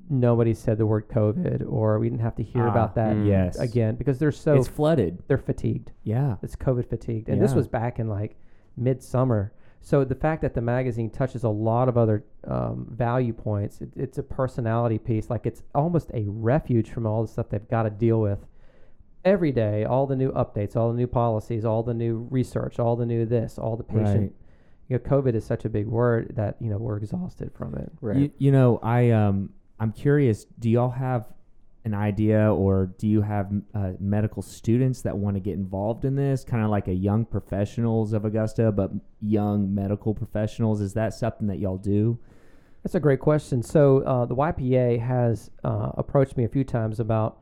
nobody 0.08 0.52
said 0.54 0.78
the 0.78 0.86
word 0.86 1.08
COVID 1.08 1.64
or 1.70 1.98
we 1.98 2.08
didn't 2.08 2.22
have 2.22 2.36
to 2.36 2.42
hear 2.42 2.66
Ah, 2.66 2.70
about 2.70 2.94
that 2.96 3.14
mm. 3.16 3.26
Yes. 3.26 3.58
again 3.58 3.94
because 3.94 4.18
they're 4.18 4.32
so 4.32 4.54
it's 4.56 4.68
flooded. 4.68 5.22
they're 5.26 5.38
fatigued. 5.38 5.90
Yeah. 6.04 6.36
It's 6.42 6.56
COVID 6.56 6.88
fatigued, 6.88 7.28
and 7.28 7.40
this 7.40 7.54
was 7.54 7.66
back 7.68 7.98
in 7.98 8.08
like 8.08 8.36
midsummer. 8.76 9.52
So 9.80 10.04
the 10.04 10.14
fact 10.14 10.42
that 10.42 10.54
the 10.54 10.60
magazine 10.60 11.10
touches 11.10 11.42
a 11.42 11.48
lot 11.48 11.88
of 11.88 11.98
other 11.98 12.24
um, 12.46 12.86
value 12.90 13.32
points, 13.32 13.80
it, 13.80 13.90
it's 13.96 14.18
a 14.18 14.22
personality 14.22 14.98
piece. 14.98 15.28
Like 15.28 15.44
it's 15.46 15.62
almost 15.74 16.10
a 16.14 16.24
refuge 16.28 16.90
from 16.90 17.04
all 17.06 17.22
the 17.22 17.28
stuff 17.28 17.48
they've 17.48 17.68
got 17.68 17.82
to 17.84 17.90
deal 17.90 18.20
with 18.20 18.38
every 19.24 19.52
day. 19.52 19.84
All 19.84 20.06
the 20.06 20.16
new 20.16 20.32
updates, 20.32 20.76
all 20.76 20.90
the 20.90 20.96
new 20.96 21.06
policies, 21.06 21.64
all 21.64 21.82
the 21.82 21.94
new 21.94 22.26
research, 22.30 22.78
all 22.78 22.96
the 22.96 23.06
new 23.06 23.26
this, 23.26 23.58
all 23.58 23.76
the 23.76 23.84
patient. 23.84 24.20
Right. 24.20 24.32
You 24.88 24.98
know, 24.98 25.04
COVID 25.04 25.34
is 25.34 25.44
such 25.44 25.64
a 25.64 25.68
big 25.68 25.86
word 25.86 26.34
that 26.36 26.56
you 26.60 26.68
know 26.68 26.78
we're 26.78 26.96
exhausted 26.96 27.52
from 27.54 27.74
it. 27.74 27.90
Right. 28.00 28.16
You, 28.16 28.30
you 28.38 28.52
know, 28.52 28.78
I 28.82 29.10
um, 29.10 29.50
I'm 29.78 29.92
curious. 29.92 30.44
Do 30.58 30.68
y'all 30.68 30.90
have 30.90 31.26
an 31.84 31.94
idea, 31.94 32.52
or 32.52 32.86
do 32.98 33.08
you 33.08 33.22
have 33.22 33.50
uh, 33.74 33.92
medical 33.98 34.42
students 34.42 35.02
that 35.02 35.16
want 35.16 35.34
to 35.34 35.40
get 35.40 35.54
involved 35.54 36.04
in 36.04 36.14
this? 36.14 36.44
Kind 36.44 36.62
of 36.62 36.70
like 36.70 36.88
a 36.88 36.94
young 36.94 37.24
professionals 37.24 38.12
of 38.12 38.24
Augusta, 38.24 38.70
but 38.70 38.92
young 39.20 39.74
medical 39.74 40.14
professionals. 40.14 40.80
Is 40.80 40.94
that 40.94 41.14
something 41.14 41.46
that 41.48 41.58
y'all 41.58 41.78
do? 41.78 42.18
That's 42.82 42.94
a 42.96 43.00
great 43.00 43.20
question. 43.20 43.62
So 43.62 44.02
uh, 44.02 44.26
the 44.26 44.34
YPA 44.34 45.00
has 45.00 45.50
uh, 45.64 45.92
approached 45.96 46.36
me 46.36 46.44
a 46.44 46.48
few 46.48 46.64
times 46.64 46.98
about 47.00 47.38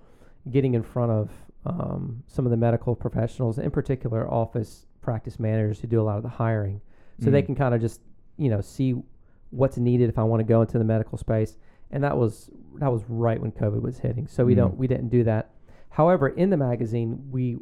getting 0.51 0.75
in 0.75 0.83
front 0.83 1.11
of 1.13 1.31
um, 1.67 2.23
some 2.27 2.47
of 2.47 2.51
the 2.51 2.57
medical 2.57 2.95
professionals, 2.95 3.59
in 3.59 3.71
particular 3.71 4.29
office 4.33 4.87
practice 5.03 5.39
managers 5.39 5.81
who 5.81 5.87
do 5.89 6.01
a 6.01 6.05
lot 6.05 6.17
of 6.17 6.23
the 6.23 6.29
hiring, 6.29 6.81
so 7.19 7.31
they 7.31 7.43
Mm. 7.43 7.47
can 7.47 7.55
kind 7.55 7.75
of 7.75 7.81
just 7.81 8.01
you 8.37 8.49
know 8.49 8.61
see 8.61 8.95
what's 9.51 9.77
needed 9.77 10.09
if 10.09 10.19
I 10.19 10.23
want 10.25 10.41
to 10.41 10.45
go 10.45 10.61
into 10.63 10.79
the 10.79 10.85
medical 10.85 11.19
space. 11.19 11.57
And 11.91 12.03
that 12.05 12.17
was 12.17 12.51
that 12.77 12.91
was 12.93 13.03
right 13.09 13.41
when 13.41 13.53
COVID 13.53 13.83
was 13.83 13.99
hitting, 13.99 14.27
so 14.27 14.45
we 14.45 14.55
Mm. 14.55 14.59
don't 14.59 14.77
we 14.79 14.87
didn't 14.87 15.09
do 15.09 15.25
that. 15.25 15.51
However, 15.91 16.29
in 16.29 16.51
the 16.51 16.57
magazine, 16.57 17.27
we 17.31 17.59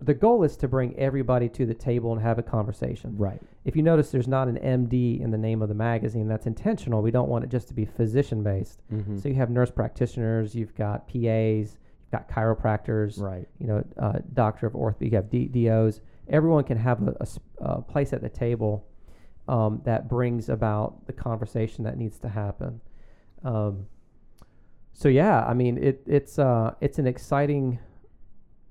the 0.00 0.14
goal 0.14 0.44
is 0.44 0.56
to 0.56 0.68
bring 0.68 0.94
everybody 0.96 1.48
to 1.48 1.66
the 1.66 1.74
table 1.74 2.12
and 2.12 2.22
have 2.22 2.38
a 2.38 2.42
conversation 2.42 3.16
Right. 3.18 3.40
if 3.64 3.74
you 3.74 3.82
notice 3.82 4.12
there's 4.12 4.28
not 4.28 4.46
an 4.46 4.56
MD 4.58 5.20
in 5.20 5.32
the 5.32 5.38
name 5.38 5.60
of 5.60 5.68
the 5.68 5.74
magazine, 5.74 6.28
that's 6.28 6.46
intentional. 6.46 7.02
We 7.02 7.10
don't 7.10 7.28
want 7.28 7.42
it 7.44 7.50
just 7.50 7.66
to 7.68 7.74
be 7.74 7.84
physician 7.84 8.44
based. 8.44 8.80
Mhm. 8.92 9.18
So 9.20 9.28
you 9.28 9.34
have 9.34 9.50
nurse 9.50 9.72
practitioners, 9.72 10.54
you've 10.54 10.72
got 10.76 11.08
PAs, 11.08 11.78
got 12.10 12.28
chiropractors, 12.28 13.20
Right. 13.20 13.46
you 13.58 13.66
know, 13.66 13.84
uh, 13.98 14.18
doctor 14.32 14.66
of 14.66 14.72
ortho, 14.72 15.02
you 15.02 15.10
have 15.16 15.30
D- 15.30 15.48
DOs. 15.48 16.00
Everyone 16.28 16.64
can 16.64 16.78
have 16.78 17.00
a 17.58 17.82
place 17.82 18.12
at 18.12 18.22
the 18.22 18.28
table 18.28 18.86
um, 19.46 19.80
that 19.84 20.08
brings 20.08 20.48
about 20.48 21.06
the 21.06 21.12
conversation 21.12 21.84
that 21.84 21.96
needs 21.96 22.18
to 22.18 22.28
happen. 22.28 22.80
Um, 23.44 23.86
so 24.92 25.08
yeah, 25.08 25.44
I 25.44 25.54
mean, 25.54 25.78
it, 25.78 26.02
it's 26.06 26.38
uh, 26.38 26.74
it's 26.80 26.98
an 26.98 27.06
exciting 27.06 27.78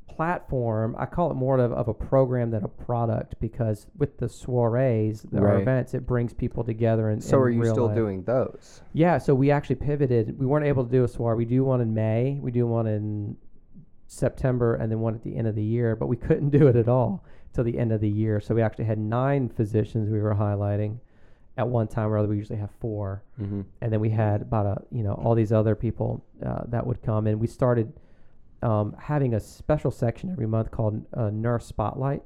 platform. 0.08 0.95
I 0.97 1.05
call 1.05 1.30
it 1.32 1.36
more 1.36 1.58
of, 1.60 1.72
of 1.72 1.88
a 1.88 1.93
program 1.93 2.49
than 2.51 2.64
a 2.64 2.68
product 2.68 3.36
because 3.39 3.88
with 3.97 4.18
the 4.18 4.28
soirees, 4.28 5.22
the, 5.32 5.41
Right. 5.41 5.62
events, 5.62 5.93
it 5.93 6.05
brings 6.08 6.34
people 6.34 6.64
together. 6.64 7.10
And 7.10 7.24
So 7.24 7.38
are 7.38 7.49
you 7.49 7.66
still 7.66 7.89
doing 7.93 8.24
those? 8.24 8.82
Yeah, 8.93 9.18
so 9.18 9.36
we 9.36 9.51
actually 9.51 9.76
pivoted. 9.78 10.39
We 10.39 10.45
weren't 10.45 10.66
able 10.66 10.84
to 10.86 10.91
do 10.91 11.03
a 11.03 11.08
soiree. 11.08 11.38
We 11.38 11.45
do 11.45 11.64
one 11.64 11.82
in 11.82 11.93
May. 11.93 12.39
We 12.41 12.51
do 12.51 12.66
one 12.68 12.88
in 12.88 13.38
September, 14.08 14.76
and 14.76 14.91
then 14.91 14.99
one 14.99 15.14
at 15.16 15.24
the 15.24 15.36
end 15.36 15.47
of 15.47 15.55
the 15.55 15.64
year. 15.64 15.95
But 15.95 16.08
we 16.08 16.16
couldn't 16.18 16.49
do 16.49 16.68
it 16.68 16.76
at 16.76 16.88
all 16.88 17.24
till 17.53 17.64
the 17.64 17.78
end 17.78 17.91
of 17.91 18.01
the 18.01 18.10
year. 18.10 18.39
So 18.39 18.55
we 18.55 18.62
actually 18.62 18.86
had 18.86 18.97
nine 18.99 19.49
physicians 19.49 20.10
we 20.10 20.20
were 20.22 20.36
highlighting 20.36 20.99
at 21.58 21.68
one 21.68 21.88
time. 21.88 22.10
Rather, 22.10 22.28
we 22.28 22.38
usually 22.38 22.60
have 22.60 22.72
four 22.80 23.24
Mm-hmm. 23.41 23.62
and 23.82 23.93
then 23.93 23.99
we 23.99 24.10
had 24.10 24.41
about 24.41 24.66
a 24.66 24.82
you 24.91 25.03
know 25.03 25.14
all 25.14 25.36
these 25.36 25.51
other 25.51 25.76
people 25.76 26.26
uh, 26.43 26.64
that 26.70 26.86
would 26.88 27.03
come 27.03 27.28
and 27.28 27.39
we 27.39 27.45
started 27.45 27.93
um, 28.64 28.95
having 28.99 29.34
a 29.36 29.39
special 29.39 29.91
section 29.91 30.32
every 30.32 30.47
month 30.47 30.72
called 30.72 31.05
uh, 31.14 31.30
nurse 31.30 31.66
spotlight 31.66 32.24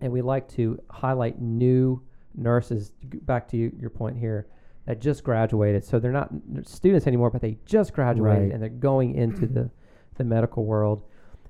and 0.00 0.12
we 0.12 0.20
like 0.22 0.48
to 0.48 0.80
highlight 0.90 1.40
new 1.40 2.02
nurses 2.34 2.90
back 3.22 3.46
to 3.48 3.56
you, 3.56 3.72
your 3.80 3.90
point 3.90 4.16
here 4.16 4.48
that 4.86 5.00
just 5.00 5.22
graduated 5.24 5.84
so 5.84 5.98
they're 5.98 6.10
not 6.12 6.30
students 6.64 7.06
anymore 7.06 7.30
but 7.30 7.40
they 7.40 7.56
just 7.64 7.92
graduated 7.92 8.42
Right. 8.44 8.52
and 8.52 8.60
they're 8.62 8.68
going 8.68 9.14
into 9.14 9.46
the 9.46 9.70
the 10.16 10.24
medical 10.24 10.64
world 10.64 11.02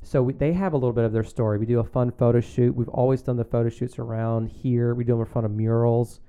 so 0.03 0.23
we, 0.23 0.35
they 0.35 0.53
have 0.53 0.75
a 0.75 0.77
little 0.77 0.93
bit 0.93 1.05
of 1.05 1.13
their 1.13 1.25
story 1.25 1.59
we 1.59 1.65
do 1.67 1.81
a 1.81 1.85
fun 1.85 2.11
photo 2.13 2.41
shoot 2.41 2.75
we've 2.75 2.89
always 2.91 3.23
done 3.23 3.37
the 3.37 3.45
photo 3.45 3.71
shoots 3.71 3.99
around 3.99 4.49
here 4.49 4.95
we 4.95 5.05
do 5.05 5.13
them 5.13 5.21
in 5.21 5.27
front 5.27 5.47
of 5.47 5.53
murals 5.53 6.21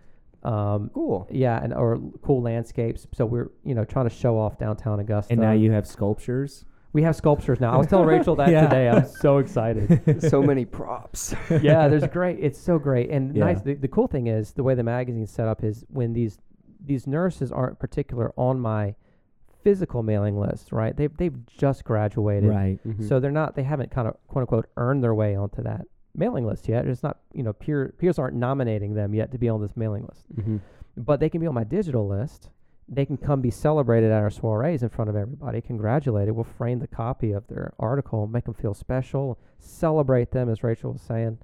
Um, 0.43 0.89
Cool. 0.93 1.27
yeah, 1.31 1.59
and 1.63 1.73
or 1.73 1.99
cool 2.21 2.41
landscapes. 2.41 3.07
So 3.13 3.25
we're 3.25 3.49
you 3.63 3.73
know 3.75 3.83
trying 3.83 4.07
to 4.07 4.15
show 4.15 4.37
off 4.37 4.57
downtown 4.59 4.99
Augusta. 4.99 5.33
And 5.33 5.41
now 5.41 5.53
you 5.53 5.71
have 5.71 5.87
sculptures. 5.87 6.65
We 6.95 7.03
have 7.03 7.15
sculptures 7.15 7.59
now. 7.59 7.73
I 7.73 7.77
was 7.77 7.87
telling 7.87 8.07
Rachel 8.07 8.35
that 8.37 8.47
Yeah. 8.55 8.61
today. 8.67 8.87
I'm 8.89 9.05
so 9.05 9.37
excited. 9.39 10.21
so 10.29 10.41
many 10.41 10.63
props. 10.79 11.35
yeah, 11.61 11.89
there's 11.89 12.07
great. 12.07 12.39
It's 12.39 12.57
so 12.59 12.79
great 12.79 13.09
and 13.09 13.35
Yeah. 13.35 13.43
nice. 13.45 13.61
The, 13.61 13.73
the 13.73 13.89
cool 13.89 14.07
thing 14.07 14.27
is 14.27 14.53
the 14.53 14.63
way 14.63 14.75
the 14.75 14.83
magazine's 14.83 15.29
set 15.29 15.47
up 15.47 15.63
is 15.63 15.83
when 15.89 16.13
these 16.13 16.39
these 16.83 17.05
nurses 17.05 17.51
aren't 17.51 17.79
particular 17.79 18.31
on 18.37 18.59
my 18.59 18.95
physical 19.61 20.03
mailing 20.03 20.39
list, 20.39 20.71
right? 20.71 20.95
They 20.95 21.07
they've 21.07 21.35
just 21.47 21.83
graduated, 21.83 22.49
Right. 22.49 22.79
Mhm. 22.87 23.07
so 23.07 23.19
they're 23.19 23.31
not. 23.31 23.55
They 23.55 23.63
haven't 23.63 23.91
kind 23.91 24.07
of 24.07 24.15
quote 24.29 24.43
unquote 24.43 24.67
earned 24.77 25.03
their 25.03 25.13
way 25.15 25.35
onto 25.35 25.61
that 25.63 25.85
mailing 26.15 26.45
list 26.47 26.69
yet. 26.69 26.87
It's 26.87 27.03
not 27.03 27.17
you 27.33 27.43
know 27.43 27.51
peer 27.51 27.93
peers 27.97 28.17
aren't 28.17 28.37
nominating 28.37 28.93
them 28.93 29.13
yet 29.13 29.31
to 29.33 29.37
be 29.37 29.49
on 29.49 29.61
this 29.61 29.75
mailing 29.75 30.03
list, 30.07 30.25
Mhm. 30.33 30.61
but 30.95 31.19
they 31.19 31.27
can 31.29 31.41
be 31.41 31.47
on 31.47 31.53
my 31.55 31.65
digital 31.65 32.07
list. 32.07 32.49
They 32.87 33.05
can 33.05 33.17
come 33.17 33.41
be 33.41 33.49
celebrated 33.49 34.11
at 34.11 34.21
our 34.21 34.29
soirees 34.29 34.83
in 34.83 34.89
front 34.89 35.09
of 35.09 35.15
everybody, 35.15 35.59
congratulated. 35.61 36.35
We'll 36.35 36.43
frame 36.43 36.79
the 36.79 36.87
copy 36.87 37.31
of 37.31 37.47
their 37.47 37.73
article, 37.79 38.27
make 38.27 38.45
them 38.45 38.53
feel 38.53 38.75
special, 38.75 39.39
celebrate 39.57 40.31
them, 40.31 40.49
as 40.49 40.63
Rachel 40.63 40.93
was 40.93 41.01
saying. 41.01 41.39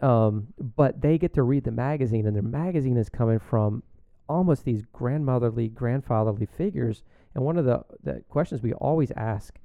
Um, 0.00 0.48
but 0.58 1.00
they 1.00 1.18
get 1.18 1.34
to 1.34 1.42
read 1.42 1.64
the 1.64 1.70
magazine, 1.70 2.26
and 2.26 2.34
their 2.34 2.42
magazine 2.42 2.96
is 2.96 3.08
coming 3.10 3.38
from 3.38 3.82
almost 4.28 4.64
these 4.64 4.82
grandmotherly, 4.92 5.68
grandfatherly 5.68 6.46
figures. 6.46 7.02
And 7.34 7.44
one 7.44 7.58
of 7.58 7.66
the, 7.66 7.84
the 8.02 8.22
questions 8.28 8.62
we 8.62 8.72
always 8.72 9.12
ask 9.12 9.58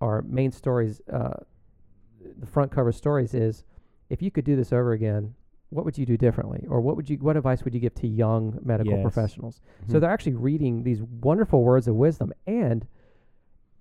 our 0.00 0.22
main 0.22 0.52
stories, 0.52 1.00
uh, 1.10 1.40
the 2.38 2.46
front 2.46 2.70
cover 2.70 2.92
stories, 2.92 3.32
is 3.32 3.64
if 4.10 4.20
you 4.20 4.30
could 4.30 4.44
do 4.44 4.54
this 4.54 4.72
over 4.72 4.92
again, 4.92 5.34
what 5.72 5.84
would 5.84 5.96
you 5.96 6.04
do 6.06 6.16
differently, 6.16 6.66
or 6.68 6.80
what 6.80 6.96
would 6.96 7.08
you, 7.08 7.16
what 7.18 7.36
advice 7.36 7.64
would 7.64 7.74
you 7.74 7.80
give 7.80 7.94
to 7.96 8.06
young 8.06 8.58
medical 8.62 8.92
Yes. 8.94 9.02
professionals? 9.02 9.60
So 9.88 9.96
Mhm. 9.96 10.00
they're 10.00 10.10
actually 10.10 10.34
reading 10.34 10.82
these 10.82 11.02
wonderful 11.02 11.62
words 11.64 11.88
of 11.88 11.96
wisdom, 11.96 12.32
and 12.46 12.86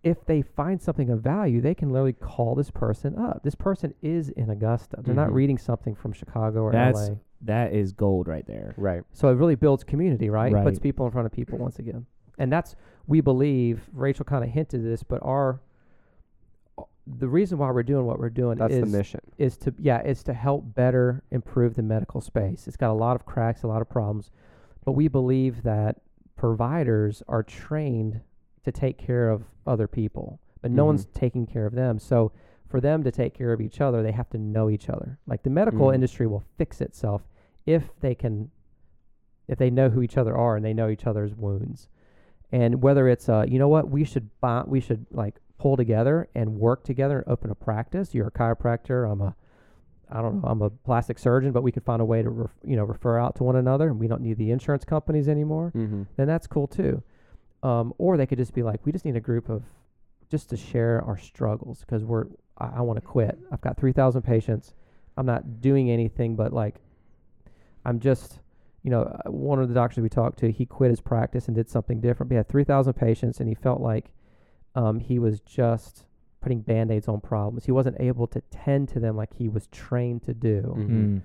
if 0.04 0.26
they 0.26 0.42
find 0.42 0.82
something 0.82 1.10
of 1.12 1.22
value, 1.22 1.62
they 1.62 1.76
can 1.76 1.90
literally 1.92 2.14
call 2.14 2.56
this 2.56 2.72
person 2.72 3.16
up. 3.16 3.44
This 3.44 3.54
person 3.56 3.94
is 4.02 4.30
in 4.30 4.50
Augusta. 4.50 4.98
They're 5.04 5.14
not 5.14 5.30
Mhm. 5.30 5.34
reading 5.36 5.58
something 5.60 5.94
from 5.94 6.12
Chicago 6.12 6.64
or 6.64 6.72
That's 6.72 7.10
LA. 7.10 7.18
that 7.42 7.74
is 7.74 7.92
gold 7.92 8.28
right 8.28 8.46
there. 8.48 8.74
Right. 8.78 9.04
So 9.12 9.28
it 9.30 9.36
really 9.36 9.56
builds 9.56 9.84
community, 9.84 10.30
right? 10.30 10.52
Puts 10.64 10.80
people 10.80 11.06
in 11.06 11.12
front 11.12 11.28
of 11.28 11.32
people 11.32 11.60
once 11.60 11.78
again. 11.78 12.06
And 12.40 12.52
that's 12.52 12.76
we 13.08 13.22
believe. 13.22 13.90
Rachel 13.94 14.26
kind 14.26 14.44
of 14.44 14.50
hinted 14.50 14.84
this, 14.84 15.04
but 15.04 15.22
our 15.22 15.60
the 17.08 17.28
reason 17.28 17.58
why 17.58 17.70
we're 17.72 17.84
doing 17.84 18.06
what 18.06 18.20
we're 18.20 18.30
doing 18.30 18.58
That's 18.58 18.74
is 18.74 18.92
the 18.92 18.98
mission. 18.98 19.22
is 19.38 19.58
to 19.58 19.74
yeah 19.80 20.02
is 20.04 20.24
to 20.24 20.34
help 20.34 20.74
better 20.76 21.24
improve 21.32 21.74
the 21.76 21.82
medical 21.84 22.22
space. 22.22 22.68
It's 22.68 22.78
got 22.78 22.92
a 22.92 22.94
lot 22.94 23.16
of 23.16 23.26
cracks, 23.26 23.64
a 23.64 23.68
lot 23.68 23.82
of 23.82 23.90
problems, 23.90 24.30
but 24.86 24.92
we 24.94 25.08
believe 25.08 25.64
that 25.64 26.02
providers 26.36 27.24
are 27.28 27.44
trained 27.44 28.20
to 28.64 28.72
take 28.72 28.98
care 28.98 29.30
of 29.30 29.44
other 29.66 29.88
people, 29.88 30.40
but 30.62 30.72
no 30.72 30.84
Mhm. 30.84 30.88
one's 30.88 31.06
taking 31.06 31.46
care 31.46 31.66
of 31.66 31.74
them. 31.74 31.98
So 32.00 32.32
for 32.68 32.80
them 32.82 33.04
to 33.04 33.12
take 33.12 33.34
care 33.34 33.52
of 33.54 33.62
each 33.62 33.82
other, 33.82 34.02
they 34.02 34.12
have 34.12 34.30
to 34.30 34.38
know 34.38 34.70
each 34.70 34.90
other. 34.90 35.18
Like 35.28 35.44
the 35.44 35.50
medical 35.50 35.88
Mm. 35.88 35.96
industry 35.96 36.28
will 36.28 36.44
fix 36.58 36.82
itself 36.82 37.28
if 37.66 38.00
they 38.00 38.16
can 38.16 38.50
if 39.48 39.58
they 39.58 39.70
know 39.70 39.90
who 39.90 40.02
each 40.02 40.18
other 40.18 40.38
are 40.38 40.56
and 40.56 40.64
they 40.64 40.74
know 40.74 40.88
each 40.88 41.06
other's 41.06 41.36
wounds. 41.36 41.90
And 42.54 42.82
whether 42.82 43.08
it's 43.10 43.28
uh 43.28 43.46
you 43.48 43.60
know 43.60 43.68
what, 43.68 43.90
we 43.90 44.04
should 44.04 44.30
buy, 44.40 44.64
we 44.66 44.80
should 44.80 45.06
like 45.12 45.40
pull 45.62 45.78
together 45.78 46.28
and 46.34 46.56
work 46.58 46.84
together 46.84 47.20
and 47.20 47.28
open 47.28 47.52
a 47.52 47.56
practice. 47.56 48.16
You're 48.16 48.28
a 48.28 48.32
chiropractor, 48.32 49.10
I'm 49.10 49.22
a 49.22 49.36
I 50.14 50.22
don't 50.22 50.42
know, 50.42 50.50
I'm 50.50 50.62
a 50.62 50.72
plastic 50.72 51.20
surgeon, 51.20 51.52
but 51.52 51.62
we 51.62 51.72
can 51.72 51.84
find 51.84 52.02
a 52.02 52.06
way 52.06 52.24
to 52.24 52.30
ref, 52.32 52.50
you 52.66 52.76
know 52.76 52.84
refer 52.84 53.20
out 53.20 53.36
to 53.36 53.44
one 53.44 53.56
another 53.56 53.88
and 53.90 54.00
we 54.00 54.08
don't 54.08 54.22
need 54.22 54.38
the 54.38 54.50
insurance 54.50 54.84
companies 54.84 55.30
anymore. 55.30 55.72
Mm-hmm. 55.76 56.04
Then 56.18 56.28
that's 56.28 56.48
cool 56.48 56.68
too. 56.68 57.04
Um, 57.62 57.94
or 58.00 58.18
they 58.18 58.26
could 58.26 58.40
just 58.40 58.56
be 58.56 58.64
like, 58.64 58.84
we 58.88 58.92
just 58.92 59.06
need 59.06 59.16
a 59.16 59.22
group 59.22 59.50
of 59.50 59.62
just 60.32 60.50
to 60.50 60.58
share 60.58 61.04
our 61.06 61.18
struggles 61.18 61.82
because 61.82 62.04
we're 62.04 62.26
I, 62.58 62.78
I 62.78 62.82
want 62.82 62.98
to 62.98 63.06
quit. 63.06 63.38
I've 63.52 63.62
got 63.62 63.78
three 63.78 63.94
thousand 63.94 64.24
patients. 64.24 64.74
I'm 65.16 65.28
not 65.28 65.62
doing 65.62 65.92
anything 65.92 66.36
but 66.36 66.54
like 66.54 66.82
I'm 67.86 68.00
just 68.00 68.40
you 68.82 68.90
know 68.90 69.04
uh, 69.04 69.30
one 69.30 69.62
of 69.62 69.70
the 69.70 69.76
doctors 69.76 70.02
we 70.02 70.10
talked 70.10 70.40
to 70.40 70.52
he 70.52 70.66
quit 70.66 70.90
his 70.90 71.02
practice 71.02 71.46
and 71.46 71.56
did 71.56 71.70
something 71.70 72.02
different. 72.02 72.32
He 72.32 72.36
had 72.36 72.50
three 72.50 72.64
thousand 72.64 72.94
patients 72.94 73.40
and 73.40 73.48
he 73.48 73.54
felt 73.54 73.80
like 73.80 74.12
um, 74.76 75.00
he 75.00 75.20
was 75.20 75.40
just 75.42 76.06
putting 76.42 76.62
band-aids 76.62 77.08
on 77.08 77.22
problems. 77.22 77.66
He 77.66 77.72
wasn't 77.72 77.98
able 78.00 78.28
to 78.28 78.42
tend 78.50 78.90
to 78.90 79.00
them 79.00 79.16
like 79.16 79.34
he 79.36 79.48
was 79.48 79.68
trained 79.68 80.24
to 80.24 80.34
do 80.34 80.74
Mhm. 80.78 80.90
Mm. 80.90 81.22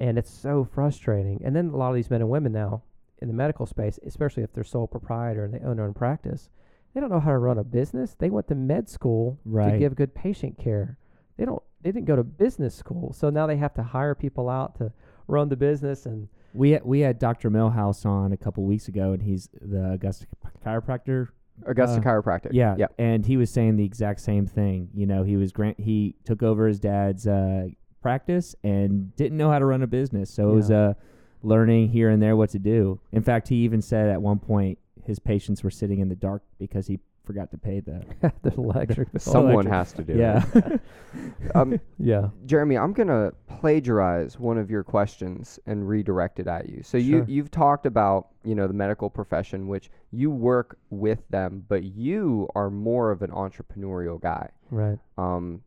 and 0.00 0.18
it's 0.18 0.30
so 0.30 0.64
frustrating. 0.64 1.40
And 1.44 1.54
then 1.54 1.68
a 1.70 1.76
lot 1.76 1.90
of 1.90 1.94
these 1.94 2.10
men 2.10 2.20
and 2.20 2.30
women 2.30 2.52
now 2.52 2.82
in 3.20 3.28
the 3.28 3.34
medical 3.34 3.66
space, 3.66 3.98
especially 4.06 4.42
if 4.42 4.52
they're 4.52 4.64
sole 4.64 4.86
proprietor 4.86 5.44
and 5.44 5.54
they 5.54 5.60
own 5.60 5.76
their 5.76 5.86
own 5.86 5.94
practice, 5.94 6.50
they 6.94 7.00
don't 7.00 7.10
know 7.10 7.20
how 7.20 7.30
to 7.30 7.38
run 7.38 7.58
a 7.58 7.64
business. 7.64 8.14
They 8.14 8.30
went 8.30 8.48
to 8.48 8.54
med 8.54 8.88
school 8.88 9.38
to 9.72 9.78
give 9.78 9.94
good 9.94 10.14
patient 10.14 10.56
care. 10.58 10.96
They 11.36 11.44
don't. 11.44 11.62
They 11.82 11.92
didn't 11.92 12.06
go 12.06 12.16
to 12.16 12.24
business 12.24 12.74
school, 12.74 13.12
so 13.12 13.30
now 13.30 13.46
they 13.46 13.56
have 13.56 13.72
to 13.74 13.82
hire 13.84 14.16
people 14.16 14.48
out 14.48 14.74
to 14.76 14.92
run 15.28 15.48
the 15.48 15.56
business. 15.56 16.06
And 16.06 16.26
We 16.52 16.70
had, 16.70 16.84
we 16.84 17.00
had 17.00 17.20
Dr. 17.20 17.50
Millhouse 17.52 18.04
on 18.04 18.32
a 18.32 18.36
couple 18.36 18.64
weeks 18.64 18.88
ago, 18.88 19.12
and 19.12 19.22
he's 19.22 19.48
the 19.62 19.92
Augusta 19.92 20.26
chiropractor. 20.64 21.28
Augusta 21.66 21.98
Uh, 21.98 22.02
Chiropractic. 22.02 22.48
Yeah, 22.52 22.74
Yeah. 22.78 22.86
and 22.98 23.24
he 23.26 23.36
was 23.36 23.50
saying 23.50 23.76
the 23.76 23.84
exact 23.84 24.20
same 24.20 24.46
thing. 24.46 24.88
You 24.94 25.06
know, 25.06 25.22
he 25.22 25.36
was 25.36 25.52
grant 25.52 25.78
he 25.80 26.14
took 26.24 26.42
over 26.42 26.66
his 26.66 26.78
dad's 26.80 27.26
uh, 27.26 27.68
practice 28.00 28.54
and 28.62 29.14
didn't 29.16 29.36
know 29.38 29.50
how 29.50 29.58
to 29.58 29.64
run 29.66 29.82
a 29.82 29.86
business, 29.86 30.30
so 30.30 30.50
it 30.50 30.54
was 30.54 30.70
uh, 30.70 30.94
learning 31.42 31.88
here 31.88 32.08
and 32.10 32.22
there 32.22 32.36
what 32.36 32.50
to 32.50 32.58
do. 32.58 33.00
In 33.12 33.22
fact, 33.22 33.48
he 33.48 33.56
even 33.56 33.82
said 33.82 34.08
at 34.08 34.22
one 34.22 34.38
point 34.38 34.78
his 35.04 35.18
patients 35.18 35.62
were 35.64 35.70
sitting 35.70 35.98
in 36.00 36.08
the 36.08 36.16
dark 36.16 36.42
because 36.58 36.86
he 36.86 37.00
forgot 37.28 37.50
to 37.50 37.58
pay 37.58 37.80
the. 37.80 38.02
the 38.42 38.54
electric. 38.54 39.12
bill. 39.12 39.20
Someone 39.20 39.66
electric- 39.66 39.74
has 39.74 39.92
to 39.92 40.02
do 40.02 40.14
yeah, 40.14 40.44
it. 40.54 40.80
Um, 41.54 41.78
yeah. 41.98 42.28
Jeremy, 42.46 42.76
I'm 42.76 42.92
gonna 42.92 43.32
plagiarize 43.46 44.38
one 44.38 44.56
of 44.58 44.70
your 44.70 44.82
questions 44.82 45.58
and 45.66 45.86
redirect 45.86 46.40
it 46.40 46.46
at 46.46 46.68
you. 46.68 46.82
So 46.82 46.96
you 46.96 47.18
Sure. 47.18 47.26
you've 47.28 47.50
talked 47.50 47.84
about 47.86 48.28
you 48.44 48.54
know 48.54 48.66
the 48.66 48.72
medical 48.74 49.10
profession, 49.10 49.68
which 49.68 49.90
you 50.10 50.30
work 50.30 50.78
with 50.90 51.20
them, 51.28 51.64
but 51.68 51.84
you 51.84 52.48
are 52.54 52.70
more 52.70 53.10
of 53.10 53.22
an 53.22 53.30
entrepreneurial 53.30 54.20
guy. 54.20 54.48
Right. 54.70 54.98
Um, 55.18 55.62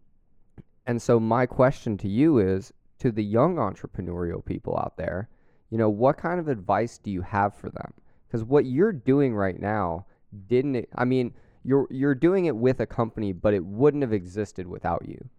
and 0.87 0.99
so 0.99 1.19
my 1.19 1.45
question 1.45 1.97
to 1.99 2.07
you 2.07 2.39
is 2.39 2.73
to 2.99 3.11
the 3.11 3.23
young 3.23 3.55
entrepreneurial 3.57 4.43
people 4.43 4.75
out 4.77 4.97
there, 4.97 5.29
you 5.69 5.77
know, 5.77 5.89
what 5.89 6.17
kind 6.17 6.39
of 6.39 6.47
advice 6.47 6.97
do 6.97 7.11
you 7.11 7.21
have 7.21 7.55
for 7.55 7.69
them? 7.69 7.93
Because 8.27 8.43
what 8.43 8.65
you're 8.65 8.93
doing 8.93 9.35
right 9.35 9.59
now 9.59 10.05
didn't. 10.47 10.87
I 10.95 11.05
mean, 11.05 11.33
you're 11.63 11.87
you're 11.91 12.15
doing 12.15 12.45
it 12.45 12.55
with 12.55 12.79
a 12.79 12.85
company, 12.85 13.33
but 13.33 13.53
it 13.53 13.63
wouldn't 13.65 14.01
have 14.03 14.13
existed 14.13 14.67
without 14.67 15.07
you. 15.07 15.29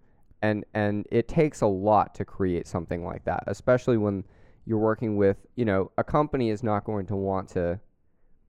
And 0.40 0.64
and 0.74 1.06
it 1.10 1.28
takes 1.28 1.60
a 1.60 1.66
lot 1.66 2.14
to 2.16 2.24
create 2.24 2.66
something 2.66 3.04
like 3.04 3.24
that, 3.24 3.44
especially 3.46 3.96
when 3.96 4.24
you're 4.66 4.78
working 4.78 5.16
with, 5.16 5.36
you 5.56 5.64
know, 5.64 5.90
a 5.98 6.04
company 6.04 6.50
is 6.50 6.62
not 6.62 6.84
going 6.84 7.06
to 7.06 7.16
want 7.16 7.48
to 7.50 7.80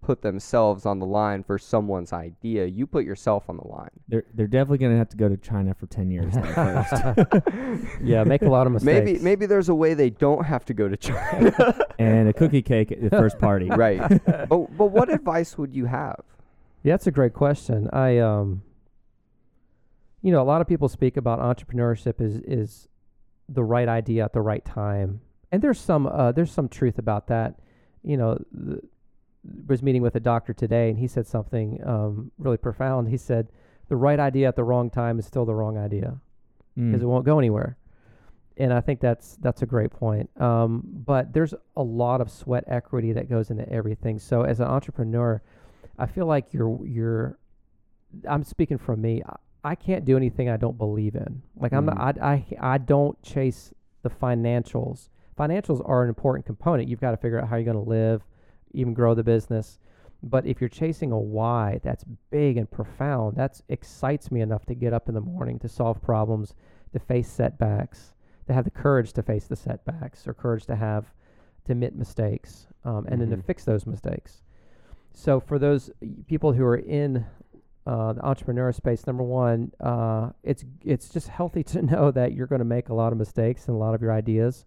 put 0.01 0.21
themselves 0.21 0.86
on 0.86 0.99
the 0.99 1.05
line 1.05 1.43
for 1.43 1.57
someone's 1.57 2.11
idea. 2.11 2.65
You 2.65 2.86
put 2.86 3.05
yourself 3.05 3.49
on 3.49 3.55
the 3.57 3.65
line. 3.67 3.89
they're 4.09 4.26
they're 4.34 4.47
definitely 4.47 4.80
gonna 4.80 4.97
have 4.97 5.09
to 5.09 5.17
go 5.17 5.30
to 5.30 5.38
China 5.38 5.74
for 5.74 5.88
ten 5.88 6.11
years 6.11 6.34
though, 6.34 6.41
first, 6.53 7.86
Yeah. 8.03 8.24
Make 8.24 8.41
a 8.41 8.49
lot 8.49 8.67
of 8.67 8.74
mistakes. 8.78 9.05
Maybe 9.05 9.19
maybe 9.19 9.45
there's 9.45 9.69
a 9.69 9.76
way 9.76 9.93
they 9.93 10.09
don't 10.09 10.43
have 10.45 10.65
to 10.65 10.74
go 10.74 10.88
to 10.89 10.97
China. 10.97 11.78
and 11.99 12.28
a 12.28 12.34
cookie 12.34 12.61
cake 12.61 12.91
at 12.91 13.01
the 13.01 13.09
first 13.11 13.39
party. 13.39 13.69
right. 13.69 14.01
But 14.26 14.47
but 14.49 14.88
what 14.91 15.09
advice 15.09 15.57
would 15.57 15.74
you 15.74 15.86
have? 15.86 16.21
Yeah, 16.84 16.93
that's 16.93 17.07
a 17.07 17.11
great 17.11 17.34
question. 17.34 17.89
I 17.93 18.17
um 18.19 18.61
you 20.21 20.31
know, 20.31 20.41
a 20.41 20.45
lot 20.45 20.61
of 20.61 20.67
people 20.67 20.88
speak 20.88 21.17
about 21.17 21.39
entrepreneurship 21.39 22.21
is 22.21 22.38
is 22.41 22.88
the 23.49 23.63
right 23.63 23.88
idea 23.88 24.23
at 24.23 24.34
the 24.34 24.41
right 24.41 24.63
time. 24.63 25.21
And 25.51 25.61
there's 25.61 25.79
some 25.79 26.07
uh 26.07 26.31
there's 26.31 26.51
some 26.51 26.69
truth 26.69 26.97
about 26.97 27.27
that. 27.27 27.59
You 28.03 28.17
know, 28.17 28.38
the, 28.51 28.81
was 29.67 29.84
meeting 29.84 30.01
with 30.01 30.15
a 30.15 30.19
doctor 30.21 30.53
today 30.53 30.89
and 30.89 30.97
he 30.97 31.07
said 31.07 31.27
something 31.27 31.79
um 31.86 32.31
really 32.38 32.57
profound. 32.57 33.09
He 33.09 33.17
said 33.17 33.49
the 33.89 33.95
right 33.97 34.19
idea 34.19 34.47
at 34.47 34.55
the 34.55 34.63
wrong 34.63 34.89
time 34.89 35.19
is 35.19 35.25
still 35.25 35.45
the 35.45 35.55
wrong 35.55 35.77
idea 35.77 36.19
Mm. 36.75 36.89
because 36.89 37.03
it 37.03 37.05
won't 37.05 37.23
go 37.23 37.38
anywhere. 37.38 37.77
And 38.57 38.73
I 38.73 38.81
think 38.81 38.99
that's 38.99 39.36
that's 39.38 39.61
a 39.61 39.65
great 39.67 39.91
point. 39.91 40.29
Um, 40.41 40.81
but 41.05 41.31
there's 41.34 41.53
a 41.77 41.84
lot 41.84 42.19
of 42.19 42.31
sweat 42.31 42.63
equity 42.67 43.13
that 43.13 43.29
goes 43.29 43.51
into 43.51 43.67
everything. 43.69 44.17
So 44.17 44.41
as 44.41 44.59
an 44.59 44.65
entrepreneur, 44.65 45.39
I 45.97 46.05
feel 46.05 46.25
like 46.25 46.53
you're 46.53 46.85
you're. 46.85 47.37
I'm 48.27 48.43
speaking 48.43 48.77
from 48.77 49.01
me. 49.01 49.21
I, 49.25 49.35
I 49.71 49.75
can't 49.75 50.05
do 50.05 50.17
anything 50.17 50.49
I 50.49 50.57
don't 50.57 50.77
believe 50.77 51.15
in. 51.15 51.41
Like 51.55 51.73
I'm 51.73 51.85
not. 51.85 52.17
I, 52.21 52.45
I 52.61 52.73
I 52.73 52.77
don't 52.77 53.21
chase 53.21 53.73
the 54.01 54.09
financials. 54.09 55.09
Financials 55.39 55.81
are 55.87 56.03
an 56.03 56.09
important 56.09 56.45
component. 56.45 56.87
You've 56.89 57.01
got 57.01 57.11
to 57.11 57.17
figure 57.17 57.39
out 57.39 57.47
how 57.47 57.55
you're 57.55 57.65
going 57.73 57.83
to 57.83 57.89
live, 57.89 58.21
even 58.73 58.93
grow 58.93 59.13
the 59.15 59.23
business. 59.23 59.79
But 60.21 60.45
if 60.45 60.61
you're 60.61 60.69
chasing 60.69 61.11
a 61.11 61.17
why 61.19 61.79
that's 61.83 62.05
big 62.29 62.55
and 62.57 62.69
profound, 62.69 63.35
that 63.37 63.59
excites 63.67 64.31
me 64.31 64.41
enough 64.41 64.65
to 64.67 64.75
get 64.75 64.93
up 64.93 65.09
in 65.09 65.15
the 65.15 65.21
morning 65.21 65.57
to 65.59 65.67
solve 65.67 66.01
problems, 66.01 66.53
to 66.93 66.99
face 66.99 67.27
setbacks, 67.29 68.13
to 68.47 68.53
have 68.53 68.63
the 68.63 68.71
courage 68.71 69.11
to 69.13 69.23
face 69.23 69.47
the 69.47 69.55
setbacks, 69.55 70.27
or 70.27 70.33
courage 70.33 70.65
to 70.67 70.75
have 70.75 71.05
to 71.65 71.71
admit 71.73 71.95
mistakes 71.95 72.67
um, 72.85 73.05
and 73.09 73.19
then 73.19 73.29
to 73.31 73.37
Mhm. 73.37 73.43
fix 73.45 73.65
those 73.65 73.85
mistakes. 73.87 74.42
So 75.14 75.39
for 75.39 75.59
those 75.59 75.91
people 76.28 76.53
who 76.53 76.64
are 76.66 76.78
in 76.78 77.26
uh, 77.86 78.14
the 78.14 78.26
entrepreneur 78.26 78.72
space, 78.72 79.05
number 79.05 79.24
one, 79.24 79.72
uh, 79.80 80.30
it's 80.43 80.66
it's 80.84 81.09
just 81.09 81.28
healthy 81.28 81.64
to 81.74 81.82
know 81.82 82.11
that 82.11 82.34
you're 82.34 82.47
going 82.47 82.59
to 82.59 82.66
make 82.66 82.89
a 82.89 82.93
lot 82.93 83.11
of 83.11 83.18
mistakes 83.18 83.68
and 83.68 83.76
a 83.76 83.80
lot 83.80 83.93
of 83.93 84.01
your 84.01 84.11
ideas 84.11 84.66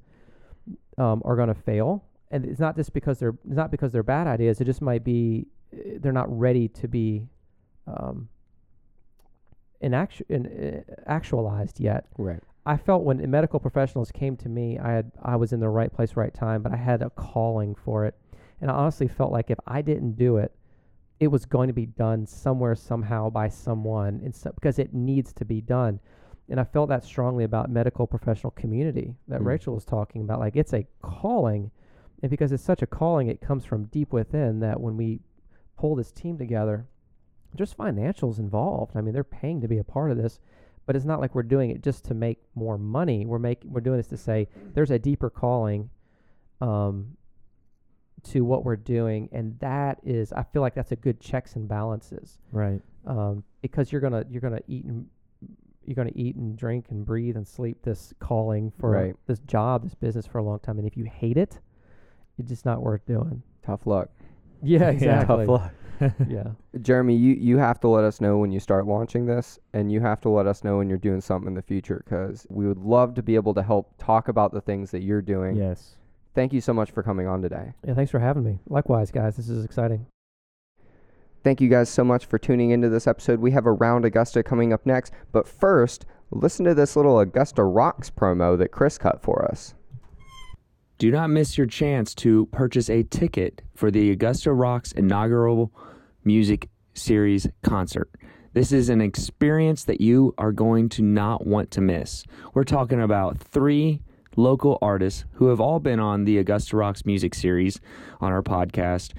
um, 0.99 1.23
are 1.25 1.37
going 1.37 1.49
to 1.49 1.55
fail. 1.55 2.05
And 2.31 2.45
it's 2.45 2.61
not 2.61 2.77
just 2.77 2.93
because 2.93 3.19
they're 3.19 3.37
it's 3.45 3.57
not 3.57 3.71
because 3.71 3.93
they're 3.93 4.03
bad 4.03 4.27
ideas. 4.27 4.61
It 4.61 4.65
just 4.65 4.83
might 4.83 5.05
be 5.05 5.47
uh, 5.73 5.99
they're 6.01 6.13
not 6.13 6.27
ready 6.37 6.69
to 6.69 6.89
be 6.89 7.29
um, 7.87 8.29
in 9.81 9.95
actu- 9.95 10.25
in, 10.29 10.47
uh, 10.47 10.95
actualized 11.07 11.81
yet. 11.81 12.07
Right. 12.19 12.41
I 12.65 12.77
felt 12.77 13.05
when 13.05 13.31
medical 13.31 13.61
professionals 13.61 14.11
came 14.11 14.37
to 14.39 14.49
me, 14.49 14.79
I 14.79 14.91
had 14.91 15.13
I 15.23 15.37
was 15.37 15.53
in 15.53 15.61
the 15.61 15.69
right 15.69 15.93
place, 15.93 16.17
right 16.17 16.35
time, 16.35 16.63
but 16.63 16.73
I 16.73 16.77
had 16.77 17.01
a 17.01 17.11
calling 17.11 17.77
for 17.77 18.05
it, 18.05 18.17
and 18.61 18.71
I 18.71 18.75
honestly 18.75 19.09
felt 19.09 19.33
like 19.33 19.51
if 19.51 19.59
I 19.67 19.83
didn't 19.83 20.17
do 20.17 20.37
it, 20.39 20.53
it 21.19 21.29
was 21.29 21.47
going 21.47 21.69
to 21.69 21.73
be 21.73 21.87
done 21.87 22.27
somewhere, 22.27 22.75
somehow, 22.75 23.31
by 23.31 23.49
someone, 23.49 24.21
and 24.25 24.35
so, 24.35 24.53
because 24.55 24.79
it 24.79 24.93
needs 24.93 25.33
to 25.35 25.45
be 25.45 25.61
done. 25.61 25.99
And 26.49 26.61
I 26.61 26.65
felt 26.65 26.89
that 26.91 27.05
strongly 27.05 27.45
about 27.45 27.71
medical 27.71 28.07
professional 28.07 28.53
community 28.53 29.15
that 29.29 29.41
Mm. 29.41 29.47
Rachel 29.47 29.75
was 29.75 29.85
talking 29.85 30.23
about. 30.23 30.41
Like 30.41 30.57
it's 30.57 30.75
a 30.75 30.87
calling, 31.03 31.71
and 32.23 32.31
because 32.31 32.53
it's 32.53 32.63
such 32.63 32.83
a 32.83 32.87
calling, 32.87 33.29
it 33.29 33.41
comes 33.41 33.65
from 33.65 33.85
deep 33.85 34.13
within. 34.13 34.61
That 34.61 34.81
when 34.81 34.97
we 34.97 35.21
pull 35.77 35.97
this 35.97 36.13
team 36.13 36.39
together, 36.39 36.87
there's 37.55 37.75
financials 37.75 38.39
involved. 38.39 38.97
I 38.97 39.01
mean, 39.01 39.15
they're 39.15 39.25
paying 39.25 39.61
to 39.63 39.69
be 39.69 39.79
a 39.79 39.85
part 39.85 40.11
of 40.11 40.17
this 40.17 40.39
but 40.87 40.95
it's 40.95 41.05
not 41.05 41.21
like 41.21 41.35
we're 41.35 41.43
doing 41.43 41.71
it 41.71 41.83
just 41.83 42.05
to 42.05 42.15
make 42.15 42.39
more 42.55 42.79
money. 42.79 43.27
We're 43.27 43.41
making 43.41 43.73
we're 43.73 43.81
doing 43.81 43.97
this 43.99 44.07
to 44.09 44.17
say 44.17 44.49
there's 44.73 44.93
a 44.93 44.99
deeper 44.99 45.29
calling 45.29 45.91
um, 46.61 47.17
to 48.33 48.43
what 48.45 48.64
we're 48.64 48.77
doing, 48.77 49.29
and 49.33 49.59
that 49.61 49.99
is 50.05 50.33
I 50.33 50.43
feel 50.43 50.62
like 50.62 50.74
that's 50.74 50.93
a 50.93 50.97
good 50.97 51.20
checks 51.20 51.57
and 51.57 51.68
balances 51.68 52.39
Right. 52.53 52.81
um, 53.07 53.45
because 53.62 53.93
you're 53.93 54.01
gonna 54.01 54.24
you're 54.31 54.41
gonna 54.41 54.61
eat 54.68 54.85
and 54.85 55.07
you're 55.85 55.95
gonna 55.95 56.11
eat 56.14 56.37
and 56.37 56.57
drink 56.57 56.87
and 56.91 57.05
breathe 57.07 57.37
and 57.37 57.47
sleep 57.47 57.83
this 57.83 58.12
calling 58.18 58.72
for 58.79 58.91
Right. 58.91 59.16
this 59.27 59.39
job, 59.41 59.85
this 59.85 59.95
business 59.95 60.27
for 60.27 60.39
a 60.39 60.43
long 60.43 60.59
time, 60.59 60.79
and 60.79 60.87
if 60.87 60.97
you 60.97 61.05
hate 61.05 61.37
it, 61.37 61.61
it's 62.39 62.49
just 62.49 62.64
not 62.64 62.83
worth 62.83 63.05
doing. 63.07 63.43
Tough 63.62 63.87
luck. 63.87 64.09
Yeah, 64.62 64.89
exactly. 64.89 65.47
Tough 65.47 65.49
luck. 65.49 65.72
yeah. 66.29 66.49
Jeremy, 66.81 67.14
you, 67.14 67.35
you 67.35 67.59
have 67.59 67.79
to 67.81 67.89
let 67.89 68.05
us 68.05 68.22
know 68.22 68.39
when 68.39 68.51
you 68.51 68.59
start 68.59 68.87
launching 68.87 69.27
this, 69.27 69.59
and 69.74 69.93
you 69.93 70.01
have 70.01 70.18
to 70.22 70.31
let 70.31 70.47
us 70.47 70.64
know 70.64 70.79
when 70.79 70.89
you're 70.89 70.97
doing 70.99 71.20
something 71.20 71.49
in 71.49 71.55
the 71.55 71.62
future 71.62 72.03
because 72.05 72.47
we 72.49 72.66
would 72.66 72.79
love 72.79 73.14
to 73.14 73.22
be 73.22 73.35
able 73.35 73.53
to 73.55 73.62
help 73.62 73.93
talk 73.99 74.29
about 74.29 74.53
the 74.53 74.61
things 74.62 74.91
that 74.91 75.03
you're 75.03 75.20
doing. 75.22 75.57
Yes. 75.57 75.96
Thank 76.37 76.53
you 76.53 76.61
so 76.61 76.74
much 76.74 76.91
for 76.91 77.03
coming 77.03 77.26
on 77.26 77.41
today. 77.41 77.72
Yeah, 77.82 77.95
thanks 77.95 78.11
for 78.11 78.18
having 78.18 78.45
me. 78.45 78.59
Likewise, 78.68 79.11
guys. 79.11 79.37
This 79.37 79.49
is 79.49 79.64
exciting. 79.64 80.05
Thank 81.43 81.62
you 81.62 81.70
guys 81.70 81.89
so 81.89 82.05
much 82.05 82.26
for 82.26 82.39
tuning 82.39 82.72
into 82.72 82.91
this 82.91 83.07
episode. 83.07 83.41
We 83.41 83.53
have 83.53 83.64
a 83.64 83.70
Around 83.70 84.05
Augusta 84.05 84.43
coming 84.43 84.70
up 84.70 84.84
next, 84.84 85.14
but 85.32 85.49
first, 85.49 86.05
listen 86.30 86.66
to 86.66 86.74
this 86.74 86.95
little 86.95 87.18
Augusta 87.20 87.64
Rocks 87.64 88.11
promo 88.11 88.59
that 88.59 88.70
Chris 88.70 88.99
cut 88.99 89.22
for 89.22 89.51
us. 89.51 89.74
Do 90.99 91.11
not 91.11 91.30
miss 91.30 91.57
your 91.57 91.66
chance 91.66 92.14
to 92.16 92.45
purchase 92.47 92.91
a 92.91 93.05
ticket 93.05 93.62
for 93.74 93.91
the 93.91 94.11
Augusta 94.11 94.53
Rocks 94.53 94.93
inaugural 94.93 95.72
music 96.22 96.68
series 96.93 97.49
concert. 97.62 98.11
This 98.53 98.72
is 98.72 98.91
an 98.91 99.01
experience 99.01 99.84
that 99.84 100.03
you 100.03 100.34
are 100.37 100.53
going 100.53 100.91
to 100.91 101.03
not 101.03 101.47
want 101.47 101.70
to 101.70 101.80
miss. 101.80 102.24
We're 102.53 102.64
talking 102.64 103.01
about 103.01 103.39
three 103.39 104.03
local 104.37 104.78
artists 104.80 105.24
who 105.32 105.49
have 105.49 105.61
all 105.61 105.80
been 105.80 105.99
on 105.99 106.24
the 106.24 106.39
Augusta 106.39 106.76
Rocks 106.76 107.05
music 107.05 107.34
series 107.34 107.80
on 108.20 108.32
our 108.32 108.43
podcast. 108.43 109.12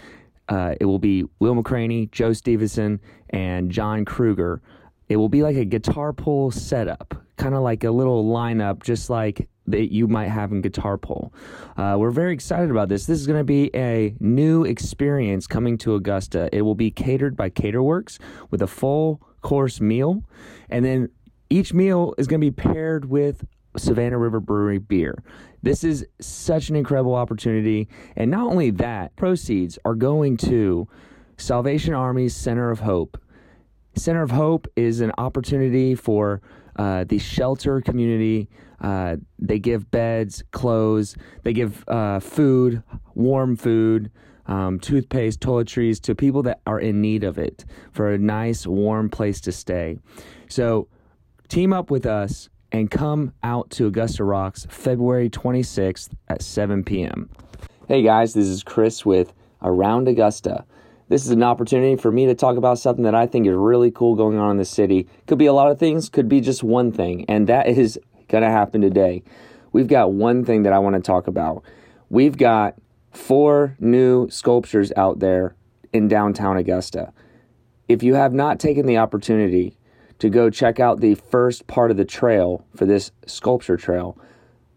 Uh, 0.50 0.76
it 0.80 0.86
will 0.86 1.00
be 1.00 1.26
Will 1.40 1.56
McCraney, 1.56 2.10
Joe 2.12 2.34
Stevenson, 2.34 3.02
and 3.30 3.70
John 3.72 4.06
Kruger. 4.06 4.62
It 5.10 5.18
will 5.18 5.30
be 5.30 5.44
like 5.44 5.56
a 5.56 5.66
guitar 5.66 6.14
pull 6.14 6.52
setup, 6.52 7.16
kind 7.38 7.56
of 7.56 7.62
like 7.62 7.84
a 7.84 7.92
little 7.92 8.26
lineup, 8.26 8.84
just 8.84 9.10
like 9.10 9.50
that 9.68 9.92
you 9.92 10.08
might 10.08 10.30
have 10.30 10.52
in 10.52 10.62
guitar 10.62 10.98
pull. 10.98 11.34
Uh, 11.76 11.96
we're 12.00 12.12
very 12.12 12.34
excited 12.34 12.72
about 12.72 12.88
this. 12.90 13.06
This 13.06 13.20
is 13.20 13.28
going 13.28 13.40
to 13.40 13.44
be 13.44 13.70
a 13.76 14.16
new 14.20 14.64
experience 14.64 15.46
coming 15.48 15.78
to 15.80 15.96
Augusta. 15.96 16.50
It 16.54 16.62
will 16.62 16.76
be 16.76 16.92
catered 16.92 17.36
by 17.36 17.50
Caterworks 17.50 18.18
with 18.50 18.62
a 18.62 18.68
full 18.68 19.22
course 19.42 19.82
meal, 19.82 20.24
and 20.70 20.84
then 20.86 21.10
each 21.50 21.74
meal 21.74 22.14
is 22.18 22.28
going 22.28 22.42
to 22.42 22.46
be 22.46 22.52
paired 22.52 23.06
with 23.06 23.46
Savannah 23.76 24.18
River 24.18 24.40
Brewery 24.40 24.80
beer. 24.80 25.24
This 25.64 25.84
is 25.84 26.06
such 26.22 26.70
an 26.70 26.76
incredible 26.76 27.16
opportunity, 27.16 27.88
and 28.16 28.32
not 28.32 28.48
only 28.48 28.72
that, 28.72 29.16
proceeds 29.16 29.78
are 29.86 29.96
going 29.96 30.38
to 30.38 30.88
Salvation 31.38 31.94
Army's 31.94 32.36
Center 32.36 32.72
of 32.72 32.80
Hope. 32.80 33.20
Center 33.96 34.22
of 34.22 34.32
Hope 34.32 34.68
is 34.76 35.02
an 35.02 35.12
opportunity 35.18 35.96
for 35.96 36.42
uh, 36.78 37.04
the 37.04 37.18
shelter 37.18 37.82
community. 37.82 38.48
Uh, 38.80 39.18
they 39.40 39.60
give 39.60 39.90
beds, 39.90 40.44
clothes, 40.52 41.16
they 41.44 41.54
give 41.54 41.84
uh, 41.88 42.20
food, 42.20 42.84
warm 43.16 43.56
food, 43.56 44.12
um, 44.46 44.80
toothpaste, 44.80 45.40
toiletries 45.40 46.00
to 46.02 46.16
people 46.16 46.44
that 46.44 46.62
are 46.66 46.80
in 46.80 47.02
need 47.02 47.24
of 47.24 47.38
it 47.38 47.66
for 47.92 48.12
a 48.12 48.18
nice, 48.18 48.66
warm 48.66 49.10
place 49.10 49.42
to 49.42 49.52
stay. 49.52 49.98
So 50.48 50.88
team 51.48 51.74
up 51.74 51.92
with 51.92 52.06
us 52.06 52.50
and 52.72 52.92
come 52.92 53.34
out 53.44 53.70
to 53.72 53.88
Augusta 53.88 54.24
Rocks 54.24 54.68
February 54.70 55.30
26th 55.30 56.10
at 56.28 56.42
7 56.42 56.84
p.m. 56.84 57.30
Hey 57.88 58.02
guys, 58.02 58.34
this 58.34 58.48
is 58.48 58.64
Chris 58.64 59.06
with 59.06 59.34
Around 59.62 60.08
Augusta. 60.08 60.66
This 61.10 61.26
is 61.26 61.32
an 61.32 61.44
opportunity 61.44 61.96
for 61.96 62.12
me 62.12 62.26
to 62.26 62.36
talk 62.36 62.58
about 62.58 62.80
something 62.80 63.06
that 63.06 63.16
I 63.16 63.28
think 63.28 63.48
is 63.48 63.56
really 63.56 63.92
cool 63.92 64.16
going 64.16 64.38
on 64.38 64.52
in 64.52 64.58
the 64.58 64.66
city. 64.66 65.08
Could 65.26 65.38
be 65.38 65.46
a 65.46 65.54
lot 65.54 65.72
of 65.72 65.80
things, 65.80 66.10
could 66.10 66.28
be 66.28 66.42
just 66.42 66.64
one 66.64 66.92
thing, 66.92 67.26
and 67.30 67.48
that 67.48 67.68
is 67.78 67.98
going 68.28 68.44
to 68.44 68.50
happen 68.50 68.82
today. 68.82 69.24
We've 69.72 69.88
got 69.88 70.12
one 70.12 70.44
thing 70.44 70.64
that 70.64 70.74
I 70.74 70.80
want 70.80 70.96
to 70.96 71.02
talk 71.02 71.28
about. 71.28 71.64
We've 72.10 72.38
got 72.38 72.76
four 73.12 73.76
new 73.80 74.30
sculptures 74.30 74.92
out 74.98 75.20
there 75.20 75.56
in 75.94 76.08
downtown 76.08 76.58
Augusta. 76.58 77.14
If 77.88 78.04
you 78.04 78.16
have 78.16 78.34
not 78.34 78.60
taken 78.60 78.86
the 78.86 78.98
opportunity 78.98 79.77
to 80.20 80.30
go 80.30 80.50
check 80.50 80.80
out 80.80 81.00
the 81.00 81.16
first 81.16 81.68
part 81.68 81.92
of 81.92 81.98
the 81.98 82.06
trail 82.06 82.66
for 82.76 82.86
this 82.86 83.12
sculpture 83.26 83.78
trail, 83.78 84.18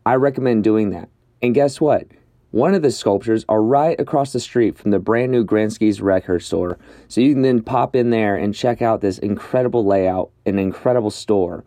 I 0.04 0.14
recommend 0.14 0.64
doing 0.64 0.90
that. 0.90 1.08
And 1.42 1.54
guess 1.54 1.80
what? 1.80 2.06
One 2.50 2.74
of 2.74 2.82
the 2.82 2.90
sculptures 2.90 3.44
are 3.48 3.62
right 3.62 3.98
across 4.00 4.32
the 4.32 4.40
street 4.40 4.76
from 4.76 4.90
the 4.90 4.98
brand 4.98 5.30
new 5.30 5.44
Gransky's 5.44 6.00
record 6.00 6.42
store. 6.42 6.78
So 7.06 7.20
you 7.20 7.32
can 7.32 7.42
then 7.42 7.62
pop 7.62 7.94
in 7.94 8.10
there 8.10 8.34
and 8.36 8.54
check 8.54 8.82
out 8.82 9.00
this 9.00 9.18
incredible 9.18 9.84
layout, 9.84 10.30
an 10.46 10.58
incredible 10.58 11.10
store. 11.10 11.64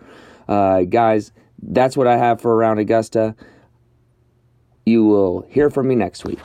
Uh, 0.48 0.82
guys, 0.82 1.32
that's 1.62 1.96
what 1.96 2.08
I 2.08 2.18
have 2.18 2.42
for 2.42 2.54
Around 2.54 2.80
Augusta. 2.80 3.34
You 4.86 5.06
will 5.06 5.46
hear 5.50 5.70
from 5.70 5.88
me 5.88 5.96
next 5.96 6.26
week. 6.26 6.40